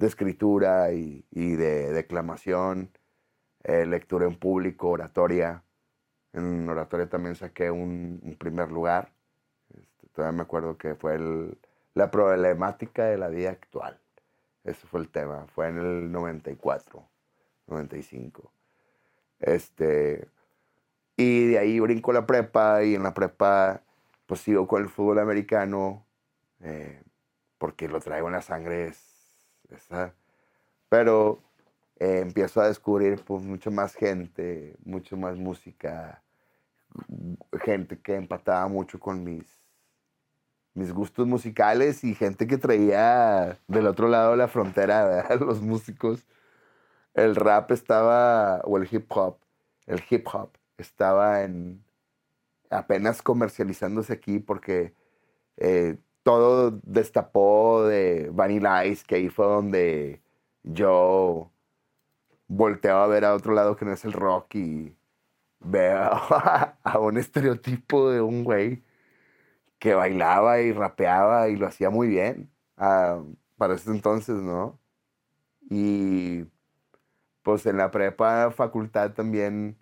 de 0.00 0.08
escritura 0.08 0.90
y, 0.92 1.22
de 1.30 1.92
declamación, 1.92 2.90
eh, 3.62 3.86
lectura 3.86 4.26
en 4.26 4.34
público, 4.36 4.88
oratoria. 4.90 5.62
En 6.32 6.68
oratoria 6.68 7.08
también 7.08 7.36
saqué 7.36 7.70
un, 7.70 8.36
primer 8.40 8.72
lugar. 8.72 9.12
Este, 9.70 10.08
todavía 10.08 10.36
me 10.38 10.42
acuerdo 10.42 10.76
que 10.76 10.96
fue 10.96 11.16
la 11.94 12.10
problemática 12.10 13.04
de 13.04 13.18
la 13.18 13.28
vida 13.28 13.50
actual. 13.50 14.00
Ese 14.64 14.84
fue 14.88 14.98
el 14.98 15.10
tema, 15.10 15.46
fue 15.54 15.68
en 15.68 15.78
el 15.78 16.10
94. 16.10 17.11
95. 17.66 18.52
Este, 19.40 20.28
y 21.16 21.48
de 21.48 21.58
ahí 21.58 21.80
brinco 21.80 22.12
la 22.12 22.26
prepa 22.26 22.84
y 22.84 22.94
en 22.94 23.02
la 23.02 23.14
prepa 23.14 23.82
pues 24.26 24.40
sigo 24.40 24.66
con 24.66 24.82
el 24.82 24.88
fútbol 24.88 25.18
americano 25.18 26.06
eh, 26.60 27.02
porque 27.58 27.88
lo 27.88 28.00
traigo 28.00 28.28
en 28.28 28.34
la 28.34 28.42
sangre. 28.42 28.92
esa. 29.70 30.14
Pero 30.88 31.40
eh, 31.98 32.20
empiezo 32.20 32.60
a 32.60 32.68
descubrir 32.68 33.20
pues 33.24 33.42
mucho 33.42 33.70
más 33.70 33.94
gente, 33.94 34.76
mucho 34.84 35.16
más 35.16 35.36
música, 35.36 36.22
gente 37.62 38.00
que 38.00 38.14
empataba 38.14 38.66
mucho 38.68 38.98
con 38.98 39.24
mis, 39.24 39.44
mis 40.74 40.92
gustos 40.92 41.26
musicales 41.26 42.04
y 42.04 42.14
gente 42.14 42.46
que 42.46 42.58
traía 42.58 43.58
del 43.68 43.86
otro 43.86 44.08
lado 44.08 44.32
de 44.32 44.36
la 44.38 44.48
frontera, 44.48 45.34
los 45.40 45.62
músicos 45.62 46.26
el 47.14 47.36
rap 47.36 47.70
estaba, 47.72 48.60
o 48.64 48.76
el 48.78 48.88
hip 48.90 49.06
hop, 49.10 49.38
el 49.86 50.02
hip 50.08 50.26
hop 50.32 50.50
estaba 50.78 51.42
en 51.42 51.84
apenas 52.70 53.22
comercializándose 53.22 54.12
aquí 54.14 54.38
porque 54.38 54.94
eh, 55.58 55.98
todo 56.22 56.80
destapó 56.84 57.84
de 57.84 58.30
Vanilla 58.32 58.84
Ice, 58.86 59.04
que 59.06 59.16
ahí 59.16 59.28
fue 59.28 59.46
donde 59.46 60.22
yo 60.62 61.50
volteaba 62.48 63.04
a 63.04 63.08
ver 63.08 63.24
a 63.24 63.34
otro 63.34 63.54
lado 63.54 63.76
que 63.76 63.84
no 63.84 63.92
es 63.92 64.04
el 64.04 64.12
rock 64.12 64.54
y 64.56 64.96
veo 65.60 65.98
a, 66.84 66.98
un 67.00 67.18
estereotipo 67.18 68.10
de 68.10 68.20
un 68.20 68.44
güey 68.44 68.82
que 69.78 69.94
bailaba 69.94 70.60
y 70.60 70.72
rapeaba 70.72 71.48
y 71.48 71.56
lo 71.56 71.66
hacía 71.66 71.90
muy 71.90 72.08
bien 72.08 72.50
ah, 72.76 73.22
para 73.56 73.74
ese 73.74 73.90
entonces, 73.90 74.36
¿no? 74.36 74.78
Y 75.70 76.44
pues 77.42 77.66
en 77.66 77.76
la 77.78 77.90
prepa, 77.90 78.50
facultad 78.52 79.12
también, 79.12 79.76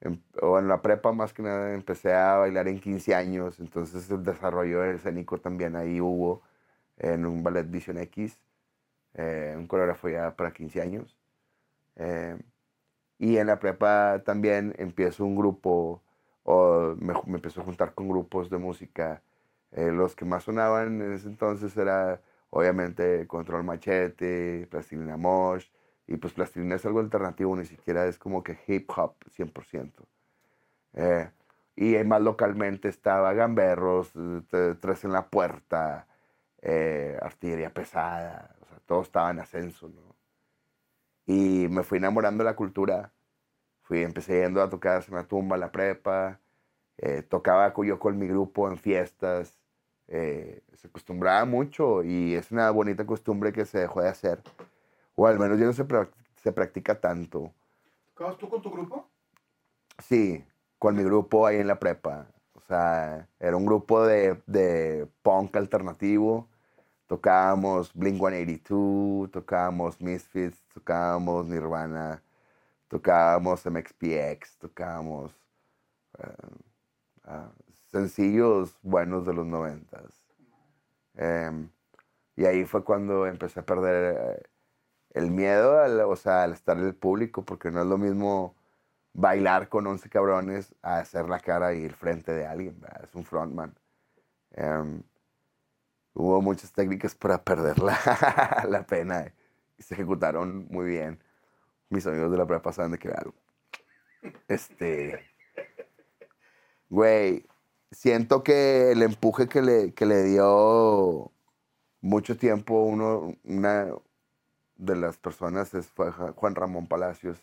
em, 0.00 0.20
o 0.42 0.58
en 0.58 0.68
la 0.68 0.82
prepa 0.82 1.12
más 1.12 1.32
que 1.32 1.42
nada, 1.42 1.74
empecé 1.74 2.12
a 2.14 2.36
bailar 2.36 2.68
en 2.68 2.80
15 2.80 3.14
años, 3.14 3.60
entonces 3.60 4.10
el 4.10 4.24
desarrollo 4.24 4.84
escénico 4.84 5.38
también 5.40 5.76
ahí 5.76 6.00
hubo 6.00 6.42
en 6.98 7.26
un 7.26 7.42
ballet 7.42 7.70
Vision 7.70 7.98
X, 7.98 8.40
eh, 9.14 9.54
un 9.58 9.66
coreógrafo 9.66 10.08
ya 10.08 10.36
para 10.36 10.52
15 10.52 10.80
años. 10.82 11.16
Eh, 11.96 12.38
y 13.18 13.38
en 13.38 13.48
la 13.48 13.58
prepa 13.58 14.22
también 14.24 14.74
empiezo 14.78 15.24
un 15.24 15.36
grupo, 15.36 16.02
o 16.44 16.94
me, 16.98 17.14
me 17.26 17.36
empezó 17.36 17.60
a 17.62 17.64
juntar 17.64 17.94
con 17.94 18.08
grupos 18.08 18.50
de 18.50 18.58
música. 18.58 19.22
Eh, 19.72 19.90
los 19.92 20.14
que 20.16 20.24
más 20.24 20.44
sonaban 20.44 21.00
en 21.02 21.12
ese 21.14 21.28
entonces 21.28 21.76
era 21.76 22.22
obviamente 22.50 23.26
Control 23.26 23.64
Machete, 23.64 24.66
Plastilina 24.70 25.16
Mosh, 25.16 25.66
y 26.08 26.16
pues 26.16 26.32
plastilina 26.32 26.76
es 26.76 26.86
algo 26.86 27.00
alternativo, 27.00 27.54
ni 27.54 27.66
siquiera 27.66 28.06
es 28.06 28.18
como 28.18 28.42
que 28.42 28.58
hip 28.66 28.90
hop 28.96 29.16
100%. 29.36 29.92
Eh, 30.94 31.30
y 31.76 31.96
más 32.04 32.22
localmente 32.22 32.88
estaba 32.88 33.34
Gamberros, 33.34 34.12
Tres 34.80 35.04
en 35.04 35.12
la 35.12 35.28
Puerta, 35.28 36.06
eh, 36.62 37.18
Artillería 37.22 37.72
Pesada, 37.72 38.56
o 38.62 38.66
sea, 38.66 38.78
todo 38.86 39.02
estaba 39.02 39.30
en 39.30 39.40
ascenso, 39.40 39.88
¿no? 39.88 40.16
Y 41.26 41.68
me 41.68 41.82
fui 41.84 41.98
enamorando 41.98 42.42
de 42.42 42.50
la 42.50 42.56
cultura. 42.56 43.12
Fui, 43.82 44.02
empecé 44.02 44.42
yendo 44.42 44.62
a 44.62 44.70
tocar 44.70 45.04
en 45.06 45.14
la 45.14 45.24
tumba, 45.24 45.56
la 45.58 45.70
prepa, 45.72 46.40
eh, 46.96 47.22
tocaba 47.22 47.72
yo 47.84 47.98
con 47.98 48.18
mi 48.18 48.26
grupo 48.28 48.68
en 48.68 48.78
fiestas, 48.78 49.58
se 50.06 50.62
acostumbraba 50.88 51.44
mucho 51.44 52.02
y 52.02 52.34
es 52.34 52.50
una 52.50 52.70
bonita 52.70 53.04
costumbre 53.06 53.52
que 53.52 53.66
se 53.66 53.80
dejó 53.80 54.00
de 54.00 54.08
hacer 54.08 54.42
o 55.20 55.26
al 55.26 55.36
menos 55.36 55.58
ya 55.58 55.66
no 55.66 55.72
se, 55.72 55.84
se 56.36 56.52
practica 56.52 57.00
tanto. 57.00 57.52
¿Tocabas 58.14 58.38
tú 58.38 58.48
con 58.48 58.62
tu 58.62 58.70
grupo? 58.70 59.10
Sí, 59.98 60.44
con 60.78 60.94
mi 60.94 61.02
grupo 61.02 61.44
ahí 61.44 61.56
en 61.56 61.66
la 61.66 61.80
prepa. 61.80 62.28
O 62.52 62.60
sea, 62.60 63.28
era 63.40 63.56
un 63.56 63.66
grupo 63.66 64.06
de, 64.06 64.40
de 64.46 65.08
punk 65.22 65.56
alternativo. 65.56 66.48
Tocábamos 67.08 67.92
Blink 67.94 68.18
182, 68.18 69.32
tocábamos 69.32 70.00
Misfits, 70.00 70.62
tocábamos 70.72 71.46
Nirvana, 71.46 72.22
tocábamos 72.86 73.66
MXPX, 73.66 74.58
tocábamos 74.58 75.32
uh, 76.18 77.32
sencillos 77.86 78.78
buenos 78.82 79.26
de 79.26 79.34
los 79.34 79.46
noventas. 79.46 80.24
Em, 81.14 81.68
y 82.36 82.44
ahí 82.44 82.64
fue 82.64 82.84
cuando 82.84 83.26
empecé 83.26 83.58
a 83.58 83.66
perder 83.66 84.16
eh, 84.16 84.57
el 85.10 85.30
miedo, 85.30 85.80
al, 85.80 86.00
o 86.00 86.16
sea, 86.16 86.44
al 86.44 86.52
estar 86.52 86.78
en 86.78 86.86
el 86.86 86.94
público, 86.94 87.44
porque 87.44 87.70
no 87.70 87.80
es 87.80 87.86
lo 87.86 87.98
mismo 87.98 88.56
bailar 89.12 89.68
con 89.68 89.86
11 89.86 90.08
cabrones 90.10 90.74
a 90.82 90.98
hacer 90.98 91.28
la 91.28 91.40
cara 91.40 91.74
y 91.74 91.84
el 91.84 91.94
frente 91.94 92.32
de 92.32 92.46
alguien, 92.46 92.80
es 93.02 93.14
un 93.14 93.24
frontman. 93.24 93.74
Em, 94.52 95.02
hubo 96.14 96.40
muchas 96.42 96.72
técnicas 96.72 97.14
para 97.14 97.42
perder 97.42 97.78
la, 97.78 98.84
pena 98.88 99.32
y 99.76 99.82
se 99.82 99.94
ejecutaron 99.94 100.66
muy 100.70 100.86
bien. 100.86 101.22
Mis 101.90 102.06
amigos 102.06 102.30
de 102.30 102.38
la 102.38 102.46
prepa 102.46 102.72
saben 102.72 102.92
de 102.92 102.98
qué 102.98 103.08
algo. 103.08 103.34
Este, 104.46 105.24
güey, 106.88 107.46
siento 107.90 108.42
que 108.42 108.92
el 108.92 109.02
empuje 109.02 109.48
que 109.48 109.62
le, 109.62 109.94
que 109.94 110.06
le 110.06 110.24
dio 110.24 111.32
mucho 112.00 112.36
tiempo 112.36 112.82
uno, 112.82 113.34
de 114.78 114.96
las 114.96 115.18
personas 115.18 115.74
es, 115.74 115.88
fue 115.88 116.10
Juan 116.10 116.54
Ramón 116.54 116.86
Palacios, 116.86 117.38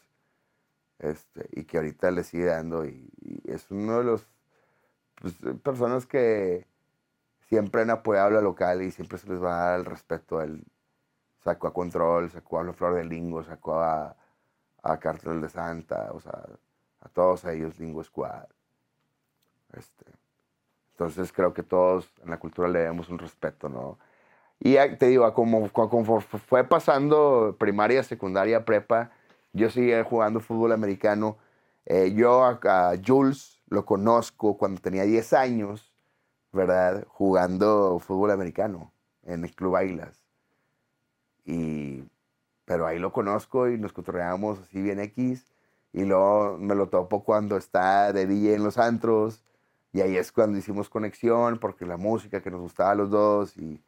este, 1.00 1.48
y 1.52 1.66
que 1.66 1.78
ahorita 1.78 2.10
le 2.12 2.24
sigue 2.24 2.46
dando, 2.46 2.86
y, 2.86 3.10
es 3.46 3.70
uno 3.70 4.00
de 4.00 4.06
los 4.06 4.26
pues, 5.16 5.36
personas 5.62 6.06
que 6.06 6.66
siempre 7.50 7.82
han 7.82 7.92
apoyado 7.92 8.32
la 8.32 8.42
local 8.42 8.82
y 8.82 8.92
siempre 8.92 9.18
se 9.18 9.28
les 9.30 9.42
va 9.44 9.56
a 9.56 9.70
dar 9.72 9.80
el 9.80 9.86
respeto 9.86 10.40
a 10.40 10.46
él. 10.46 10.64
Sacó 11.44 11.68
a 11.68 11.74
Control, 11.74 12.32
sacó 12.32 12.60
a 12.60 12.64
La 12.64 12.74
Flor 12.74 12.96
de 12.96 13.06
Lingo, 13.06 13.44
sacó 13.44 13.80
a, 13.80 14.16
a 14.82 15.00
Cartel 15.00 15.42
de 15.42 15.50
Santa, 15.50 16.12
o 16.12 16.20
sea, 16.20 16.44
a 17.02 17.10
todos 17.10 17.46
ellos, 17.46 17.80
Lingo 17.80 18.04
Squad. 18.04 18.48
Este, 19.74 20.06
entonces 20.92 21.32
creo 21.34 21.54
que 21.54 21.64
todos 21.64 22.10
en 22.24 22.30
la 22.30 22.40
cultura 22.40 22.68
le 22.68 22.80
debemos 22.80 23.10
un 23.10 23.20
respeto, 23.20 23.70
¿no? 23.70 24.00
Y 24.60 24.76
te 24.98 25.08
digo, 25.08 25.32
como, 25.34 25.70
como 25.72 26.22
fu- 26.22 26.38
fue 26.40 26.64
pasando 26.64 27.56
primaria, 27.60 28.04
secundaria, 28.04 28.66
prepa, 28.66 29.12
yo 29.54 29.70
seguía 29.70 30.04
jugando 30.04 30.40
fútbol 30.40 30.72
americano. 30.72 31.38
Eh, 31.86 32.14
yo 32.16 32.44
a, 32.44 32.60
a 32.64 32.94
Jules 33.06 33.62
lo 33.70 33.86
conozco 33.86 34.58
cuando 34.58 34.82
tenía 34.82 35.04
10 35.04 35.34
años, 35.34 35.94
¿verdad? 36.52 37.06
Jugando 37.10 38.00
fútbol 38.00 38.32
americano 38.32 38.92
en 39.24 39.44
el 39.44 39.54
Club 39.56 39.76
Águilas. 39.76 40.24
Y, 41.46 42.04
pero 42.66 42.88
ahí 42.88 43.00
lo 43.00 43.12
conozco 43.12 43.70
y 43.70 43.78
nos 43.78 43.94
cotorreamos 43.94 44.60
así 44.60 44.82
bien 44.82 45.00
X. 45.00 45.46
Y 45.94 46.04
luego 46.06 46.58
me 46.58 46.76
lo 46.76 46.90
topo 46.90 47.24
cuando 47.24 47.58
está 47.58 48.12
de 48.14 48.26
DJ 48.28 48.56
en 48.56 48.64
los 48.64 48.78
antros. 48.78 49.44
Y 49.94 50.02
ahí 50.02 50.18
es 50.18 50.32
cuando 50.32 50.58
hicimos 50.58 50.90
conexión, 50.90 51.58
porque 51.60 51.86
la 51.86 51.98
música 51.98 52.42
que 52.42 52.52
nos 52.52 52.62
gustaba 52.62 52.92
a 52.92 52.96
los 52.96 53.10
dos. 53.10 53.56
Y 53.58 53.80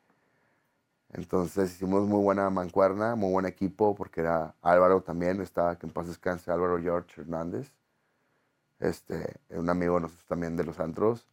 entonces 1.14 1.72
hicimos 1.72 2.08
muy 2.08 2.22
buena 2.22 2.50
mancuerna, 2.50 3.16
muy 3.16 3.32
buen 3.32 3.46
equipo, 3.46 3.96
porque 3.96 4.22
era 4.22 4.56
Álvaro 4.62 5.02
también, 5.02 5.42
estaba, 5.42 5.78
que 5.78 5.88
en 5.88 5.94
paz 5.94 6.08
descanse, 6.08 6.52
Álvaro 6.52 6.80
George 6.82 7.22
Hernández. 7.22 7.72
Este, 8.80 9.36
un 9.50 9.70
amigo 9.70 9.96
de 9.96 10.02
nosotros 10.02 10.28
también 10.28 10.56
de 10.56 10.64
los 10.64 10.80
antros. 10.80 11.26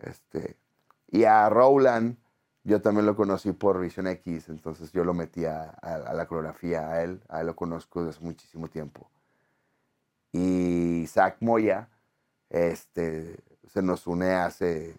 Este, 0.00 0.56
y 1.08 1.24
a 1.24 1.48
Rowland, 1.48 2.16
yo 2.64 2.82
también 2.82 3.06
lo 3.06 3.16
conocí 3.16 3.52
por 3.52 3.80
Visión 3.80 4.06
X, 4.06 4.48
entonces 4.48 4.92
yo 4.92 5.04
lo 5.04 5.14
metí 5.14 5.44
a 5.44 5.78
la 6.14 6.26
coreografía, 6.26 6.90
a 6.90 7.02
él, 7.02 7.22
a 7.28 7.40
él 7.40 7.46
lo 7.46 7.56
conozco 7.56 8.00
desde 8.00 8.18
hace 8.18 8.24
muchísimo 8.24 8.68
tiempo. 8.68 9.08
Y 10.32 11.06
Zach 11.08 11.36
Moya, 11.40 11.88
este, 12.50 13.36
se 13.66 13.82
nos 13.82 14.06
une 14.06 14.32
hace 14.32 14.96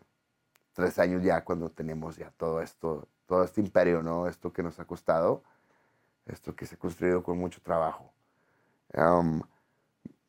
tres 0.73 0.97
años 0.99 1.23
ya 1.23 1.43
cuando 1.43 1.69
tenemos 1.69 2.18
ya 2.18 2.31
todo 2.31 2.61
esto, 2.61 3.07
todo 3.25 3.43
este 3.43 3.61
imperio, 3.61 4.01
¿no? 4.03 4.27
Esto 4.27 4.53
que 4.53 4.63
nos 4.63 4.79
ha 4.79 4.85
costado, 4.85 5.43
esto 6.25 6.55
que 6.55 6.65
se 6.65 6.75
ha 6.75 6.79
construido 6.79 7.23
con 7.23 7.37
mucho 7.37 7.61
trabajo. 7.61 8.11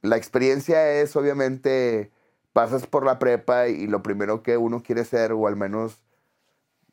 La 0.02 0.16
experiencia 0.16 0.92
es, 0.92 1.16
obviamente, 1.16 2.10
pasas 2.52 2.86
por 2.86 3.04
la 3.04 3.18
prepa 3.18 3.68
y 3.68 3.86
lo 3.86 4.02
primero 4.02 4.42
que 4.42 4.56
uno 4.56 4.82
quiere 4.82 5.04
ser, 5.04 5.32
o 5.32 5.46
al 5.46 5.56
menos 5.56 6.02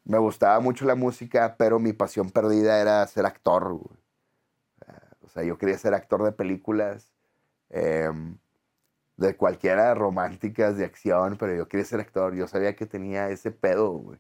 me 0.03 0.18
gustaba 0.18 0.60
mucho 0.60 0.86
la 0.86 0.95
música, 0.95 1.56
pero 1.57 1.80
mi 1.80 1.94
pasión 1.94 2.30
perdida 2.32 2.82
era 2.82 3.06
ser 3.07 3.26
actor. 3.26 3.80
O 5.22 5.30
sea, 5.30 5.44
yo 5.44 5.57
quería 5.57 5.78
ser 5.78 5.94
actor 5.94 6.23
de 6.23 6.32
películas, 6.34 7.14
em, 7.69 8.38
de 9.18 9.36
cualquiera, 9.38 9.94
románticas, 9.94 10.78
de 10.78 10.86
acción, 10.86 11.38
pero 11.38 11.56
yo 11.56 11.68
quería 11.68 11.86
ser 11.86 11.99
actor. 12.02 12.36
Yo 12.36 12.48
sabía 12.48 12.76
que 12.76 12.86
tenía 12.86 13.30
ese 13.30 13.52
pedo, 13.52 13.91
güey. 13.91 14.19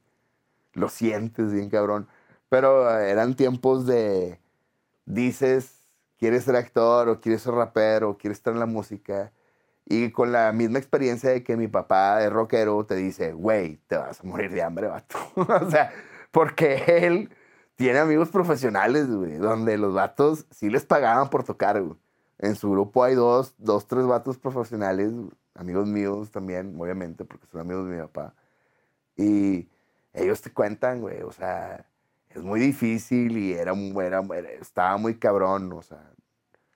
Lo 0.73 0.89
sientes 0.89 1.51
bien 1.51 1.69
cabrón. 1.69 2.07
Pero 2.49 2.89
eh, 2.99 3.09
eran 3.11 3.35
tiempos 3.35 3.85
de, 3.85 4.39
dices, 5.05 5.81
quieres 6.17 6.43
ser 6.43 6.55
actor 6.55 7.09
o 7.09 7.21
quieres 7.21 7.41
ser 7.41 7.53
rapero 7.53 8.11
o 8.11 8.17
quieres 8.17 8.37
estar 8.39 8.53
en 8.53 8.59
la 8.59 8.65
música. 8.65 9.31
Y 9.85 10.11
con 10.11 10.31
la 10.31 10.51
misma 10.53 10.79
experiencia 10.79 11.31
de 11.31 11.43
que 11.43 11.57
mi 11.57 11.67
papá 11.67 12.23
es 12.23 12.31
rockero, 12.31 12.85
te 12.85 12.95
dice, 12.95 13.33
güey, 13.33 13.77
te 13.87 13.97
vas 13.97 14.21
a 14.21 14.23
morir 14.23 14.51
de 14.51 14.61
hambre, 14.63 14.87
vato. 14.87 15.17
o 15.35 15.69
sea, 15.69 15.91
porque 16.31 16.83
él 16.87 17.29
tiene 17.75 17.99
amigos 17.99 18.29
profesionales, 18.29 19.07
güey, 19.09 19.37
donde 19.37 19.77
los 19.77 19.93
vatos 19.93 20.45
sí 20.51 20.69
les 20.69 20.85
pagaban 20.85 21.29
por 21.29 21.43
tocar. 21.43 21.81
En 22.37 22.55
su 22.55 22.71
grupo 22.71 23.03
hay 23.03 23.15
dos, 23.15 23.55
dos, 23.57 23.87
tres 23.87 24.05
vatos 24.05 24.37
profesionales, 24.37 25.11
amigos 25.55 25.87
míos 25.87 26.31
también, 26.31 26.75
obviamente, 26.79 27.25
porque 27.25 27.47
son 27.47 27.61
amigos 27.61 27.89
de 27.89 27.95
mi 27.95 28.01
papá. 28.01 28.35
Y 29.17 29.67
ellos 30.13 30.41
te 30.41 30.51
cuentan, 30.51 31.01
güey, 31.01 31.21
o 31.21 31.31
sea, 31.31 31.85
es 32.29 32.43
muy 32.43 32.59
difícil 32.59 33.37
y 33.37 33.53
era, 33.53 33.73
era, 33.73 34.21
estaba 34.59 34.97
muy 34.97 35.17
cabrón, 35.17 35.71
o 35.73 35.81
sea, 35.81 36.11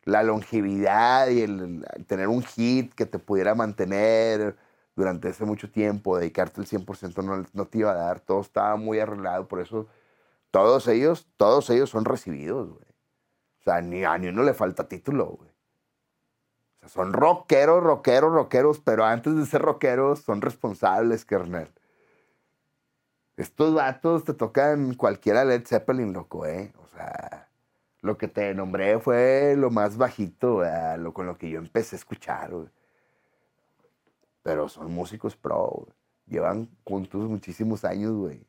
la 0.03 0.24
longevidad 0.24 1.30
y 1.30 1.41
el, 1.41 1.86
el 1.95 2.06
tener 2.06 2.28
un 2.28 2.44
hit 2.44 2.94
que 2.94 3.06
te 3.06 3.20
pudiera 3.20 3.56
mantener 3.56 4.56
durante 4.95 5.30
ese 5.30 5.45
mucho 5.45 5.70
tiempo, 5.72 6.18
dedicarte 6.18 6.62
el 6.62 6.68
100% 6.68 7.24
no, 7.24 7.45
no 7.53 7.66
te 7.66 7.80
iba 7.80 7.91
a 7.91 7.95
dar, 7.95 8.20
todo 8.22 8.41
estaba 8.41 8.76
muy 8.78 8.99
arreglado, 8.99 9.48
por 9.48 9.62
eso 9.62 9.88
todos 10.56 10.88
ellos, 10.88 11.28
todos 11.36 11.70
ellos 11.70 11.90
son 11.90 12.06
recibidos, 12.06 12.70
güey. 12.70 12.86
O 13.60 13.64
sea, 13.66 13.82
ni 13.82 14.06
a 14.06 14.18
ni 14.18 14.28
uno 14.28 14.41
le 14.44 14.53
falta 14.53 14.88
título, 14.88 15.26
güey. 15.26 15.49
O 15.49 16.80
sea, 16.80 16.88
son 16.88 17.12
rockeros, 17.12 17.84
rockeros, 17.84 18.32
rockeros, 18.32 18.80
pero 18.80 19.03
antes 19.03 19.36
de 19.36 19.45
ser 19.45 19.62
rockeros 19.64 20.20
son 20.22 20.41
responsables, 20.41 21.26
carnal. 21.26 21.74
Estos 23.38 23.74
vatos 23.74 24.24
te 24.24 24.34
tocan 24.34 24.94
cualquiera 24.95 25.44
Led 25.44 25.66
Zeppelin, 25.66 26.14
loco, 26.14 26.45
¿eh? 26.45 26.74
O 26.78 26.88
sea, 26.88 27.49
lo 28.02 28.18
que 28.18 28.28
te 28.28 28.53
nombré 28.56 28.99
fue 28.99 29.56
lo 29.57 29.72
más 29.72 29.98
bajito, 29.98 30.57
¿verdad? 30.57 30.98
lo 30.99 31.14
con 31.14 31.26
lo 31.28 31.38
que 31.38 31.49
yo 31.49 31.60
empecé 31.60 31.95
a 31.95 31.99
escuchar, 31.99 32.52
güey. 32.52 32.70
Pero 34.44 34.70
son 34.70 34.91
músicos 34.91 35.36
pro, 35.36 35.70
güey. 35.70 35.94
Llevan 36.28 36.70
juntos 36.84 37.28
muchísimos 37.30 37.84
años, 37.84 38.14
güey. 38.14 38.45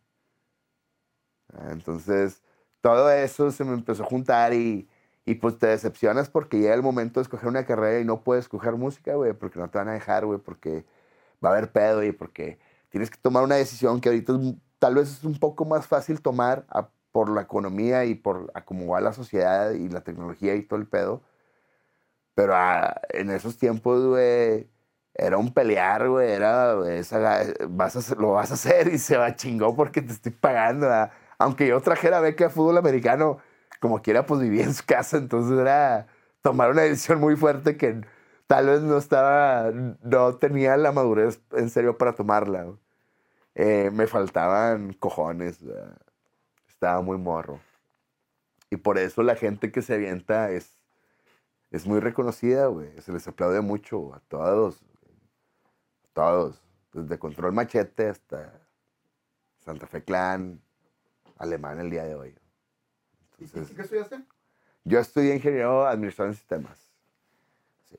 Ah, 1.52 1.68
Entonces, 1.72 2.42
todo 2.80 3.10
eso 3.10 3.50
se 3.50 3.64
me 3.64 3.74
empezó 3.74 4.04
a 4.04 4.06
juntar 4.06 4.52
y, 4.54 4.88
y 5.24 5.34
pues 5.36 5.58
te 5.58 5.66
decepcionas 5.66 6.30
porque 6.30 6.58
llega 6.58 6.74
el 6.74 6.82
momento 6.82 7.20
de 7.20 7.22
escoger 7.22 7.48
una 7.48 7.66
carrera 7.66 8.00
y 8.00 8.04
no 8.04 8.22
puedes 8.22 8.44
escoger 8.44 8.74
música, 8.76 9.14
güey, 9.14 9.32
porque 9.32 9.58
no 9.58 9.68
te 9.70 9.78
van 9.78 9.88
a 9.88 9.94
dejar, 9.94 10.26
güey, 10.26 10.38
porque 10.38 10.84
va 11.44 11.50
a 11.50 11.52
haber 11.52 11.72
pedo 11.72 12.04
y 12.04 12.12
porque 12.12 12.58
tienes 12.90 13.10
que 13.10 13.18
tomar 13.18 13.44
una 13.44 13.56
decisión 13.56 14.00
que 14.00 14.08
ahorita 14.10 14.32
es 14.34 14.38
tal 14.78 14.94
vez 14.96 15.10
es 15.10 15.24
un 15.24 15.38
poco 15.38 15.64
más 15.64 15.86
fácil 15.86 16.20
tomar 16.22 16.64
a- 16.70 16.90
por 17.12 17.30
la 17.30 17.42
economía 17.42 18.04
y 18.04 18.14
por 18.14 18.50
a 18.54 18.64
cómo 18.64 18.86
va 18.92 19.00
la 19.00 19.12
sociedad 19.12 19.72
y 19.72 19.88
la 19.88 20.02
tecnología 20.02 20.54
y 20.54 20.62
todo 20.62 20.78
el 20.80 20.86
pedo. 20.88 21.22
Pero 22.34 22.54
ah, 22.54 23.00
en 23.10 23.30
esos 23.30 23.56
tiempos, 23.58 24.04
güey, 24.04 24.68
era 25.14 25.38
un 25.38 25.52
pelear, 25.54 26.08
güey, 26.08 26.30
era, 26.32 26.74
esa- 26.94 27.44
vas 27.68 28.10
a 28.12 28.14
lo 28.16 28.32
vas 28.32 28.50
a 28.50 28.54
hacer 28.54 28.88
y 28.88 28.98
se 28.98 29.16
va 29.16 29.34
chingó 29.36 29.74
porque 29.74 30.02
te 30.02 30.12
estoy 30.12 30.32
pagando. 30.32 30.86
¿verdad? 30.86 31.12
Aunque 31.38 31.66
yo 31.66 31.80
trajera 31.80 32.20
beca 32.20 32.44
de 32.44 32.50
fútbol 32.50 32.76
americano, 32.78 33.38
como 33.80 34.02
quiera, 34.02 34.26
pues 34.26 34.40
vivía 34.40 34.64
en 34.64 34.74
su 34.74 34.84
casa, 34.84 35.16
entonces 35.18 35.58
era 35.58 36.06
tomar 36.42 36.70
una 36.70 36.82
decisión 36.82 37.20
muy 37.20 37.36
fuerte 37.36 37.76
que 37.76 38.02
tal 38.46 38.66
vez 38.66 38.80
no 38.82 38.98
estaba, 38.98 39.70
no 40.02 40.36
tenía 40.36 40.76
la 40.76 40.92
madurez 40.92 41.40
en 41.52 41.70
serio 41.70 41.96
para 41.98 42.14
tomarla. 42.14 42.64
güey. 42.64 42.76
Eh, 43.58 43.90
me 43.90 44.06
faltaban 44.06 44.92
cojones, 44.92 45.64
¿verdad? 45.64 45.96
estaba 46.68 47.00
muy 47.00 47.16
morro. 47.16 47.58
Y 48.70 48.76
por 48.76 48.98
eso 48.98 49.22
la 49.22 49.34
gente 49.34 49.72
que 49.72 49.80
se 49.80 49.94
avienta 49.94 50.50
es, 50.50 50.76
es 51.70 51.86
muy 51.86 52.00
reconocida, 52.00 52.66
güey. 52.66 52.90
Se 53.00 53.12
les 53.12 53.26
aplaude 53.26 53.62
mucho 53.62 54.14
a 54.14 54.20
todos. 54.20 54.82
A 54.82 56.08
todos. 56.12 56.62
Desde 56.92 57.18
Control 57.18 57.54
Machete 57.54 58.10
hasta 58.10 58.60
Santa 59.58 59.86
Fe 59.86 60.04
Clan, 60.04 60.60
Alemán 61.38 61.80
el 61.80 61.88
día 61.88 62.04
de 62.04 62.14
hoy. 62.14 62.34
¿Y, 63.38 63.44
Entonces, 63.44 63.72
y 63.72 63.74
qué 63.74 63.82
estudiaste? 63.82 64.22
yo 64.84 64.98
estudié 64.98 65.34
ingeniero 65.34 65.86
administración 65.86 66.32
de 66.32 66.36
sistemas. 66.36 66.92
Sí. 67.84 67.96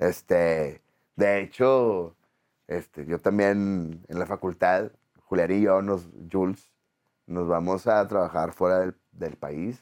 Este, 0.00 0.82
de 1.14 1.40
hecho, 1.40 2.16
este, 2.68 3.06
yo 3.06 3.20
también 3.20 4.04
en 4.08 4.18
la 4.18 4.26
facultad, 4.26 4.90
Julián 5.24 5.52
y 5.52 5.62
yo, 5.62 5.82
nos, 5.82 6.08
Jules, 6.30 6.72
nos 7.26 7.48
vamos 7.48 7.86
a 7.86 8.06
trabajar 8.06 8.52
fuera 8.52 8.80
del, 8.80 8.96
del 9.12 9.36
país. 9.36 9.80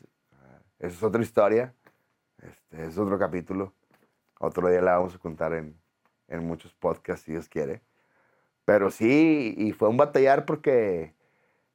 Esa 0.78 0.96
es 0.96 1.02
otra 1.02 1.22
historia. 1.22 1.74
Este, 2.38 2.86
es 2.86 2.98
otro 2.98 3.18
capítulo. 3.18 3.72
Otro 4.38 4.68
día 4.68 4.82
la 4.82 4.98
vamos 4.98 5.14
a 5.14 5.18
contar 5.18 5.54
en, 5.54 5.78
en 6.28 6.46
muchos 6.46 6.74
podcasts, 6.74 7.24
si 7.24 7.32
Dios 7.32 7.48
quiere. 7.48 7.82
Pero 8.64 8.90
sí, 8.90 9.54
y 9.56 9.72
fue 9.72 9.88
un 9.88 9.96
batallar 9.96 10.44
porque 10.44 11.14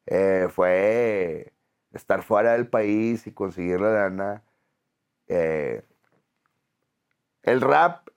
eh, 0.06 0.48
fue 0.52 1.54
estar 1.94 2.24
fuera 2.24 2.54
del 2.54 2.68
país 2.68 3.28
y 3.28 3.32
conseguir 3.32 3.80
la 3.80 3.92
lana. 3.92 4.44
Eh, 5.28 5.84
el 7.44 7.62
rap 7.62 8.10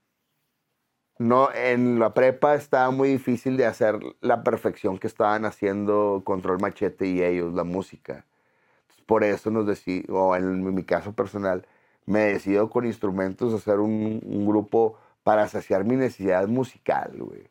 no, 1.22 1.52
en 1.52 1.98
la 1.98 2.14
prepa 2.14 2.54
estaba 2.54 2.90
muy 2.90 3.08
difícil 3.08 3.56
de 3.56 3.66
hacer 3.66 3.98
la 4.20 4.42
perfección 4.42 4.98
que 4.98 5.06
estaban 5.06 5.44
haciendo 5.44 6.22
Control 6.24 6.60
Machete 6.60 7.06
y 7.06 7.22
ellos, 7.22 7.54
la 7.54 7.64
música. 7.64 8.24
Por 9.06 9.24
eso 9.24 9.50
nos 9.50 9.66
decidimos, 9.66 10.10
o 10.10 10.36
en 10.36 10.74
mi 10.74 10.84
caso 10.84 11.12
personal, 11.12 11.66
me 12.06 12.20
decido 12.20 12.68
con 12.70 12.86
instrumentos 12.86 13.54
hacer 13.54 13.78
un, 13.78 14.20
un 14.24 14.46
grupo 14.46 14.98
para 15.22 15.46
saciar 15.48 15.84
mi 15.84 15.96
necesidad 15.96 16.48
musical, 16.48 17.12
güey. 17.16 17.48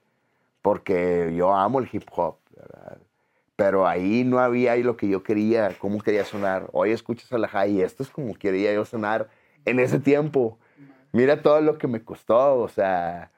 Porque 0.62 1.34
yo 1.36 1.54
amo 1.54 1.80
el 1.80 1.90
hip 1.92 2.04
hop, 2.12 2.36
¿verdad? 2.56 2.98
Pero 3.56 3.88
ahí 3.88 4.24
no 4.24 4.40
había 4.40 4.76
lo 4.78 4.98
que 4.98 5.08
yo 5.08 5.24
quería, 5.24 5.78
cómo 5.80 6.00
quería 6.02 6.26
sonar. 6.26 6.68
Hoy 6.74 6.92
escuchas 6.92 7.32
a 7.32 7.38
la 7.38 7.48
high 7.48 7.72
y 7.72 7.82
esto 7.82 8.04
es 8.04 8.10
como 8.10 8.34
quería 8.34 8.74
yo 8.74 8.86
sonar 8.86 9.30
en 9.66 9.80
ese 9.80 10.00
tiempo. 10.00 10.58
Mira 11.14 11.42
todo 11.42 11.62
lo 11.62 11.78
que 11.78 11.88
me 11.88 12.04
costó, 12.04 12.60
o 12.60 12.70
sea, 12.70 13.32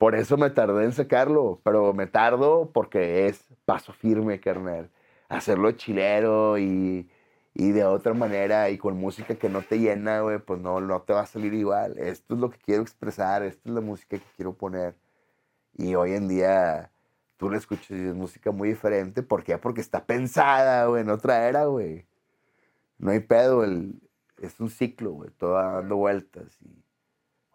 por 0.00 0.14
eso 0.14 0.38
me 0.38 0.48
tardé 0.48 0.84
en 0.86 0.92
sacarlo, 0.94 1.60
pero 1.62 1.92
me 1.92 2.06
tardo 2.06 2.70
porque 2.72 3.26
es 3.28 3.44
paso 3.66 3.92
firme, 3.92 4.40
carnal. 4.40 4.90
Hacerlo 5.28 5.72
chilero 5.72 6.58
y, 6.58 7.10
y 7.54 7.72
de 7.72 7.84
otra 7.84 8.14
manera 8.14 8.70
y 8.70 8.78
con 8.78 8.96
música 8.98 9.34
que 9.36 9.50
no 9.50 9.60
te 9.62 9.78
llena, 9.78 10.22
güey, 10.22 10.38
pues 10.38 10.58
no, 10.60 10.80
no 10.80 11.02
te 11.02 11.12
va 11.12 11.20
a 11.22 11.26
salir 11.26 11.52
igual. 11.54 11.98
Esto 11.98 12.34
es 12.34 12.40
lo 12.40 12.50
que 12.50 12.58
quiero 12.58 12.82
expresar, 12.82 13.42
esta 13.42 13.68
es 13.68 13.74
la 13.74 13.82
música 13.82 14.16
que 14.18 14.24
quiero 14.36 14.54
poner. 14.54 14.96
Y 15.74 15.94
hoy 15.96 16.14
en 16.14 16.28
día 16.28 16.92
tú 17.36 17.50
la 17.50 17.58
escuchas 17.58 17.90
y 17.90 18.06
es 18.08 18.14
música 18.14 18.52
muy 18.52 18.70
diferente. 18.70 19.22
¿Por 19.22 19.44
qué? 19.44 19.58
Porque 19.58 19.82
está 19.82 20.06
pensada, 20.06 20.86
güey, 20.86 21.02
en 21.02 21.10
otra 21.10 21.48
era, 21.48 21.66
güey. 21.66 22.06
No 22.98 23.10
hay 23.12 23.20
pedo, 23.20 23.64
el, 23.64 24.00
es 24.38 24.60
un 24.60 24.70
ciclo, 24.70 25.12
güey, 25.12 25.30
todo 25.32 25.54
dando 25.54 25.96
vueltas. 25.96 26.58
Y 26.62 26.82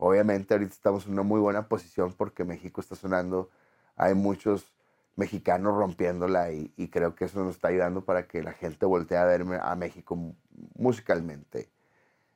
obviamente 0.05 0.53
ahorita 0.53 0.71
estamos 0.73 1.07
en 1.07 1.13
una 1.13 1.23
muy 1.23 1.39
buena 1.39 1.67
posición 1.67 2.13
porque 2.13 2.43
México 2.43 2.79
está 2.79 2.95
sonando, 2.95 3.49
hay 3.95 4.13
muchos 4.13 4.71
mexicanos 5.15 5.75
rompiéndola 5.75 6.51
y, 6.51 6.71
creo 6.89 7.15
que 7.15 7.25
eso 7.25 7.43
nos 7.43 7.55
está 7.55 7.69
ayudando 7.69 8.01
para 8.05 8.27
que 8.27 8.43
la 8.43 8.51
gente 8.53 8.85
voltee 8.85 9.17
a 9.17 9.25
verme 9.25 9.57
a 9.59 9.73
México 9.75 10.15
mu- 10.15 10.35
musicalmente. 10.77 11.69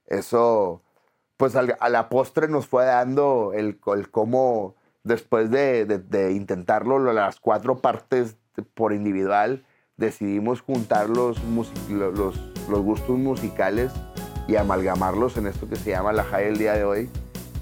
Eso, 0.08 0.82
pues 1.38 1.56
a 1.56 1.90
la 1.90 2.10
postre 2.10 2.48
nos 2.48 2.66
fue 2.66 2.86
dando 2.86 3.52
el, 3.54 3.80
el 3.96 4.10
cómo, 4.10 4.76
después 5.04 5.52
de, 5.52 5.86
de- 5.86 6.00
de 6.00 6.32
intentarlo, 6.32 6.98
lo- 6.98 7.14
las 7.14 7.40
cuatro 7.40 7.78
partes 7.82 8.36
por 8.74 8.94
individual, 8.94 9.64
decidimos 9.98 10.62
juntar 10.62 11.08
los, 11.10 11.38
gustos 12.84 13.18
musicales 13.20 13.92
y 14.48 14.56
amalgamarlos 14.56 15.38
en 15.38 15.46
esto 15.46 15.70
que 15.70 15.76
se 15.76 15.92
llama 15.92 16.14
la 16.14 16.24
High 16.24 16.48
el 16.48 16.58
día 16.58 16.74
de 16.74 16.84
hoy, 16.84 17.10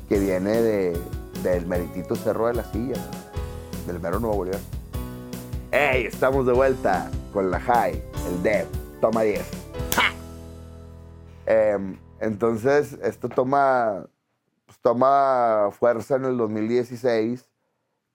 que 0.07 0.19
viene 0.19 0.61
de, 0.61 0.97
del 1.43 1.65
meritito 1.65 2.15
Cerro 2.15 2.47
de 2.47 2.53
la 2.53 2.63
Silla, 2.63 2.95
del 3.85 3.99
mero 3.99 4.19
Nuevo 4.19 4.45
León. 4.45 4.61
¡Ey! 5.71 6.05
Estamos 6.05 6.45
de 6.45 6.53
vuelta 6.53 7.11
con 7.33 7.51
la 7.51 7.59
High, 7.59 8.01
el 8.27 8.43
Dev, 8.43 8.67
toma 9.01 9.23
10. 9.23 9.45
Em, 11.45 11.97
entonces, 12.19 12.97
esto 13.01 13.29
toma, 13.29 14.05
pues, 14.65 14.79
toma 14.79 15.69
fuerza 15.71 16.15
en 16.15 16.25
el 16.25 16.37
2016 16.37 17.49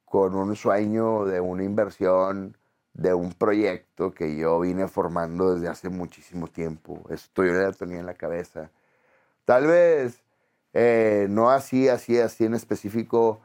con 0.04 0.34
un 0.34 0.54
sueño 0.56 1.24
de 1.24 1.40
una 1.40 1.64
inversión, 1.64 2.56
de 2.94 3.14
un 3.14 3.32
proyecto 3.32 4.12
que 4.12 4.36
yo 4.36 4.60
vine 4.60 4.86
formando 4.86 5.54
desde 5.54 5.68
hace 5.68 5.88
muchísimo 5.88 6.46
tiempo. 6.46 7.02
Esto 7.08 7.44
yo 7.44 7.52
ya 7.52 7.68
lo 7.68 7.72
tenía 7.72 8.00
en 8.00 8.06
la 8.06 8.14
cabeza. 8.14 8.70
Tal 9.46 9.66
vez 9.66 10.21
eh, 10.74 11.26
no 11.30 11.50
así, 11.50 11.88
así, 11.88 12.18
así 12.18 12.44
en 12.44 12.54
específico, 12.54 13.40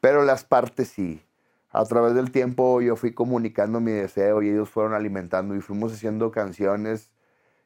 pero 0.00 0.24
las 0.24 0.44
partes 0.44 0.88
sí. 0.88 1.24
A 1.70 1.84
través 1.86 2.14
del 2.14 2.30
tiempo 2.30 2.80
yo 2.82 2.96
fui 2.96 3.12
comunicando 3.14 3.80
mi 3.80 3.92
deseo 3.92 4.42
y 4.42 4.50
ellos 4.50 4.70
fueron 4.70 4.94
alimentando 4.94 5.56
y 5.56 5.60
fuimos 5.60 5.92
haciendo 5.92 6.30
canciones, 6.30 7.10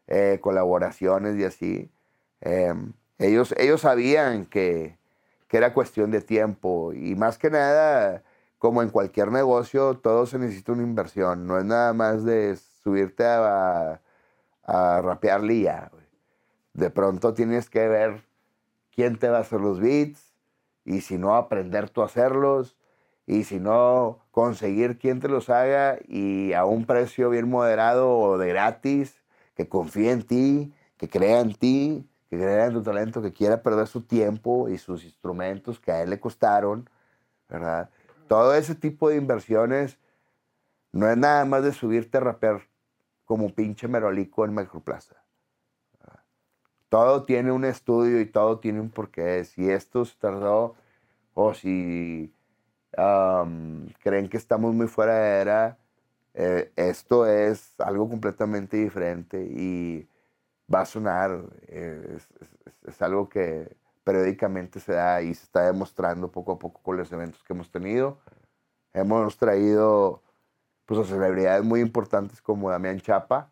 eh, 0.06 0.38
colaboraciones 0.40 1.36
y 1.38 1.44
así. 1.44 1.92
Em, 2.40 2.94
ellos, 3.18 3.54
ellos 3.58 3.82
sabían 3.82 4.46
que, 4.46 4.98
que 5.48 5.56
era 5.58 5.74
cuestión 5.74 6.10
de 6.10 6.20
tiempo 6.22 6.92
y 6.94 7.14
más 7.16 7.38
que 7.38 7.50
nada, 7.50 8.24
como 8.58 8.82
en 8.82 8.90
cualquier 8.90 9.32
negocio, 9.32 9.98
todo 9.98 10.26
se 10.26 10.38
necesita 10.38 10.72
una 10.72 10.82
inversión. 10.84 11.46
No 11.46 11.58
es 11.58 11.64
nada 11.64 11.92
más 11.92 12.24
de 12.24 12.56
subirte 12.56 13.24
a, 13.26 14.00
a 14.64 15.02
rapearle 15.02 15.54
y 15.54 15.62
ya. 15.64 15.90
De 16.74 16.90
pronto 16.90 17.34
tienes 17.34 17.70
que 17.70 17.88
ver 17.88 18.27
quién 18.98 19.16
te 19.16 19.28
va 19.28 19.38
a 19.38 19.42
hacer 19.42 19.60
los 19.60 19.78
beats 19.78 20.34
y 20.84 21.02
si 21.02 21.18
no, 21.18 21.36
aprender 21.36 21.88
tú 21.88 22.02
a 22.02 22.06
hacerlos 22.06 22.76
y 23.26 23.44
si 23.44 23.60
no, 23.60 24.18
conseguir 24.32 24.98
quien 24.98 25.20
te 25.20 25.28
los 25.28 25.50
haga 25.50 26.00
y 26.08 26.52
a 26.52 26.64
un 26.64 26.84
precio 26.84 27.30
bien 27.30 27.48
moderado 27.48 28.18
o 28.18 28.38
de 28.38 28.48
gratis, 28.48 29.22
que 29.54 29.68
confíe 29.68 30.10
en 30.10 30.22
ti, 30.24 30.74
que 30.96 31.08
crea 31.08 31.38
en 31.38 31.54
ti, 31.54 32.10
que 32.28 32.38
crea 32.38 32.66
en 32.66 32.72
tu 32.72 32.82
talento, 32.82 33.22
que 33.22 33.32
quiera 33.32 33.62
perder 33.62 33.86
su 33.86 34.02
tiempo 34.02 34.68
y 34.68 34.78
sus 34.78 35.04
instrumentos 35.04 35.78
que 35.78 35.92
a 35.92 36.02
él 36.02 36.10
le 36.10 36.18
costaron, 36.18 36.90
¿verdad? 37.48 37.90
Todo 38.26 38.52
ese 38.56 38.74
tipo 38.74 39.10
de 39.10 39.16
inversiones 39.16 39.96
no 40.90 41.08
es 41.08 41.16
nada 41.16 41.44
más 41.44 41.62
de 41.62 41.72
subirte 41.72 42.18
a 42.18 42.22
rapear 42.22 42.62
como 43.24 43.54
pinche 43.54 43.86
merolico 43.86 44.44
en 44.44 44.54
Macroplaza. 44.54 45.22
Todo 46.88 47.24
tiene 47.24 47.52
un 47.52 47.64
estudio 47.64 48.20
y 48.20 48.26
todo 48.26 48.58
tiene 48.60 48.80
un 48.80 48.90
porqué. 48.90 49.44
Si 49.44 49.70
esto 49.70 50.04
tardó 50.18 50.76
o 51.34 51.54
si 51.54 52.32
am, 52.96 53.88
creen 54.02 54.28
que 54.28 54.36
estamos 54.38 54.74
muy 54.74 54.88
fuera 54.88 55.14
de 55.16 55.40
era, 55.42 55.78
eh, 56.34 56.72
esto 56.76 57.26
es 57.26 57.74
algo 57.80 58.08
completamente 58.08 58.76
diferente 58.78 59.42
y 59.42 60.08
va 60.72 60.82
a 60.82 60.86
sonar. 60.86 61.44
eh, 61.68 62.18
es 62.86 63.02
algo 63.02 63.28
que 63.28 63.76
periódicamente 64.04 64.80
se 64.80 64.92
da 64.94 65.20
y 65.22 65.34
se 65.34 65.44
está 65.44 65.66
demostrando 65.66 66.30
poco 66.32 66.52
a 66.52 66.58
poco 66.58 66.82
con 66.82 66.96
los 66.96 67.12
eventos 67.12 67.42
que 67.44 67.52
hemos 67.52 67.70
tenido. 67.70 68.18
Hemos 68.94 69.36
traído 69.38 70.22
pues, 70.86 71.00
a 71.00 71.04
celebridades 71.04 71.64
muy 71.64 71.80
importantes 71.80 72.40
como 72.42 72.70
Damián 72.70 73.00
Chapa. 73.00 73.50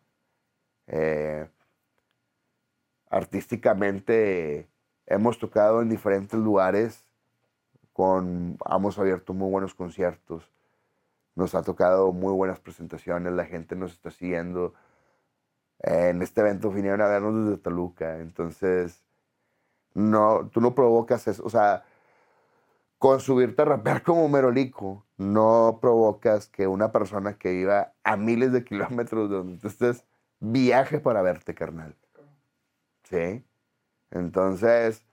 eh, 0.87 1.49
artísticamente 3.09 4.67
hemos 5.05 5.39
tocado 5.39 5.81
en 5.81 5.89
diferentes 5.89 6.39
lugares 6.39 7.05
con, 7.93 8.57
hemos 8.69 8.99
abierto 8.99 9.33
muy 9.33 9.49
buenos 9.49 9.73
conciertos, 9.73 10.51
nos 11.35 11.55
ha 11.55 11.63
tocado 11.63 12.11
muy 12.11 12.33
buenas 12.33 12.59
presentaciones, 12.59 13.33
la 13.33 13.45
gente 13.45 13.75
nos 13.75 13.93
está 13.93 14.11
siguiendo. 14.11 14.73
En 15.79 16.21
este 16.21 16.41
evento 16.41 16.71
vinieron 16.71 17.01
a 17.01 17.07
vernos 17.07 17.45
desde 17.45 17.61
Toluca, 17.61 18.19
entonces 18.19 19.03
no, 19.93 20.49
tú 20.51 20.61
no 20.61 20.75
provocas 20.75 21.27
eso, 21.27 21.43
o 21.45 21.49
sea, 21.49 21.85
con 22.97 23.19
subirte 23.19 23.61
a 23.61 23.65
rapear 23.65 24.03
como 24.03 24.27
Merolico, 24.29 25.05
no 25.17 25.79
provocas 25.81 26.47
que 26.47 26.67
una 26.67 26.91
persona 26.91 27.37
que 27.37 27.51
viva 27.51 27.93
a 28.03 28.17
miles 28.17 28.51
de 28.51 28.63
kilómetros 28.63 29.29
de 29.29 29.35
donde 29.37 29.57
tú 29.57 29.67
estés 29.67 30.03
viaje 30.39 30.99
para 30.99 31.21
verte, 31.21 31.53
carnal. 31.53 31.95
¿Sí? 33.09 33.45
Entonces, 34.11 35.05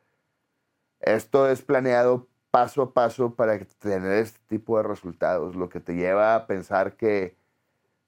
esto 1.00 1.48
es 1.48 1.62
planeado 1.62 2.26
paso 2.50 2.82
a 2.82 2.92
paso 2.92 3.34
para 3.34 3.58
tener 3.78 4.12
este 4.12 4.40
tipo 4.48 4.76
de 4.76 4.84
resultados, 4.84 5.54
lo 5.54 5.68
que 5.68 5.80
te 5.80 5.94
lleva 5.94 6.34
a 6.34 6.46
pensar 6.46 6.96
que 6.96 7.36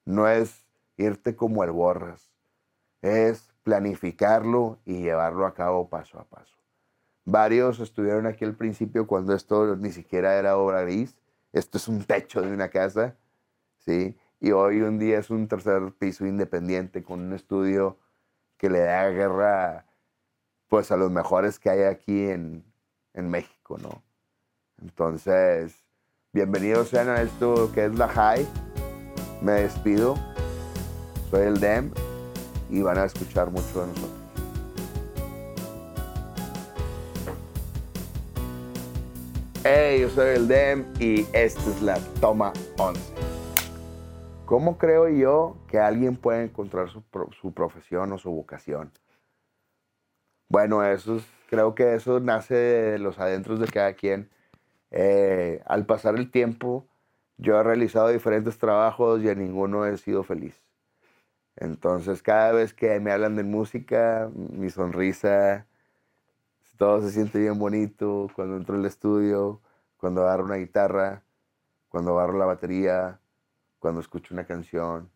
no 0.05 0.27
es 0.27 0.65
irte 0.97 1.35
como 1.35 1.63
el 1.63 1.71
borras, 1.71 2.29
es 3.01 3.53
planificarlo 3.63 4.77
y 4.85 5.01
llevarlo 5.01 5.45
a 5.45 5.53
cabo 5.53 5.89
paso 5.89 6.19
a 6.19 6.25
paso. 6.25 6.57
Varios 7.23 7.79
estuvieron 7.79 8.25
aquí 8.25 8.45
al 8.45 8.55
principio 8.55 9.07
cuando 9.07 9.33
esto 9.33 9.75
ni 9.77 9.91
siquiera 9.91 10.35
era 10.37 10.57
obra 10.57 10.81
gris, 10.81 11.15
esto 11.53 11.77
es 11.77 11.87
un 11.87 12.03
techo 12.03 12.41
de 12.41 12.53
una 12.53 12.69
casa, 12.69 13.15
¿sí? 13.77 14.17
Y 14.39 14.51
hoy 14.51 14.81
un 14.81 14.99
día 14.99 15.19
es 15.19 15.29
un 15.29 15.47
tercer 15.47 15.93
piso 15.97 16.25
independiente 16.25 17.03
con 17.03 17.21
un 17.21 17.33
estudio 17.33 17.97
que 18.57 18.69
le 18.69 18.79
da 18.79 19.09
guerra 19.09 19.85
pues 20.67 20.91
a 20.91 20.97
los 20.97 21.11
mejores 21.11 21.59
que 21.59 21.69
hay 21.69 21.83
aquí 21.83 22.29
en, 22.29 22.63
México, 23.13 23.77
¿no? 23.81 24.03
Entonces, 24.79 25.73
bienvenidos 26.33 26.89
sean 26.89 27.09
a 27.09 27.21
esto 27.21 27.71
que 27.73 27.85
es 27.85 27.95
la 27.95 28.07
High. 28.07 28.47
Me 29.41 29.53
despido. 29.53 30.15
Soy 31.31 31.47
el 31.47 31.59
Dem 31.59 31.91
y 32.69 32.83
van 32.83 32.99
a 32.99 33.05
escuchar 33.05 33.49
mucho 33.49 33.81
de 33.81 33.87
nosotros. 33.87 34.11
Hey, 39.63 40.01
yo 40.01 40.09
soy 40.11 40.35
el 40.35 40.47
Dem 40.47 40.85
y 40.99 41.25
esta 41.33 41.69
es 41.71 41.81
la 41.81 41.97
toma 42.21 42.53
11. 42.77 43.26
¿Cómo 44.47 44.77
creo 44.77 45.09
yo 45.09 45.57
que 45.67 45.77
alguien 45.77 46.15
puede 46.15 46.45
encontrar 46.45 46.87
su, 46.89 47.03
su 47.41 47.51
profesión 47.53 48.13
o 48.13 48.17
su 48.17 48.31
vocación? 48.31 48.93
Bueno, 50.47 50.85
eso 50.85 51.17
es- 51.17 51.27
creo 51.49 51.75
que 51.75 51.95
eso 51.95 52.21
nace 52.21 52.55
de 52.55 52.97
los 52.97 53.19
adentros 53.19 53.59
de 53.59 53.67
cada 53.67 53.91
quien. 53.91 54.29
Eh, 54.91 55.61
al 55.65 55.85
pasar 55.85 56.15
el 56.15 56.31
tiempo, 56.31 56.87
yo 57.37 57.59
he 57.59 57.63
realizado 57.63 58.07
diferentes 58.07 58.57
trabajos 58.57 59.21
y 59.21 59.27
en 59.27 59.39
ninguno 59.39 59.85
he 59.85 59.97
sido 59.97 60.23
feliz. 60.23 60.63
Entonces, 61.57 62.23
cada 62.23 62.53
vez 62.53 62.73
que 62.73 63.01
me 63.01 63.11
hablan 63.11 63.35
de 63.35 63.43
música, 63.43 64.29
mi 64.33 64.69
sonrisa, 64.69 65.67
todo 66.77 67.01
se 67.01 67.11
siente 67.11 67.39
bien 67.39 67.59
bonito 67.59 68.27
cuando 68.33 68.55
entro 68.55 68.75
al 68.75 68.85
estudio, 68.85 69.61
cuando 69.97 70.21
agarro 70.21 70.45
una 70.45 70.55
guitarra, 70.55 71.23
cuando 71.89 72.17
agarro 72.17 72.37
la 72.37 72.45
batería, 72.45 73.19
cuando 73.79 74.01
escucho 74.01 74.33
una 74.33 74.45
canción. 74.45 75.09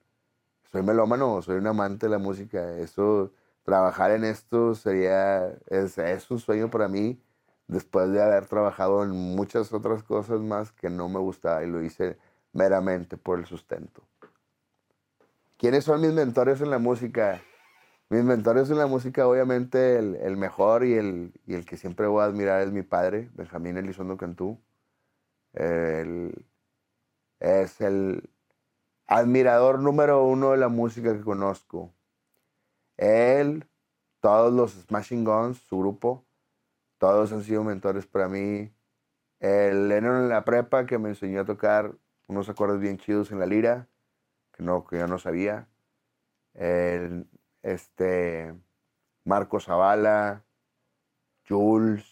Soy 0.71 0.83
melómano, 0.83 1.41
soy 1.41 1.57
un 1.57 1.67
amante 1.67 2.05
de 2.05 2.11
la 2.11 2.17
música. 2.17 2.77
Eso, 2.77 3.33
trabajar 3.63 4.11
en 4.11 4.23
esto 4.23 4.75
sería, 4.75 5.53
es, 5.67 6.31
un 6.31 6.39
sueño 6.39 6.69
para 6.69 6.87
mí 6.87 7.21
después 7.67 8.11
de 8.11 8.21
haber 8.21 8.45
trabajado 8.47 9.03
en 9.03 9.11
muchas 9.11 9.73
otras 9.73 10.03
cosas 10.03 10.41
más 10.41 10.71
que 10.71 10.89
no 10.89 11.09
me 11.09 11.19
gustaba 11.19 11.63
y 11.63 11.69
lo 11.69 11.81
hice 11.81 12.17
meramente 12.53 13.17
por 13.17 13.39
el 13.39 13.45
sustento. 13.45 14.03
¿Quiénes 15.57 15.83
son 15.83 16.01
mis 16.01 16.11
mentores 16.13 16.59
en 16.61 16.69
la 16.69 16.79
música? 16.79 17.41
Mis 18.09 18.23
mentores 18.23 18.69
en 18.69 18.77
la 18.77 18.87
música, 18.87 19.27
obviamente, 19.27 19.97
el, 19.97 20.35
mejor 20.35 20.83
y 20.83 20.95
el, 20.95 21.33
y 21.45 21.53
el, 21.53 21.65
que 21.65 21.77
siempre 21.77 22.07
voy 22.07 22.21
a 22.21 22.25
admirar 22.25 22.61
es 22.61 22.71
mi 22.71 22.81
padre, 22.81 23.29
Benjamín 23.35 23.77
Elizondo 23.77 24.17
Cantú. 24.17 24.59
El, 25.53 26.45
es 27.39 27.79
el 27.79 28.29
admirador 29.11 29.79
número 29.79 30.23
uno 30.23 30.51
de 30.51 30.57
la 30.57 30.69
música 30.69 31.13
que 31.13 31.21
conozco. 31.21 31.93
Él, 32.95 33.67
todos 34.21 34.53
los 34.53 34.71
Smashing 34.71 35.25
Guns, 35.25 35.57
su 35.57 35.79
grupo, 35.79 36.25
todos 36.97 37.33
han 37.33 37.43
sido 37.43 37.61
mentores 37.65 38.05
para 38.05 38.29
mí. 38.29 38.73
El 39.41 39.89
Lennon 39.89 40.15
en 40.15 40.29
la 40.29 40.45
prepa 40.45 40.85
que 40.85 40.97
me 40.97 41.09
enseñó 41.09 41.41
a 41.41 41.45
tocar 41.45 41.93
unos 42.27 42.47
acordes 42.47 42.79
bien 42.79 42.97
chidos 42.97 43.33
en 43.33 43.39
la 43.39 43.47
lira, 43.47 43.89
que, 44.53 44.63
no, 44.63 44.85
que 44.87 44.99
yo 44.99 45.07
no 45.07 45.19
sabía. 45.19 45.67
El, 46.53 47.27
este, 47.63 48.55
Marco 49.25 49.59
Zavala, 49.59 50.45
Jules, 51.49 52.05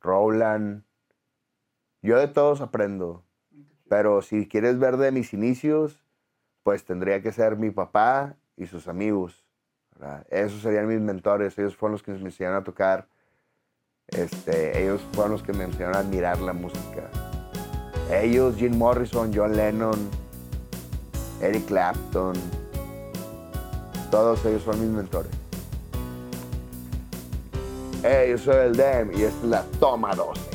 Roland. 0.00 0.82
Yo 2.02 2.18
de 2.18 2.26
todos 2.26 2.60
aprendo. 2.60 3.25
Pero 3.88 4.22
si 4.22 4.48
quieres 4.48 4.78
ver 4.78 4.96
de 4.96 5.12
mis 5.12 5.32
inicios, 5.32 6.02
pues 6.62 6.84
tendría 6.84 7.22
que 7.22 7.32
ser 7.32 7.56
mi 7.56 7.70
papá 7.70 8.36
y 8.56 8.66
sus 8.66 8.88
amigos. 8.88 9.44
Esos 10.28 10.62
serían 10.62 10.88
mis 10.88 11.00
mentores. 11.00 11.58
Ellos 11.58 11.76
fueron 11.76 11.92
los 11.92 12.02
que 12.02 12.12
me 12.12 12.18
enseñaron 12.18 12.58
a 12.58 12.64
tocar 12.64 13.08
este, 14.08 14.82
ellos 14.82 15.00
fueron 15.12 15.32
los 15.32 15.42
que 15.42 15.52
me 15.52 15.64
enseñaron 15.64 15.96
a 15.96 15.98
admirar 16.00 16.40
la 16.40 16.52
música. 16.52 17.10
Ellos, 18.10 18.54
Jim 18.56 18.76
Morrison, 18.76 19.32
John 19.34 19.56
Lennon, 19.56 19.98
Eric 21.40 21.66
Clapton, 21.66 22.34
todos 24.10 24.44
ellos 24.44 24.62
son 24.62 24.80
mis 24.80 24.90
mentores. 24.90 25.32
Hey, 28.04 28.30
yo 28.30 28.38
soy 28.38 28.66
el 28.66 28.76
DEM 28.76 29.10
y 29.18 29.22
esta 29.22 29.38
es 29.38 29.44
la 29.44 29.62
toma 29.80 30.14
12. 30.14 30.45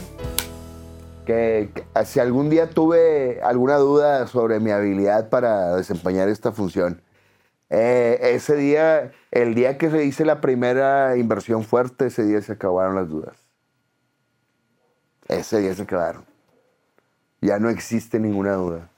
Que, 1.31 1.85
si 2.03 2.19
algún 2.19 2.49
día 2.49 2.69
tuve 2.69 3.39
alguna 3.41 3.77
duda 3.77 4.27
sobre 4.27 4.59
mi 4.59 4.71
habilidad 4.71 5.29
para 5.29 5.77
desempeñar 5.77 6.27
esta 6.27 6.51
función, 6.51 7.01
eh, 7.69 8.19
ese 8.33 8.57
día, 8.57 9.13
el 9.31 9.55
día 9.55 9.77
que 9.77 9.89
se 9.89 10.03
hice 10.03 10.25
la 10.25 10.41
primera 10.41 11.15
inversión 11.15 11.63
fuerte, 11.63 12.07
ese 12.07 12.25
día 12.25 12.41
se 12.41 12.51
acabaron 12.51 12.95
las 12.95 13.07
dudas. 13.07 13.37
Ese 15.29 15.59
día 15.59 15.73
se 15.73 15.83
acabaron. 15.83 16.25
Ya 17.39 17.59
no 17.59 17.69
existe 17.69 18.19
ninguna 18.19 18.55
duda. 18.55 18.89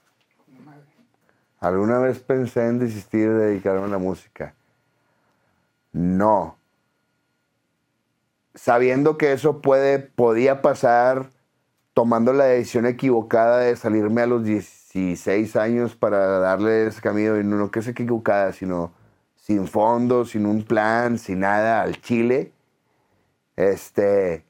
¿Alguna 1.59 1.99
vez 1.99 2.17
pensé 2.17 2.65
en 2.65 2.79
desistir 2.79 3.29
de 3.29 3.45
dedicarme 3.45 3.85
a 3.85 3.89
la 3.89 3.99
música? 3.99 4.55
No. 5.91 6.57
Sabiendo 8.55 9.19
que 9.19 9.33
eso 9.33 9.61
puede, 9.61 9.99
podía 9.99 10.63
pasar 10.63 11.29
tomando 11.93 12.33
la 12.33 12.45
decisión 12.45 12.85
equivocada 12.85 13.59
de 13.59 13.75
salirme 13.75 14.21
a 14.21 14.27
los 14.27 14.43
16 14.43 15.55
años 15.55 15.95
para 15.95 16.39
darle 16.39 16.87
ese 16.87 17.01
camino, 17.01 17.39
y 17.39 17.43
no 17.43 17.69
que 17.71 17.79
es 17.79 17.87
equivocada, 17.87 18.51
sino 18.53 18.91
sin 19.35 19.67
fondo, 19.67 20.25
sin 20.25 20.45
un 20.45 20.63
plan, 20.63 21.17
sin 21.17 21.41
nada, 21.41 21.81
al 21.81 22.01
Chile. 22.01 22.51
Este, 23.55 24.43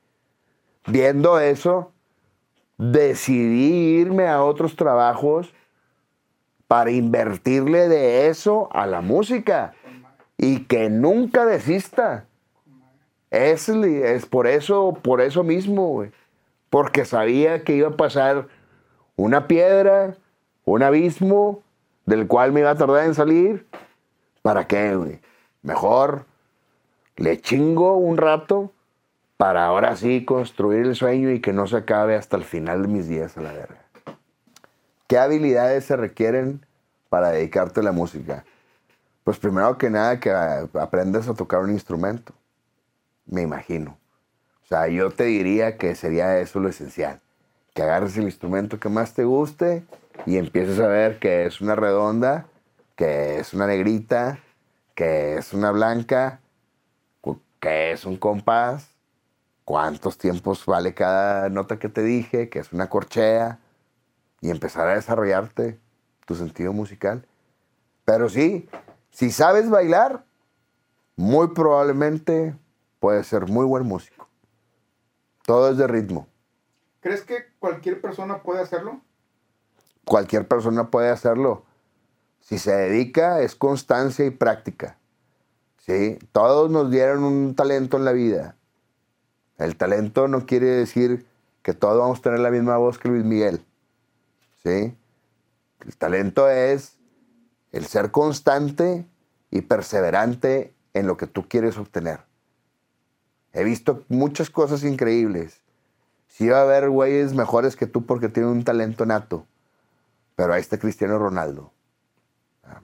viendo 0.88 1.40
eso, 1.40 1.92
decidí 2.78 4.00
irme 4.00 4.28
a 4.28 4.44
otros 4.44 4.76
trabajos 4.76 5.54
para 6.68 6.92
invertirle 6.92 7.88
de 7.90 8.30
eso 8.30 8.70
a 8.72 8.88
la 8.88 9.02
música 9.02 9.74
y 10.38 10.66
que 10.66 10.90
nunca 10.90 11.46
desista. 11.46 12.26
Es, 13.30 13.68
es 13.68 14.26
por 14.26 14.48
eso, 14.48 14.98
por 15.02 15.22
eso 15.22 15.44
mismo, 15.44 15.88
güey. 15.88 16.12
Porque 16.74 17.06
sabía 17.06 17.64
que 17.64 17.76
iba 17.76 17.90
a 17.90 17.98
pasar 17.98 18.48
una 19.16 19.48
piedra, 19.48 20.16
un 20.66 20.82
abismo 20.82 21.62
del 22.08 22.26
cual 22.26 22.52
me 22.52 22.62
iba 22.62 22.72
a 22.72 22.76
tardar 22.76 23.06
en 23.06 23.14
salir. 23.14 23.68
¿Para 24.42 24.66
qué? 24.66 25.22
Mejor 25.62 26.26
le 27.16 27.40
chingo 27.40 27.98
un 27.98 28.18
rato 28.18 28.72
para 29.38 29.68
ahora 29.68 29.96
sí 29.96 30.26
construir 30.26 30.88
el 30.88 30.96
sueño 30.96 31.30
y 31.30 31.42
que 31.42 31.54
no 31.54 31.68
se 31.68 31.78
acabe 31.78 32.16
hasta 32.16 32.38
el 32.38 32.44
final 32.44 32.82
de 32.82 32.88
mis 32.88 33.08
días 33.08 33.38
a 33.38 33.42
la 33.42 33.54
verga. 33.54 33.86
¿Qué 35.06 35.20
habilidades 35.20 35.86
se 35.86 35.96
requieren 35.96 36.66
para 37.10 37.30
dedicarte 37.30 37.82
a 37.82 37.84
la 37.84 37.92
música? 37.92 38.46
Pues 39.24 39.38
primero 39.38 39.78
que 39.78 39.92
nada 39.92 40.20
que 40.20 40.32
aprendas 40.32 41.28
a 41.28 41.36
tocar 41.36 41.60
un 41.60 41.70
instrumento, 41.70 42.34
me 43.28 43.44
imagino. 43.44 43.96
O 44.64 44.68
sea, 44.68 44.88
yo 44.88 45.12
te 45.12 45.26
diría 45.26 45.78
que 45.78 45.96
sería 45.96 46.40
eso 46.40 46.60
lo 46.60 46.70
esencial. 46.70 47.20
Que 47.74 47.84
agarres 47.84 48.18
el 48.18 48.24
instrumento 48.24 48.80
que 48.80 48.90
más 48.90 49.14
te 49.14 49.24
guste 49.24 49.84
y 50.26 50.38
empieces 50.38 50.80
a 50.80 50.88
ver 50.88 51.20
que 51.20 51.46
es 51.46 51.62
una 51.62 51.76
redonda, 51.76 52.46
que 52.96 53.40
es 53.40 53.54
una 53.54 53.68
negrita, 53.68 54.40
que 54.96 55.36
es 55.38 55.54
una 55.54 55.72
blanca, 55.72 56.40
que 57.60 57.94
es 57.94 58.06
un 58.06 58.18
compás, 58.18 58.90
cuántos 59.64 60.18
tiempos 60.18 60.66
vale 60.66 60.94
cada 60.94 61.48
nota 61.48 61.80
que 61.80 61.88
te 61.88 62.04
dije, 62.04 62.50
que 62.50 62.60
es 62.60 62.74
una 62.74 62.90
corchea, 62.90 63.60
y 64.42 64.50
empezar 64.50 64.88
a 64.88 64.96
desarrollarte 64.96 65.80
tu 66.26 66.36
sentido 66.36 66.74
musical. 66.74 67.26
Pero 68.04 68.28
sí, 68.28 68.68
si 69.12 69.32
sabes 69.32 69.70
bailar, 69.70 70.26
muy 71.16 71.48
probablemente 71.50 72.54
puedes 73.00 73.28
ser 73.28 73.48
muy 73.48 73.66
buen 73.66 73.86
músico. 73.86 74.23
Todo 75.44 75.70
es 75.70 75.78
de 75.78 75.88
ritmo. 75.88 76.28
¿Crees 77.00 77.22
que 77.22 77.46
cualquier 77.60 78.02
persona 78.02 78.42
puede 78.42 78.62
hacerlo? 78.62 79.02
Cualquier 80.06 80.48
persona 80.48 80.90
puede 80.90 81.10
hacerlo. 81.10 81.66
Si 82.40 82.58
se 82.58 82.74
dedica, 82.74 83.42
es 83.42 83.56
constancia 83.56 84.26
y 84.26 84.32
práctica. 84.32 84.98
¿sí? 85.78 86.18
Todos 86.32 86.72
nos 86.72 86.90
dieron 86.92 87.24
un 87.24 87.56
talento 87.56 87.98
en 87.98 88.06
la 88.06 88.12
vida 88.12 88.56
el 89.58 89.78
talento 89.78 90.28
no 90.28 90.46
quiere 90.46 90.68
decir 90.68 91.26
que 91.62 91.74
todos 91.74 91.98
vamos 91.98 92.20
a 92.20 92.22
tener 92.22 92.40
la 92.40 92.52
misma 92.52 92.78
voz 92.78 92.98
que 92.98 93.08
Luis 93.08 93.24
Miguel. 93.24 93.64
¿Sí? 94.64 94.96
El 95.86 95.98
talento 95.98 96.50
es 96.50 96.98
el 97.72 97.86
ser 97.86 98.12
constante 98.12 99.06
y 99.52 99.62
perseverante 99.62 100.74
en 100.94 101.08
lo 101.08 101.18
que 101.18 101.28
tú 101.28 101.48
quieres 101.48 101.78
obtener. 101.78 102.22
He 103.54 103.64
visto 103.64 104.04
muchas 104.10 104.50
cosas 104.50 104.84
increíbles. 104.84 105.62
Sí 106.28 106.50
va 106.50 106.60
a 106.60 106.64
haber 106.64 106.90
güeyes 106.90 107.36
mejores 107.36 107.76
que 107.76 107.86
tú 107.86 108.06
porque 108.06 108.28
tienen 108.28 108.52
un 108.52 108.64
talento 108.64 109.06
nato. 109.06 109.46
Pero 110.36 110.54
ahí 110.54 110.62
está 110.62 110.80
Cristiano 110.80 111.20
Ronaldo. 111.20 111.72
Ah, 112.64 112.82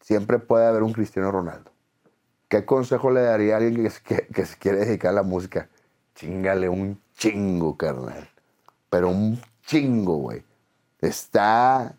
siempre 0.00 0.38
puede 0.38 0.66
haber 0.66 0.82
un 0.82 0.94
Cristiano 0.94 1.30
Ronaldo. 1.30 1.70
¿Qué 2.48 2.64
consejo 2.64 3.10
le 3.10 3.20
daría 3.20 3.54
a 3.54 3.56
alguien 3.58 3.90
que, 4.04 4.46
se 4.46 4.56
quiere 4.56 4.86
dedicar 4.86 5.10
a 5.10 5.14
la 5.14 5.22
música? 5.22 5.68
Chingale 6.14 6.70
un 6.70 6.98
chingo, 7.14 7.76
carnal. 7.76 8.30
Pero 8.88 9.10
un 9.10 9.38
chingo, 9.66 10.16
güey. 10.16 10.42
Está 11.00 11.94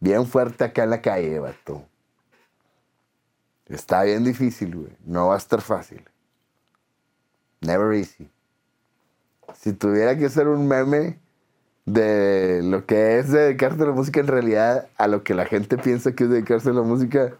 bien 0.00 0.26
fuerte 0.26 0.64
acá 0.64 0.84
en 0.84 0.90
la 0.90 1.00
calle, 1.00 1.38
vato. 1.38 1.86
Está 3.66 4.02
bien 4.02 4.24
difícil, 4.24 4.76
güey. 4.76 4.96
No 5.06 5.28
va 5.28 5.36
a 5.36 5.38
estar 5.38 5.62
fácil. 5.62 6.04
Never 7.64 7.94
easy. 7.94 8.30
Si 9.54 9.72
tuviera 9.72 10.16
que 10.18 10.26
hacer 10.26 10.48
un 10.48 10.68
meme 10.68 11.18
de 11.86 12.62
lo 12.62 12.86
que 12.86 13.18
es 13.18 13.30
dedicarse 13.30 13.82
a 13.82 13.86
la 13.86 13.92
música 13.92 14.20
en 14.20 14.26
realidad 14.26 14.88
a 14.96 15.06
lo 15.08 15.22
que 15.24 15.34
la 15.34 15.46
gente 15.46 15.78
piensa 15.78 16.14
que 16.14 16.24
es 16.24 16.30
dedicarse 16.30 16.70
a 16.70 16.72
la 16.72 16.82
música, 16.82 17.34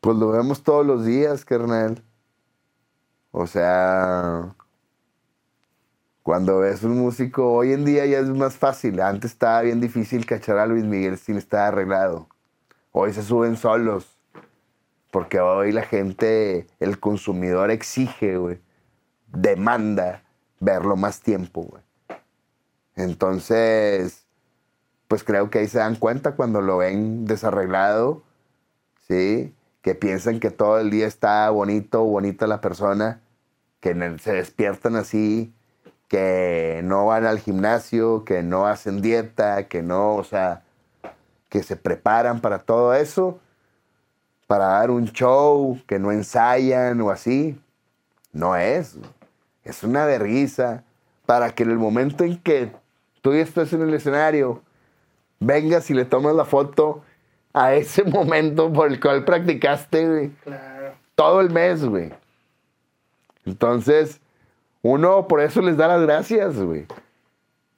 pues 0.00 0.16
lo 0.16 0.28
vemos 0.30 0.62
todos 0.62 0.86
los 0.86 1.04
días, 1.04 1.44
carnal. 1.44 2.02
O 3.32 3.46
sea, 3.46 4.54
Cuando 6.22 6.58
ves 6.58 6.82
un 6.84 6.98
músico, 6.98 7.52
hoy 7.54 7.72
en 7.72 7.84
día 7.86 8.04
ya 8.06 8.18
es 8.18 8.28
más 8.28 8.56
fácil. 8.56 9.00
Antes 9.00 9.32
estaba 9.32 9.62
bien 9.62 9.80
difícil 9.80 10.26
cachar 10.26 10.58
a 10.58 10.66
Luis 10.66 10.84
Miguel 10.84 11.16
sin 11.18 11.36
estar 11.38 11.68
arreglado. 11.72 12.28
Hoy 12.92 13.12
se 13.14 13.22
suben 13.22 13.56
solos. 13.56 14.17
Porque 15.10 15.40
hoy 15.40 15.72
la 15.72 15.82
gente, 15.82 16.66
el 16.80 17.00
consumidor 17.00 17.70
exige, 17.70 18.38
demanda 19.28 20.22
verlo 20.60 20.96
más 20.96 21.20
tiempo, 21.20 21.62
güey. 21.62 21.82
Entonces, 22.94 24.26
pues 25.06 25.24
creo 25.24 25.50
que 25.50 25.60
ahí 25.60 25.68
se 25.68 25.78
dan 25.78 25.96
cuenta 25.96 26.36
cuando 26.36 26.60
lo 26.60 26.78
ven 26.78 27.24
desarreglado, 27.24 28.22
¿sí? 29.06 29.54
Que 29.82 29.94
piensan 29.94 30.40
que 30.40 30.50
todo 30.50 30.78
el 30.78 30.90
día 30.90 31.06
está 31.06 31.48
bonito, 31.50 32.04
bonita 32.04 32.46
la 32.46 32.60
persona, 32.60 33.20
que 33.80 33.94
se 34.18 34.32
despiertan 34.32 34.96
así, 34.96 35.54
que 36.08 36.80
no 36.84 37.06
van 37.06 37.24
al 37.24 37.38
gimnasio, 37.38 38.24
que 38.24 38.42
no 38.42 38.66
hacen 38.66 39.00
dieta, 39.00 39.68
que 39.68 39.82
no, 39.82 40.16
o 40.16 40.24
sea, 40.24 40.64
que 41.48 41.62
se 41.62 41.76
preparan 41.76 42.40
para 42.40 42.58
todo 42.60 42.94
eso, 42.94 43.38
para 44.48 44.64
dar 44.66 44.90
un 44.90 45.04
show, 45.12 45.78
que 45.86 46.00
no 46.00 46.10
ensayan 46.10 47.00
o 47.00 47.10
así. 47.10 47.56
No 48.32 48.56
es. 48.56 48.96
Es 49.62 49.84
una 49.84 50.04
vergüenza 50.06 50.82
para 51.26 51.50
que 51.50 51.62
en 51.62 51.70
el 51.70 51.78
momento 51.78 52.24
en 52.24 52.38
que 52.38 52.72
tú 53.20 53.32
ya 53.34 53.42
estés 53.42 53.72
en 53.74 53.82
el 53.82 53.94
escenario, 53.94 54.62
vengas 55.38 55.88
y 55.90 55.94
le 55.94 56.04
tomas 56.06 56.34
la 56.34 56.44
foto 56.44 57.04
a 57.52 57.74
ese 57.74 58.02
momento 58.10 58.72
por 58.72 58.88
el 58.88 58.98
cual 58.98 59.24
practicaste, 59.24 60.08
güey, 60.08 60.30
Claro. 60.42 60.94
todo 61.14 61.40
el 61.40 61.50
mes, 61.50 61.84
güey. 61.84 62.10
Entonces, 63.44 64.20
uno 64.82 65.28
por 65.28 65.40
eso 65.40 65.60
les 65.60 65.76
da 65.76 65.88
las 65.88 66.02
gracias, 66.02 66.56
güey. 66.56 66.86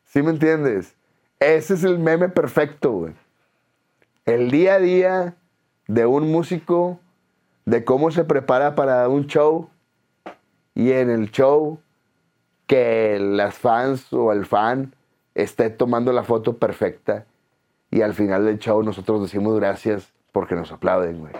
¿Sí 0.06 0.22
me 0.22 0.30
entiendes? 0.30 0.94
Ese 1.38 1.74
es 1.74 1.84
el 1.84 1.98
meme 1.98 2.28
perfecto, 2.28 2.90
güey. 2.92 3.12
El 4.26 4.50
día 4.50 4.74
a 4.74 4.78
día 4.78 5.34
de 5.90 6.06
un 6.06 6.30
músico, 6.30 7.00
de 7.64 7.84
cómo 7.84 8.12
se 8.12 8.22
prepara 8.22 8.76
para 8.76 9.08
un 9.08 9.26
show 9.26 9.70
y 10.72 10.92
en 10.92 11.10
el 11.10 11.32
show 11.32 11.80
que 12.68 13.18
las 13.18 13.56
fans 13.56 14.12
o 14.12 14.32
el 14.32 14.46
fan 14.46 14.94
esté 15.34 15.68
tomando 15.68 16.12
la 16.12 16.22
foto 16.22 16.58
perfecta 16.58 17.26
y 17.90 18.02
al 18.02 18.14
final 18.14 18.44
del 18.44 18.60
show 18.60 18.80
nosotros 18.84 19.20
decimos 19.22 19.56
gracias 19.56 20.12
porque 20.30 20.54
nos 20.54 20.70
aplauden, 20.70 21.18
güey. 21.18 21.32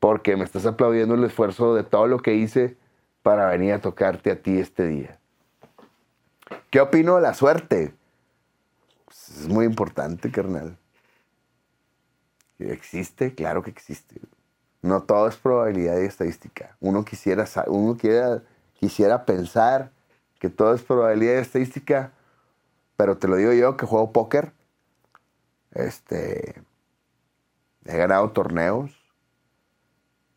Porque 0.00 0.36
me 0.36 0.42
estás 0.42 0.66
aplaudiendo 0.66 1.14
el 1.14 1.22
esfuerzo 1.22 1.76
de 1.76 1.84
todo 1.84 2.08
lo 2.08 2.18
que 2.18 2.34
hice 2.34 2.76
para 3.22 3.46
venir 3.46 3.74
a 3.74 3.80
tocarte 3.80 4.32
a 4.32 4.42
ti 4.42 4.58
este 4.58 4.88
día. 4.88 5.20
¿Qué 6.70 6.80
opino 6.80 7.14
de 7.14 7.22
la 7.22 7.34
suerte? 7.34 7.94
Es 9.08 9.46
muy 9.46 9.66
importante, 9.66 10.32
carnal. 10.32 10.76
¿Existe? 12.70 13.34
Claro 13.34 13.62
que 13.62 13.70
existe. 13.70 14.20
No 14.82 15.02
todo 15.02 15.28
es 15.28 15.36
probabilidad 15.36 15.98
y 16.00 16.04
estadística. 16.06 16.76
Uno 16.80 17.04
quisiera, 17.04 17.46
uno 17.68 17.96
quiera- 17.96 18.42
quisiera 18.74 19.24
pensar 19.24 19.90
que 20.38 20.48
todo 20.50 20.74
es 20.74 20.82
probabilidad 20.82 21.34
y 21.34 21.38
estadística, 21.38 22.12
pero 22.96 23.16
te 23.18 23.28
lo 23.28 23.36
digo 23.36 23.52
yo 23.52 23.76
que 23.76 23.86
juego 23.86 24.12
póker. 24.12 24.52
Este, 25.72 26.62
he 27.84 27.96
ganado 27.96 28.30
torneos 28.32 28.90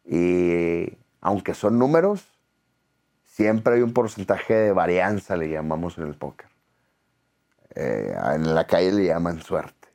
y 0.05 0.97
aunque 1.21 1.53
son 1.55 1.79
números, 1.79 2.23
siempre 3.25 3.75
hay 3.75 3.81
un 3.81 3.93
porcentaje 3.93 4.53
de 4.53 4.71
varianza, 4.71 5.35
le 5.35 5.49
llamamos 5.49 5.97
en 5.97 6.05
el 6.07 6.15
póker. 6.15 6.47
Eh, 7.73 8.15
en 8.35 8.55
la 8.55 8.67
calle 8.67 8.91
le 8.91 9.05
llaman 9.05 9.41
suerte. 9.41 9.89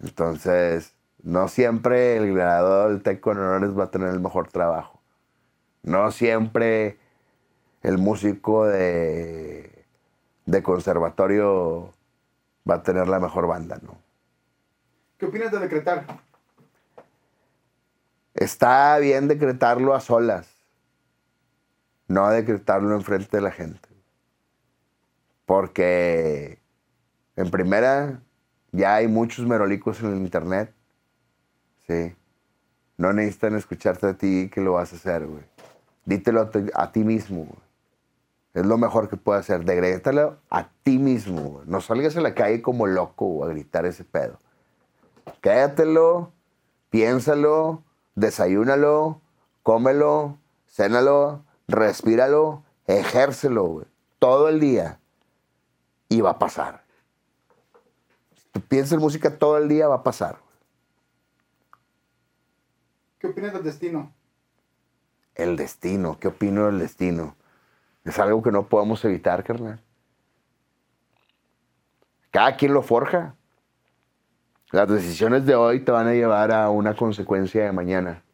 Entonces, 0.00 0.94
no 1.22 1.48
siempre 1.48 2.16
el 2.16 2.34
graduado 2.34 2.88
del 2.88 3.02
TEC 3.02 3.20
con 3.20 3.38
honores 3.38 3.78
va 3.78 3.84
a 3.84 3.90
tener 3.90 4.08
el 4.08 4.20
mejor 4.20 4.48
trabajo. 4.48 5.00
No 5.82 6.10
siempre 6.10 6.98
el 7.82 7.98
músico 7.98 8.66
de, 8.66 9.84
de 10.46 10.62
conservatorio 10.62 11.92
va 12.68 12.76
a 12.76 12.82
tener 12.82 13.08
la 13.08 13.20
mejor 13.20 13.46
banda, 13.46 13.78
¿no? 13.82 13.96
¿Qué 15.18 15.26
opinas 15.26 15.52
de 15.52 15.58
decretar? 15.58 16.06
Está 18.34 18.98
bien 18.98 19.28
decretarlo 19.28 19.94
a 19.94 20.00
solas, 20.00 20.48
no 22.08 22.28
decretarlo 22.30 22.94
enfrente 22.94 23.36
de 23.36 23.42
la 23.42 23.50
gente. 23.50 23.88
Porque 25.44 26.58
en 27.36 27.50
primera 27.50 28.20
ya 28.72 28.96
hay 28.96 29.08
muchos 29.08 29.46
merolicos 29.46 30.00
en 30.00 30.12
el 30.12 30.18
internet. 30.18 30.74
Sí. 31.86 32.14
No 32.96 33.12
necesitan 33.12 33.56
escucharte 33.56 34.06
a 34.06 34.14
ti 34.14 34.50
que 34.52 34.60
lo 34.60 34.74
vas 34.74 34.92
a 34.92 34.96
hacer, 34.96 35.26
güey. 35.26 35.42
Dítelo 36.04 36.50
a 36.74 36.92
ti, 36.92 37.04
mismo, 37.04 37.44
güey. 37.44 37.62
Es 38.54 38.66
lo 38.66 38.76
mejor 38.76 39.08
que 39.08 39.16
puedes 39.16 39.40
hacer. 39.40 39.64
Decrétalo 39.64 40.38
a 40.50 40.68
ti 40.82 40.98
mismo, 40.98 41.42
güey. 41.42 41.64
No 41.66 41.80
salgas 41.80 42.16
a 42.16 42.20
la 42.20 42.34
calle 42.34 42.60
como 42.60 42.86
loco 42.86 43.44
a 43.44 43.48
gritar 43.48 43.86
ese 43.86 44.04
pedo. 44.04 44.38
Quédatelo, 45.40 46.32
piénsalo, 46.90 47.82
desayúnalo, 48.14 49.20
cómelo, 49.62 50.38
cénalo, 50.68 51.44
respíralo, 51.68 52.62
ejércelo, 52.86 53.64
güey. 53.64 53.86
Todo 54.18 54.48
el 54.48 54.60
día. 54.60 55.00
Y 56.08 56.20
va 56.20 56.30
a 56.30 56.38
pasar. 56.38 56.84
Si 58.36 58.48
tú 58.52 58.60
piensas 58.60 58.92
en 58.92 59.00
música 59.00 59.38
todo 59.38 59.56
el 59.56 59.68
día, 59.68 59.88
va 59.88 59.96
a 59.96 60.02
pasar. 60.02 60.36
¿Qué 63.22 63.28
opinas 63.28 63.52
del 63.52 63.62
destino? 63.62 64.12
El 65.36 65.56
destino, 65.56 66.18
¿qué 66.18 66.26
opino 66.26 66.66
del 66.66 66.80
destino? 66.80 67.36
Es 68.04 68.18
algo 68.18 68.42
que 68.42 68.50
no 68.50 68.66
podemos 68.66 69.04
evitar, 69.04 69.44
carnal. 69.44 69.80
Cada 72.32 72.56
quien 72.56 72.74
lo 72.74 72.82
forja. 72.82 73.36
Las 74.72 74.88
decisiones 74.88 75.46
de 75.46 75.54
hoy 75.54 75.84
te 75.84 75.92
van 75.92 76.08
a 76.08 76.14
llevar 76.14 76.50
a 76.50 76.68
una 76.70 76.96
consecuencia 76.96 77.64
de 77.64 77.70
mañana. 77.70 78.24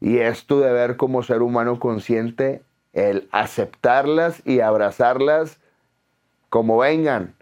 Y 0.00 0.20
es 0.20 0.46
tu 0.46 0.60
deber 0.60 0.96
como 0.96 1.22
ser 1.22 1.42
humano 1.42 1.78
consciente 1.78 2.64
el 2.94 3.28
aceptarlas 3.30 4.40
y 4.46 4.60
abrazarlas 4.60 5.60
como 6.48 6.78
vengan, 6.78 7.34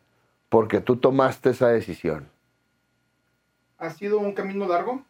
porque 0.49 0.81
tú 0.81 0.97
tomaste 0.97 1.51
esa 1.51 1.69
decisión. 1.69 2.29
¿Ha 3.79 3.91
sido 3.91 4.19
un 4.19 4.33
camino 4.33 4.67
largo? 4.67 5.05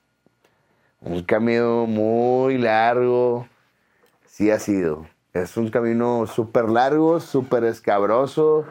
Un 1.02 1.22
camino 1.22 1.86
muy 1.86 2.59
largo, 2.59 3.48
sí 4.27 4.51
ha 4.51 4.59
sido. 4.59 5.06
Es 5.32 5.56
un 5.56 5.70
camino 5.70 6.27
súper 6.27 6.68
largo, 6.68 7.20
súper 7.20 7.64
escabroso. 7.64 8.66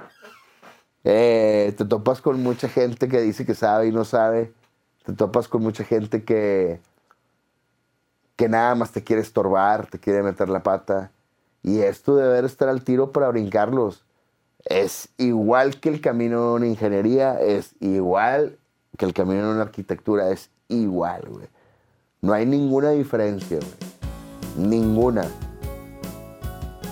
Eh, 1.03 1.73
te 1.75 1.85
topas 1.85 2.21
con 2.21 2.43
mucha 2.43 2.69
gente 2.69 3.07
que 3.07 3.21
dice 3.21 3.47
que 3.47 3.55
sabe 3.55 3.87
y 3.87 3.91
no 3.91 4.05
sabe. 4.05 4.53
Te 5.05 5.13
topas 5.13 5.47
con 5.47 5.63
mucha 5.63 5.83
gente 5.83 6.23
que, 6.23 6.79
que 8.35 8.47
nada 8.47 8.75
más 8.75 8.91
te 8.91 9.03
quiere 9.03 9.23
estorbar, 9.23 9.87
te 9.87 9.99
quiere 9.99 10.21
meter 10.21 10.49
la 10.49 10.61
pata. 10.61 11.11
Y 11.63 11.79
es 11.79 12.03
tu 12.03 12.15
deber 12.15 12.45
estar 12.45 12.69
al 12.69 12.83
tiro 12.83 13.11
para 13.11 13.29
brincarlos. 13.29 14.05
Es 14.65 15.09
igual 15.17 15.79
que 15.79 15.89
el 15.89 15.99
camino 15.99 16.49
de 16.49 16.53
una 16.57 16.67
ingeniería, 16.67 17.41
es 17.41 17.75
igual 17.79 18.59
que 18.97 19.05
el 19.05 19.13
camino 19.13 19.47
de 19.47 19.53
una 19.53 19.63
arquitectura, 19.63 20.29
es 20.29 20.51
igual, 20.67 21.23
güey. 21.27 21.47
No 22.21 22.33
hay 22.33 22.45
ninguna 22.45 22.89
diferencia, 22.91 23.59
güey. 23.59 24.67
Ninguna. 24.67 25.25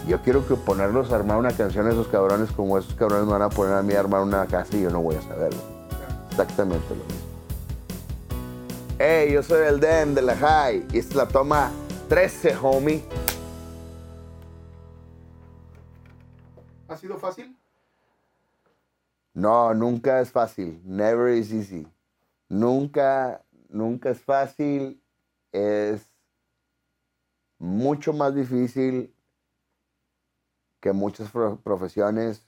Yo 0.08 0.22
quiero 0.22 0.48
que 0.48 0.56
ponerlos 0.56 1.12
a 1.12 1.18
armar 1.18 1.38
una 1.38 1.52
canción 1.52 1.86
a 1.86 1.91
esos 1.91 2.08
cabrones 2.08 2.49
como 2.52 2.78
esos 2.78 2.94
cabrones 2.94 3.26
me 3.26 3.34
van 3.34 3.41
a 3.41 3.49
poner 3.49 3.74
a 3.74 3.84
mí 3.84 3.94
a 3.94 3.99
armar 3.99 4.22
una 4.22 4.45
casa 4.48 4.78
y 4.78 4.84
yo 4.84 4.90
no 4.90 5.02
voy 5.02 5.16
a 5.16 5.22
saberlo. 5.22 5.60
Exactamente 6.30 6.88
lo 6.90 7.04
mismo. 7.04 7.28
Hey, 8.99 9.34
yo 9.34 9.44
soy 9.44 9.68
el 9.68 9.82
Den 9.82 10.16
de 10.16 10.22
la 10.22 10.36
High 10.36 10.88
y 10.94 10.99
esta 10.99 11.10
es 11.10 11.16
la 11.16 11.28
toma 11.28 11.72
13, 12.08 12.56
homie. 12.62 13.04
¿Ha 16.88 16.95
sido 16.95 17.18
fácil? 17.18 17.54
No, 19.34 19.74
nunca 19.74 20.22
es 20.22 20.32
fácil. 20.32 20.82
Never 20.86 21.36
is 21.38 21.52
easy. 21.52 21.86
Nunca, 22.48 23.44
nunca 23.68 24.10
es 24.12 24.22
fácil. 24.22 25.04
Es 25.52 26.10
mucho 27.57 28.14
más 28.14 28.36
difícil 28.36 29.14
que 30.80 30.94
muchas 30.94 31.32
pro- 31.32 31.60
profesiones 31.61 32.48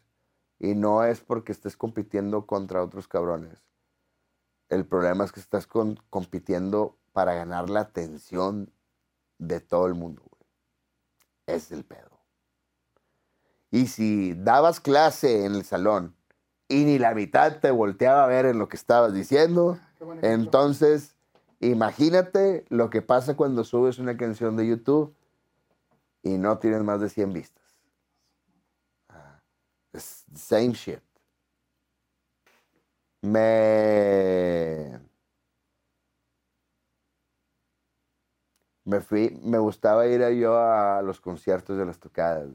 y 0.60 0.76
no 0.76 1.04
es 1.04 1.22
porque 1.22 1.52
estés 1.52 1.76
compitiendo 1.78 2.46
contra 2.46 2.84
otros 2.84 3.08
cabrones. 3.08 3.64
El 4.70 4.86
problema 4.86 5.24
es 5.24 5.32
que 5.32 5.40
estás 5.40 5.66
con- 5.66 6.00
compitiendo 6.10 6.98
para 7.12 7.34
ganar 7.34 7.70
la 7.70 7.82
atención 7.82 8.72
de 9.40 9.60
todo 9.62 9.88
el 9.88 9.96
mundo. 9.96 10.22
güey. 10.30 11.56
Es 11.58 11.72
el 11.72 11.84
pedo. 11.84 12.20
Y 13.72 13.88
si 13.88 14.34
dabas 14.36 14.80
clase 14.80 15.46
en 15.46 15.56
el 15.56 15.64
salón 15.64 16.16
y 16.68 16.86
ni 16.86 17.00
la 17.00 17.14
mitad 17.16 17.60
te 17.60 17.72
volteaba 17.72 18.24
a 18.24 18.28
ver 18.28 18.46
en 18.46 18.60
lo 18.60 18.68
que 18.68 18.78
estabas 18.78 19.14
diciendo, 19.14 19.80
ejemplo. 20.20 20.28
entonces 20.28 21.16
imagínate 21.60 22.66
lo 22.70 22.90
que 22.90 23.02
pasa 23.02 23.36
cuando 23.36 23.64
subes 23.64 24.00
una 24.00 24.18
canción 24.18 24.56
de 24.58 24.68
YouTube 24.68 25.16
y 26.24 26.38
no 26.38 26.60
tienes 26.60 26.84
más 26.84 27.02
de 27.02 27.10
100 27.10 27.34
vistas. 27.34 27.64
Ah, 29.10 29.42
same 30.36 30.74
shit. 30.74 31.02
Me... 33.22 35.00
Me 38.86 39.02
fui, 39.02 39.30
me 39.44 39.60
gustaba 39.60 40.08
ir 40.08 40.22
yo 40.40 40.58
a 40.58 41.02
los 41.04 41.22
conciertos 41.22 41.78
de 41.78 41.86
las 41.86 42.00
tocadas. 42.00 42.50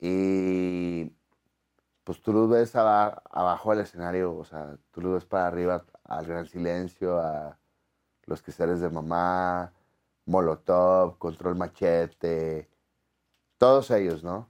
Y 0.00 1.15
pues 2.06 2.22
tú 2.22 2.32
los 2.32 2.48
ves 2.48 2.76
aba- 2.76 3.20
abajo 3.32 3.70
del 3.72 3.80
escenario, 3.80 4.36
o 4.36 4.44
sea, 4.44 4.78
tú 4.92 5.00
los 5.00 5.14
ves 5.14 5.24
para 5.24 5.48
arriba 5.48 5.84
al 6.04 6.24
Gran 6.26 6.46
Silencio, 6.46 7.18
a 7.18 7.58
Los 8.26 8.42
Queseres 8.42 8.80
de 8.80 8.88
Mamá, 8.90 9.72
Molotov, 10.26 11.18
Control 11.18 11.56
Machete, 11.56 12.70
todos 13.58 13.90
ellos, 13.90 14.22
¿no? 14.22 14.48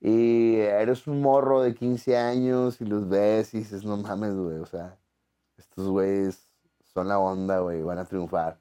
Y 0.00 0.56
eres 0.56 1.06
un 1.06 1.22
morro 1.22 1.62
de 1.62 1.74
15 1.74 2.16
años 2.16 2.80
y 2.80 2.84
los 2.84 3.08
ves 3.08 3.54
y 3.54 3.58
dices, 3.58 3.84
no 3.84 3.96
mames, 3.96 4.34
güey, 4.34 4.58
o 4.58 4.66
sea, 4.66 4.98
estos 5.56 5.88
güeyes 5.88 6.52
son 6.82 7.06
la 7.08 7.18
onda, 7.20 7.60
güey, 7.60 7.82
van 7.82 7.98
a 7.98 8.04
triunfar. 8.04 8.60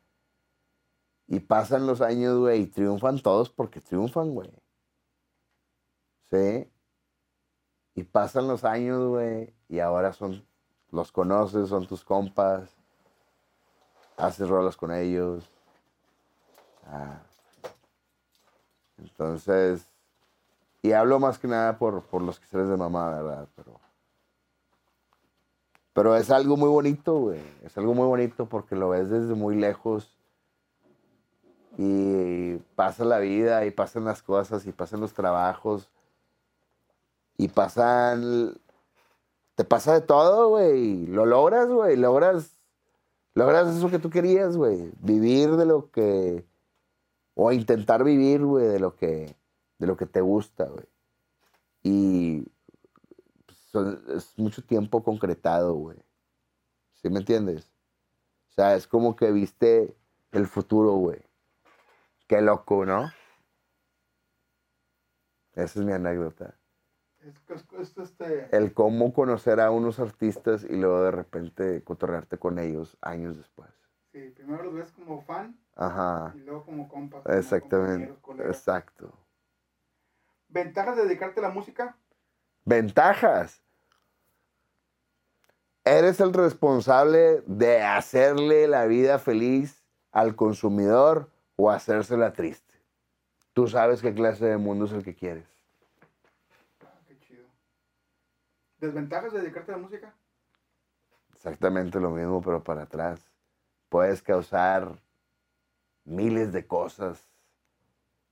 Y 1.28 1.40
pasan 1.40 1.88
los 1.88 2.02
años, 2.02 2.38
güey, 2.40 2.62
y 2.62 2.68
triunfan 2.68 3.20
todos 3.24 3.50
porque 3.50 3.82
triunfan, 3.82 4.34
güey. 4.36 4.52
¿Sí? 6.30 6.72
Y 7.96 8.04
pasan 8.04 8.48
los 8.48 8.66
años, 8.66 9.08
güey, 9.08 9.54
y 9.70 9.80
ahora 9.80 10.12
son, 10.12 10.46
los 10.92 11.12
conoces, 11.12 11.70
son 11.70 11.88
tus 11.88 12.04
compas, 12.04 12.70
haces 14.18 14.50
rolas 14.50 14.76
con 14.76 14.92
ellos. 14.92 15.50
Ah. 16.88 17.22
Entonces, 18.98 19.88
y 20.82 20.92
hablo 20.92 21.20
más 21.20 21.40
que 21.40 21.48
nada 21.48 21.78
por, 21.78 22.04
por 22.04 22.22
los 22.22 22.40
que 22.40 22.58
de 22.58 22.78
mamá, 22.78 23.10
¿verdad? 23.10 23.48
Pero, 23.56 23.80
pero 25.94 26.16
es 26.16 26.30
algo 26.30 26.58
muy 26.58 26.70
bonito, 26.70 27.18
güey. 27.18 27.42
Es 27.64 27.78
algo 27.78 27.94
muy 27.94 28.06
bonito 28.06 28.46
porque 28.48 28.76
lo 28.76 28.90
ves 28.90 29.10
desde 29.10 29.34
muy 29.34 29.56
lejos 29.56 30.16
y 31.78 32.58
pasa 32.76 33.04
la 33.04 33.20
vida 33.20 33.66
y 33.66 33.72
pasan 33.72 34.06
las 34.06 34.22
cosas 34.22 34.66
y 34.66 34.72
pasan 34.72 35.02
los 35.02 35.14
trabajos 35.14 35.90
y 37.38 37.48
pasan 37.50 38.58
te 39.56 39.64
pasa 39.64 39.94
de 39.94 40.02
todo 40.02 40.50
güey 40.50 41.06
lo 41.08 41.26
logras 41.26 41.68
güey 41.70 41.96
logras 41.98 42.60
logras 43.34 43.76
eso 43.76 43.90
que 43.90 44.00
tú 44.00 44.10
querías 44.10 44.58
güey 44.58 44.92
vivir 45.02 45.56
de 45.56 45.66
lo 45.66 45.90
que 45.92 46.46
o 47.36 47.52
intentar 47.52 48.04
vivir 48.04 48.44
güey 48.44 48.68
de 48.68 48.80
lo 48.80 48.96
que 48.96 49.36
de 49.80 49.88
lo 49.88 49.98
que 49.98 50.06
te 50.06 50.22
gusta 50.22 50.66
güey 50.66 50.86
y 51.84 52.46
son- 53.72 54.04
es 54.16 54.38
mucho 54.38 54.64
tiempo 54.64 55.04
concretado 55.04 55.74
güey 55.74 55.98
¿sí 56.94 57.10
me 57.10 57.20
entiendes? 57.20 57.70
o 58.52 58.54
sea 58.54 58.76
es 58.76 58.88
como 58.88 59.16
que 59.16 59.32
viste 59.32 59.96
el 60.32 60.48
futuro 60.48 60.94
güey 60.94 61.20
Qué 62.28 62.42
loco, 62.42 62.88
¿no? 62.88 63.12
Esa 65.54 65.80
es 65.80 65.86
mi 65.86 65.94
anécdota. 65.94 66.56
Es, 67.26 67.36
es- 67.50 67.66
es, 67.80 67.98
este, 67.98 68.56
El 68.56 68.74
cómo 68.74 69.14
conocer 69.14 69.60
a 69.60 69.72
unos 69.72 70.00
artistas 70.00 70.64
y 70.64 70.76
luego 70.76 71.02
de 71.04 71.12
repente 71.12 71.84
cotorrearte 71.84 72.38
con 72.38 72.60
ellos 72.60 72.98
años 73.02 73.38
después. 73.38 73.70
sí, 74.12 74.30
primero 74.36 74.64
los 74.64 74.74
ves 74.76 74.92
como 74.92 75.22
fan 75.24 75.58
Ajá, 75.76 76.34
y 76.36 76.40
luego 76.40 76.64
como 76.66 76.88
compas. 76.88 77.24
como 77.24 77.38
exactamente. 77.38 78.14
Exacto. 78.46 79.14
¿Ventajas 80.50 80.96
de 80.96 81.04
dedicarte 81.06 81.40
a 81.40 81.44
la 81.44 81.50
música? 81.50 81.98
Ventajas. 82.64 83.62
Eres 85.84 86.20
el 86.20 86.34
responsable 86.34 87.42
de 87.46 87.82
hacerle 87.82 88.68
la 88.68 88.86
vida 88.86 89.20
feliz 89.20 89.84
al 90.12 90.36
consumidor 90.36 91.30
o 91.58 91.70
hacérsela 91.72 92.34
triste. 92.34 92.74
Tú 93.54 93.68
sabes 93.68 94.02
qué 94.02 94.14
clase 94.14 94.46
de 94.46 94.58
mundo 94.58 94.86
es 94.86 94.92
el 94.94 95.04
que 95.04 95.16
quieres. 95.16 95.46
Ah, 96.82 97.00
qué 97.08 97.20
chido. 97.20 97.46
¿Desventajas 98.86 99.34
de 99.34 99.42
dedicarte 99.42 99.72
a 99.72 99.78
la 99.78 99.82
música? 99.82 100.14
Exactamente 101.34 102.00
lo 102.00 102.12
mismo, 102.12 102.40
pero 102.42 102.64
para 102.64 102.84
atrás. 102.84 103.20
Puedes 103.90 104.22
causar 104.22 104.96
miles 106.04 106.54
de 106.54 106.68
cosas. 106.68 107.28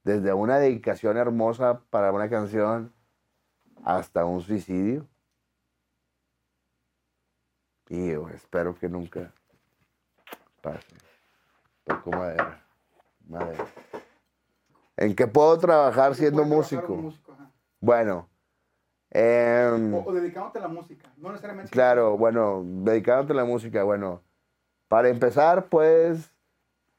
Desde 0.03 0.31
una 0.33 0.59
dedicación 0.59 1.17
hermosa 1.17 1.79
para 1.89 2.11
una 2.11 2.29
canción 2.29 2.93
hasta 3.83 4.25
un 4.25 4.41
suicidio. 4.41 5.07
Y 7.89 8.11
yo 8.11 8.29
espero 8.29 8.75
que 8.75 8.89
nunca 8.89 9.33
pase. 10.61 10.95
Toco 11.83 12.11
madera. 12.11 12.63
Madera. 13.27 13.65
¿En 14.97 15.15
qué 15.15 15.25
puedo 15.25 15.57
trabajar 15.57 16.13
siendo 16.13 16.45
músico? 16.45 16.95
músico. 16.95 17.35
Bueno. 17.79 18.32
Em, 19.13 19.93
O, 19.93 20.03
o 20.05 20.13
dedicándote 20.13 20.59
a 20.59 20.61
la 20.63 20.67
música, 20.67 21.11
no 21.17 21.29
necesariamente. 21.29 21.71
Claro, 21.71 22.17
bueno, 22.17 22.63
dedicándote 22.65 23.33
a 23.33 23.35
la 23.35 23.45
música, 23.45 23.83
bueno, 23.83 24.21
para 24.87 25.09
empezar, 25.09 25.69
puedes 25.69 26.31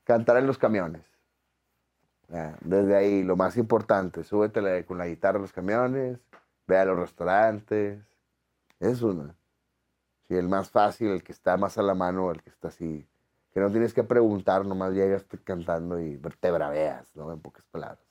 cantar 0.05 0.37
en 0.37 0.47
los 0.47 0.59
camiones. 0.59 1.03
Desde 2.63 2.97
ahí, 2.97 3.23
lo 3.23 3.37
más 3.37 3.57
importante, 3.57 4.25
súbete 4.25 4.85
con 4.87 4.99
la 4.99 5.07
guitarra 5.07 5.39
a 5.39 5.43
los 5.43 5.53
camiones, 5.53 6.19
ve 6.67 6.77
a 6.77 6.85
los 6.85 6.99
restaurantes. 6.99 8.01
Es 8.81 9.03
uno. 9.03 9.35
Sí, 10.27 10.35
el 10.35 10.49
más 10.49 10.71
fácil, 10.71 11.11
el 11.11 11.23
que 11.23 11.33
está 11.33 11.57
más 11.57 11.79
a 11.79 11.83
la 11.83 11.95
mano, 11.95 12.31
el 12.31 12.43
que 12.43 12.51
está 12.51 12.69
así, 12.69 13.07
que 13.53 13.61
no 13.61 13.71
tienes 13.71 13.95
que 13.95 14.03
preguntar, 14.03 14.65
nomás 14.65 14.95
llegas 14.95 15.25
cantando 15.45 16.01
y 16.01 16.21
te 16.41 16.51
braveas, 16.51 17.15
¿no? 17.15 17.33
En 17.33 17.41
pocas 17.41 17.65
palabras. 17.67 18.05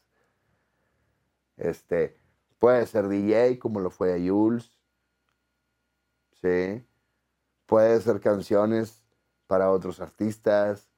Este, 1.58 2.18
puede 2.64 2.86
ser 2.86 3.10
DJ, 3.10 3.60
como 3.60 3.82
lo 3.82 3.90
fue 3.90 4.14
a 4.14 4.18
Jules. 4.18 4.72
¿sí? 6.42 6.82
Puedes 7.66 8.08
hacer 8.08 8.22
canciones 8.22 9.04
para 9.48 9.70
otros 9.70 10.00
artistas, 10.00 10.90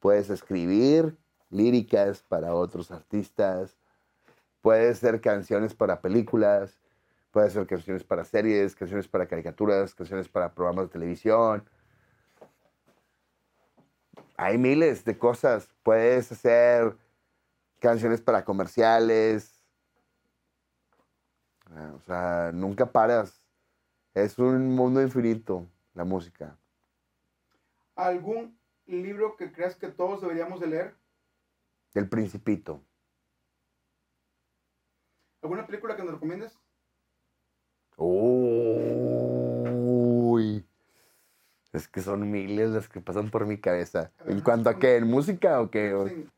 puedes 0.00 0.28
escribir 0.28 1.16
líricas 1.48 2.22
para 2.22 2.54
otros 2.54 2.90
artistas, 2.90 3.78
puedes 4.60 4.98
hacer 4.98 5.22
canciones 5.22 5.72
para 5.72 6.02
películas, 6.02 6.78
puedes 7.30 7.52
hacer 7.52 7.66
canciones 7.68 8.04
para 8.04 8.26
series, 8.26 8.76
canciones 8.76 9.08
para 9.08 9.26
caricaturas, 9.26 9.94
canciones 9.94 10.28
para 10.28 10.52
programas 10.52 10.88
de 10.88 10.92
televisión. 10.92 11.66
Hay 14.36 14.58
miles 14.58 15.06
de 15.06 15.16
cosas. 15.16 15.70
Puedes 15.82 16.30
hacer 16.30 16.94
canciones 17.80 18.20
para 18.20 18.44
comerciales. 18.44 19.53
Ah, 21.70 21.92
O 21.96 22.00
sea, 22.00 22.50
nunca 22.52 22.90
paras. 22.90 23.40
Es 24.14 24.38
un 24.38 24.74
mundo 24.74 25.02
infinito 25.02 25.66
la 25.94 26.04
música. 26.04 26.56
¿Algún 27.96 28.58
libro 28.86 29.36
que 29.36 29.52
creas 29.52 29.76
que 29.76 29.88
todos 29.88 30.20
deberíamos 30.20 30.60
de 30.60 30.66
leer? 30.68 30.94
El 31.94 32.08
Principito. 32.08 32.80
¿Alguna 35.42 35.66
película 35.66 35.96
que 35.96 36.02
nos 36.02 36.12
recomiendes? 36.14 36.58
Uy. 37.96 39.04
Es 41.72 41.88
que 41.88 42.00
son 42.00 42.30
miles 42.30 42.70
las 42.70 42.88
que 42.88 43.00
pasan 43.00 43.30
por 43.30 43.46
mi 43.46 43.58
cabeza. 43.58 44.12
¿En 44.26 44.40
cuanto 44.40 44.70
a 44.70 44.78
qué? 44.78 44.96
¿En 44.96 45.08
música 45.08 45.60
o 45.60 45.70
qué? 45.70 45.92
Sí. 46.08 46.28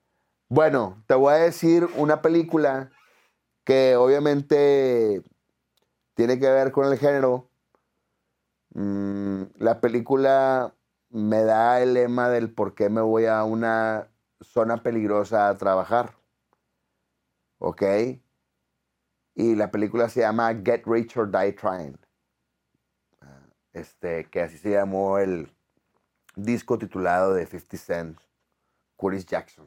Bueno, 0.49 1.03
te 1.07 1.15
voy 1.15 1.35
a 1.35 1.39
decir 1.39 1.87
una 1.97 2.23
película 2.23 2.91
que 3.67 3.97
obviamente 3.97 5.23
tiene 6.15 6.39
que 6.39 6.49
ver 6.49 6.71
con 6.71 6.87
el 6.91 6.99
género. 6.99 7.51
Mm, 8.75 9.43
la 9.59 9.81
película 9.81 10.73
me 11.11 11.43
da 11.43 11.83
el 11.83 11.95
lema 11.95 12.31
del 12.31 12.55
por 12.55 12.75
qué 12.77 12.89
me 12.89 13.01
voy 13.01 13.27
a 13.27 13.43
una 13.43 14.09
zona 14.41 14.83
peligrosa 14.85 15.49
a 15.49 15.59
trabajar. 15.59 16.15
¿Ok? 17.59 17.83
Y 19.35 19.57
la 19.57 19.71
película 19.73 20.09
se 20.09 20.21
llama 20.21 20.55
Get 20.65 20.85
Rich 20.87 21.17
or 21.17 21.29
Die 21.29 21.53
Trying. 21.53 21.99
Ah, 23.21 23.49
Este, 23.73 24.31
que 24.31 24.43
así 24.43 24.59
se 24.59 24.71
llamó 24.71 25.19
el 25.19 25.53
disco 26.37 26.79
titulado 26.79 27.35
de 27.35 27.47
50 27.47 27.77
Cent, 27.79 28.21
Curtis 28.97 29.27
Jackson. 29.27 29.67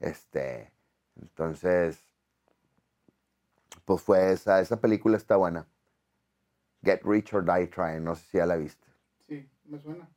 Este, 0.00 0.72
entonces, 1.16 2.13
pues 3.84 4.02
fue 4.02 4.32
esa, 4.32 4.60
esa 4.60 4.80
película 4.80 5.16
está 5.16 5.36
buena. 5.36 5.66
Get 6.82 7.00
Rich 7.04 7.34
or 7.34 7.44
Die 7.44 7.66
Trying, 7.66 8.04
no 8.04 8.14
sé 8.14 8.24
si 8.24 8.38
ya 8.38 8.46
la 8.46 8.56
viste. 8.56 8.86
Sí, 9.26 9.48
me 9.64 9.78
suena. 9.78 10.08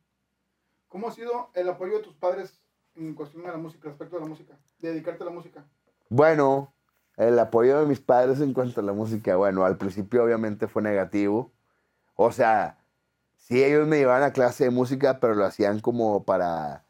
¿Cómo 0.88 1.08
ha 1.08 1.12
sido 1.12 1.50
el 1.54 1.70
apoyo 1.70 1.98
de 1.98 2.04
tus 2.04 2.16
padres 2.16 2.60
en 2.96 3.14
cuestión 3.14 3.44
de 3.44 3.50
la 3.50 3.58
música, 3.58 3.90
respecto 3.90 4.18
a 4.18 4.20
la 4.20 4.28
música? 4.28 4.58
De 4.80 4.90
dedicarte 4.90 5.24
a 5.24 5.26
la 5.26 5.32
música. 5.32 5.66
Bueno, 6.10 6.74
el 7.18 7.38
apoyo 7.40 7.80
de 7.80 7.86
mis 7.86 8.00
padres 8.00 8.40
en 8.42 8.54
cuanto 8.54 8.82
a 8.82 8.84
la 8.84 8.94
música, 8.94 9.36
bueno, 9.36 9.66
al 9.66 9.78
principio 9.78 10.24
obviamente 10.24 10.68
fue 10.68 10.82
negativo. 10.82 11.52
O 12.16 12.32
sea, 12.32 12.78
sí 13.36 13.64
ellos 13.64 13.88
me 13.88 13.98
llevaban 13.98 14.24
a 14.24 14.34
clase 14.34 14.66
de 14.66 14.70
música, 14.70 15.20
pero 15.20 15.36
lo 15.36 15.46
hacían 15.46 15.80
como 15.80 16.24
para 16.26 16.86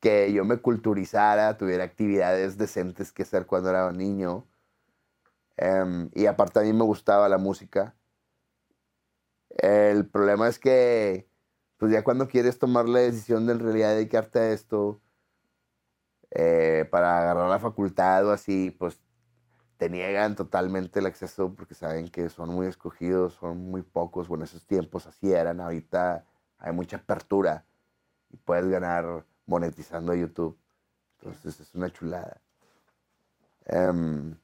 que 0.00 0.32
yo 0.32 0.44
me 0.44 0.58
culturizara, 0.58 1.56
tuviera 1.56 1.84
actividades 1.84 2.58
decentes 2.58 3.12
que 3.12 3.22
hacer 3.22 3.46
cuando 3.46 3.70
era 3.70 3.92
niño. 3.92 4.46
Em, 5.58 6.08
y 6.14 6.26
aparte 6.26 6.60
a 6.60 6.62
mí 6.62 6.72
me 6.72 6.84
gustaba 6.84 7.28
la 7.28 7.38
música. 7.38 7.94
El 9.50 10.06
problema 10.08 10.48
es 10.48 10.58
que, 10.58 11.28
pues 11.78 11.92
ya 11.92 12.04
cuando 12.04 12.28
quieres 12.28 12.58
tomar 12.58 12.88
la 12.88 13.00
decisión 13.00 13.46
de 13.46 13.54
en 13.54 13.60
realidad 13.60 13.90
dedicarte 13.94 14.38
a 14.38 14.52
esto, 14.52 15.00
eh, 16.30 16.86
para 16.90 17.18
agarrar 17.20 17.50
la 17.50 17.58
facultad 17.58 18.26
o 18.26 18.32
así, 18.32 18.70
pues 18.70 19.00
te 19.78 19.88
niegan 19.90 20.36
totalmente 20.36 21.00
el 21.00 21.06
acceso 21.06 21.54
porque 21.54 21.74
saben 21.74 22.08
que 22.08 22.28
son 22.28 22.50
muy 22.50 22.66
escogidos, 22.68 23.34
son 23.34 23.58
muy 23.70 23.82
pocos. 23.82 24.28
Bueno, 24.28 24.44
esos 24.44 24.66
tiempos 24.66 25.06
así 25.06 25.32
eran. 25.32 25.60
Ahorita 25.60 26.24
hay 26.58 26.72
mucha 26.72 26.98
apertura 26.98 27.64
y 28.30 28.36
puedes 28.36 28.68
ganar 28.68 29.24
monetizando 29.46 30.14
YouTube. 30.14 30.58
Entonces 31.18 31.60
es 31.60 31.74
una 31.74 31.90
chulada. 31.90 32.40
Em, 33.66 34.36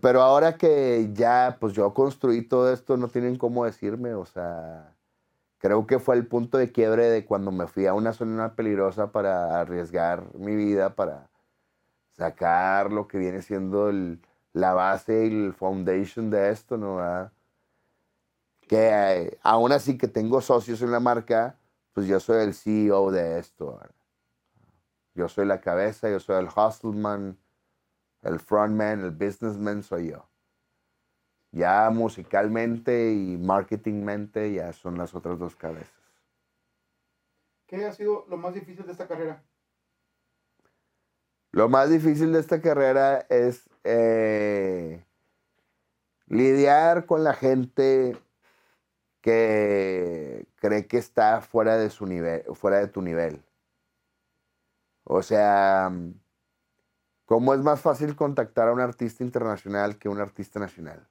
pero 0.00 0.22
ahora 0.22 0.56
que 0.58 1.10
ya, 1.14 1.56
pues 1.60 1.74
yo 1.74 1.94
construí 1.94 2.42
todo 2.42 2.72
esto, 2.72 2.96
no 2.96 3.08
tienen 3.08 3.36
cómo 3.36 3.64
decirme, 3.64 4.14
o 4.14 4.26
sea, 4.26 4.94
creo 5.58 5.86
que 5.86 5.98
fue 6.00 6.16
el 6.16 6.26
punto 6.26 6.58
de 6.58 6.72
quiebre 6.72 7.06
de 7.10 7.24
cuando 7.26 7.52
me 7.52 7.66
fui 7.68 7.86
a 7.86 7.94
una 7.94 8.12
zona 8.12 8.54
peligrosa 8.56 9.12
para 9.12 9.60
arriesgar 9.60 10.34
mi 10.36 10.56
vida, 10.56 10.94
para 10.96 11.30
sacar 12.12 12.92
lo 12.92 13.08
que 13.08 13.18
viene 13.18 13.42
siendo 13.42 13.90
el- 13.90 14.20
la 14.52 14.74
base 14.74 15.26
y 15.26 15.46
el 15.46 15.54
foundation 15.54 16.30
de 16.30 16.50
esto, 16.50 16.76
¿no? 16.78 16.96
¿Verdad? 16.96 17.32
Que 18.68 18.88
eh, 19.26 19.38
aún 19.42 19.72
así 19.72 19.98
que 19.98 20.08
tengo 20.08 20.40
socios 20.40 20.80
en 20.82 20.90
la 20.90 21.00
marca, 21.00 21.58
pues 21.92 22.06
yo 22.06 22.18
soy 22.20 22.42
el 22.44 22.54
CEO 22.54 23.10
de 23.10 23.38
esto. 23.38 23.76
¿verdad? 23.78 23.94
Yo 25.14 25.28
soy 25.28 25.46
la 25.46 25.60
cabeza, 25.60 26.10
yo 26.10 26.18
soy 26.20 26.36
el 26.42 26.48
hustleman, 26.48 27.38
el 28.24 28.40
frontman, 28.40 29.00
el 29.00 29.10
businessman 29.10 29.82
soy 29.82 30.10
yo. 30.10 30.28
Ya 31.52 31.88
musicalmente 31.90 33.12
y 33.12 33.36
marketingmente 33.38 34.52
ya 34.52 34.72
son 34.72 34.98
las 34.98 35.14
otras 35.14 35.38
dos 35.38 35.54
cabezas. 35.54 35.94
¿Qué 37.66 37.84
ha 37.84 37.92
sido 37.92 38.26
lo 38.28 38.36
más 38.36 38.54
difícil 38.54 38.84
de 38.84 38.92
esta 38.92 39.06
carrera? 39.06 39.42
Lo 41.52 41.68
más 41.68 41.88
difícil 41.88 42.32
de 42.32 42.40
esta 42.40 42.60
carrera 42.60 43.26
es 43.28 43.70
eh, 43.84 45.04
lidiar 46.26 47.06
con 47.06 47.22
la 47.22 47.34
gente 47.34 48.16
que 49.20 50.46
cree 50.56 50.86
que 50.86 50.98
está 50.98 51.40
fuera 51.40 51.76
de 51.78 51.90
su 51.90 52.06
nivel, 52.06 52.42
fuera 52.54 52.78
de 52.78 52.88
tu 52.88 53.00
nivel. 53.00 53.40
O 55.04 55.22
sea, 55.22 55.92
¿cómo 57.24 57.54
es 57.54 57.60
más 57.60 57.80
fácil 57.80 58.16
contactar 58.16 58.68
a 58.68 58.72
un 58.72 58.80
artista 58.80 59.24
internacional 59.24 59.98
que 59.98 60.08
un 60.08 60.20
artista 60.20 60.60
nacional? 60.60 61.06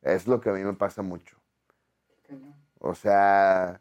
Es 0.00 0.26
lo 0.26 0.40
que 0.40 0.50
a 0.50 0.52
mí 0.52 0.62
me 0.64 0.74
pasa 0.74 1.02
mucho. 1.02 1.36
O 2.78 2.94
sea, 2.94 3.80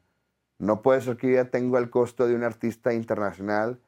no 0.59 0.81
puede 0.81 1.01
ser 1.01 1.17
que 1.17 1.27
yo 1.29 1.35
ya 1.35 1.49
tengo 1.49 1.77
el 1.77 1.89
costo 1.89 2.27
de 2.27 2.35
un 2.35 2.43
artista 2.43 2.93
internacional, 2.93 3.79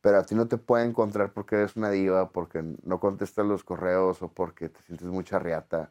pero 0.00 0.18
a 0.18 0.24
ti 0.24 0.34
no 0.34 0.48
te 0.48 0.56
puede 0.56 0.84
encontrar 0.84 1.32
porque 1.32 1.56
eres 1.56 1.76
una 1.76 1.90
diva, 1.90 2.30
porque 2.30 2.64
no 2.82 2.98
contestas 2.98 3.46
los 3.46 3.64
correos 3.64 4.22
o 4.22 4.28
porque 4.28 4.68
te 4.68 4.80
sientes 4.82 5.06
mucha 5.08 5.38
riata. 5.38 5.90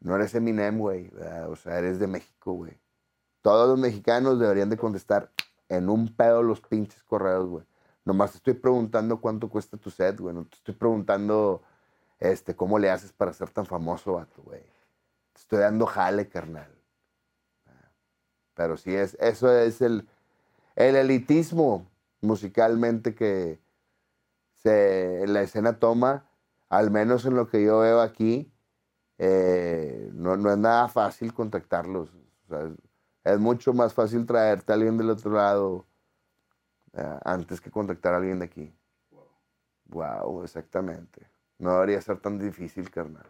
No 0.00 0.16
eres 0.16 0.34
Eminem, 0.34 0.78
güey. 0.78 1.12
O 1.48 1.56
sea, 1.56 1.78
eres 1.78 1.98
de 1.98 2.06
México, 2.06 2.52
güey. 2.52 2.80
Todos 3.42 3.68
los 3.68 3.78
mexicanos 3.78 4.40
deberían 4.40 4.70
de 4.70 4.76
contestar 4.76 5.30
en 5.68 5.88
un 5.88 6.08
pedo 6.14 6.42
los 6.42 6.60
pinches 6.60 7.02
correos, 7.02 7.46
güey. 7.46 7.64
Nomás 8.08 8.30
te 8.30 8.36
estoy 8.38 8.54
preguntando 8.54 9.20
cuánto 9.20 9.50
cuesta 9.50 9.76
tu 9.76 9.90
set, 9.90 10.18
güey. 10.18 10.34
No 10.34 10.46
te 10.46 10.56
estoy 10.56 10.74
preguntando 10.74 11.62
este, 12.18 12.56
cómo 12.56 12.78
le 12.78 12.90
haces 12.90 13.12
para 13.12 13.34
ser 13.34 13.50
tan 13.50 13.66
famoso, 13.66 14.14
vato, 14.14 14.42
güey. 14.44 14.62
Te 15.34 15.40
estoy 15.40 15.58
dando 15.58 15.84
jale, 15.84 16.26
carnal. 16.26 16.74
Pero 18.54 18.78
sí, 18.78 18.94
es, 18.94 19.12
eso 19.20 19.52
es 19.52 19.82
el, 19.82 20.08
el 20.74 20.96
elitismo 20.96 21.86
musicalmente 22.22 23.14
que 23.14 23.60
la 24.64 25.42
escena 25.42 25.78
toma, 25.78 26.30
al 26.70 26.90
menos 26.90 27.26
en 27.26 27.34
lo 27.34 27.46
que 27.46 27.62
yo 27.62 27.80
veo 27.80 28.00
aquí, 28.00 28.50
eh, 29.18 30.08
no, 30.14 30.32
es 30.50 30.56
nada 30.56 30.88
fácil 30.88 31.34
contactarlos. 31.34 32.08
Es, 32.48 33.34
es 33.34 33.38
mucho 33.38 33.74
más 33.74 33.92
fácil 33.92 34.24
traerte 34.24 34.72
a 34.72 34.76
alguien 34.76 34.96
del 34.96 35.10
otro 35.10 35.32
lado 35.32 35.87
eh, 36.92 37.18
antes 37.24 37.60
que 37.60 37.70
contactar 37.70 38.14
a 38.14 38.18
alguien 38.18 38.38
de 38.38 38.44
aquí. 38.46 38.74
Wow, 39.86 40.42
exactamente. 40.42 41.26
No 41.58 41.72
debería 41.74 42.00
ser 42.00 42.20
tan 42.20 42.38
difícil, 42.38 42.90
carnal. 42.90 43.26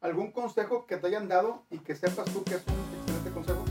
¿Algún 0.00 0.32
consejo 0.32 0.86
que 0.86 0.96
te 0.98 1.06
hayan 1.06 1.28
dado 1.28 1.64
y 1.70 1.78
que 1.78 1.94
sepas 1.94 2.26
tú 2.26 2.44
que 2.44 2.56
es 2.56 2.64
un 2.66 2.74
excelente 2.98 3.30
consejo? 3.30 3.64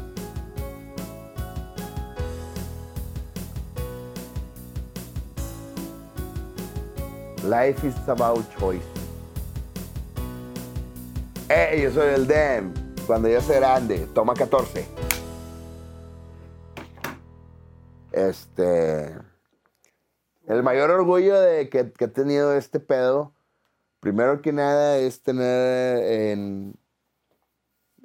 Life 7.44 7.86
is 7.86 7.96
about 8.08 8.46
choice. 8.58 8.86
¡Ey! 11.50 11.84
Yo 11.84 11.92
soy 11.92 12.14
el 12.14 12.26
Dem. 12.26 12.74
Cuando 13.06 13.28
yo 13.28 13.42
sea 13.42 13.60
grande, 13.60 14.08
toma 14.14 14.34
14. 14.34 14.88
Este. 18.14 19.18
El 20.48 20.62
mayor 20.64 20.92
orgullo 20.92 21.40
de 21.40 21.70
que, 21.70 21.80
he 21.80 22.08
tenido 22.08 22.54
este 22.54 22.80
pedo, 22.80 23.34
primero 24.00 24.42
que 24.42 24.54
nada, 24.54 24.98
es 24.98 25.24
tener 25.24 26.04
en, 26.04 26.76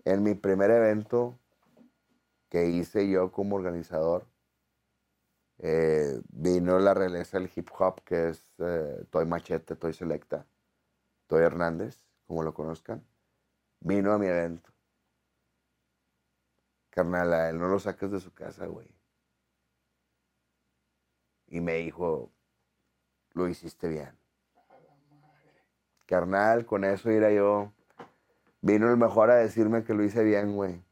en 0.04 0.22
mi 0.22 0.34
primer 0.34 0.70
evento 0.70 1.38
que 2.48 2.66
hice 2.66 3.08
yo 3.08 3.32
como 3.32 3.56
organizador, 3.56 4.26
eh, 5.58 6.20
vino 6.30 6.78
la 6.78 6.94
realeza 6.94 7.38
del 7.38 7.50
hip 7.54 7.68
hop, 7.78 8.02
que 8.04 8.30
es 8.30 8.54
eh, 8.58 9.04
Toy 9.10 9.26
Machete, 9.26 9.76
Toy 9.76 9.92
Selecta, 9.92 10.46
Toy 11.26 11.42
Hernández, 11.42 12.04
como 12.26 12.42
lo 12.44 12.54
conozcan, 12.54 13.04
vino 13.80 14.12
a 14.12 14.18
mi 14.18 14.26
evento. 14.26 14.70
Carnal, 16.90 17.32
a 17.32 17.50
él 17.50 17.58
no 17.58 17.68
lo 17.68 17.78
saques 17.78 18.10
de 18.10 18.20
su 18.20 18.32
casa, 18.32 18.66
güey. 18.66 18.97
Y 21.48 21.60
me 21.60 21.74
dijo, 21.74 22.30
lo 23.32 23.48
hiciste 23.48 23.88
bien. 23.88 24.18
Carnal, 26.06 26.64
con 26.66 26.84
eso 26.84 27.10
era 27.10 27.30
yo. 27.30 27.72
Vino 28.60 28.90
el 28.90 28.96
mejor 28.96 29.30
a 29.30 29.36
decirme 29.36 29.84
que 29.84 29.94
lo 29.94 30.02
hice 30.02 30.24
bien, 30.24 30.54
güey. 30.54 30.82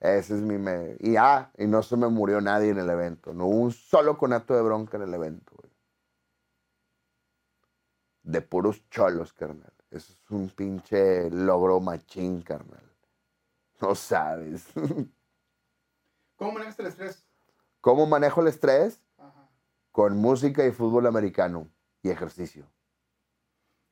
Ese 0.00 0.34
es 0.34 0.40
mi... 0.42 0.58
Me... 0.58 0.96
Y 1.00 1.16
ah, 1.16 1.50
y 1.56 1.66
no 1.66 1.82
se 1.82 1.96
me 1.96 2.08
murió 2.08 2.40
nadie 2.40 2.70
en 2.70 2.78
el 2.78 2.90
evento. 2.90 3.32
No 3.32 3.46
hubo 3.46 3.60
un 3.60 3.72
solo 3.72 4.18
conato 4.18 4.54
de 4.54 4.62
bronca 4.62 4.96
en 4.96 5.04
el 5.04 5.14
evento, 5.14 5.52
güey. 5.56 5.72
De 8.22 8.42
puros 8.42 8.88
cholos, 8.90 9.32
carnal. 9.32 9.72
Eso 9.90 10.12
es 10.12 10.30
un 10.30 10.50
pinche 10.50 11.30
logro 11.30 11.80
machín, 11.80 12.42
carnal. 12.42 12.82
No 13.80 13.94
sabes. 13.94 14.66
¿Cómo 16.36 16.52
manejas 16.52 16.78
el 16.80 16.86
estrés? 16.86 17.24
¿Cómo 17.80 18.06
manejo 18.06 18.40
el 18.40 18.48
estrés? 18.48 19.00
Con 19.96 20.18
música 20.18 20.62
y 20.66 20.72
fútbol 20.72 21.06
americano 21.06 21.70
y 22.02 22.10
ejercicio. 22.10 22.66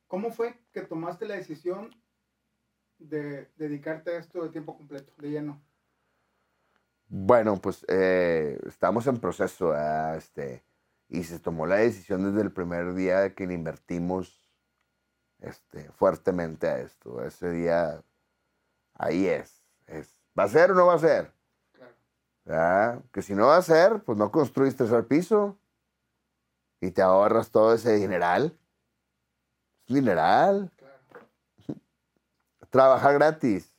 ¿Cómo 0.05 0.29
fue 0.29 0.55
que 0.71 0.81
tomaste 0.81 1.25
la 1.25 1.33
decisión 1.33 1.89
de 2.99 3.49
dedicarte 3.55 4.11
a 4.11 4.19
esto 4.19 4.43
de 4.43 4.49
tiempo 4.49 4.77
completo, 4.77 5.11
de 5.17 5.31
lleno? 5.31 5.59
Bueno, 7.07 7.59
pues 7.59 7.83
eh, 7.87 8.59
estamos 8.67 9.07
en 9.07 9.19
proceso, 9.19 9.69
¿verdad? 9.69 10.17
este, 10.17 10.63
y 11.09 11.23
se 11.23 11.39
tomó 11.39 11.65
la 11.65 11.77
decisión 11.77 12.23
desde 12.23 12.43
el 12.43 12.53
primer 12.53 12.93
día 12.93 13.33
que 13.33 13.47
le 13.47 13.55
invertimos 13.55 14.47
este, 15.39 15.89
fuertemente 15.93 16.67
a 16.67 16.81
esto. 16.81 17.23
Ese 17.23 17.49
día, 17.49 18.03
ahí 18.93 19.25
es, 19.25 19.65
es. 19.87 20.21
¿Va 20.37 20.43
a 20.43 20.49
ser 20.49 20.69
o 20.69 20.75
no 20.75 20.85
va 20.85 20.93
a 20.93 20.99
ser? 20.99 21.33
Claro. 21.71 21.93
¿verdad? 22.43 23.03
Que 23.11 23.23
si 23.23 23.33
no 23.33 23.47
va 23.47 23.57
a 23.57 23.63
ser, 23.63 24.03
pues 24.03 24.19
no 24.19 24.31
construiste 24.31 24.83
tercer 24.83 25.07
piso. 25.07 25.57
Y 26.85 26.91
te 26.91 27.01
ahorras 27.01 27.49
todo 27.49 27.73
ese 27.73 27.95
dineral. 27.95 28.57
Es 29.87 29.95
dineral. 29.95 30.71
Claro. 30.77 31.81
Trabajar 32.69 33.15
gratis. 33.15 33.73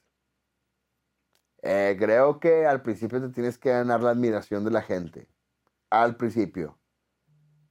Eh, 1.62 1.96
creo 1.98 2.40
que 2.40 2.66
al 2.66 2.82
principio 2.82 3.20
te 3.20 3.28
tienes 3.28 3.58
que 3.58 3.70
ganar 3.70 4.02
la 4.02 4.10
admiración 4.10 4.64
de 4.64 4.70
la 4.70 4.82
gente. 4.82 5.28
Al 5.88 6.16
principio. 6.16 6.78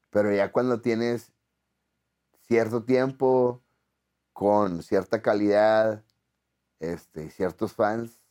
Pero 0.09 0.33
ya 0.33 0.51
cuando 0.51 0.79
tienes 0.81 1.33
cierto 2.47 2.83
tiempo, 2.83 3.61
con 4.31 4.83
cierta 4.83 5.21
calidad, 5.21 6.03
este, 6.79 7.29
ciertos 7.29 7.73
fans, 7.73 8.21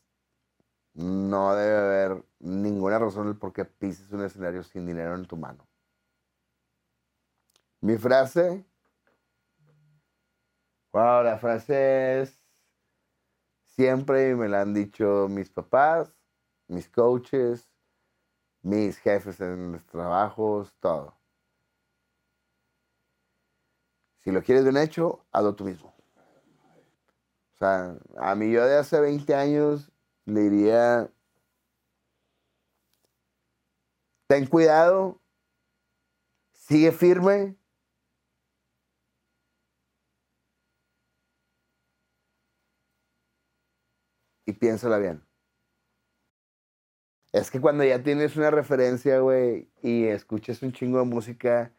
no 0.95 1.55
debe 1.55 1.77
haber 1.77 2.25
ninguna 2.39 2.99
razón 2.99 3.39
por 3.39 3.53
qué 3.53 3.65
pises 3.65 4.11
un 4.13 4.25
escenario 4.25 4.63
sin 4.63 4.87
dinero 4.87 5.15
en 5.15 5.27
tu 5.27 5.37
mano. 5.37 5.67
Mi 7.85 7.99
frase. 7.99 8.65
Wow, 10.91 11.23
la 11.23 11.37
frase 11.37 12.23
es. 12.23 12.41
Siempre 13.67 14.35
me 14.35 14.49
la 14.49 14.63
han 14.63 14.73
dicho 14.73 15.29
mis 15.29 15.51
papás, 15.51 16.11
mis 16.67 16.89
coaches, 16.89 17.71
mis 18.63 18.97
jefes 18.97 19.39
en 19.43 19.73
los 19.73 19.85
trabajos, 19.85 20.75
todo. 20.81 21.15
Si 24.21 24.31
lo 24.33 24.43
quieres 24.43 24.65
bien 24.65 24.79
hecho, 24.79 25.27
hazlo 25.31 25.55
tú 25.55 25.65
mismo. 25.65 25.95
O 27.53 27.57
sea, 27.59 27.99
a 28.17 28.35
mí 28.35 28.51
yo 28.51 28.65
de 28.65 28.79
hace 28.79 28.99
20 28.99 29.35
años 29.35 29.93
le 30.25 30.41
diría, 30.49 31.13
ten 34.27 34.47
cuidado, 34.47 35.21
sigue 36.55 36.91
firme. 36.91 37.59
Y 44.47 44.53
piénsala 44.53 44.99
bien. 44.99 45.23
Es 47.33 47.51
que 47.51 47.61
cuando 47.61 47.83
ya 47.85 48.03
tienes 48.03 48.37
una 48.37 48.51
referencia, 48.51 49.19
güey, 49.19 49.69
y 49.83 50.05
escuchas 50.05 50.63
un 50.63 50.73
chingo 50.73 50.99
de 51.01 51.05
música, 51.05 51.73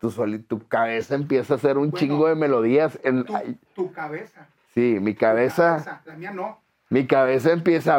tu, 0.00 0.10
soli- 0.10 0.38
tu 0.42 0.66
cabeza 0.68 1.14
empieza 1.14 1.54
a 1.54 1.56
hacer 1.56 1.76
un 1.76 1.90
Bueno, 1.90 1.98
chingo 1.98 2.28
de 2.28 2.34
melodías. 2.34 2.98
En, 3.02 3.24
Tu, 3.74 3.92
cabeza. 3.92 4.48
sí, 4.72 4.98
mi 5.00 5.12
tu 5.14 5.20
cabeza. 5.20 6.00
La 6.06 6.14
mía 6.16 6.30
no. 6.30 6.60
Mi 6.88 7.06
cabeza 7.06 7.52
empieza. 7.52 7.98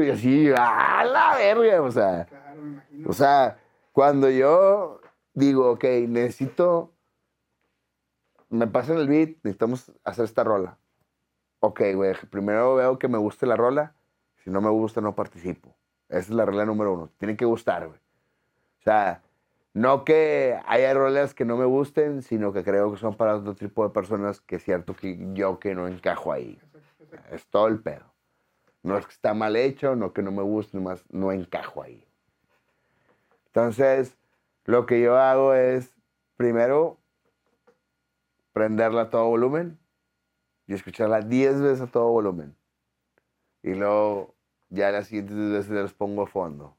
Y 0.00 0.10
así, 0.10 0.48
a 0.56 1.04
la 1.04 1.34
verga. 1.36 1.82
O 1.82 1.90
sea, 1.90 2.26
Claro, 2.26 2.60
me 2.62 2.68
imagino. 2.74 3.10
o 3.10 3.12
sea, 3.12 3.58
cuando 3.92 4.30
yo 4.30 5.00
digo, 5.34 5.70
ok, 5.72 5.84
necesito. 6.08 6.92
Me 8.48 8.66
pasan 8.66 8.98
el 8.98 9.08
beat, 9.08 9.30
necesitamos 9.42 9.90
hacer 10.04 10.24
esta 10.26 10.44
rola. 10.44 10.78
Ok, 11.64 11.80
güey, 11.94 12.12
primero 12.28 12.74
veo 12.74 12.98
que 12.98 13.06
me 13.06 13.18
guste 13.18 13.46
la 13.46 13.54
rola. 13.54 13.94
Si 14.42 14.50
no 14.50 14.60
me 14.60 14.68
gusta, 14.70 15.00
no 15.00 15.14
participo. 15.14 15.76
Esa 16.08 16.18
es 16.18 16.30
la 16.30 16.44
regla 16.44 16.66
número 16.66 16.92
uno. 16.92 17.10
Tiene 17.18 17.36
que 17.36 17.44
gustar, 17.44 17.86
güey. 17.86 18.00
O 18.80 18.82
sea, 18.82 19.22
no 19.72 20.04
que 20.04 20.58
haya 20.66 20.92
rolas 20.92 21.34
que 21.34 21.44
no 21.44 21.56
me 21.56 21.64
gusten, 21.64 22.22
sino 22.22 22.52
que 22.52 22.64
creo 22.64 22.90
que 22.90 22.98
son 22.98 23.14
para 23.14 23.36
otro 23.36 23.54
tipo 23.54 23.84
de 23.84 23.94
personas 23.94 24.40
que 24.40 24.56
es 24.56 24.64
cierto 24.64 24.96
que 24.96 25.16
yo 25.34 25.60
que 25.60 25.76
no 25.76 25.86
encajo 25.86 26.32
ahí. 26.32 26.58
Es 27.30 27.46
todo 27.46 27.68
el 27.68 27.78
pedo. 27.78 28.12
No 28.82 28.98
es 28.98 29.06
que 29.06 29.12
está 29.12 29.32
mal 29.32 29.54
hecho, 29.54 29.94
no 29.94 30.12
que 30.12 30.22
no 30.22 30.32
me 30.32 30.42
guste, 30.42 30.76
nomás 30.76 31.04
no 31.10 31.30
encajo 31.30 31.84
ahí. 31.84 32.04
Entonces, 33.46 34.18
lo 34.64 34.84
que 34.84 35.00
yo 35.00 35.16
hago 35.16 35.54
es, 35.54 35.94
primero, 36.36 36.98
prenderla 38.52 39.02
a 39.02 39.10
todo 39.10 39.28
volumen 39.28 39.78
y 40.66 40.74
escucharla 40.74 41.20
10 41.20 41.60
veces 41.60 41.80
a 41.82 41.86
todo 41.86 42.08
volumen. 42.10 42.54
Y 43.62 43.74
luego, 43.74 44.34
ya 44.70 44.90
las 44.90 45.06
siguientes 45.08 45.36
veces 45.36 45.70
las 45.70 45.92
pongo 45.92 46.22
a 46.22 46.26
fondo. 46.26 46.76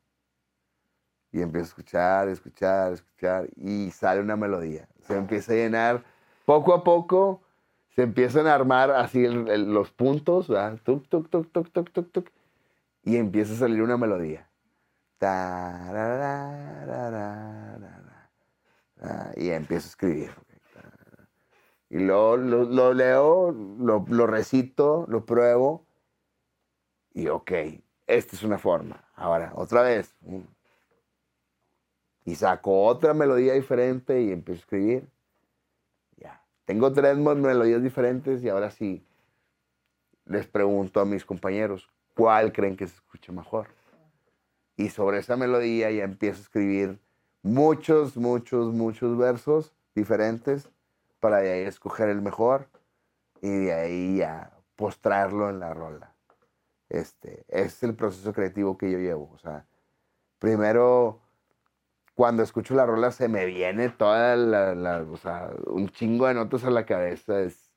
Y 1.32 1.42
empiezo 1.42 1.66
a 1.66 1.70
escuchar, 1.70 2.30
escuchar, 2.30 2.94
escuchar, 2.94 3.50
y 3.56 3.90
sale 3.92 4.22
una 4.22 4.36
melodía. 4.36 4.88
Se 5.02 5.16
empieza 5.18 5.54
a 5.54 5.56
llenar 5.56 6.04
poco 6.46 6.74
a 6.74 6.84
poco 6.84 7.42
se 7.96 8.02
empiezan 8.02 8.48
a 8.48 8.56
armar 8.56 8.90
así 8.92 9.24
el- 9.24 9.48
el- 9.50 9.72
los 9.74 9.92
puntos, 9.92 10.48
¿verdad? 10.48 10.80
Tuc, 10.84 11.08
tuc, 11.08 11.30
tuc, 11.30 11.52
tuc, 11.52 11.72
tuc, 11.72 11.92
tuc, 11.92 12.12
tuc, 12.12 12.28
y 13.04 13.18
empieza 13.18 13.54
a 13.54 13.58
salir 13.58 13.82
una 13.84 13.98
melodía. 13.98 14.50
Ah, 19.02 19.32
Y 19.36 19.50
empiezo 19.50 19.86
a 19.88 19.90
escribir. 19.90 20.32
Y 21.94 22.00
luego 22.00 22.38
lo, 22.38 22.64
lo 22.64 22.92
leo, 22.92 23.52
lo, 23.52 24.04
lo 24.10 24.26
recito, 24.26 25.06
lo 25.08 25.28
pruebo. 25.28 25.86
Y 27.14 27.28
ok, 27.28 27.52
esta 28.08 28.36
es 28.36 28.42
una 28.42 28.58
forma. 28.58 29.08
Ahora, 29.14 29.52
otra 29.54 29.84
vez. 29.84 30.16
Y 32.26 32.34
saco 32.34 32.86
otra 32.86 33.14
melodía 33.14 33.54
diferente 33.54 34.24
y 34.24 34.32
empiezo 34.32 34.58
a 34.58 34.64
escribir. 34.64 35.08
Ya. 36.18 36.44
Tengo 36.66 36.92
tres 36.92 37.16
melodías 37.16 37.84
diferentes 37.84 38.44
y 38.44 38.50
ahora 38.50 38.72
sí 38.72 39.06
les 40.26 40.48
pregunto 40.48 41.00
a 41.00 41.06
mis 41.06 41.24
compañeros 41.24 41.92
cuál 42.16 42.52
creen 42.54 42.76
que 42.76 42.88
se 42.88 42.96
escucha 42.96 43.32
mejor. 43.32 43.68
Y 44.78 44.90
sobre 44.90 45.20
esa 45.20 45.38
melodía 45.38 45.92
ya 45.92 46.06
empiezo 46.06 46.40
a 46.40 46.42
escribir 46.42 46.98
muchos, 47.44 48.18
muchos, 48.18 48.74
muchos 48.74 49.16
versos 49.16 49.76
diferentes 49.94 50.72
para 51.24 51.38
de 51.38 51.54
ahí 51.54 51.62
escoger 51.62 52.10
el 52.10 52.22
mejor 52.22 52.68
y 53.42 53.48
de 53.50 53.74
ahí 53.74 54.18
ya 54.18 54.52
postrarlo 54.76 55.50
en 55.50 55.62
la 55.62 55.74
rola. 55.74 56.14
Este, 56.90 57.46
es 57.48 57.82
el 57.82 57.96
proceso 57.96 58.34
creativo 58.34 58.78
que 58.78 58.92
yo 58.92 58.98
llevo. 58.98 59.32
O 59.34 59.38
sea, 59.38 59.66
primero 60.38 61.22
cuando 62.14 62.44
escucho 62.44 62.76
la 62.76 62.86
rola 62.86 63.12
se 63.14 63.30
me 63.30 63.46
viene 63.46 63.88
toda 63.88 64.36
la, 64.36 64.76
la- 64.76 65.02
o 65.10 65.16
sea, 65.16 65.50
un 65.68 65.88
chingo 65.88 66.28
de 66.28 66.34
notas 66.34 66.66
a 66.66 66.70
la 66.70 66.86
cabeza. 66.86 67.40
Es, 67.40 67.72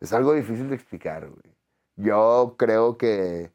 es 0.00 0.14
algo 0.14 0.32
difícil 0.32 0.70
de 0.70 0.76
explicar, 0.76 1.28
güey. 1.28 1.54
Yo 1.96 2.54
creo 2.56 2.96
que 2.96 3.52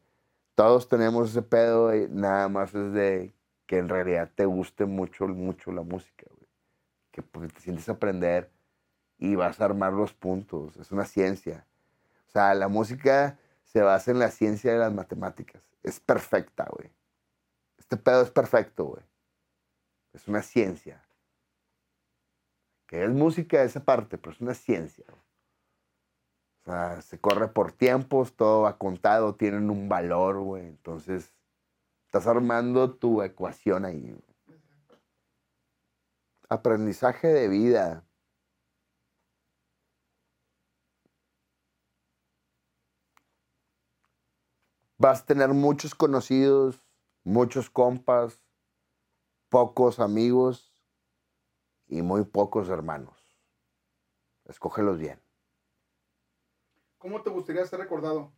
todos 0.54 0.88
tenemos 0.88 1.30
ese 1.30 1.42
pedo 1.42 1.92
y 1.92 2.06
nada 2.08 2.48
más 2.48 2.72
es 2.72 2.92
de 2.92 3.34
que 3.66 3.78
en 3.78 3.88
realidad 3.88 4.30
te 4.32 4.44
guste 4.46 4.84
mucho, 4.86 5.26
mucho 5.26 5.72
la 5.72 5.82
música, 5.82 6.26
güey. 6.30 6.48
Que 7.10 7.20
porque 7.22 7.48
te 7.48 7.60
sientes 7.60 7.88
aprender 7.88 8.48
y 9.22 9.36
vas 9.36 9.60
a 9.60 9.66
armar 9.66 9.92
los 9.92 10.12
puntos. 10.12 10.76
Es 10.78 10.90
una 10.90 11.04
ciencia. 11.04 11.64
O 12.26 12.30
sea, 12.32 12.54
la 12.54 12.66
música 12.66 13.38
se 13.62 13.80
basa 13.80 14.10
en 14.10 14.18
la 14.18 14.32
ciencia 14.32 14.72
de 14.72 14.78
las 14.80 14.92
matemáticas. 14.92 15.62
Es 15.84 16.00
perfecta, 16.00 16.66
güey. 16.76 16.90
Este 17.78 17.96
pedo 17.96 18.22
es 18.22 18.32
perfecto, 18.32 18.84
güey. 18.86 19.02
Es 20.12 20.26
una 20.26 20.42
ciencia. 20.42 21.04
Que 22.88 23.04
es 23.04 23.10
música 23.10 23.62
esa 23.62 23.84
parte, 23.84 24.18
pero 24.18 24.32
es 24.32 24.40
una 24.40 24.54
ciencia. 24.54 25.04
O 26.60 26.64
sea, 26.64 27.00
se 27.00 27.20
corre 27.20 27.46
por 27.46 27.70
tiempos, 27.70 28.34
todo 28.34 28.62
va 28.62 28.76
contado, 28.76 29.36
tienen 29.36 29.70
un 29.70 29.88
valor, 29.88 30.40
güey. 30.40 30.66
Entonces, 30.66 31.32
estás 32.06 32.26
armando 32.26 32.92
tu 32.96 33.22
ecuación 33.22 33.84
ahí. 33.84 34.20
Aprendizaje 36.48 37.28
de 37.28 37.46
vida. 37.46 38.04
Vas 45.02 45.22
a 45.22 45.26
tener 45.26 45.48
muchos 45.48 45.96
conocidos, 45.96 46.80
muchos 47.24 47.68
compas, 47.68 48.40
pocos 49.48 49.98
amigos 49.98 50.72
y 51.88 52.02
muy 52.02 52.24
pocos 52.24 52.68
hermanos. 52.68 53.18
Escógelos 54.44 55.00
bien. 55.00 55.20
¿Cómo 56.98 57.20
te 57.20 57.30
gustaría 57.30 57.66
ser 57.66 57.80
recordado? 57.80 58.32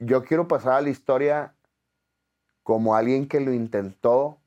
Yo 0.00 0.24
quiero 0.24 0.48
pasar 0.48 0.72
a 0.72 0.80
la 0.80 0.90
historia 0.90 1.56
como 2.64 2.96
alguien 2.96 3.28
que 3.28 3.38
lo 3.38 3.52
intentó 3.52 4.40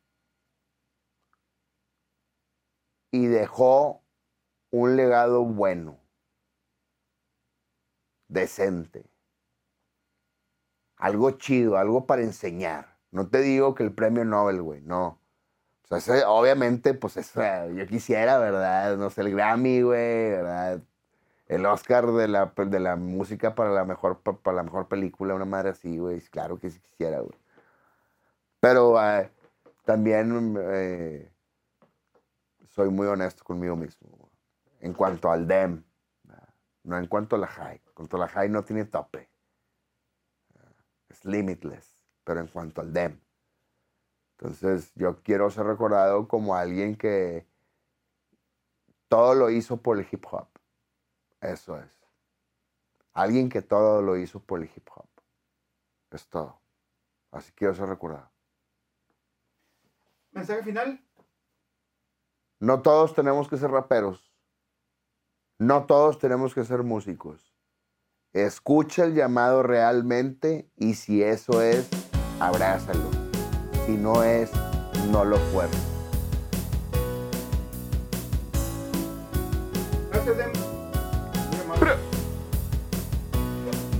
y 3.11 3.27
dejó 3.27 3.98
un 4.71 4.95
legado 4.97 5.45
bueno, 5.45 5.99
decente, 8.29 9.03
algo 10.97 11.31
chido, 11.31 11.77
algo 11.77 12.05
para 12.05 12.21
enseñar. 12.23 12.97
No 13.11 13.27
te 13.29 13.41
digo 13.41 13.73
que 13.75 13.83
el 13.83 13.93
premio 13.93 14.25
Nobel, 14.25 14.61
güey, 14.61 14.81
no. 14.81 15.19
O 15.91 15.97
obviamente, 16.39 16.93
pues 16.95 17.17
eso, 17.17 17.41
yo 17.71 17.87
quisiera, 17.87 18.39
¿verdad? 18.39 18.97
No 18.97 19.09
sé, 19.11 19.21
el 19.21 19.31
Grammy, 19.31 19.81
güey, 19.83 20.31
¿verdad? 20.31 20.81
el 21.47 21.65
Oscar 21.67 22.07
de 22.13 22.27
la, 22.29 22.53
de 22.57 22.79
la 22.81 22.95
música 22.97 23.55
para 23.55 23.71
la 23.71 23.85
mejor, 23.85 24.21
pa- 24.21 24.37
para 24.37 24.57
la 24.57 24.63
mejor 24.63 24.87
película, 24.89 25.35
una 25.35 25.45
madre 25.45 25.69
así, 25.71 25.97
güey. 25.99 26.21
Claro 26.21 26.59
que 26.59 26.71
sí 26.71 26.79
quisiera, 26.81 27.19
güey. 27.21 27.37
Pero 28.61 28.95
eh, 29.01 29.29
también 29.85 30.55
eh, 30.59 31.31
soy 32.69 32.89
muy 32.89 33.07
honesto 33.07 33.43
conmigo 33.43 33.75
mismo. 33.75 34.18
En 34.79 34.93
cuanto 34.93 35.29
al 35.29 35.47
DEM, 35.47 35.83
no 36.83 36.97
en 36.97 37.07
cuanto 37.07 37.35
a 37.35 37.39
la 37.39 37.47
high. 37.47 37.81
En 37.85 37.93
cuanto 37.93 38.17
a 38.17 38.19
la 38.21 38.27
high 38.27 38.49
no 38.49 38.63
tiene 38.63 38.85
tope. 38.85 39.29
Es 41.09 41.25
limitless. 41.25 41.97
Pero 42.23 42.39
en 42.39 42.47
cuanto 42.47 42.81
al 42.81 42.93
DEM. 42.93 43.19
Entonces 44.37 44.93
yo 44.95 45.21
quiero 45.21 45.49
ser 45.49 45.65
recordado 45.65 46.27
como 46.27 46.55
alguien 46.55 46.95
que 46.95 47.47
todo 49.09 49.35
lo 49.35 49.49
hizo 49.49 49.77
por 49.81 49.99
el 49.99 50.07
hip 50.09 50.25
hop. 50.31 50.47
Eso 51.41 51.77
es. 51.77 51.91
Alguien 53.13 53.49
que 53.49 53.61
todo 53.61 54.01
lo 54.01 54.15
hizo 54.15 54.39
por 54.39 54.61
el 54.61 54.69
hip 54.73 54.87
hop. 54.95 55.09
Es 56.11 56.27
todo. 56.29 56.61
Así 57.31 57.51
quiero 57.51 57.73
ser 57.73 57.87
recordado. 57.87 58.31
Mensaje 60.31 60.63
final. 60.63 61.03
No 62.59 62.81
todos 62.81 63.13
tenemos 63.13 63.49
que 63.49 63.57
ser 63.57 63.71
raperos. 63.71 64.28
No 65.61 65.83
todos 65.83 66.19
tenemos 66.19 66.53
que 66.53 66.63
ser 66.63 66.83
músicos. 66.83 67.53
Escucha 68.31 69.03
el 69.03 69.13
llamado 69.13 69.61
realmente 69.61 70.71
y 70.77 70.93
si 70.93 71.21
eso 71.21 71.61
es, 71.61 71.89
abrázalo. 72.39 73.09
Si 73.85 73.97
no 73.97 74.23
es, 74.23 74.51
no 75.11 75.25
lo 75.25 75.35
fuerces. 75.51 75.81
Gracias, 80.11 80.37
Dem. 80.37 80.53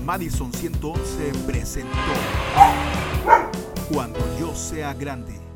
Madison 0.02 0.52
111 0.54 1.32
presentó 1.46 1.90
Cuando 3.92 4.18
yo 4.38 4.54
sea 4.54 4.94
grande. 4.94 5.49